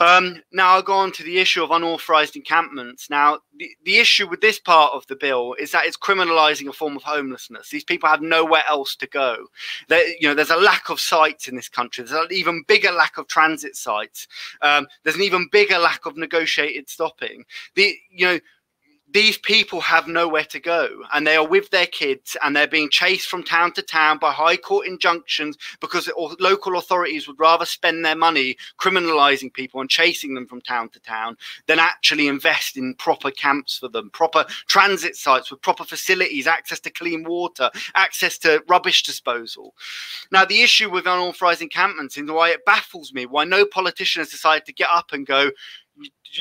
Um, 0.00 0.42
now 0.50 0.74
I'll 0.74 0.82
go 0.82 0.94
on 0.94 1.12
to 1.12 1.22
the 1.22 1.38
issue 1.38 1.62
of 1.62 1.70
unauthorized 1.70 2.34
encampments. 2.34 3.10
Now, 3.10 3.40
the, 3.58 3.68
the 3.84 3.98
issue 3.98 4.26
with 4.26 4.40
this 4.40 4.58
part 4.58 4.94
of 4.94 5.06
the 5.06 5.16
bill 5.16 5.54
is 5.58 5.72
that 5.72 5.84
it's 5.84 5.96
criminalizing 5.96 6.68
a 6.68 6.72
form 6.72 6.96
of 6.96 7.02
homelessness. 7.02 7.68
These 7.68 7.84
people 7.84 8.08
have 8.08 8.22
nowhere 8.22 8.62
else 8.66 8.96
to 8.96 9.06
go. 9.06 9.46
There, 9.88 10.06
you 10.18 10.26
know, 10.26 10.34
there's 10.34 10.50
a 10.50 10.56
lack 10.56 10.88
of 10.88 10.98
sites 10.98 11.48
in 11.48 11.54
this 11.54 11.68
country. 11.68 12.02
There's 12.02 12.18
an 12.18 12.28
even 12.32 12.64
bigger 12.66 12.90
lack 12.90 13.18
of 13.18 13.28
transit 13.28 13.76
sites. 13.76 14.26
Um, 14.62 14.86
there's 15.04 15.16
an 15.16 15.22
even 15.22 15.48
bigger 15.52 15.78
lack 15.78 16.06
of 16.06 16.16
negotiated 16.16 16.88
stopping. 16.88 17.44
The, 17.74 17.94
you 18.10 18.26
know, 18.26 18.40
these 19.12 19.38
people 19.38 19.80
have 19.80 20.06
nowhere 20.06 20.44
to 20.44 20.60
go 20.60 20.88
and 21.12 21.26
they 21.26 21.36
are 21.36 21.46
with 21.46 21.70
their 21.70 21.86
kids 21.86 22.36
and 22.42 22.54
they're 22.54 22.68
being 22.68 22.90
chased 22.90 23.28
from 23.28 23.42
town 23.42 23.72
to 23.72 23.82
town 23.82 24.18
by 24.18 24.30
high 24.30 24.56
court 24.56 24.86
injunctions 24.86 25.56
because 25.80 26.10
local 26.38 26.76
authorities 26.76 27.26
would 27.26 27.38
rather 27.38 27.64
spend 27.64 28.04
their 28.04 28.16
money 28.16 28.56
criminalizing 28.78 29.52
people 29.52 29.80
and 29.80 29.90
chasing 29.90 30.34
them 30.34 30.46
from 30.46 30.60
town 30.60 30.88
to 30.88 31.00
town 31.00 31.36
than 31.66 31.78
actually 31.78 32.28
invest 32.28 32.76
in 32.76 32.94
proper 32.94 33.30
camps 33.30 33.78
for 33.78 33.88
them 33.88 34.10
proper 34.10 34.44
transit 34.66 35.16
sites 35.16 35.50
with 35.50 35.62
proper 35.62 35.84
facilities 35.84 36.46
access 36.46 36.80
to 36.80 36.90
clean 36.90 37.24
water 37.24 37.70
access 37.94 38.38
to 38.38 38.62
rubbish 38.68 39.02
disposal. 39.02 39.74
Now 40.30 40.44
the 40.44 40.62
issue 40.62 40.90
with 40.90 41.06
unauthorized 41.06 41.62
encampments 41.62 42.16
and 42.16 42.30
why 42.30 42.50
it 42.50 42.64
baffles 42.64 43.12
me 43.12 43.26
why 43.26 43.44
no 43.44 43.64
politician 43.64 44.20
has 44.20 44.30
decided 44.30 44.66
to 44.66 44.72
get 44.72 44.88
up 44.90 45.12
and 45.12 45.26
go 45.26 45.50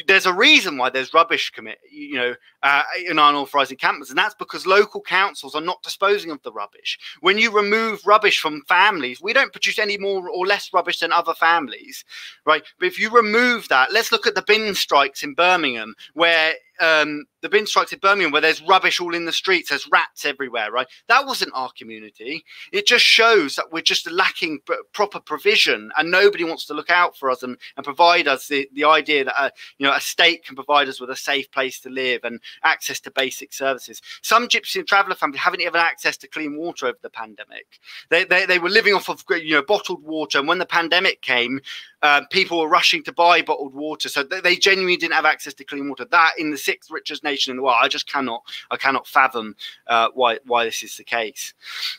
there's 0.07 0.25
a 0.25 0.33
reason 0.33 0.77
why 0.77 0.89
there's 0.89 1.13
rubbish 1.13 1.49
commit, 1.51 1.79
you 1.91 2.15
know, 2.15 2.35
uh, 2.63 2.83
in 3.05 3.19
unauthorized 3.19 3.71
encampments, 3.71 4.09
and 4.09 4.17
that's 4.17 4.35
because 4.35 4.65
local 4.65 5.01
councils 5.01 5.55
are 5.55 5.61
not 5.61 5.81
disposing 5.83 6.31
of 6.31 6.41
the 6.43 6.51
rubbish. 6.51 6.97
When 7.21 7.37
you 7.37 7.51
remove 7.51 8.05
rubbish 8.05 8.39
from 8.39 8.63
families, 8.67 9.21
we 9.21 9.33
don't 9.33 9.51
produce 9.51 9.79
any 9.79 9.97
more 9.97 10.29
or 10.29 10.45
less 10.45 10.71
rubbish 10.73 10.99
than 10.99 11.11
other 11.11 11.33
families, 11.33 12.05
right? 12.45 12.63
But 12.79 12.87
if 12.87 12.99
you 12.99 13.09
remove 13.09 13.67
that, 13.69 13.91
let's 13.91 14.11
look 14.11 14.27
at 14.27 14.35
the 14.35 14.43
bin 14.43 14.75
strikes 14.75 15.23
in 15.23 15.33
Birmingham, 15.33 15.95
where 16.13 16.53
um, 16.79 17.25
the 17.41 17.49
bin 17.49 17.65
strikes 17.65 17.93
in 17.93 17.99
Birmingham 17.99 18.31
where 18.31 18.41
there's 18.41 18.61
rubbish 18.61 18.99
all 18.99 19.15
in 19.15 19.25
the 19.25 19.31
streets, 19.31 19.69
there's 19.69 19.87
rats 19.91 20.25
everywhere, 20.25 20.71
right? 20.71 20.87
That 21.07 21.25
wasn't 21.25 21.51
our 21.53 21.71
community. 21.77 22.43
It 22.71 22.85
just 22.85 23.05
shows 23.05 23.55
that 23.55 23.71
we're 23.71 23.81
just 23.81 24.09
lacking 24.11 24.59
proper 24.93 25.19
provision, 25.19 25.91
and 25.97 26.11
nobody 26.11 26.43
wants 26.43 26.65
to 26.65 26.73
look 26.73 26.89
out 26.89 27.17
for 27.17 27.29
us 27.29 27.43
and, 27.43 27.57
and 27.77 27.83
provide 27.83 28.27
us 28.27 28.47
the, 28.47 28.69
the 28.73 28.83
idea 28.83 29.23
that 29.25 29.41
a, 29.41 29.51
you 29.77 29.85
know 29.85 29.93
a 29.93 30.01
state 30.01 30.45
can 30.45 30.55
provide 30.55 30.87
us 30.87 30.99
with 30.99 31.09
a 31.09 31.15
safe 31.15 31.49
place 31.51 31.79
to 31.81 31.89
live 31.89 32.21
and 32.23 32.39
access 32.63 32.99
to 33.01 33.11
basic 33.11 33.53
services. 33.53 34.01
Some 34.21 34.47
gypsy 34.47 34.77
and 34.77 34.87
traveller 34.87 35.15
families 35.15 35.41
haven't 35.41 35.61
even 35.61 35.75
access 35.75 36.17
to 36.17 36.27
clean 36.27 36.57
water 36.57 36.87
over 36.87 36.97
the 37.01 37.09
pandemic. 37.09 37.79
They, 38.09 38.23
they, 38.23 38.45
they 38.45 38.59
were 38.59 38.69
living 38.69 38.93
off 38.93 39.09
of 39.09 39.23
you 39.29 39.55
know 39.55 39.63
bottled 39.63 40.03
water, 40.03 40.39
and 40.39 40.47
when 40.47 40.59
the 40.59 40.65
pandemic 40.65 41.21
came, 41.21 41.61
uh, 42.01 42.21
people 42.29 42.59
were 42.59 42.69
rushing 42.69 43.03
to 43.03 43.13
buy 43.13 43.41
bottled 43.41 43.73
water, 43.73 44.09
so 44.09 44.23
they, 44.23 44.41
they 44.41 44.55
genuinely 44.55 44.97
didn't 44.97 45.13
have 45.13 45.25
access 45.25 45.53
to 45.55 45.63
clean 45.63 45.89
water. 45.89 46.05
That 46.05 46.31
in 46.37 46.51
the 46.51 46.57
sixth 46.57 46.91
richest 46.91 47.23
nation 47.23 47.51
in 47.51 47.57
the 47.57 47.63
world. 47.63 47.77
I 47.81 47.87
just 47.87 48.09
cannot, 48.09 48.43
I 48.71 48.77
cannot 48.77 49.07
fathom 49.07 49.55
uh, 49.87 50.09
why 50.13 50.39
why 50.45 50.65
this 50.65 50.83
is 50.83 50.97
the 50.97 51.03
case. 51.03 51.53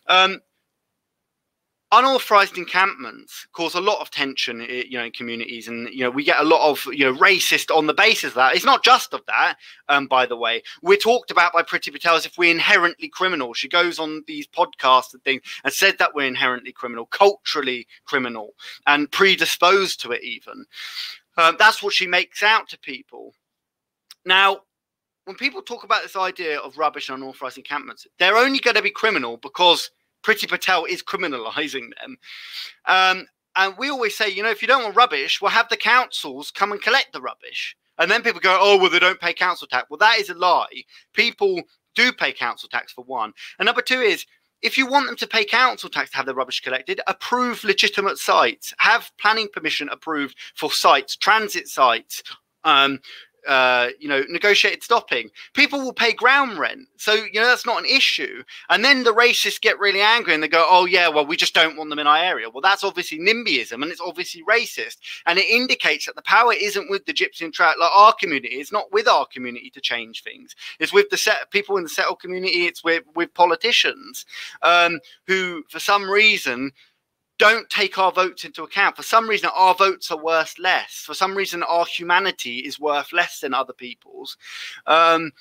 Um, 0.07 0.41
unauthorized 1.93 2.57
encampments 2.57 3.47
cause 3.53 3.75
a 3.75 3.81
lot 3.81 4.01
of 4.01 4.11
tension 4.11 4.61
you 4.61 4.97
know 4.97 5.05
in 5.05 5.11
communities 5.11 5.67
and 5.67 5.89
you 5.93 6.05
know 6.05 6.11
we 6.11 6.23
get 6.23 6.39
a 6.39 6.45
lot 6.45 6.69
of 6.71 6.87
you 6.93 7.05
know 7.05 7.19
racist 7.19 7.75
on 7.75 7.87
the 7.87 7.95
basis 7.95 8.31
of 8.31 8.35
that. 8.35 8.55
It's 8.55 8.65
not 8.65 8.85
just 8.85 9.13
of 9.13 9.23
that 9.27 9.57
um 9.89 10.07
by 10.07 10.27
the 10.27 10.37
way. 10.37 10.63
We're 10.83 10.97
talked 10.97 11.31
about 11.31 11.53
by 11.53 11.63
Priti 11.63 11.93
Patel 11.93 12.15
as 12.15 12.27
if 12.27 12.39
we're 12.39 12.51
inherently 12.51 13.09
criminal. 13.09 13.55
She 13.55 13.69
goes 13.69 13.99
on 13.99 14.23
these 14.27 14.47
podcasts 14.47 15.13
and 15.13 15.23
things 15.25 15.43
and 15.65 15.73
said 15.73 15.99
that 15.99 16.15
we're 16.15 16.27
inherently 16.27 16.73
criminal 16.73 17.07
culturally 17.07 17.87
criminal 18.05 18.55
and 18.87 19.11
predisposed 19.11 20.01
to 20.03 20.13
it 20.13 20.23
even. 20.23 20.67
Um, 21.37 21.57
that's 21.59 21.83
what 21.83 21.95
she 21.95 22.07
makes 22.07 22.43
out 22.43 22.69
to 22.69 22.79
people. 22.79 23.35
Now 24.25 24.61
when 25.25 25.37
people 25.37 25.63
talk 25.63 25.85
about 25.85 26.03
this 26.03 26.17
idea 26.17 26.59
of 26.59 26.79
rubbish 26.79 27.09
and 27.09 27.23
unauthorized 27.23 27.59
encampments, 27.59 28.07
they're 28.19 28.37
only 28.37 28.59
going 28.59 28.77
to 28.77 28.83
be 28.83 28.91
criminal 28.91 29.37
because 29.37 29.91
Priti 30.23 30.49
Patel 30.49 30.85
is 30.85 31.03
criminalizing 31.03 31.91
them. 32.01 32.17
Um, 32.87 33.27
and 33.57 33.77
we 33.79 33.91
always 33.91 34.17
say, 34.17 34.29
you 34.29 34.43
know, 34.43 34.51
if 34.51 34.63
you 34.63 34.69
don't 34.69 34.85
want 34.85 34.97
rubbish, 34.97 35.41
we'll 35.41 35.51
have 35.51 35.69
the 35.69 35.77
councils 35.77 36.51
come 36.51 36.73
and 36.73 36.81
collect 36.81 37.13
the 37.13 37.21
rubbish. 37.21 37.77
And 37.99 38.11
then 38.11 38.23
people 38.23 38.41
go, 38.41 38.57
oh, 38.61 38.79
well, 38.79 38.91
they 38.91 38.99
don't 38.99 39.21
pay 39.21 39.35
council 39.35 39.67
tax. 39.67 39.91
Well, 39.91 39.99
that 39.99 40.19
is 40.19 40.31
a 40.31 40.35
lie. 40.35 40.85
People 41.13 41.63
do 41.95 42.13
pay 42.13 42.33
council 42.33 42.69
tax 42.69 42.93
for 42.93 43.05
one. 43.05 43.33
And 43.59 43.67
number 43.67 43.83
two 43.83 44.01
is, 44.01 44.25
if 44.63 44.77
you 44.79 44.87
want 44.87 45.07
them 45.07 45.17
to 45.17 45.27
pay 45.27 45.45
council 45.45 45.91
tax 45.91 46.11
to 46.11 46.17
have 46.19 46.27
the 46.27 46.35
rubbish 46.35 46.61
collected, 46.61 47.01
approve 47.07 47.65
legitimate 47.65 48.19
sites, 48.19 48.75
have 48.79 49.11
planning 49.19 49.49
permission 49.53 49.89
approved 49.89 50.37
for 50.55 50.71
sites, 50.71 51.17
transit 51.17 51.67
sites, 51.67 52.23
um, 52.65 53.01
uh, 53.47 53.89
you 53.99 54.09
know, 54.09 54.23
negotiated 54.29 54.83
stopping, 54.83 55.31
people 55.55 55.81
will 55.81 55.93
pay 55.93 56.13
ground 56.13 56.59
rent. 56.59 56.89
So, 56.97 57.15
you 57.15 57.41
know, 57.41 57.47
that's 57.47 57.67
not 57.67 57.79
an 57.79 57.87
issue. 57.87 58.43
And 58.69 58.85
then 58.85 59.05
the 59.05 59.15
racists 59.15 59.61
get 59.61 59.79
really 59.79 60.01
angry 60.01 60.35
and 60.35 60.43
they 60.43 60.49
go, 60.49 60.67
oh, 60.69 60.85
yeah, 60.85 61.09
well, 61.09 61.27
we 61.27 61.37
just 61.37 61.55
don't 61.55 61.77
want 61.77 61.91
them 61.91 61.99
in 61.99 62.07
our 62.07 62.19
area. 62.19 62.51
Well, 62.51 62.61
that's 62.61 62.85
obviously 62.85 63.19
NIMBYism 63.19 63.83
and 63.83 63.91
it's 63.91 64.01
obviously 64.01 64.43
racist. 64.49 64.99
And 65.27 65.39
it 65.39 65.49
indicates 65.49 66.07
that 66.07 66.17
the 66.17 66.23
power 66.23 66.53
isn't 66.53 66.91
with 66.91 67.07
the 67.07 67.15
Gypsy 67.15 67.43
and 67.43 67.55
Trout, 67.55 67.79
like 67.79 67.91
our 67.95 68.13
community. 68.13 68.57
It's 68.57 68.73
not 68.73 68.93
with 68.93 69.09
our 69.09 69.27
community 69.27 69.71
to 69.71 69.81
change 69.81 70.23
things. 70.23 70.55
It's 70.79 70.93
with 70.93 71.11
the 71.11 71.17
set 71.17 71.51
people 71.51 71.77
in 71.77 71.83
the 71.83 71.89
settled 71.89 72.21
community. 72.21 72.67
It's 72.67 72.85
with, 72.85 73.05
with 73.15 73.33
politicians 73.35 74.27
um, 74.63 75.01
who, 75.27 75.65
for 75.69 75.81
some 75.81 76.11
reason, 76.11 76.73
don't 77.41 77.71
take 77.71 77.97
our 77.97 78.13
votes 78.13 78.45
into 78.45 78.63
account. 78.63 78.97
For 78.97 79.03
some 79.03 79.27
reason, 79.27 79.49
our 79.57 79.75
votes 79.75 80.11
are 80.11 80.23
worth 80.23 80.59
less. 80.59 81.05
For 81.07 81.15
some 81.15 81.35
reason, 81.35 81.63
our 81.63 81.87
humanity 81.87 82.59
is 82.59 82.79
worth 82.79 83.15
less 83.15 83.41
than 83.41 83.55
other 83.55 83.73
people's. 83.73 84.37
Um, 84.87 85.33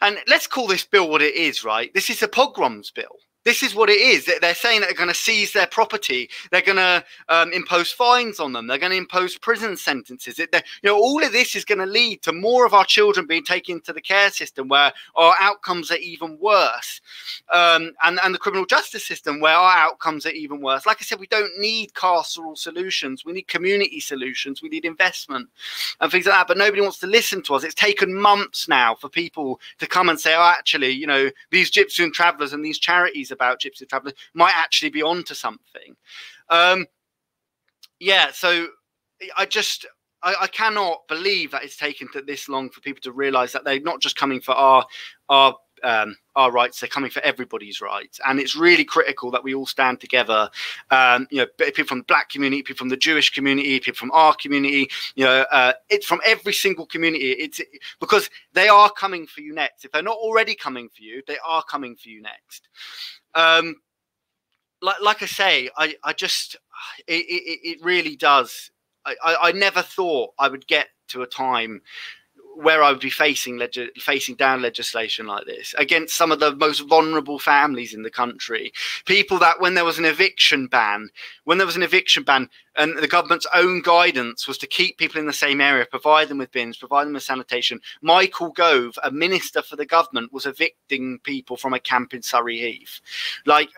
and 0.00 0.18
let's 0.28 0.46
call 0.46 0.68
this 0.68 0.86
bill 0.86 1.10
what 1.10 1.20
it 1.20 1.34
is, 1.34 1.64
right? 1.64 1.92
This 1.92 2.08
is 2.08 2.22
a 2.22 2.28
pogroms 2.28 2.92
bill. 2.92 3.16
This 3.44 3.62
is 3.62 3.74
what 3.74 3.88
it 3.88 3.98
is. 4.00 4.28
They're 4.40 4.54
saying 4.54 4.80
that 4.80 4.86
they're 4.88 4.96
going 4.96 5.08
to 5.08 5.14
seize 5.14 5.52
their 5.52 5.66
property. 5.66 6.28
They're 6.50 6.60
going 6.60 6.76
to 6.76 7.04
um, 7.28 7.52
impose 7.52 7.90
fines 7.90 8.40
on 8.40 8.52
them. 8.52 8.66
They're 8.66 8.78
going 8.78 8.90
to 8.92 8.98
impose 8.98 9.38
prison 9.38 9.76
sentences. 9.76 10.38
It, 10.38 10.50
you 10.82 10.90
know, 10.90 10.96
all 10.98 11.24
of 11.24 11.32
this 11.32 11.54
is 11.54 11.64
going 11.64 11.78
to 11.78 11.86
lead 11.86 12.20
to 12.22 12.32
more 12.32 12.66
of 12.66 12.74
our 12.74 12.84
children 12.84 13.26
being 13.26 13.44
taken 13.44 13.76
into 13.76 13.92
the 13.92 14.00
care 14.00 14.30
system, 14.30 14.68
where 14.68 14.92
our 15.14 15.34
outcomes 15.40 15.90
are 15.90 15.96
even 15.96 16.36
worse, 16.40 17.00
um, 17.52 17.92
and 18.04 18.18
and 18.22 18.34
the 18.34 18.38
criminal 18.38 18.66
justice 18.66 19.06
system, 19.06 19.40
where 19.40 19.54
our 19.54 19.76
outcomes 19.78 20.26
are 20.26 20.30
even 20.30 20.60
worse. 20.60 20.84
Like 20.84 20.98
I 21.00 21.04
said, 21.04 21.20
we 21.20 21.26
don't 21.28 21.58
need 21.58 21.92
carceral 21.94 22.58
solutions. 22.58 23.24
We 23.24 23.32
need 23.32 23.48
community 23.48 24.00
solutions. 24.00 24.62
We 24.62 24.68
need 24.68 24.84
investment 24.84 25.48
and 26.00 26.10
things 26.10 26.26
like 26.26 26.34
that. 26.34 26.48
But 26.48 26.58
nobody 26.58 26.82
wants 26.82 26.98
to 26.98 27.06
listen 27.06 27.42
to 27.44 27.54
us. 27.54 27.64
It's 27.64 27.74
taken 27.74 28.14
months 28.14 28.68
now 28.68 28.96
for 28.96 29.08
people 29.08 29.60
to 29.78 29.86
come 29.86 30.08
and 30.08 30.20
say, 30.20 30.34
"Oh, 30.34 30.42
actually, 30.58 30.90
you 30.90 31.06
know, 31.06 31.30
these 31.50 31.70
gypsy 31.70 32.12
travellers 32.12 32.52
and 32.52 32.64
these 32.64 32.78
charities." 32.78 33.27
About 33.30 33.60
Gypsy 33.60 33.88
Travelers 33.88 34.14
might 34.34 34.54
actually 34.56 34.90
be 34.90 35.02
onto 35.02 35.34
something. 35.34 35.96
Um, 36.50 36.86
yeah, 38.00 38.30
so 38.32 38.68
I 39.36 39.46
just 39.46 39.86
I, 40.22 40.34
I, 40.42 40.46
cannot 40.48 41.06
believe 41.08 41.52
that 41.52 41.62
it's 41.62 41.76
taken 41.76 42.08
this 42.26 42.48
long 42.48 42.70
for 42.70 42.80
people 42.80 43.00
to 43.02 43.12
realize 43.12 43.52
that 43.52 43.64
they're 43.64 43.80
not 43.80 44.00
just 44.00 44.16
coming 44.16 44.40
for 44.40 44.52
our 44.52 44.84
our 45.28 45.56
um, 45.84 46.16
our 46.34 46.50
rights; 46.50 46.80
they're 46.80 46.88
coming 46.88 47.10
for 47.10 47.20
everybody's 47.20 47.80
rights, 47.80 48.18
and 48.26 48.40
it's 48.40 48.56
really 48.56 48.84
critical 48.84 49.30
that 49.30 49.44
we 49.44 49.54
all 49.54 49.66
stand 49.66 50.00
together. 50.00 50.50
Um, 50.90 51.28
you 51.30 51.38
know, 51.38 51.46
people 51.58 51.84
from 51.84 51.98
the 51.98 52.04
Black 52.04 52.30
community, 52.30 52.62
people 52.62 52.78
from 52.78 52.88
the 52.88 52.96
Jewish 52.96 53.30
community, 53.30 53.78
people 53.78 53.98
from 53.98 54.10
our 54.12 54.34
community. 54.34 54.90
You 55.14 55.24
know, 55.24 55.44
uh, 55.52 55.74
it's 55.88 56.06
from 56.06 56.20
every 56.26 56.52
single 56.52 56.86
community. 56.86 57.30
It's 57.30 57.60
because 58.00 58.28
they 58.54 58.68
are 58.68 58.90
coming 58.90 59.26
for 59.26 59.40
you 59.40 59.54
next. 59.54 59.84
If 59.84 59.92
they're 59.92 60.02
not 60.02 60.16
already 60.16 60.54
coming 60.54 60.88
for 60.88 61.02
you, 61.02 61.22
they 61.26 61.38
are 61.46 61.62
coming 61.62 61.94
for 61.94 62.08
you 62.08 62.22
next. 62.22 62.68
Um, 63.34 63.76
like, 64.80 65.00
like 65.02 65.22
I 65.22 65.26
say, 65.26 65.70
I, 65.76 65.96
I 66.04 66.12
just, 66.12 66.56
it, 67.06 67.12
it, 67.12 67.60
it 67.62 67.84
really 67.84 68.16
does. 68.16 68.70
I, 69.04 69.14
I, 69.24 69.36
I 69.48 69.52
never 69.52 69.82
thought 69.82 70.34
I 70.38 70.48
would 70.48 70.66
get 70.66 70.88
to 71.08 71.22
a 71.22 71.26
time 71.26 71.80
where 72.58 72.82
I 72.82 72.90
would 72.90 73.00
be 73.00 73.10
facing 73.10 73.56
leg- 73.56 73.96
facing 73.98 74.34
down 74.34 74.62
legislation 74.62 75.28
like 75.28 75.46
this 75.46 75.76
against 75.78 76.16
some 76.16 76.32
of 76.32 76.40
the 76.40 76.56
most 76.56 76.80
vulnerable 76.80 77.38
families 77.38 77.94
in 77.94 78.02
the 78.02 78.10
country. 78.10 78.72
People 79.06 79.38
that 79.38 79.60
when 79.60 79.74
there 79.74 79.84
was 79.84 79.98
an 79.98 80.04
eviction 80.04 80.66
ban, 80.66 81.08
when 81.44 81.58
there 81.58 81.66
was 81.66 81.76
an 81.76 81.84
eviction 81.84 82.24
ban, 82.24 82.48
and 82.78 82.96
the 82.96 83.08
government's 83.08 83.46
own 83.54 83.82
guidance 83.82 84.46
was 84.46 84.56
to 84.58 84.66
keep 84.66 84.96
people 84.96 85.20
in 85.20 85.26
the 85.26 85.32
same 85.32 85.60
area, 85.60 85.84
provide 85.84 86.28
them 86.28 86.38
with 86.38 86.52
bins, 86.52 86.76
provide 86.76 87.06
them 87.06 87.14
with 87.14 87.22
sanitation. 87.24 87.80
Michael 88.00 88.50
Gove, 88.50 88.98
a 89.02 89.10
minister 89.10 89.62
for 89.62 89.76
the 89.76 89.84
government, 89.84 90.32
was 90.32 90.46
evicting 90.46 91.18
people 91.24 91.56
from 91.56 91.74
a 91.74 91.80
camp 91.80 92.14
in 92.14 92.22
Surrey 92.22 92.58
Heath. 92.58 93.00
Like 93.44 93.70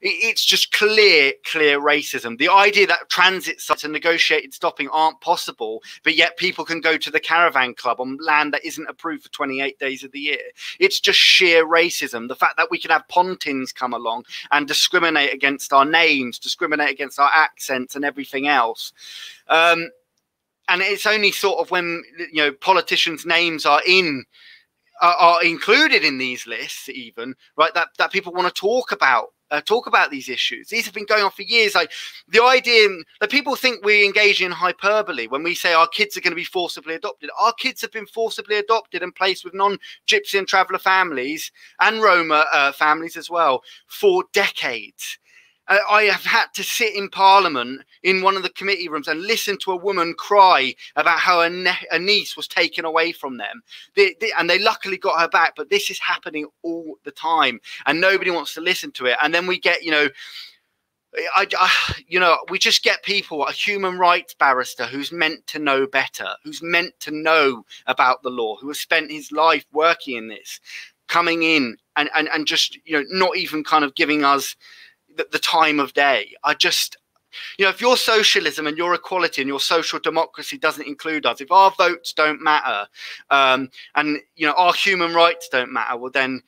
it's 0.00 0.44
just 0.44 0.72
clear, 0.72 1.32
clear 1.46 1.80
racism. 1.80 2.36
The 2.38 2.50
idea 2.50 2.86
that 2.88 3.08
transit 3.08 3.60
sites 3.60 3.84
and 3.84 3.92
negotiated 3.92 4.52
stopping 4.52 4.88
aren't 4.90 5.20
possible, 5.20 5.82
but 6.02 6.16
yet 6.16 6.36
people 6.36 6.64
can 6.64 6.80
go 6.80 6.96
to 6.96 7.10
the 7.10 7.20
caravan 7.20 7.74
club 7.74 8.00
on 8.00 8.18
land 8.20 8.52
that 8.52 8.64
isn't 8.64 8.88
approved 8.88 9.22
for 9.22 9.30
28 9.30 9.78
days 9.78 10.02
of 10.02 10.12
the 10.12 10.20
year. 10.20 10.42
It's 10.80 11.00
just 11.00 11.18
sheer 11.18 11.64
racism. 11.66 12.28
The 12.28 12.36
fact 12.36 12.56
that 12.56 12.70
we 12.70 12.78
can 12.78 12.90
have 12.90 13.06
pontins 13.08 13.72
come 13.72 13.94
along 13.94 14.24
and 14.50 14.66
discriminate 14.66 15.32
against 15.32 15.72
our 15.72 15.84
names, 15.84 16.38
discriminate 16.38 16.90
against 16.90 17.18
our 17.18 17.30
accents 17.32 17.94
and 17.94 18.04
everything 18.04 18.23
else. 18.46 18.92
Um, 19.48 19.90
and 20.68 20.80
it's 20.80 21.06
only 21.06 21.30
sort 21.30 21.58
of 21.58 21.70
when 21.70 22.02
you 22.32 22.42
know 22.42 22.52
politicians' 22.52 23.26
names 23.26 23.66
are 23.66 23.82
in 23.86 24.24
are, 25.02 25.14
are 25.14 25.44
included 25.44 26.04
in 26.04 26.18
these 26.18 26.46
lists, 26.46 26.88
even 26.88 27.34
right, 27.56 27.74
that 27.74 27.88
that 27.98 28.12
people 28.12 28.32
want 28.32 28.52
to 28.52 28.60
talk 28.60 28.92
about 28.92 29.28
uh, 29.50 29.60
talk 29.60 29.86
about 29.86 30.10
these 30.10 30.28
issues. 30.28 30.68
These 30.68 30.84
have 30.84 30.94
been 30.94 31.06
going 31.06 31.22
on 31.22 31.30
for 31.30 31.42
years. 31.42 31.74
Like 31.74 31.92
the 32.28 32.42
idea 32.42 32.88
that 33.20 33.30
people 33.30 33.56
think 33.56 33.84
we 33.84 34.04
engage 34.04 34.42
in 34.42 34.50
hyperbole 34.50 35.28
when 35.28 35.42
we 35.42 35.54
say 35.54 35.72
our 35.72 35.86
kids 35.86 36.16
are 36.16 36.20
going 36.20 36.32
to 36.32 36.36
be 36.36 36.44
forcibly 36.44 36.94
adopted. 36.94 37.30
Our 37.40 37.52
kids 37.52 37.80
have 37.82 37.92
been 37.92 38.06
forcibly 38.06 38.56
adopted 38.56 39.02
and 39.02 39.14
placed 39.14 39.44
with 39.44 39.54
non-Gypsy 39.54 40.38
and 40.38 40.48
traveller 40.48 40.78
families 40.78 41.52
and 41.80 42.02
Roma 42.02 42.46
uh, 42.52 42.72
families 42.72 43.16
as 43.16 43.30
well 43.30 43.62
for 43.86 44.24
decades. 44.32 45.18
Uh, 45.68 45.78
I 45.88 46.02
have 46.04 46.24
had 46.24 46.46
to 46.54 46.62
sit 46.62 46.94
in 46.94 47.08
Parliament 47.08 47.82
in 48.02 48.22
one 48.22 48.36
of 48.36 48.42
the 48.42 48.50
committee 48.50 48.88
rooms 48.88 49.08
and 49.08 49.22
listen 49.22 49.56
to 49.58 49.72
a 49.72 49.76
woman 49.76 50.14
cry 50.14 50.74
about 50.96 51.18
how 51.18 51.40
a, 51.40 51.48
ne- 51.48 51.86
a 51.90 51.98
niece 51.98 52.36
was 52.36 52.46
taken 52.46 52.84
away 52.84 53.12
from 53.12 53.38
them. 53.38 53.62
They, 53.96 54.14
they, 54.20 54.30
and 54.38 54.48
they 54.48 54.58
luckily 54.58 54.98
got 54.98 55.20
her 55.20 55.28
back, 55.28 55.54
but 55.56 55.70
this 55.70 55.90
is 55.90 55.98
happening 55.98 56.46
all 56.62 56.96
the 57.04 57.12
time, 57.12 57.60
and 57.86 58.00
nobody 58.00 58.30
wants 58.30 58.54
to 58.54 58.60
listen 58.60 58.92
to 58.92 59.06
it. 59.06 59.16
And 59.22 59.34
then 59.34 59.46
we 59.46 59.58
get, 59.58 59.82
you 59.82 59.90
know, 59.90 60.08
I, 61.36 61.46
I, 61.58 61.94
you 62.08 62.18
know, 62.18 62.38
we 62.50 62.58
just 62.58 62.82
get 62.82 63.04
people, 63.04 63.46
a 63.46 63.52
human 63.52 63.98
rights 63.98 64.34
barrister 64.34 64.84
who's 64.84 65.12
meant 65.12 65.46
to 65.46 65.58
know 65.58 65.86
better, 65.86 66.28
who's 66.42 66.60
meant 66.60 66.98
to 67.00 67.10
know 67.10 67.64
about 67.86 68.22
the 68.22 68.30
law, 68.30 68.56
who 68.56 68.68
has 68.68 68.80
spent 68.80 69.12
his 69.12 69.30
life 69.30 69.64
working 69.72 70.16
in 70.16 70.28
this, 70.28 70.60
coming 71.06 71.44
in 71.44 71.76
and, 71.96 72.10
and, 72.16 72.28
and 72.32 72.46
just, 72.46 72.78
you 72.84 72.98
know, 72.98 73.04
not 73.10 73.36
even 73.36 73.62
kind 73.62 73.84
of 73.84 73.94
giving 73.94 74.24
us 74.24 74.56
the, 75.16 75.26
the 75.32 75.38
time 75.38 75.80
of 75.80 75.92
day. 75.94 76.34
I 76.44 76.54
just, 76.54 76.96
you 77.58 77.64
know, 77.64 77.70
if 77.70 77.80
your 77.80 77.96
socialism 77.96 78.66
and 78.66 78.76
your 78.76 78.94
equality 78.94 79.42
and 79.42 79.48
your 79.48 79.60
social 79.60 79.98
democracy 79.98 80.58
doesn't 80.58 80.86
include 80.86 81.26
us, 81.26 81.40
if 81.40 81.50
our 81.50 81.70
votes 81.72 82.12
don't 82.12 82.42
matter, 82.42 82.86
um, 83.30 83.68
and 83.94 84.18
you 84.36 84.46
know 84.46 84.54
our 84.56 84.72
human 84.72 85.14
rights 85.14 85.48
don't 85.48 85.72
matter, 85.72 85.96
well 85.96 86.10
then, 86.10 86.42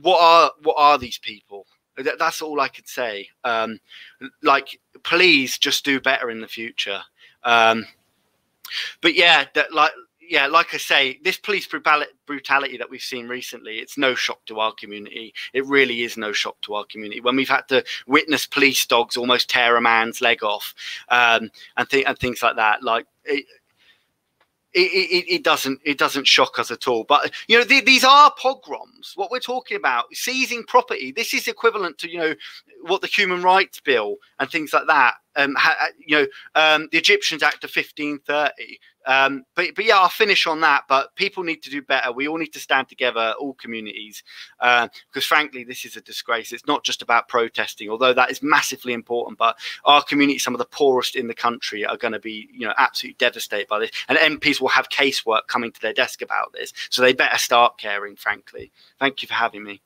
what 0.00 0.20
are 0.20 0.50
what 0.62 0.76
are 0.78 0.98
these 0.98 1.18
people? 1.18 1.66
That, 1.96 2.18
that's 2.18 2.42
all 2.42 2.60
I 2.60 2.68
could 2.68 2.88
say. 2.88 3.28
Um, 3.44 3.78
like, 4.42 4.80
please 5.02 5.56
just 5.56 5.84
do 5.84 6.00
better 6.00 6.30
in 6.30 6.40
the 6.40 6.48
future. 6.48 7.00
Um, 7.44 7.86
but 9.00 9.14
yeah, 9.14 9.44
that 9.54 9.72
like 9.72 9.92
yeah, 10.28 10.46
like 10.46 10.74
I 10.74 10.78
say, 10.78 11.18
this 11.22 11.36
police 11.36 11.66
brutality 11.66 12.76
that 12.76 12.90
we've 12.90 13.00
seen 13.00 13.28
recently, 13.28 13.78
it's 13.78 13.98
no 13.98 14.14
shock 14.14 14.44
to 14.46 14.60
our 14.60 14.72
community. 14.72 15.34
It 15.52 15.66
really 15.66 16.02
is 16.02 16.16
no 16.16 16.32
shock 16.32 16.60
to 16.62 16.74
our 16.74 16.84
community. 16.84 17.20
When 17.20 17.36
we've 17.36 17.48
had 17.48 17.68
to 17.68 17.84
witness 18.06 18.46
police 18.46 18.84
dogs 18.86 19.16
almost 19.16 19.50
tear 19.50 19.76
a 19.76 19.80
man's 19.80 20.20
leg 20.20 20.42
off, 20.42 20.74
um, 21.08 21.50
and, 21.76 21.88
th- 21.88 22.04
and 22.06 22.18
things 22.18 22.42
like 22.42 22.56
that, 22.56 22.82
like 22.82 23.06
it, 23.24 23.44
it, 24.76 24.80
it, 24.80 25.34
it, 25.36 25.44
doesn't 25.44 25.80
it 25.84 25.98
doesn't 25.98 26.26
shock 26.26 26.58
us 26.58 26.70
at 26.70 26.86
all. 26.86 27.04
But 27.04 27.32
you 27.48 27.58
know, 27.58 27.64
the, 27.64 27.80
these 27.80 28.04
are 28.04 28.32
pogroms. 28.38 29.12
What 29.14 29.30
we're 29.30 29.40
talking 29.40 29.76
about, 29.76 30.14
seizing 30.14 30.64
property. 30.64 31.12
This 31.12 31.32
is 31.32 31.48
equivalent 31.48 31.98
to 31.98 32.10
you 32.10 32.18
know 32.18 32.34
what 32.82 33.00
the 33.00 33.06
Human 33.06 33.42
Rights 33.42 33.80
Bill 33.80 34.16
and 34.38 34.50
things 34.50 34.72
like 34.72 34.86
that. 34.86 35.14
Um, 35.36 35.54
ha, 35.56 35.88
you 35.98 36.16
know, 36.16 36.26
um, 36.54 36.88
the 36.92 36.98
Egyptians 36.98 37.42
Act 37.42 37.64
of 37.64 37.74
1530. 37.74 38.78
Um, 39.06 39.44
but 39.54 39.74
but 39.76 39.84
yeah, 39.84 39.98
I'll 39.98 40.08
finish 40.08 40.46
on 40.46 40.60
that. 40.62 40.84
But 40.88 41.14
people 41.14 41.44
need 41.44 41.62
to 41.62 41.70
do 41.70 41.80
better. 41.80 42.12
We 42.12 42.26
all 42.26 42.38
need 42.38 42.52
to 42.54 42.58
stand 42.58 42.88
together, 42.88 43.34
all 43.38 43.54
communities, 43.54 44.22
uh, 44.60 44.88
because 45.10 45.24
frankly, 45.24 45.62
this 45.62 45.84
is 45.84 45.96
a 45.96 46.00
disgrace. 46.00 46.52
It's 46.52 46.66
not 46.66 46.84
just 46.84 47.02
about 47.02 47.28
protesting, 47.28 47.88
although 47.88 48.12
that 48.12 48.30
is 48.30 48.42
massively 48.42 48.92
important. 48.92 49.38
But 49.38 49.56
our 49.84 50.02
community, 50.02 50.38
some 50.38 50.54
of 50.54 50.58
the 50.58 50.64
poorest 50.66 51.14
in 51.14 51.28
the 51.28 51.34
country, 51.34 51.86
are 51.86 51.96
going 51.96 52.12
to 52.12 52.18
be 52.20 52.48
you 52.52 52.66
know 52.66 52.74
absolutely 52.78 53.16
devastated 53.18 53.68
by 53.68 53.78
this, 53.78 53.92
and 54.08 54.18
MPs 54.18 54.60
will 54.60 54.68
have 54.68 54.88
casework 54.88 55.46
coming 55.46 55.70
to 55.70 55.80
their 55.80 55.92
desk 55.92 56.20
about 56.20 56.52
this. 56.52 56.72
So 56.90 57.00
they 57.00 57.12
better 57.12 57.38
start 57.38 57.78
caring. 57.78 58.16
Frankly, 58.16 58.72
thank 58.98 59.22
you 59.22 59.28
for 59.28 59.34
having 59.34 59.62
me. 59.62 59.80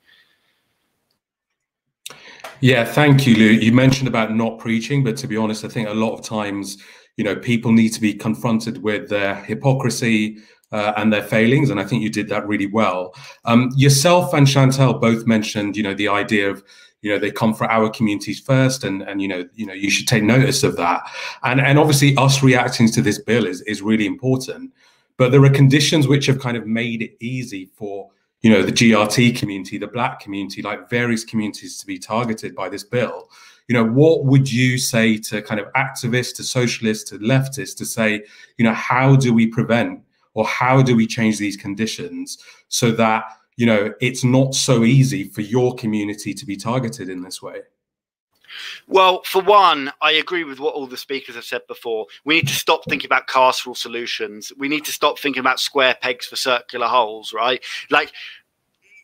Yeah, 2.61 2.85
thank 2.85 3.27
you, 3.27 3.37
Lou. 3.37 3.47
You 3.47 3.73
mentioned 3.73 4.09
about 4.09 4.35
not 4.35 4.59
preaching, 4.59 5.03
but 5.03 5.17
to 5.19 5.27
be 5.27 5.37
honest, 5.37 5.65
I 5.65 5.69
think 5.69 5.89
a 5.89 5.95
lot 5.95 6.13
of 6.13 6.23
times 6.23 6.77
you 7.17 7.25
know 7.25 7.37
people 7.37 7.73
need 7.73 7.91
to 7.91 8.01
be 8.01 8.15
confronted 8.15 8.83
with 8.83 9.09
their 9.09 9.35
hypocrisy 9.35 10.39
uh, 10.73 10.93
and 10.97 11.13
their 11.13 11.23
failings 11.23 11.69
and 11.69 11.81
i 11.81 11.85
think 11.85 12.03
you 12.03 12.09
did 12.09 12.29
that 12.29 12.47
really 12.47 12.67
well. 12.67 13.15
Um, 13.45 13.71
yourself 13.77 14.33
and 14.33 14.49
Chantelle 14.49 14.95
both 14.95 15.27
mentioned 15.27 15.77
you 15.77 15.83
know 15.83 15.95
the 15.95 16.09
idea 16.09 16.51
of 16.51 16.63
you 17.03 17.11
know 17.11 17.19
they 17.19 17.31
come 17.31 17.55
for 17.55 17.71
our 17.71 17.91
communities 17.91 18.41
first 18.41 18.85
and 18.85 19.03
and 19.03 19.21
you 19.21 19.29
know 19.29 19.45
you 19.55 19.67
know 19.67 19.73
you 19.73 19.91
should 19.91 20.09
take 20.09 20.23
notice 20.23 20.63
of 20.63 20.77
that. 20.77 21.03
And 21.43 21.61
and 21.61 21.79
obviously 21.79 22.17
us 22.17 22.43
reacting 22.43 22.89
to 22.93 23.03
this 23.03 23.19
bill 23.19 23.47
is 23.47 23.63
is 23.63 23.83
really 23.83 24.07
important. 24.07 24.73
But 25.17 25.33
there 25.33 25.45
are 25.45 25.51
conditions 25.51 26.09
which 26.09 26.27
have 26.27 26.39
kind 26.39 26.57
of 26.57 26.67
made 26.67 27.03
it 27.03 27.17
easy 27.21 27.69
for 27.75 28.09
you 28.43 28.51
know 28.51 28.63
the 28.63 28.73
grt 28.73 29.37
community 29.37 29.79
the 29.79 29.87
black 29.87 30.21
community 30.21 30.63
like 30.63 30.89
various 30.89 31.25
communities 31.25 31.79
to 31.79 31.87
be 31.87 31.99
targeted 31.99 32.55
by 32.55 32.69
this 32.69 32.85
bill 32.85 33.29
you 33.71 33.75
know, 33.75 33.85
what 33.85 34.25
would 34.25 34.51
you 34.51 34.79
say 34.79 35.17
to 35.17 35.41
kind 35.43 35.61
of 35.61 35.73
activists, 35.75 36.35
to 36.35 36.43
socialists, 36.43 37.09
to 37.11 37.21
leftists 37.21 37.77
to 37.77 37.87
say, 37.87 38.25
you 38.57 38.65
know, 38.65 38.75
how 38.75 39.15
do 39.15 39.33
we 39.33 39.47
prevent 39.47 40.01
or 40.35 40.45
how 40.45 40.83
do 40.83 40.97
we 40.97 41.07
change 41.07 41.39
these 41.39 41.57
conditions 41.57 42.39
so 42.67 42.91
that, 42.91 43.23
you 43.55 43.67
know, 43.67 43.95
it's 44.01 44.25
not 44.25 44.57
so 44.57 44.83
easy 44.83 45.23
for 45.23 45.43
your 45.43 45.73
community 45.77 46.35
to 46.35 46.45
be 46.45 46.57
targeted 46.57 47.09
in 47.09 47.23
this 47.23 47.41
way? 47.41 47.61
Well, 48.87 49.23
for 49.25 49.43
one, 49.43 49.93
I 50.01 50.13
agree 50.13 50.45
with 50.45 50.61
what 50.61 50.75
all 50.75 50.87
the 50.87 50.97
speakers 50.97 51.35
have 51.35 51.45
said 51.45 51.67
before. 51.67 52.07
We 52.25 52.35
need 52.35 52.49
to 52.49 52.55
stop 52.55 52.85
thinking 52.89 53.07
about 53.07 53.27
carceral 53.27 53.77
solutions. 53.77 54.53
We 54.57 54.69
need 54.69 54.85
to 54.87 54.93
stop 54.93 55.19
thinking 55.19 55.41
about 55.41 55.61
square 55.61 55.97
pegs 56.01 56.27
for 56.27 56.37
circular 56.37 56.87
holes, 56.87 57.33
right? 57.33 57.63
Like 57.91 58.13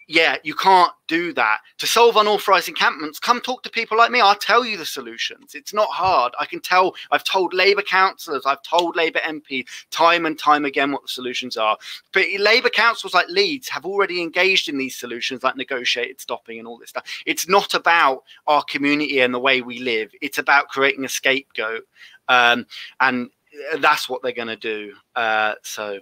yeah, 0.09 0.37
you 0.45 0.55
can't 0.55 0.93
do 1.09 1.33
that. 1.33 1.59
To 1.79 1.87
solve 1.87 2.17
unauthorized 2.17 2.69
encampments, 2.69 3.19
come 3.19 3.41
talk 3.41 3.65
to 3.65 3.71
people 3.71 3.99
like 3.99 4.13
me. 4.13 4.21
I'll 4.21 4.37
tell 4.37 4.65
you 4.65 4.77
the 4.77 4.87
solutions. 4.87 5.55
It's 5.57 5.75
not 5.75 5.89
hard. 5.91 6.33
I 6.39 6.47
can 6.47 6.61
tell, 6.61 6.95
I've 7.11 7.25
told 7.25 7.53
Labour 7.53 7.83
councillors, 7.83 8.47
I've 8.47 8.63
told 8.63 8.95
Labour 8.95 9.19
MP 9.21 9.67
time 9.91 10.25
and 10.27 10.39
time 10.39 10.65
again 10.65 10.93
what 10.93 11.03
the 11.03 11.09
solutions 11.09 11.57
are. 11.57 11.77
But 12.13 12.27
Labour 12.39 12.69
councils 12.69 13.15
like 13.15 13.29
Leeds 13.29 13.69
have 13.69 13.85
already 13.85 14.23
engaged 14.23 14.69
in 14.69 14.79
these 14.79 14.97
solutions, 14.97 15.43
like 15.43 15.57
negotiated 15.57 16.21
stopping 16.21 16.61
and 16.61 16.69
all 16.69 16.79
this 16.79 16.91
stuff. 16.91 17.05
It's 17.27 17.49
not 17.49 17.75
about 17.75 18.23
our 18.47 18.63
community 18.63 19.21
and 19.21 19.35
the 19.35 19.41
way 19.41 19.61
we 19.61 19.81
live, 19.81 20.13
it's 20.21 20.39
about 20.39 20.69
creating 20.69 21.05
a 21.05 21.09
scapegoat. 21.09 21.83
Um, 22.29 22.67
and 23.01 23.31
that's 23.79 24.09
what 24.09 24.23
they're 24.23 24.33
going 24.33 24.49
to 24.49 24.57
do. 24.57 24.95
Uh, 25.17 25.55
so. 25.63 25.99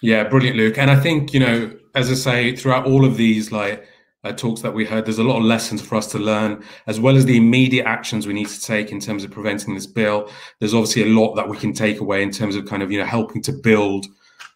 Yeah, 0.00 0.24
brilliant, 0.24 0.56
Luke. 0.56 0.78
And 0.78 0.90
I 0.90 1.00
think, 1.00 1.34
you 1.34 1.40
know, 1.40 1.72
as 1.94 2.10
I 2.10 2.14
say, 2.14 2.56
throughout 2.56 2.86
all 2.86 3.04
of 3.04 3.16
these 3.16 3.50
like 3.50 3.84
uh, 4.24 4.32
talks 4.32 4.60
that 4.60 4.72
we 4.72 4.84
heard, 4.84 5.04
there's 5.04 5.18
a 5.18 5.24
lot 5.24 5.38
of 5.38 5.44
lessons 5.44 5.82
for 5.82 5.96
us 5.96 6.06
to 6.12 6.18
learn, 6.18 6.62
as 6.86 7.00
well 7.00 7.16
as 7.16 7.24
the 7.24 7.36
immediate 7.36 7.86
actions 7.86 8.26
we 8.26 8.32
need 8.32 8.48
to 8.48 8.60
take 8.60 8.92
in 8.92 9.00
terms 9.00 9.24
of 9.24 9.30
preventing 9.30 9.74
this 9.74 9.86
bill. 9.86 10.30
There's 10.60 10.74
obviously 10.74 11.02
a 11.02 11.06
lot 11.06 11.34
that 11.34 11.48
we 11.48 11.56
can 11.56 11.72
take 11.72 12.00
away 12.00 12.22
in 12.22 12.30
terms 12.30 12.54
of 12.54 12.66
kind 12.66 12.82
of, 12.82 12.92
you 12.92 12.98
know, 12.98 13.06
helping 13.06 13.42
to 13.42 13.52
build 13.52 14.06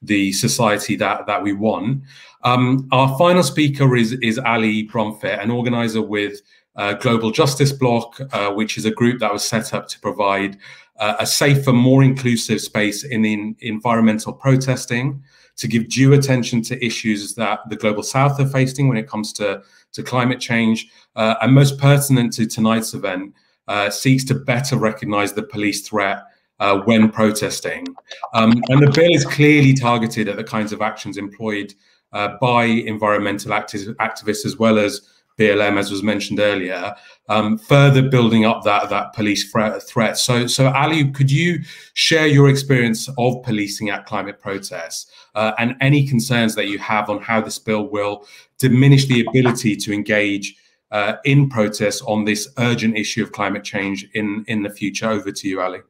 the 0.02 0.32
society 0.32 0.96
that 0.96 1.26
that 1.26 1.42
we 1.42 1.52
want. 1.52 2.02
Um, 2.44 2.88
our 2.92 3.16
final 3.18 3.42
speaker 3.42 3.96
is 3.96 4.12
is 4.14 4.38
Ali 4.38 4.86
Brumfitt, 4.88 5.42
an 5.42 5.50
organizer 5.50 6.02
with 6.02 6.40
uh, 6.76 6.94
Global 6.94 7.30
Justice 7.30 7.72
Bloc, 7.72 8.20
uh, 8.32 8.50
which 8.50 8.78
is 8.78 8.84
a 8.84 8.90
group 8.90 9.20
that 9.20 9.32
was 9.32 9.44
set 9.44 9.74
up 9.74 9.88
to 9.88 10.00
provide 10.00 10.58
uh, 10.98 11.16
a 11.18 11.26
safer, 11.26 11.72
more 11.72 12.02
inclusive 12.02 12.60
space 12.60 13.04
in, 13.04 13.24
in 13.24 13.56
environmental 13.60 14.32
protesting 14.32 15.22
to 15.56 15.68
give 15.68 15.88
due 15.88 16.12
attention 16.12 16.62
to 16.62 16.84
issues 16.84 17.34
that 17.34 17.60
the 17.68 17.76
global 17.76 18.02
south 18.02 18.40
are 18.40 18.48
facing 18.48 18.88
when 18.88 18.96
it 18.96 19.08
comes 19.08 19.32
to, 19.32 19.62
to 19.92 20.02
climate 20.02 20.40
change. 20.40 20.88
Uh, 21.16 21.34
and 21.42 21.52
most 21.52 21.78
pertinent 21.78 22.32
to 22.32 22.46
tonight's 22.46 22.94
event, 22.94 23.34
uh, 23.68 23.90
seeks 23.90 24.24
to 24.24 24.34
better 24.34 24.76
recognize 24.76 25.32
the 25.32 25.42
police 25.42 25.86
threat 25.86 26.24
uh, 26.60 26.78
when 26.80 27.10
protesting. 27.10 27.86
Um, 28.34 28.62
and 28.68 28.82
the 28.82 28.90
bill 28.90 29.12
is 29.12 29.24
clearly 29.24 29.74
targeted 29.74 30.28
at 30.28 30.36
the 30.36 30.44
kinds 30.44 30.72
of 30.72 30.82
actions 30.82 31.16
employed 31.16 31.74
uh, 32.12 32.36
by 32.40 32.64
environmental 32.64 33.52
acti 33.52 33.86
activists 33.94 34.44
as 34.44 34.58
well 34.58 34.78
as 34.78 35.00
BLM, 35.42 35.78
as 35.78 35.90
was 35.90 36.02
mentioned 36.02 36.38
earlier, 36.38 36.94
um, 37.28 37.58
further 37.58 38.02
building 38.02 38.44
up 38.44 38.62
that 38.62 38.88
that 38.90 39.12
police 39.12 39.50
threat. 39.50 40.18
So, 40.18 40.46
so 40.46 40.68
Ali, 40.68 41.10
could 41.10 41.30
you 41.30 41.60
share 41.94 42.26
your 42.26 42.48
experience 42.48 43.08
of 43.18 43.42
policing 43.42 43.90
at 43.90 44.06
climate 44.06 44.40
protests 44.40 45.10
uh, 45.34 45.52
and 45.58 45.76
any 45.80 46.06
concerns 46.06 46.54
that 46.54 46.68
you 46.68 46.78
have 46.78 47.10
on 47.10 47.20
how 47.20 47.40
this 47.40 47.58
bill 47.58 47.88
will 47.88 48.26
diminish 48.58 49.06
the 49.06 49.24
ability 49.26 49.76
to 49.76 49.92
engage 49.92 50.56
uh, 50.90 51.14
in 51.24 51.48
protests 51.48 52.02
on 52.02 52.24
this 52.24 52.48
urgent 52.58 52.96
issue 52.96 53.22
of 53.22 53.32
climate 53.32 53.64
change 53.64 54.08
in 54.14 54.44
in 54.46 54.62
the 54.62 54.70
future? 54.70 55.10
Over 55.10 55.32
to 55.32 55.48
you, 55.48 55.60
Ali. 55.60 55.80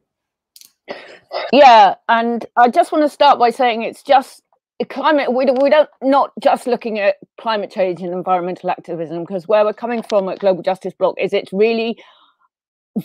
Yeah, 1.53 1.95
and 2.09 2.47
I 2.57 2.69
just 2.69 2.93
want 2.93 3.05
to 3.05 3.09
start 3.09 3.39
by 3.39 3.51
saying 3.51 3.83
it's 3.83 4.03
just 4.03 4.41
climate 4.84 5.32
we, 5.32 5.44
we 5.60 5.70
don't 5.70 5.88
not 6.02 6.32
just 6.40 6.66
looking 6.66 6.98
at 6.98 7.16
climate 7.40 7.70
change 7.70 8.00
and 8.00 8.12
environmental 8.12 8.70
activism 8.70 9.24
because 9.24 9.48
where 9.48 9.64
we're 9.64 9.72
coming 9.72 10.02
from 10.02 10.28
at 10.28 10.38
global 10.38 10.62
justice 10.62 10.94
bloc 10.98 11.14
is 11.20 11.32
it's 11.32 11.52
really 11.52 11.96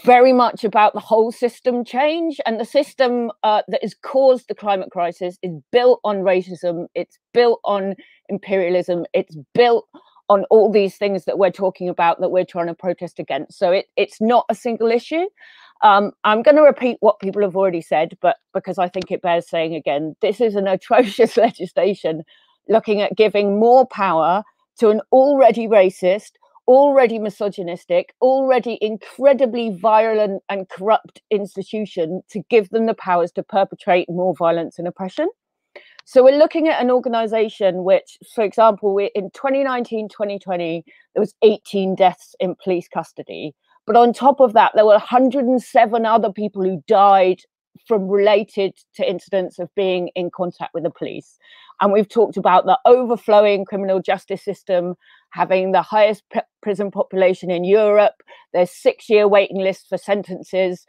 very 0.03 0.33
much 0.33 0.65
about 0.65 0.93
the 0.93 0.99
whole 0.99 1.31
system 1.31 1.85
change 1.85 2.41
and 2.45 2.59
the 2.59 2.65
system 2.65 3.31
uh, 3.43 3.61
that 3.69 3.81
has 3.81 3.95
caused 4.01 4.47
the 4.49 4.55
climate 4.55 4.91
crisis 4.91 5.37
is 5.41 5.53
built 5.71 5.99
on 6.03 6.17
racism 6.17 6.87
it's 6.95 7.17
built 7.33 7.59
on 7.63 7.95
imperialism 8.29 9.05
it's 9.13 9.35
built 9.53 9.87
on 10.29 10.43
all 10.49 10.71
these 10.71 10.97
things 10.97 11.25
that 11.25 11.37
we're 11.37 11.51
talking 11.51 11.89
about 11.89 12.19
that 12.19 12.29
we're 12.29 12.45
trying 12.45 12.67
to 12.67 12.73
protest 12.73 13.19
against. 13.19 13.57
So 13.57 13.71
it, 13.71 13.85
it's 13.95 14.19
not 14.19 14.45
a 14.49 14.55
single 14.55 14.91
issue 14.91 15.25
um, 15.81 16.11
i'm 16.23 16.41
going 16.41 16.55
to 16.55 16.61
repeat 16.61 16.97
what 16.99 17.19
people 17.19 17.41
have 17.41 17.55
already 17.55 17.81
said 17.81 18.17
but 18.21 18.37
because 18.53 18.77
i 18.77 18.87
think 18.87 19.11
it 19.11 19.21
bears 19.21 19.47
saying 19.47 19.75
again 19.75 20.15
this 20.21 20.41
is 20.41 20.55
an 20.55 20.67
atrocious 20.75 21.37
legislation 21.37 22.23
looking 22.69 23.01
at 23.01 23.15
giving 23.15 23.59
more 23.59 23.85
power 23.87 24.43
to 24.77 24.89
an 24.89 25.01
already 25.11 25.67
racist 25.67 26.31
already 26.67 27.17
misogynistic, 27.17 28.13
already 28.21 28.77
incredibly 28.81 29.69
violent 29.77 30.43
and 30.49 30.67
corrupt 30.69 31.21
institution 31.31 32.21
to 32.29 32.41
give 32.49 32.69
them 32.69 32.85
the 32.85 32.93
powers 32.93 33.31
to 33.31 33.43
perpetrate 33.43 34.09
more 34.09 34.35
violence 34.35 34.77
and 34.77 34.87
oppression. 34.87 35.29
So 36.05 36.23
we're 36.23 36.37
looking 36.37 36.67
at 36.67 36.81
an 36.81 36.91
organization 36.91 37.83
which, 37.83 38.17
for 38.33 38.43
example, 38.43 38.97
in 38.97 39.29
2019, 39.31 40.09
2020, 40.09 40.83
there 41.13 41.21
was 41.21 41.33
18 41.41 41.95
deaths 41.95 42.35
in 42.39 42.55
police 42.63 42.87
custody. 42.87 43.53
But 43.87 43.95
on 43.95 44.13
top 44.13 44.41
of 44.41 44.53
that, 44.53 44.73
there 44.75 44.85
were 44.85 44.91
107 44.91 46.05
other 46.05 46.31
people 46.31 46.61
who 46.61 46.83
died 46.87 47.41
from 47.87 48.07
related 48.07 48.73
to 48.95 49.09
incidents 49.09 49.59
of 49.59 49.73
being 49.75 50.09
in 50.13 50.29
contact 50.29 50.73
with 50.73 50.83
the 50.83 50.91
police. 50.91 51.37
And 51.79 51.93
we've 51.93 52.09
talked 52.09 52.37
about 52.37 52.65
the 52.65 52.77
overflowing 52.85 53.65
criminal 53.65 54.01
justice 54.01 54.43
system 54.43 54.95
having 55.31 55.71
the 55.71 55.81
highest 55.81 56.23
prison 56.61 56.91
population 56.91 57.49
in 57.49 57.63
Europe. 57.63 58.15
There's 58.53 58.71
six 58.71 59.09
year 59.09 59.27
waiting 59.27 59.57
lists 59.57 59.87
for 59.87 59.97
sentences. 59.97 60.85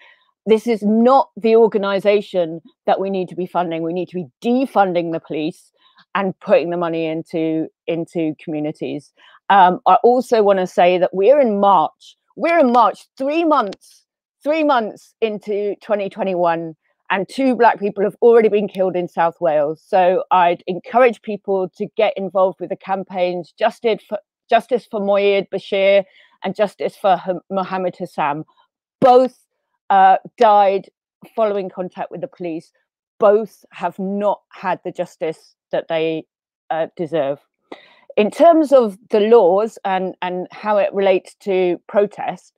This 0.47 0.67
is 0.67 0.83
not 0.83 1.31
the 1.37 1.57
organization 1.57 2.61
that 2.87 3.01
we 3.01 3.11
need 3.11 3.29
to 3.29 3.37
be 3.37 3.47
funding. 3.47 3.83
We 3.83 3.93
need 3.93 4.09
to 4.09 4.15
be 4.15 4.27
defunding 4.43 5.13
the 5.13 5.21
police 5.21 5.71
and 6.15 6.39
putting 6.41 6.71
the 6.71 6.77
money 6.77 7.07
into 7.07 7.69
into 7.87 8.35
communities. 8.43 9.13
Um, 9.51 9.81
I 9.87 9.97
also 10.03 10.43
want 10.43 10.59
to 10.59 10.67
say 10.67 10.99
that 10.99 11.11
we're 11.13 11.41
in 11.41 11.61
March. 11.61 12.17
We're 12.39 12.61
in 12.61 12.71
March, 12.71 13.09
three 13.17 13.45
months, 13.45 14.05
three 14.45 14.63
months 14.63 15.13
into 15.21 15.75
2021 15.83 16.77
and 17.11 17.29
two 17.29 17.57
black 17.57 17.81
people 17.81 18.05
have 18.05 18.15
already 18.23 18.49
been 18.49 18.69
killed 18.69 18.95
in 18.95 19.09
South 19.09 19.41
Wales. 19.41 19.83
So 19.85 20.23
I'd 20.31 20.63
encourage 20.69 21.21
people 21.23 21.69
to 21.71 21.89
get 21.97 22.13
involved 22.17 22.61
with 22.61 22.71
the 22.71 22.77
campaigns 22.77 23.53
Justice 23.59 24.05
for, 24.09 24.21
Justice 24.49 24.87
for 24.89 25.01
Moyied 25.01 25.49
Bashir 25.53 26.05
and 26.45 26.55
Justice 26.55 26.95
for 26.95 27.21
Mohamud 27.51 27.99
Hassan. 27.99 28.45
Both 29.01 29.45
uh, 29.91 30.19
died 30.37 30.91
following 31.35 31.69
contact 31.69 32.13
with 32.13 32.21
the 32.21 32.29
police. 32.29 32.71
Both 33.19 33.65
have 33.73 33.99
not 33.99 34.43
had 34.53 34.79
the 34.85 34.93
justice 34.93 35.57
that 35.73 35.89
they 35.89 36.25
uh, 36.71 36.87
deserve. 36.97 37.41
In 38.19 38.33
terms 38.33 38.73
of 38.73 38.99
the 39.11 39.21
laws 39.21 39.79
and, 39.85 40.17
and 40.23 40.49
how 40.51 40.77
it 40.77 40.93
relates 40.93 41.37
to 41.43 41.81
protest, 41.87 42.53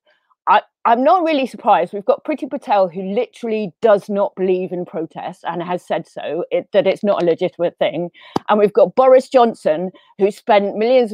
I, 0.48 0.62
I'm 0.86 1.04
not 1.04 1.22
really 1.22 1.46
surprised. 1.46 1.92
We've 1.92 2.02
got 2.02 2.24
Priti 2.24 2.48
Patel, 2.48 2.88
who 2.88 3.02
literally 3.02 3.74
does 3.82 4.08
not 4.08 4.34
believe 4.36 4.72
in 4.72 4.86
protest 4.86 5.44
and 5.46 5.62
has 5.62 5.86
said 5.86 6.08
so, 6.08 6.46
it, 6.50 6.68
that 6.72 6.86
it's 6.86 7.04
not 7.04 7.22
a 7.22 7.26
legitimate 7.26 7.76
thing. 7.78 8.08
And 8.48 8.58
we've 8.58 8.72
got 8.72 8.94
Boris 8.94 9.28
Johnson, 9.28 9.90
who 10.16 10.30
spent 10.30 10.78
millions, 10.78 11.12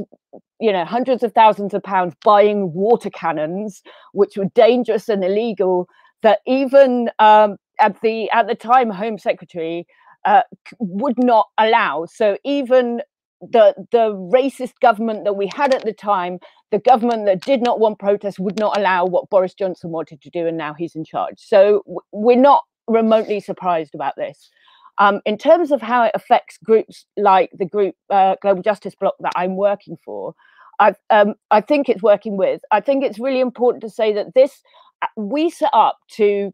you 0.61 0.73
know, 0.73 0.85
hundreds 0.85 1.25
of 1.25 1.33
thousands 1.33 1.75
of 1.75 1.83
pounds 1.83 2.15
buying 2.25 2.73
water 2.73 3.11
cannons, 3.11 3.83
which 4.13 4.37
were 4.37 4.51
dangerous 4.55 5.09
and 5.09 5.25
illegal. 5.25 5.89
That 6.23 6.39
even 6.47 7.11
um, 7.19 7.57
at 7.81 8.01
the 8.01 8.31
at 8.31 8.47
the 8.47 8.55
time, 8.55 8.91
Home 8.91 9.19
Secretary 9.19 9.89
uh, 10.25 10.43
would 10.79 11.19
not 11.19 11.49
allow. 11.59 12.07
So 12.07 12.39
even 12.45 13.03
the 13.41 13.75
the 13.93 14.13
racist 14.15 14.75
government 14.81 15.25
that 15.25 15.35
we 15.35 15.49
had 15.55 15.75
at 15.75 15.85
the 15.85 15.93
time, 15.93 16.39
the 16.71 16.79
government 16.79 17.27
that 17.27 17.43
did 17.43 17.63
not 17.63 17.81
want 17.81 17.99
protests, 17.99 18.39
would 18.39 18.59
not 18.59 18.77
allow 18.77 19.05
what 19.05 19.29
Boris 19.31 19.55
Johnson 19.55 19.91
wanted 19.91 20.21
to 20.23 20.31
do, 20.31 20.47
and 20.47 20.57
now 20.57 20.75
he's 20.75 20.95
in 20.95 21.05
charge. 21.05 21.35
So 21.39 21.83
we're 22.13 22.37
not 22.39 22.63
remotely 22.89 23.41
surprised 23.41 23.95
about 23.95 24.15
this. 24.17 24.51
Um, 24.99 25.21
in 25.27 25.37
terms 25.37 25.73
of 25.73 25.83
how 25.83 26.05
it 26.05 26.13
affects 26.15 26.59
groups 26.65 27.05
like 27.17 27.51
the 27.53 27.67
group 27.67 27.95
uh, 28.11 28.37
Global 28.41 28.63
Justice 28.63 28.95
Bloc 28.95 29.15
that 29.21 29.33
I'm 29.37 29.57
working 29.57 29.99
for, 30.05 30.35
I 30.81 30.95
um, 31.11 31.35
I 31.51 31.61
think 31.61 31.89
it's 31.89 32.03
working 32.03 32.37
with. 32.37 32.63
I 32.71 32.81
think 32.81 33.05
it's 33.05 33.19
really 33.19 33.41
important 33.41 33.83
to 33.83 33.91
say 33.91 34.13
that 34.15 34.35
this 34.35 34.63
uh, 35.03 35.09
we 35.17 35.51
set 35.51 35.71
up 35.73 35.99
to 36.13 36.53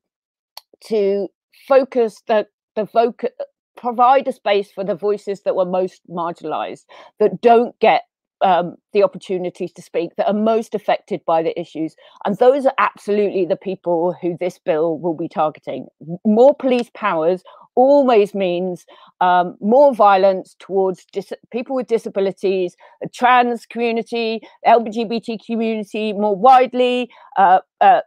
to 0.86 1.28
focus 1.68 2.22
the 2.26 2.46
the 2.74 2.86
voc- 2.86 3.28
provide 3.76 4.28
a 4.28 4.32
space 4.32 4.70
for 4.70 4.84
the 4.84 4.94
voices 4.94 5.42
that 5.42 5.56
were 5.56 5.64
most 5.64 6.02
marginalized, 6.08 6.84
that 7.18 7.40
don't 7.40 7.78
get 7.80 8.02
um, 8.42 8.76
the 8.92 9.02
opportunities 9.02 9.72
to 9.72 9.82
speak, 9.82 10.16
that 10.16 10.26
are 10.26 10.34
most 10.34 10.74
affected 10.74 11.24
by 11.24 11.42
the 11.42 11.58
issues. 11.58 11.94
And 12.24 12.36
those 12.38 12.66
are 12.66 12.74
absolutely 12.78 13.46
the 13.46 13.56
people 13.56 14.14
who 14.20 14.36
this 14.38 14.58
bill 14.58 14.98
will 14.98 15.14
be 15.14 15.28
targeting. 15.28 15.86
More 16.24 16.54
police 16.54 16.90
powers 16.94 17.42
always 17.74 18.34
means 18.34 18.84
um, 19.20 19.56
more 19.60 19.94
violence 19.94 20.56
towards 20.58 21.06
dis- 21.12 21.32
people 21.50 21.74
with 21.74 21.86
disabilities, 21.86 22.76
the 23.00 23.08
trans 23.08 23.64
community, 23.66 24.42
LGBT 24.66 25.38
community 25.44 26.12
more 26.12 26.36
widely, 26.36 27.10
uh, 27.38 27.60
uh, 27.80 28.00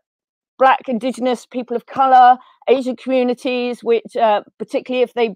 Black, 0.58 0.88
Indigenous, 0.88 1.46
people 1.46 1.76
of 1.76 1.86
color, 1.86 2.38
Asian 2.70 2.96
communities, 2.96 3.84
which, 3.84 4.16
uh, 4.16 4.42
particularly 4.58 5.04
if 5.04 5.14
they 5.14 5.36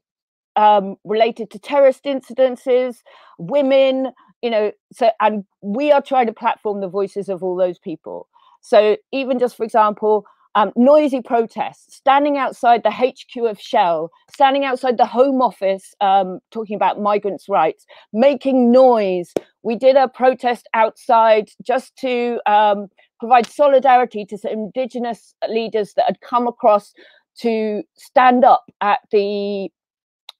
um, 0.60 0.98
related 1.06 1.50
to 1.52 1.58
terrorist 1.58 2.04
incidences, 2.04 2.98
women, 3.38 4.12
you 4.42 4.50
know, 4.50 4.72
so 4.92 5.10
and 5.22 5.46
we 5.62 5.90
are 5.90 6.02
trying 6.02 6.28
to 6.28 6.34
platform 6.34 6.82
the 6.82 6.90
voices 6.90 7.30
of 7.30 7.42
all 7.42 7.56
those 7.56 7.80
people. 7.80 8.28
So 8.60 8.98
even 9.14 9.40
just 9.40 9.56
for 9.56 9.64
example, 9.64 10.26
um, 10.56 10.74
noisy 10.76 11.22
protests, 11.22 11.96
standing 11.96 12.38
outside 12.38 12.84
the 12.84 12.92
HQ 12.92 13.46
of 13.46 13.58
Shell, 13.58 14.12
standing 14.34 14.66
outside 14.66 14.98
the 14.98 15.06
Home 15.06 15.42
Office, 15.42 15.94
um, 16.02 16.40
talking 16.52 16.76
about 16.76 17.00
migrants' 17.00 17.48
rights, 17.48 17.86
making 18.12 18.70
noise. 18.70 19.32
We 19.64 19.78
did 19.78 19.96
a 19.96 20.10
protest 20.10 20.68
outside 20.74 21.52
just 21.66 21.96
to 21.98 22.42
um, 22.46 22.88
provide 23.22 23.46
solidarity 23.46 24.26
to 24.26 24.38
some 24.38 24.52
Indigenous 24.52 25.34
leaders 25.48 25.94
that 25.94 26.06
had 26.08 26.20
come 26.20 26.48
across 26.48 26.94
to 27.38 27.84
stand 27.96 28.44
up 28.44 28.66
at 28.82 29.00
the 29.12 29.70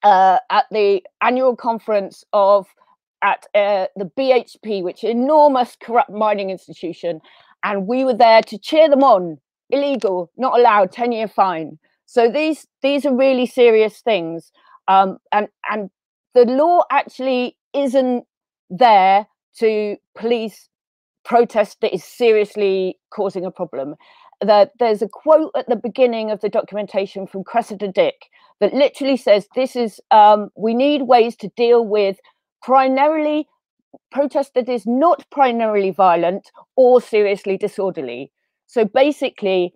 uh, 0.02 0.38
at 0.50 0.66
the 0.70 1.02
annual 1.20 1.56
conference 1.56 2.24
of 2.32 2.66
at 3.22 3.46
uh, 3.54 3.86
the 3.96 4.10
BHP, 4.18 4.82
which 4.82 5.04
enormous 5.04 5.76
corrupt 5.80 6.10
mining 6.10 6.50
institution, 6.50 7.20
and 7.62 7.86
we 7.86 8.04
were 8.04 8.14
there 8.14 8.42
to 8.42 8.58
cheer 8.58 8.88
them 8.88 9.02
on. 9.04 9.38
Illegal, 9.70 10.30
not 10.36 10.58
allowed, 10.58 10.92
ten 10.92 11.12
year 11.12 11.28
fine. 11.28 11.78
So 12.06 12.30
these 12.30 12.66
these 12.82 13.06
are 13.06 13.14
really 13.14 13.46
serious 13.46 14.00
things, 14.00 14.50
um, 14.88 15.18
and 15.32 15.48
and 15.70 15.90
the 16.34 16.44
law 16.44 16.82
actually 16.90 17.56
isn't 17.74 18.24
there 18.68 19.26
to 19.58 19.96
police 20.16 20.68
protest 21.24 21.80
that 21.80 21.94
is 21.94 22.04
seriously 22.04 22.98
causing 23.10 23.44
a 23.44 23.50
problem. 23.50 23.94
There's 24.40 25.02
a 25.02 25.08
quote 25.08 25.52
at 25.56 25.68
the 25.68 25.76
beginning 25.76 26.30
of 26.30 26.40
the 26.40 26.48
documentation 26.48 27.26
from 27.26 27.44
Cressida 27.44 27.88
Dick 27.88 28.26
that 28.60 28.74
literally 28.74 29.16
says 29.16 29.46
this 29.54 29.76
is 29.76 30.00
um, 30.10 30.50
we 30.56 30.74
need 30.74 31.02
ways 31.02 31.36
to 31.36 31.48
deal 31.56 31.84
with 31.84 32.18
primarily 32.62 33.46
protest 34.10 34.54
that 34.54 34.68
is 34.68 34.86
not 34.86 35.24
primarily 35.30 35.90
violent 35.90 36.50
or 36.76 37.00
seriously 37.00 37.56
disorderly. 37.56 38.30
So 38.66 38.84
basically, 38.84 39.74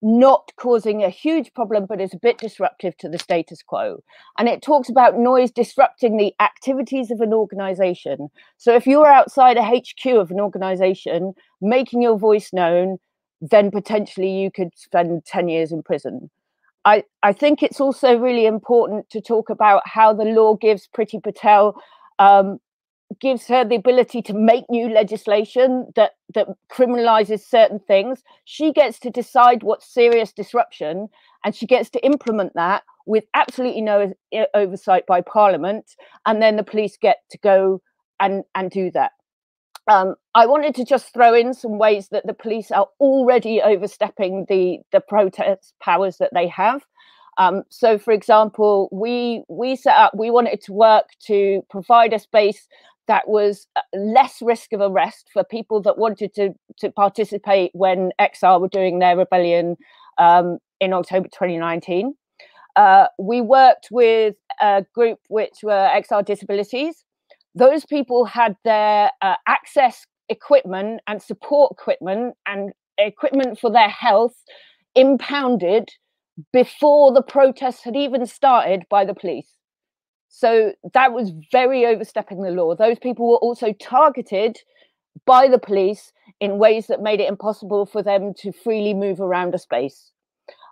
not 0.00 0.52
causing 0.56 1.02
a 1.02 1.10
huge 1.10 1.52
problem, 1.54 1.86
but 1.86 2.00
is 2.00 2.14
a 2.14 2.18
bit 2.18 2.38
disruptive 2.38 2.96
to 2.98 3.08
the 3.08 3.18
status 3.18 3.62
quo. 3.62 4.02
And 4.38 4.48
it 4.48 4.62
talks 4.62 4.88
about 4.88 5.18
noise 5.18 5.50
disrupting 5.50 6.16
the 6.16 6.32
activities 6.40 7.10
of 7.10 7.20
an 7.20 7.32
organization. 7.32 8.28
So 8.58 8.74
if 8.74 8.86
you're 8.86 9.08
outside 9.08 9.56
a 9.56 9.64
HQ 9.64 10.06
of 10.06 10.30
an 10.30 10.38
organization, 10.38 11.34
making 11.60 12.02
your 12.02 12.16
voice 12.16 12.52
known, 12.52 12.98
then 13.40 13.70
potentially 13.70 14.30
you 14.30 14.50
could 14.50 14.70
spend 14.76 15.24
10 15.24 15.48
years 15.48 15.72
in 15.72 15.82
prison. 15.82 16.30
I, 16.84 17.04
I 17.22 17.32
think 17.32 17.62
it's 17.62 17.80
also 17.80 18.18
really 18.18 18.46
important 18.46 19.10
to 19.10 19.20
talk 19.20 19.50
about 19.50 19.82
how 19.86 20.12
the 20.12 20.24
law 20.24 20.54
gives 20.54 20.88
Priti 20.88 21.22
Patel 21.22 21.80
um, 22.18 22.60
gives 23.20 23.46
her 23.46 23.64
the 23.64 23.74
ability 23.74 24.22
to 24.22 24.34
make 24.34 24.64
new 24.68 24.88
legislation 24.88 25.86
that 25.96 26.12
that 26.34 26.48
criminalizes 26.70 27.40
certain 27.40 27.78
things. 27.78 28.22
She 28.44 28.72
gets 28.72 28.98
to 29.00 29.10
decide 29.10 29.62
what's 29.62 29.92
serious 29.92 30.32
disruption, 30.32 31.08
and 31.44 31.54
she 31.54 31.66
gets 31.66 31.90
to 31.90 32.04
implement 32.04 32.54
that 32.54 32.82
with 33.06 33.24
absolutely 33.34 33.80
no 33.80 34.12
oversight 34.54 35.06
by 35.06 35.20
Parliament. 35.20 35.96
And 36.26 36.42
then 36.42 36.56
the 36.56 36.64
police 36.64 36.96
get 36.96 37.18
to 37.30 37.38
go 37.38 37.82
and 38.20 38.44
and 38.54 38.70
do 38.70 38.90
that. 38.92 39.12
Um, 39.88 40.14
I 40.34 40.46
wanted 40.46 40.74
to 40.76 40.84
just 40.84 41.12
throw 41.12 41.34
in 41.34 41.54
some 41.54 41.78
ways 41.78 42.08
that 42.08 42.26
the 42.26 42.34
police 42.34 42.70
are 42.70 42.88
already 43.00 43.62
overstepping 43.62 44.46
the 44.48 44.80
the 44.92 45.00
protest 45.00 45.74
powers 45.80 46.18
that 46.18 46.30
they 46.34 46.46
have. 46.48 46.84
Um, 47.38 47.62
so, 47.70 47.98
for 47.98 48.12
example, 48.12 48.88
we 48.92 49.44
we 49.48 49.76
set 49.76 49.96
up. 49.96 50.12
We 50.14 50.30
wanted 50.30 50.60
to 50.62 50.72
work 50.72 51.06
to 51.26 51.62
provide 51.70 52.12
a 52.12 52.18
space 52.18 52.68
that 53.06 53.26
was 53.28 53.66
uh, 53.76 53.80
less 53.94 54.42
risk 54.42 54.72
of 54.74 54.80
arrest 54.82 55.30
for 55.32 55.42
people 55.42 55.80
that 55.82 55.96
wanted 55.96 56.34
to 56.34 56.50
to 56.80 56.90
participate 56.90 57.70
when 57.72 58.10
XR 58.20 58.60
were 58.60 58.68
doing 58.68 58.98
their 58.98 59.16
rebellion 59.16 59.76
um, 60.18 60.58
in 60.80 60.92
October 60.92 61.28
2019. 61.28 62.14
Uh, 62.76 63.06
we 63.18 63.40
worked 63.40 63.88
with 63.90 64.36
a 64.60 64.84
group 64.94 65.18
which 65.28 65.60
were 65.62 65.90
XR 65.96 66.24
disabilities 66.24 67.04
those 67.58 67.84
people 67.84 68.24
had 68.24 68.56
their 68.64 69.10
uh, 69.20 69.34
access 69.46 70.06
equipment 70.28 71.00
and 71.06 71.22
support 71.22 71.72
equipment 71.72 72.34
and 72.46 72.72
equipment 72.98 73.58
for 73.58 73.70
their 73.70 73.88
health 73.88 74.34
impounded 74.94 75.88
before 76.52 77.12
the 77.12 77.22
protests 77.22 77.82
had 77.82 77.96
even 77.96 78.24
started 78.26 78.84
by 78.88 79.04
the 79.04 79.14
police. 79.14 79.50
So 80.28 80.72
that 80.94 81.12
was 81.12 81.32
very 81.50 81.84
overstepping 81.86 82.42
the 82.42 82.50
law. 82.50 82.74
Those 82.76 82.98
people 82.98 83.28
were 83.28 83.38
also 83.38 83.72
targeted 83.72 84.58
by 85.26 85.48
the 85.48 85.58
police 85.58 86.12
in 86.40 86.58
ways 86.58 86.86
that 86.86 87.02
made 87.02 87.20
it 87.20 87.28
impossible 87.28 87.86
for 87.86 88.02
them 88.02 88.34
to 88.38 88.52
freely 88.52 88.94
move 88.94 89.20
around 89.20 89.54
a 89.54 89.58
space. 89.58 90.12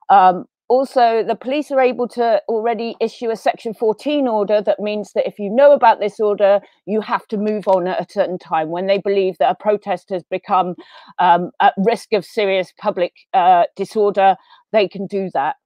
Um, 0.08 0.44
also 0.68 1.22
the 1.22 1.36
police 1.36 1.70
are 1.70 1.80
able 1.80 2.08
to 2.08 2.40
already 2.48 2.96
issue 3.00 3.30
a 3.30 3.36
section 3.36 3.72
14 3.72 4.26
order 4.26 4.60
that 4.60 4.80
means 4.80 5.12
that 5.14 5.26
if 5.26 5.38
you 5.38 5.48
know 5.48 5.72
about 5.72 6.00
this 6.00 6.18
order 6.18 6.60
you 6.86 7.00
have 7.00 7.26
to 7.28 7.36
move 7.36 7.68
on 7.68 7.86
at 7.86 8.00
a 8.00 8.12
certain 8.12 8.38
time 8.38 8.70
when 8.70 8.86
they 8.86 8.98
believe 8.98 9.36
that 9.38 9.50
a 9.50 9.62
protest 9.62 10.10
has 10.10 10.22
become 10.24 10.74
um, 11.18 11.50
at 11.60 11.74
risk 11.78 12.12
of 12.12 12.24
serious 12.24 12.72
public 12.78 13.12
uh, 13.32 13.64
disorder 13.76 14.36
they 14.72 14.88
can 14.88 15.06
do 15.06 15.30
that. 15.32 15.56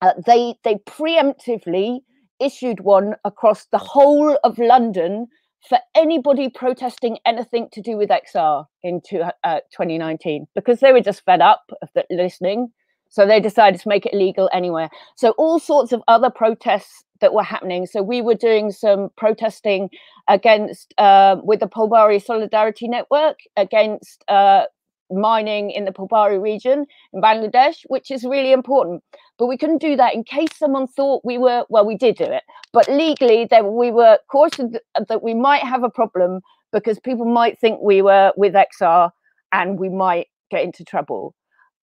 Uh, 0.00 0.12
they 0.24 0.54
they 0.64 0.76
preemptively 0.88 1.98
issued 2.40 2.80
one 2.80 3.14
across 3.24 3.66
the 3.66 3.78
whole 3.78 4.38
of 4.44 4.58
london 4.58 5.26
for 5.68 5.78
anybody 5.94 6.48
protesting 6.48 7.18
anything 7.26 7.68
to 7.70 7.82
do 7.82 7.98
with 7.98 8.08
xr 8.08 8.64
in 8.82 9.02
uh, 9.44 9.60
2019 9.72 10.46
because 10.54 10.80
they 10.80 10.92
were 10.92 11.02
just 11.02 11.22
fed 11.24 11.42
up 11.42 11.64
of 11.82 11.90
the, 11.94 12.04
listening 12.10 12.72
so 13.10 13.26
they 13.26 13.40
decided 13.40 13.80
to 13.80 13.88
make 13.88 14.06
it 14.06 14.14
legal 14.14 14.48
anywhere. 14.52 14.88
So 15.16 15.30
all 15.32 15.58
sorts 15.58 15.92
of 15.92 16.02
other 16.08 16.30
protests 16.30 17.04
that 17.20 17.34
were 17.34 17.42
happening. 17.42 17.86
So 17.86 18.02
we 18.02 18.22
were 18.22 18.34
doing 18.34 18.70
some 18.72 19.10
protesting 19.16 19.90
against 20.28 20.94
uh, 20.96 21.36
with 21.42 21.60
the 21.60 21.68
Phulbari 21.68 22.22
Solidarity 22.24 22.88
Network 22.88 23.40
against 23.56 24.24
uh, 24.28 24.64
mining 25.10 25.70
in 25.70 25.84
the 25.84 25.92
Phulbari 25.92 26.40
region 26.40 26.86
in 27.12 27.20
Bangladesh, 27.20 27.84
which 27.88 28.10
is 28.10 28.24
really 28.24 28.52
important. 28.52 29.02
But 29.38 29.46
we 29.46 29.58
couldn't 29.58 29.80
do 29.80 29.96
that 29.96 30.14
in 30.14 30.24
case 30.24 30.50
someone 30.56 30.86
thought 30.86 31.22
we 31.24 31.36
were. 31.36 31.64
Well, 31.68 31.84
we 31.84 31.96
did 31.96 32.16
do 32.16 32.24
it, 32.24 32.44
but 32.72 32.88
legally, 32.88 33.46
that 33.50 33.64
we 33.66 33.90
were 33.90 34.18
cautioned 34.30 34.78
that 35.08 35.22
we 35.22 35.34
might 35.34 35.62
have 35.62 35.82
a 35.82 35.90
problem 35.90 36.40
because 36.72 37.00
people 37.00 37.26
might 37.26 37.58
think 37.58 37.80
we 37.82 38.02
were 38.02 38.32
with 38.36 38.54
XR 38.54 39.10
and 39.52 39.78
we 39.78 39.88
might 39.88 40.28
get 40.50 40.62
into 40.62 40.84
trouble 40.84 41.34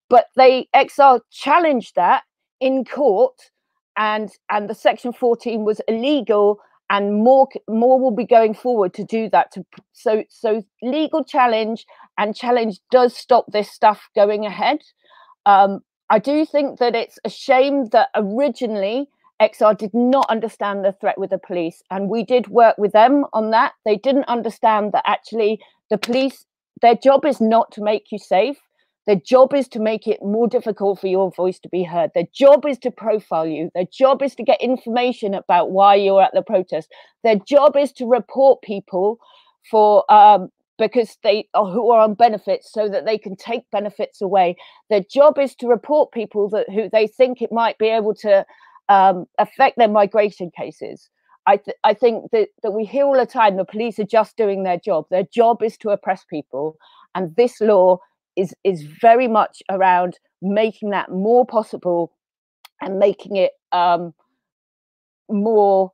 but 0.09 0.27
they 0.35 0.67
XR 0.75 1.21
challenged 1.31 1.95
that 1.95 2.23
in 2.59 2.85
court, 2.85 3.51
and 3.97 4.29
and 4.49 4.69
the 4.69 4.75
Section 4.75 5.13
14 5.13 5.63
was 5.63 5.81
illegal, 5.87 6.59
and 6.89 7.23
more 7.23 7.47
more 7.67 7.99
will 7.99 8.15
be 8.15 8.25
going 8.25 8.53
forward 8.53 8.93
to 8.95 9.03
do 9.03 9.29
that. 9.29 9.51
To 9.53 9.65
so 9.93 10.23
so 10.29 10.63
legal 10.81 11.23
challenge 11.23 11.85
and 12.17 12.35
challenge 12.35 12.79
does 12.91 13.15
stop 13.15 13.45
this 13.51 13.69
stuff 13.71 14.09
going 14.15 14.45
ahead. 14.45 14.79
Um, 15.45 15.81
I 16.09 16.19
do 16.19 16.45
think 16.45 16.79
that 16.79 16.95
it's 16.95 17.19
a 17.25 17.29
shame 17.29 17.89
that 17.89 18.09
originally 18.15 19.07
XR 19.41 19.77
did 19.77 19.93
not 19.93 20.25
understand 20.29 20.83
the 20.83 20.93
threat 20.93 21.17
with 21.17 21.29
the 21.29 21.37
police, 21.37 21.83
and 21.91 22.09
we 22.09 22.23
did 22.23 22.47
work 22.47 22.77
with 22.77 22.91
them 22.93 23.25
on 23.33 23.51
that. 23.51 23.73
They 23.85 23.97
didn't 23.97 24.25
understand 24.27 24.93
that 24.93 25.03
actually 25.05 25.59
the 25.89 25.97
police, 25.97 26.45
their 26.81 26.95
job 26.95 27.25
is 27.25 27.39
not 27.39 27.71
to 27.73 27.83
make 27.83 28.11
you 28.11 28.17
safe. 28.17 28.57
Their 29.07 29.15
job 29.15 29.53
is 29.53 29.69
to 29.69 29.79
make 29.79 30.05
it 30.05 30.21
more 30.21 30.47
difficult 30.47 30.99
for 30.99 31.07
your 31.07 31.31
voice 31.31 31.59
to 31.59 31.69
be 31.69 31.83
heard. 31.83 32.11
Their 32.13 32.27
job 32.33 32.65
is 32.65 32.77
to 32.79 32.91
profile 32.91 33.47
you. 33.47 33.71
Their 33.73 33.87
job 33.91 34.21
is 34.21 34.35
to 34.35 34.43
get 34.43 34.61
information 34.61 35.33
about 35.33 35.71
why 35.71 35.95
you're 35.95 36.21
at 36.21 36.33
the 36.33 36.41
protest. 36.41 36.93
Their 37.23 37.37
job 37.37 37.77
is 37.77 37.93
to 37.93 38.05
report 38.05 38.61
people 38.61 39.19
for 39.71 40.09
um, 40.11 40.49
because 40.77 41.17
they 41.23 41.47
are 41.53 41.65
who 41.65 41.89
are 41.89 42.01
on 42.01 42.15
benefits 42.15 42.71
so 42.71 42.89
that 42.89 43.05
they 43.05 43.17
can 43.17 43.37
take 43.37 43.63
benefits 43.71 44.21
away. 44.21 44.57
Their 44.89 45.03
job 45.09 45.39
is 45.39 45.55
to 45.55 45.67
report 45.67 46.11
people 46.11 46.49
that 46.49 46.69
who 46.69 46.89
they 46.91 47.07
think 47.07 47.41
it 47.41 47.51
might 47.51 47.77
be 47.77 47.87
able 47.87 48.13
to 48.15 48.45
um, 48.89 49.25
affect 49.37 49.77
their 49.77 49.87
migration 49.87 50.51
cases. 50.55 51.09
I, 51.45 51.57
th- 51.57 51.77
I 51.85 51.93
think 51.93 52.31
that, 52.33 52.49
that 52.61 52.71
we 52.71 52.83
hear 52.83 53.05
all 53.05 53.17
the 53.17 53.25
time 53.25 53.55
the 53.55 53.63
police 53.63 53.99
are 53.99 54.03
just 54.03 54.35
doing 54.35 54.63
their 54.63 54.77
job. 54.77 55.05
Their 55.09 55.23
job 55.23 55.63
is 55.63 55.77
to 55.77 55.91
oppress 55.91 56.25
people. 56.25 56.75
And 57.15 57.33
this 57.37 57.61
law 57.61 57.99
is 58.37 58.53
is 58.63 58.83
very 58.83 59.27
much 59.27 59.61
around 59.69 60.19
making 60.41 60.91
that 60.91 61.11
more 61.11 61.45
possible 61.45 62.13
and 62.81 62.99
making 62.99 63.35
it 63.35 63.51
um, 63.71 64.13
more 65.29 65.91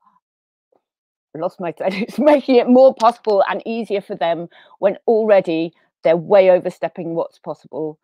lost 1.36 1.60
my 1.60 1.72
thread. 1.72 1.94
It's 2.04 2.20
making 2.20 2.56
it 2.56 2.68
more 2.68 2.94
possible 2.94 3.44
and 3.50 3.62
easier 3.66 4.02
for 4.02 4.16
them 4.16 4.48
when 4.80 4.98
already 5.08 5.74
they're 6.04 6.18
way 6.18 6.50
overstepping 6.50 7.16
what's 7.16 7.40
possible. 7.40 7.98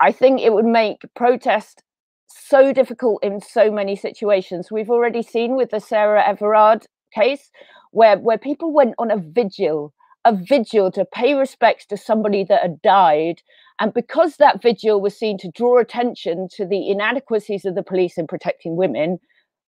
I 0.00 0.12
think 0.12 0.40
it 0.40 0.52
would 0.52 0.66
make 0.66 1.02
protest 1.14 1.82
so 2.28 2.72
difficult 2.72 3.22
in 3.22 3.40
so 3.40 3.70
many 3.70 3.96
situations. 3.96 4.70
We've 4.70 4.90
already 4.90 5.22
seen 5.22 5.56
with 5.56 5.70
the 5.70 5.80
Sarah 5.80 6.26
Everard 6.26 6.86
case 7.14 7.50
where 7.92 8.18
where 8.18 8.38
people 8.38 8.72
went 8.72 8.94
on 8.98 9.10
a 9.10 9.16
vigil, 9.16 9.94
a 10.24 10.34
vigil 10.34 10.90
to 10.92 11.04
pay 11.04 11.34
respects 11.34 11.86
to 11.86 11.96
somebody 11.96 12.44
that 12.44 12.62
had 12.62 12.80
died 12.82 13.42
and 13.80 13.92
because 13.92 14.36
that 14.36 14.62
vigil 14.62 15.00
was 15.00 15.18
seen 15.18 15.38
to 15.38 15.50
draw 15.50 15.78
attention 15.78 16.48
to 16.56 16.64
the 16.64 16.90
inadequacies 16.90 17.64
of 17.64 17.74
the 17.74 17.82
police 17.82 18.16
in 18.16 18.26
protecting 18.26 18.76
women, 18.76 19.18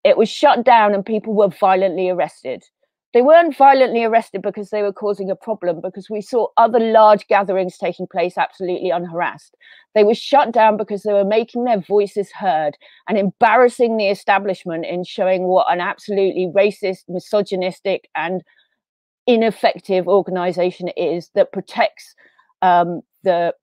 it 0.04 0.16
was 0.16 0.28
shut 0.28 0.64
down 0.64 0.94
and 0.94 1.04
people 1.04 1.34
were 1.34 1.48
violently 1.48 2.08
arrested. 2.08 2.62
They 3.14 3.22
weren't 3.22 3.56
violently 3.56 4.04
arrested 4.04 4.42
because 4.42 4.68
they 4.68 4.82
were 4.82 4.92
causing 4.92 5.30
a 5.30 5.34
problem, 5.34 5.80
because 5.80 6.10
we 6.10 6.20
saw 6.20 6.48
other 6.58 6.78
large 6.78 7.26
gatherings 7.26 7.78
taking 7.78 8.06
place 8.06 8.36
absolutely 8.36 8.90
unharassed. 8.90 9.56
They 9.94 10.04
were 10.04 10.14
shut 10.14 10.52
down 10.52 10.76
because 10.76 11.02
they 11.02 11.14
were 11.14 11.24
making 11.24 11.64
their 11.64 11.80
voices 11.80 12.30
heard 12.30 12.76
and 13.08 13.16
embarrassing 13.16 13.96
the 13.96 14.08
establishment 14.08 14.84
in 14.84 15.04
showing 15.04 15.44
what 15.44 15.72
an 15.72 15.80
absolutely 15.80 16.52
racist, 16.54 17.04
misogynistic, 17.08 18.08
and 18.14 18.42
ineffective 19.28 20.08
organization 20.08 20.88
it 20.88 20.98
is 20.98 21.30
that 21.34 21.52
protects 21.52 22.16
um, 22.62 23.02
the 23.22 23.54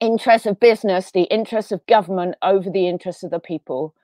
interests 0.00 0.46
of 0.46 0.58
business, 0.58 1.12
the 1.12 1.24
interests 1.24 1.70
of 1.70 1.86
government 1.86 2.34
over 2.42 2.70
the 2.70 2.88
interests 2.88 3.22
of 3.22 3.30
the 3.30 3.38
people. 3.38 3.94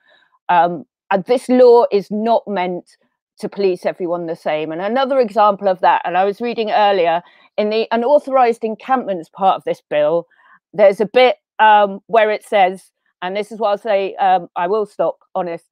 Um, 0.47 0.85
and 1.11 1.25
this 1.25 1.49
law 1.49 1.85
is 1.91 2.09
not 2.11 2.47
meant 2.47 2.97
to 3.39 3.49
police 3.49 3.85
everyone 3.85 4.27
the 4.27 4.35
same. 4.35 4.71
And 4.71 4.79
another 4.81 5.19
example 5.19 5.67
of 5.67 5.81
that, 5.81 6.03
and 6.05 6.15
I 6.15 6.23
was 6.23 6.39
reading 6.39 6.69
earlier 6.69 7.23
in 7.57 7.71
the 7.71 7.87
unauthorized 7.91 8.63
encampments 8.63 9.29
part 9.29 9.55
of 9.55 9.63
this 9.65 9.81
bill, 9.89 10.27
there's 10.71 11.01
a 11.01 11.09
bit 11.11 11.37
um, 11.59 11.99
where 12.07 12.29
it 12.29 12.43
says, 12.43 12.91
and 13.23 13.35
this 13.35 13.51
is 13.51 13.59
what 13.59 13.69
I'll 13.69 13.77
say, 13.77 14.15
um, 14.15 14.47
I 14.55 14.67
will 14.67 14.85
stop, 14.85 15.17
honest, 15.35 15.65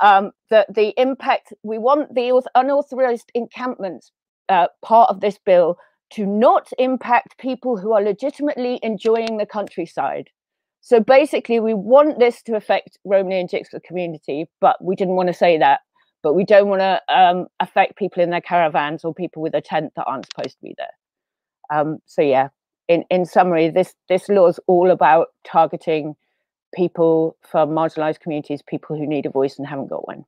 um, 0.00 0.30
that 0.50 0.72
the 0.72 0.94
impact, 1.00 1.52
we 1.62 1.78
want 1.78 2.14
the 2.14 2.42
unauthorized 2.54 3.30
encampments 3.34 4.12
uh, 4.48 4.68
part 4.82 5.10
of 5.10 5.20
this 5.20 5.38
bill 5.44 5.76
to 6.10 6.24
not 6.24 6.70
impact 6.78 7.38
people 7.38 7.76
who 7.76 7.92
are 7.92 8.02
legitimately 8.02 8.78
enjoying 8.82 9.38
the 9.38 9.46
countryside. 9.46 10.30
So 10.80 11.00
basically, 11.00 11.58
we 11.58 11.74
want 11.74 12.20
this 12.20 12.42
to 12.42 12.54
affect 12.54 12.98
Romany 13.04 13.40
and 13.40 13.50
Jigsaw 13.50 13.78
community, 13.84 14.46
but 14.60 14.82
we 14.82 14.94
didn't 14.94 15.16
want 15.16 15.28
to 15.28 15.34
say 15.34 15.58
that. 15.58 15.80
But 16.22 16.34
we 16.34 16.44
don't 16.44 16.68
want 16.68 16.80
to 16.80 17.02
um, 17.08 17.46
affect 17.60 17.96
people 17.96 18.22
in 18.22 18.30
their 18.30 18.40
caravans 18.40 19.04
or 19.04 19.14
people 19.14 19.42
with 19.42 19.54
a 19.54 19.60
tent 19.60 19.92
that 19.96 20.04
aren't 20.04 20.26
supposed 20.26 20.56
to 20.56 20.62
be 20.62 20.74
there. 20.78 21.76
Um, 21.76 21.98
so 22.06 22.22
yeah, 22.22 22.48
in, 22.88 23.04
in 23.10 23.24
summary, 23.24 23.68
this 23.68 23.94
this 24.08 24.28
law 24.28 24.46
is 24.46 24.60
all 24.66 24.90
about 24.90 25.28
targeting 25.44 26.14
people 26.74 27.36
from 27.50 27.70
marginalized 27.70 28.20
communities, 28.20 28.62
people 28.62 28.96
who 28.96 29.06
need 29.06 29.26
a 29.26 29.30
voice 29.30 29.58
and 29.58 29.66
haven't 29.66 29.88
got 29.88 30.06
one. 30.06 30.24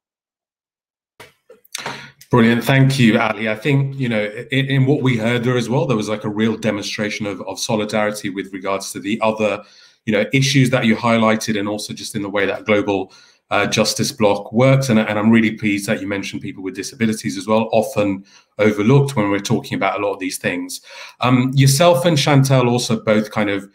Brilliant. 2.30 2.62
Thank 2.62 2.98
you, 2.98 3.18
Ali. 3.18 3.48
I 3.48 3.54
think, 3.54 3.98
you 3.98 4.08
know, 4.08 4.24
in, 4.50 4.66
in, 4.66 4.86
what 4.86 5.00
we 5.00 5.16
heard 5.16 5.44
there 5.44 5.56
as 5.56 5.70
well, 5.70 5.86
there 5.86 5.96
was 5.96 6.10
like 6.10 6.24
a 6.24 6.28
real 6.28 6.58
demonstration 6.58 7.24
of, 7.24 7.40
of 7.42 7.58
solidarity 7.58 8.28
with 8.28 8.52
regards 8.52 8.92
to 8.92 9.00
the 9.00 9.18
other, 9.22 9.62
you 10.04 10.12
know, 10.12 10.26
issues 10.34 10.68
that 10.70 10.84
you 10.84 10.94
highlighted 10.94 11.58
and 11.58 11.66
also 11.66 11.94
just 11.94 12.14
in 12.14 12.20
the 12.20 12.28
way 12.28 12.44
that 12.44 12.66
global 12.66 13.14
uh, 13.50 13.66
Justice 13.66 14.12
Bloc 14.12 14.52
works. 14.52 14.90
And, 14.90 14.98
and, 14.98 15.18
I'm 15.18 15.30
really 15.30 15.52
pleased 15.52 15.86
that 15.88 16.02
you 16.02 16.06
mentioned 16.06 16.42
people 16.42 16.62
with 16.62 16.74
disabilities 16.74 17.38
as 17.38 17.46
well, 17.46 17.70
often 17.72 18.26
overlooked 18.58 19.16
when 19.16 19.30
we're 19.30 19.38
talking 19.38 19.76
about 19.76 19.98
a 19.98 20.04
lot 20.04 20.12
of 20.12 20.18
these 20.18 20.36
things. 20.36 20.82
Um, 21.20 21.52
yourself 21.54 22.04
and 22.04 22.18
Chantelle 22.18 22.68
also 22.68 23.00
both 23.00 23.30
kind 23.30 23.48
of, 23.48 23.70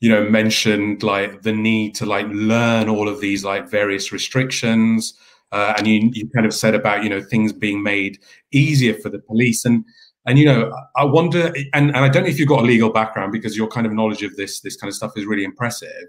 you 0.00 0.08
know, 0.08 0.28
mentioned 0.28 1.04
like 1.04 1.42
the 1.42 1.52
need 1.52 1.94
to 1.96 2.06
like 2.06 2.26
learn 2.30 2.88
all 2.88 3.08
of 3.08 3.20
these 3.20 3.44
like 3.44 3.70
various 3.70 4.10
restrictions. 4.10 5.14
Uh, 5.52 5.74
and 5.76 5.86
you, 5.86 6.10
you 6.12 6.28
kind 6.30 6.46
of 6.46 6.54
said 6.54 6.74
about, 6.74 7.04
you 7.04 7.10
know, 7.10 7.20
things 7.20 7.52
being 7.52 7.82
made 7.82 8.18
easier 8.52 8.94
for 8.94 9.10
the 9.10 9.18
police. 9.18 9.64
And 9.64 9.84
and 10.24 10.38
you 10.38 10.44
know, 10.44 10.72
I 10.96 11.04
wonder, 11.04 11.52
and, 11.72 11.88
and 11.94 11.96
I 11.96 12.08
don't 12.08 12.22
know 12.22 12.28
if 12.28 12.38
you've 12.38 12.48
got 12.48 12.60
a 12.60 12.66
legal 12.66 12.90
background 12.90 13.32
because 13.32 13.56
your 13.56 13.66
kind 13.66 13.86
of 13.86 13.92
knowledge 13.92 14.22
of 14.22 14.36
this 14.36 14.60
this 14.60 14.76
kind 14.76 14.88
of 14.88 14.94
stuff 14.94 15.12
is 15.16 15.26
really 15.26 15.44
impressive. 15.44 16.04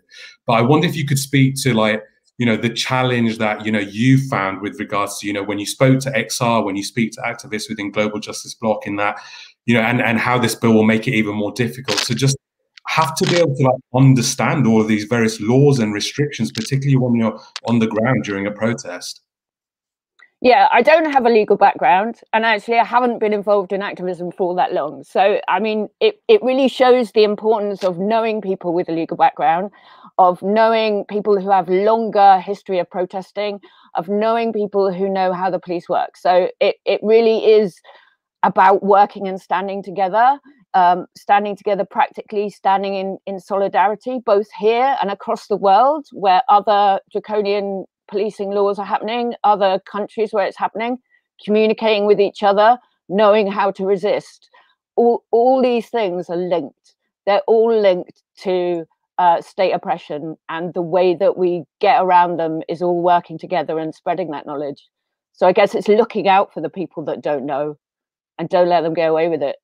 But 0.45 0.53
I 0.53 0.61
wonder 0.61 0.87
if 0.87 0.95
you 0.95 1.05
could 1.05 1.17
speak 1.17 1.55
to 1.63 1.73
like, 1.73 2.03
you 2.37 2.45
know, 2.45 2.55
the 2.55 2.69
challenge 2.69 3.39
that 3.39 3.65
you 3.65 3.71
know 3.71 3.79
you 3.79 4.19
found 4.29 4.61
with 4.61 4.79
regards 4.79 5.19
to 5.19 5.27
you 5.27 5.33
know 5.33 5.43
when 5.43 5.57
you 5.57 5.65
spoke 5.65 5.99
to 6.01 6.11
XR, 6.11 6.63
when 6.63 6.75
you 6.75 6.83
speak 6.83 7.11
to 7.13 7.21
activists 7.21 7.69
within 7.69 7.91
Global 7.91 8.19
Justice 8.19 8.53
Bloc, 8.53 8.85
in 8.85 8.97
that, 8.97 9.19
you 9.65 9.73
know, 9.73 9.81
and 9.81 9.99
and 9.99 10.19
how 10.19 10.37
this 10.37 10.53
bill 10.53 10.73
will 10.73 10.83
make 10.83 11.07
it 11.07 11.15
even 11.15 11.33
more 11.33 11.51
difficult. 11.51 11.97
So 11.97 12.13
just 12.13 12.37
have 12.87 13.15
to 13.15 13.25
be 13.25 13.37
able 13.37 13.55
to 13.55 13.63
like 13.63 13.81
understand 13.95 14.67
all 14.67 14.79
of 14.79 14.87
these 14.87 15.05
various 15.05 15.41
laws 15.41 15.79
and 15.79 15.91
restrictions, 15.91 16.51
particularly 16.51 16.97
when 16.97 17.15
you're 17.15 17.39
on 17.65 17.79
the 17.79 17.87
ground 17.87 18.23
during 18.23 18.45
a 18.45 18.51
protest. 18.51 19.21
Yeah, 20.43 20.67
I 20.73 20.81
don't 20.81 21.13
have 21.13 21.25
a 21.25 21.29
legal 21.29 21.55
background, 21.55 22.19
and 22.33 22.45
actually, 22.45 22.77
I 22.77 22.83
haven't 22.83 23.19
been 23.19 23.31
involved 23.31 23.71
in 23.71 23.81
activism 23.81 24.29
for 24.33 24.49
all 24.49 24.55
that 24.55 24.73
long. 24.73 25.05
So, 25.05 25.39
I 25.47 25.61
mean, 25.61 25.87
it, 26.01 26.19
it 26.27 26.43
really 26.43 26.67
shows 26.67 27.13
the 27.13 27.23
importance 27.23 27.81
of 27.85 27.97
knowing 27.97 28.41
people 28.41 28.73
with 28.73 28.89
a 28.89 28.91
legal 28.91 29.15
background, 29.15 29.71
of 30.17 30.43
knowing 30.43 31.05
people 31.05 31.39
who 31.39 31.49
have 31.49 31.69
longer 31.69 32.39
history 32.39 32.79
of 32.79 32.89
protesting, 32.89 33.61
of 33.95 34.09
knowing 34.09 34.51
people 34.51 34.91
who 34.93 35.07
know 35.07 35.31
how 35.31 35.49
the 35.49 35.59
police 35.59 35.87
work. 35.87 36.17
So, 36.17 36.49
it, 36.59 36.75
it 36.85 36.99
really 37.03 37.45
is 37.53 37.79
about 38.43 38.83
working 38.83 39.29
and 39.29 39.41
standing 39.41 39.81
together, 39.81 40.39
um, 40.73 41.07
standing 41.17 41.55
together 41.55 41.85
practically, 41.85 42.49
standing 42.49 42.95
in, 42.95 43.17
in 43.27 43.39
solidarity, 43.39 44.19
both 44.25 44.47
here 44.59 44.97
and 45.01 45.11
across 45.11 45.47
the 45.47 45.57
world, 45.57 46.07
where 46.13 46.41
other 46.49 46.99
draconian 47.13 47.85
policing 48.13 48.51
laws 48.51 48.77
are 48.77 48.85
happening, 48.85 49.33
other 49.43 49.79
countries 49.91 50.31
where 50.31 50.45
it's 50.45 50.57
happening, 50.57 50.99
communicating 51.43 52.05
with 52.05 52.21
each 52.21 52.43
other, 52.43 52.77
knowing 53.09 53.51
how 53.51 53.71
to 53.71 53.85
resist. 53.85 54.49
All, 54.95 55.23
all 55.31 55.63
these 55.63 55.89
things 55.89 56.29
are 56.29 56.37
linked. 56.37 56.93
They're 57.25 57.41
all 57.47 57.75
linked 57.75 58.21
to 58.43 58.85
uh, 59.17 59.41
state 59.41 59.71
oppression, 59.71 60.37
and 60.47 60.73
the 60.75 60.81
way 60.83 61.15
that 61.15 61.37
we 61.37 61.63
get 61.81 62.03
around 62.03 62.37
them 62.37 62.61
is 62.69 62.83
all 62.83 63.01
working 63.01 63.39
together 63.39 63.79
and 63.79 63.95
spreading 63.95 64.29
that 64.29 64.45
knowledge. 64.45 64.87
So 65.31 65.47
I 65.47 65.53
guess 65.53 65.73
it's 65.73 65.87
looking 65.87 66.27
out 66.27 66.53
for 66.53 66.61
the 66.61 66.69
people 66.69 67.03
that 67.05 67.21
don't 67.21 67.47
know 67.47 67.77
and 68.37 68.47
don't 68.47 68.69
let 68.69 68.81
them 68.81 68.93
get 68.93 69.09
away 69.09 69.27
with 69.27 69.41
it. 69.41 69.55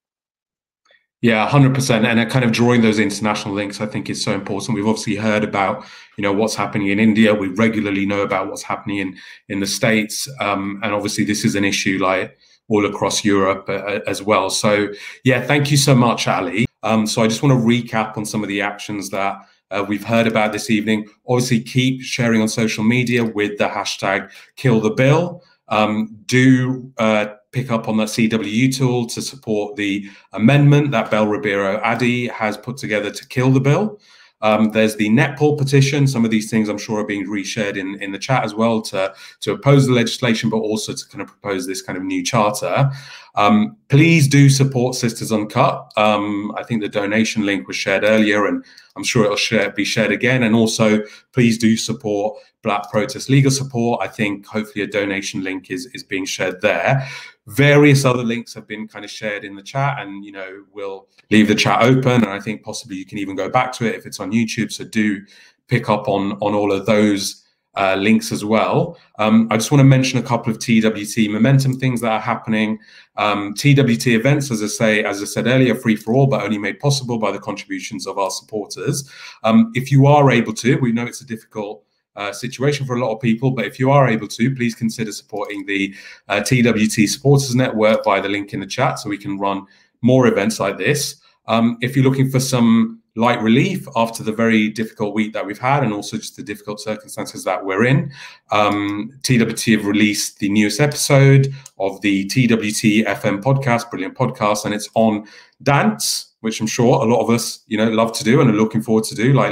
Yeah, 1.21 1.45
hundred 1.49 1.75
percent, 1.75 2.05
and 2.05 2.31
kind 2.31 2.45
of 2.45 2.53
drawing 2.53 2.81
those 2.81 2.97
international 2.97 3.53
links, 3.53 3.81
I 3.81 3.85
think, 3.85 4.09
is 4.09 4.23
so 4.23 4.31
important. 4.31 4.75
We've 4.75 4.87
obviously 4.87 5.15
heard 5.17 5.43
about, 5.43 5.85
you 6.15 6.21
know, 6.21 6.31
what's 6.31 6.55
happening 6.55 6.87
in 6.87 6.99
India. 6.99 7.33
We 7.33 7.49
regularly 7.49 8.05
know 8.05 8.21
about 8.21 8.47
what's 8.47 8.63
happening 8.63 8.99
in 8.99 9.17
in 9.49 9.59
the 9.59 9.67
states, 9.67 10.29
um, 10.39 10.79
and 10.81 10.93
obviously, 10.93 11.25
this 11.25 11.43
is 11.43 11.55
an 11.55 11.65
issue 11.65 11.99
like 12.01 12.37
all 12.69 12.85
across 12.85 13.25
Europe 13.25 13.65
uh, 13.67 13.99
as 14.07 14.23
well. 14.23 14.49
So, 14.49 14.87
yeah, 15.25 15.41
thank 15.41 15.71
you 15.71 15.75
so 15.77 15.93
much, 15.93 16.25
Ali. 16.25 16.65
Um, 16.83 17.05
so, 17.05 17.21
I 17.21 17.27
just 17.27 17.43
want 17.43 17.59
to 17.59 17.67
recap 17.67 18.15
on 18.15 18.25
some 18.25 18.41
of 18.41 18.47
the 18.47 18.61
actions 18.61 19.09
that 19.09 19.39
uh, 19.71 19.83
we've 19.85 20.05
heard 20.05 20.25
about 20.25 20.53
this 20.53 20.69
evening. 20.69 21.09
Obviously, 21.27 21.59
keep 21.59 22.01
sharing 22.01 22.41
on 22.41 22.47
social 22.47 22.85
media 22.85 23.25
with 23.25 23.57
the 23.57 23.67
hashtag 23.67 24.31
Kill 24.55 24.79
the 24.79 24.91
Bill. 24.91 25.43
Um, 25.67 26.17
do 26.25 26.93
uh, 26.97 27.27
pick 27.51 27.71
up 27.71 27.87
on 27.87 27.97
that 27.97 28.09
CWU 28.09 28.75
tool 28.75 29.07
to 29.07 29.21
support 29.21 29.75
the 29.75 30.07
amendment 30.33 30.91
that 30.91 31.09
Bel 31.09 31.27
Ribeiro 31.27 31.79
Addy 31.81 32.27
has 32.27 32.57
put 32.57 32.77
together 32.77 33.11
to 33.11 33.27
kill 33.27 33.51
the 33.51 33.59
bill. 33.59 33.99
Um, 34.41 34.71
there's 34.71 34.95
the 34.95 35.09
Netpol 35.09 35.57
petition. 35.57 36.07
Some 36.07 36.23
of 36.23 36.31
these 36.31 36.49
things 36.49 36.69
I'm 36.69 36.77
sure 36.77 36.99
are 36.99 37.05
being 37.05 37.27
reshared 37.27 37.75
in, 37.75 38.01
in 38.01 38.11
the 38.11 38.19
chat 38.19 38.43
as 38.43 38.53
well 38.53 38.81
to, 38.83 39.13
to 39.41 39.51
oppose 39.51 39.87
the 39.87 39.93
legislation, 39.93 40.49
but 40.49 40.57
also 40.57 40.93
to 40.93 41.09
kind 41.09 41.21
of 41.21 41.27
propose 41.27 41.67
this 41.67 41.81
kind 41.81 41.97
of 41.97 42.03
new 42.03 42.23
charter. 42.23 42.89
Um, 43.35 43.75
please 43.89 44.27
do 44.27 44.49
support 44.49 44.95
Sisters 44.95 45.31
Uncut. 45.31 45.91
Um, 45.97 46.53
I 46.57 46.63
think 46.63 46.81
the 46.81 46.89
donation 46.89 47.45
link 47.45 47.67
was 47.67 47.75
shared 47.75 48.03
earlier, 48.03 48.45
and 48.45 48.63
I'm 48.95 49.03
sure 49.03 49.25
it'll 49.25 49.35
share, 49.35 49.71
be 49.71 49.85
shared 49.85 50.11
again. 50.11 50.43
And 50.43 50.55
also, 50.55 51.03
please 51.33 51.57
do 51.57 51.75
support 51.75 52.37
Black 52.63 52.89
Protest 52.89 53.29
Legal 53.29 53.51
Support. 53.51 54.01
I 54.01 54.07
think 54.07 54.45
hopefully 54.45 54.83
a 54.83 54.87
donation 54.87 55.43
link 55.43 55.69
is, 55.69 55.85
is 55.87 56.03
being 56.03 56.25
shared 56.25 56.61
there. 56.61 57.07
Various 57.49 58.05
other 58.05 58.23
links 58.23 58.53
have 58.53 58.67
been 58.67 58.87
kind 58.87 59.03
of 59.03 59.11
shared 59.11 59.43
in 59.43 59.55
the 59.55 59.63
chat, 59.63 59.97
and 59.99 60.23
you 60.23 60.31
know 60.31 60.63
we'll 60.71 61.07
leave 61.31 61.47
the 61.47 61.55
chat 61.55 61.81
open. 61.81 62.23
And 62.23 62.29
I 62.29 62.39
think 62.39 62.63
possibly 62.63 62.95
you 62.95 63.05
can 63.05 63.17
even 63.17 63.35
go 63.35 63.49
back 63.49 63.71
to 63.73 63.85
it 63.85 63.95
if 63.95 64.05
it's 64.05 64.19
on 64.19 64.31
YouTube. 64.31 64.71
So 64.71 64.83
do 64.83 65.25
pick 65.67 65.89
up 65.89 66.07
on 66.07 66.33
on 66.33 66.53
all 66.53 66.71
of 66.71 66.85
those 66.85 67.45
uh, 67.75 67.95
links 67.95 68.31
as 68.31 68.43
well. 68.43 68.97
Um, 69.19 69.47
I 69.51 69.57
just 69.57 69.71
want 69.71 69.79
to 69.79 69.85
mention 69.85 70.19
a 70.19 70.23
couple 70.23 70.51
of 70.51 70.59
TWT 70.59 71.29
momentum 71.29 71.79
things 71.79 72.01
that 72.01 72.11
are 72.11 72.19
happening. 72.19 72.79
Um, 73.15 73.53
TWT 73.53 74.07
events, 74.07 74.51
as 74.51 74.61
I 74.63 74.67
say, 74.67 75.03
as 75.03 75.21
I 75.21 75.25
said 75.25 75.47
earlier, 75.47 75.75
free 75.75 75.95
for 75.95 76.13
all, 76.13 76.27
but 76.27 76.43
only 76.43 76.57
made 76.57 76.79
possible 76.79 77.17
by 77.17 77.31
the 77.31 77.39
contributions 77.39 78.07
of 78.07 78.17
our 78.17 78.31
supporters. 78.31 79.09
Um, 79.43 79.71
if 79.75 79.91
you 79.91 80.07
are 80.07 80.29
able 80.31 80.53
to, 80.53 80.77
we 80.77 80.91
know 80.91 81.05
it's 81.05 81.21
a 81.21 81.25
difficult 81.25 81.83
uh, 82.19 82.33
situation 82.33 82.85
for 82.85 82.95
a 82.95 82.99
lot 82.99 83.13
of 83.13 83.21
people. 83.21 83.51
But 83.51 83.65
if 83.65 83.79
you 83.79 83.89
are 83.91 84.07
able 84.07 84.27
to, 84.27 84.55
please 84.55 84.75
consider 84.75 85.11
supporting 85.11 85.65
the 85.65 85.95
uh, 86.27 86.41
TWT 86.41 87.09
Supporters 87.09 87.55
Network 87.55 88.03
via 88.03 88.21
the 88.21 88.29
link 88.29 88.53
in 88.53 88.59
the 88.59 88.67
chat 88.67 88.99
so 88.99 89.09
we 89.09 89.17
can 89.17 89.39
run 89.39 89.65
more 90.01 90.27
events 90.27 90.59
like 90.59 90.77
this. 90.77 91.21
Um, 91.47 91.77
if 91.81 91.95
you're 91.95 92.05
looking 92.05 92.29
for 92.29 92.39
some 92.39 93.01
light 93.15 93.41
relief 93.41 93.87
after 93.95 94.23
the 94.23 94.31
very 94.31 94.69
difficult 94.69 95.13
week 95.13 95.33
that 95.33 95.45
we've 95.45 95.59
had 95.59 95.83
and 95.83 95.91
also 95.91 96.17
just 96.17 96.35
the 96.35 96.43
difficult 96.43 96.79
circumstances 96.79 97.43
that 97.43 97.65
we're 97.65 97.85
in, 97.85 98.11
um, 98.51 99.11
TWT 99.23 99.61
have 99.65 99.85
released 99.85 100.39
the 100.39 100.49
newest 100.49 100.79
episode 100.79 101.53
of 101.79 101.99
the 102.01 102.25
TWT 102.25 103.07
FM 103.07 103.41
podcast, 103.41 103.89
brilliant 103.89 104.15
podcast, 104.15 104.65
and 104.65 104.73
it's 104.73 104.89
on 104.93 105.25
dance 105.63 106.28
which 106.41 106.61
I'm 106.61 106.67
sure 106.67 107.03
a 107.03 107.05
lot 107.05 107.21
of 107.21 107.29
us, 107.29 107.63
you 107.67 107.77
know, 107.77 107.89
love 107.89 108.13
to 108.13 108.23
do 108.23 108.41
and 108.41 108.49
are 108.49 108.53
looking 108.53 108.81
forward 108.81 109.03
to 109.05 109.15
do, 109.15 109.33
like 109.33 109.51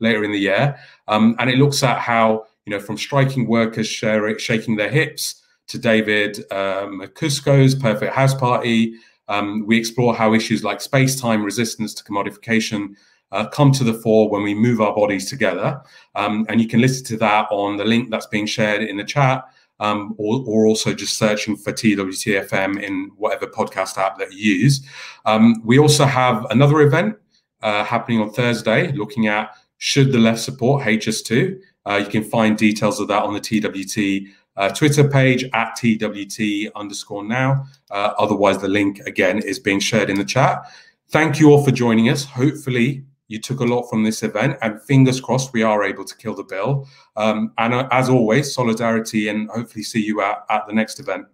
later, 0.00 0.24
in 0.24 0.32
the 0.32 0.38
year. 0.38 0.76
Um, 1.08 1.36
and 1.38 1.50
it 1.50 1.58
looks 1.58 1.82
at 1.82 1.98
how, 1.98 2.46
you 2.66 2.70
know, 2.70 2.80
from 2.80 2.96
striking 2.96 3.46
workers 3.46 3.88
shaking 3.88 4.76
their 4.76 4.90
hips 4.90 5.42
to 5.68 5.78
David 5.78 6.40
um, 6.52 7.06
Cusco's 7.14 7.74
Perfect 7.74 8.14
House 8.14 8.34
Party. 8.34 8.94
Um, 9.28 9.64
we 9.66 9.78
explore 9.78 10.14
how 10.14 10.34
issues 10.34 10.64
like 10.64 10.80
space-time 10.80 11.44
resistance 11.44 11.94
to 11.94 12.04
commodification 12.04 12.96
uh, 13.32 13.46
come 13.46 13.70
to 13.72 13.84
the 13.84 13.94
fore 13.94 14.28
when 14.28 14.42
we 14.42 14.54
move 14.54 14.80
our 14.80 14.94
bodies 14.94 15.28
together. 15.28 15.80
Um, 16.16 16.46
and 16.48 16.60
you 16.60 16.66
can 16.66 16.80
listen 16.80 17.04
to 17.06 17.16
that 17.18 17.46
on 17.50 17.76
the 17.76 17.84
link 17.84 18.10
that's 18.10 18.26
being 18.26 18.46
shared 18.46 18.82
in 18.82 18.96
the 18.96 19.04
chat 19.04 19.44
um, 19.80 20.14
or, 20.18 20.44
or, 20.46 20.66
also 20.66 20.94
just 20.94 21.16
searching 21.16 21.56
for 21.56 21.72
TWTFM 21.72 22.80
in 22.80 23.10
whatever 23.16 23.46
podcast 23.46 23.98
app 23.98 24.18
that 24.18 24.32
you 24.32 24.52
use. 24.52 24.86
Um, 25.24 25.62
we 25.64 25.78
also 25.78 26.04
have 26.04 26.46
another 26.50 26.80
event 26.82 27.16
uh, 27.62 27.84
happening 27.84 28.20
on 28.20 28.30
Thursday 28.30 28.92
looking 28.92 29.26
at 29.26 29.50
should 29.78 30.12
the 30.12 30.18
left 30.18 30.40
support 30.40 30.84
HS2. 30.84 31.58
Uh, 31.86 32.02
you 32.04 32.10
can 32.10 32.22
find 32.22 32.56
details 32.56 33.00
of 33.00 33.08
that 33.08 33.22
on 33.22 33.32
the 33.32 33.40
TWT 33.40 34.30
uh, 34.56 34.68
Twitter 34.68 35.08
page 35.08 35.44
at 35.54 35.74
TWT 35.76 36.70
underscore 36.76 37.24
now. 37.24 37.64
Uh, 37.90 38.12
otherwise, 38.18 38.58
the 38.58 38.68
link 38.68 39.00
again 39.06 39.38
is 39.38 39.58
being 39.58 39.80
shared 39.80 40.10
in 40.10 40.16
the 40.16 40.24
chat. 40.24 40.62
Thank 41.08 41.40
you 41.40 41.50
all 41.50 41.64
for 41.64 41.70
joining 41.70 42.10
us. 42.10 42.24
Hopefully, 42.24 43.04
you 43.30 43.40
took 43.40 43.60
a 43.60 43.64
lot 43.64 43.88
from 43.88 44.02
this 44.02 44.24
event, 44.24 44.58
and 44.60 44.82
fingers 44.82 45.20
crossed 45.20 45.52
we 45.52 45.62
are 45.62 45.84
able 45.84 46.04
to 46.04 46.16
kill 46.16 46.34
the 46.34 46.42
bill. 46.42 46.88
Um, 47.16 47.52
and 47.58 47.72
uh, 47.72 47.88
as 47.92 48.08
always, 48.08 48.52
solidarity, 48.52 49.28
and 49.28 49.48
hopefully 49.50 49.84
see 49.84 50.04
you 50.04 50.20
at, 50.20 50.44
at 50.50 50.66
the 50.66 50.72
next 50.72 50.98
event. 50.98 51.26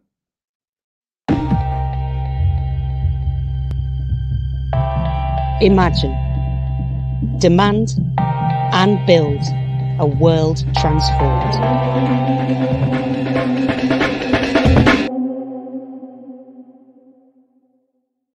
Imagine, 5.63 6.15
demand, 7.39 7.95
and 8.75 9.05
build 9.07 9.41
a 9.99 10.07
world 10.07 10.59
transformed. 10.75 11.55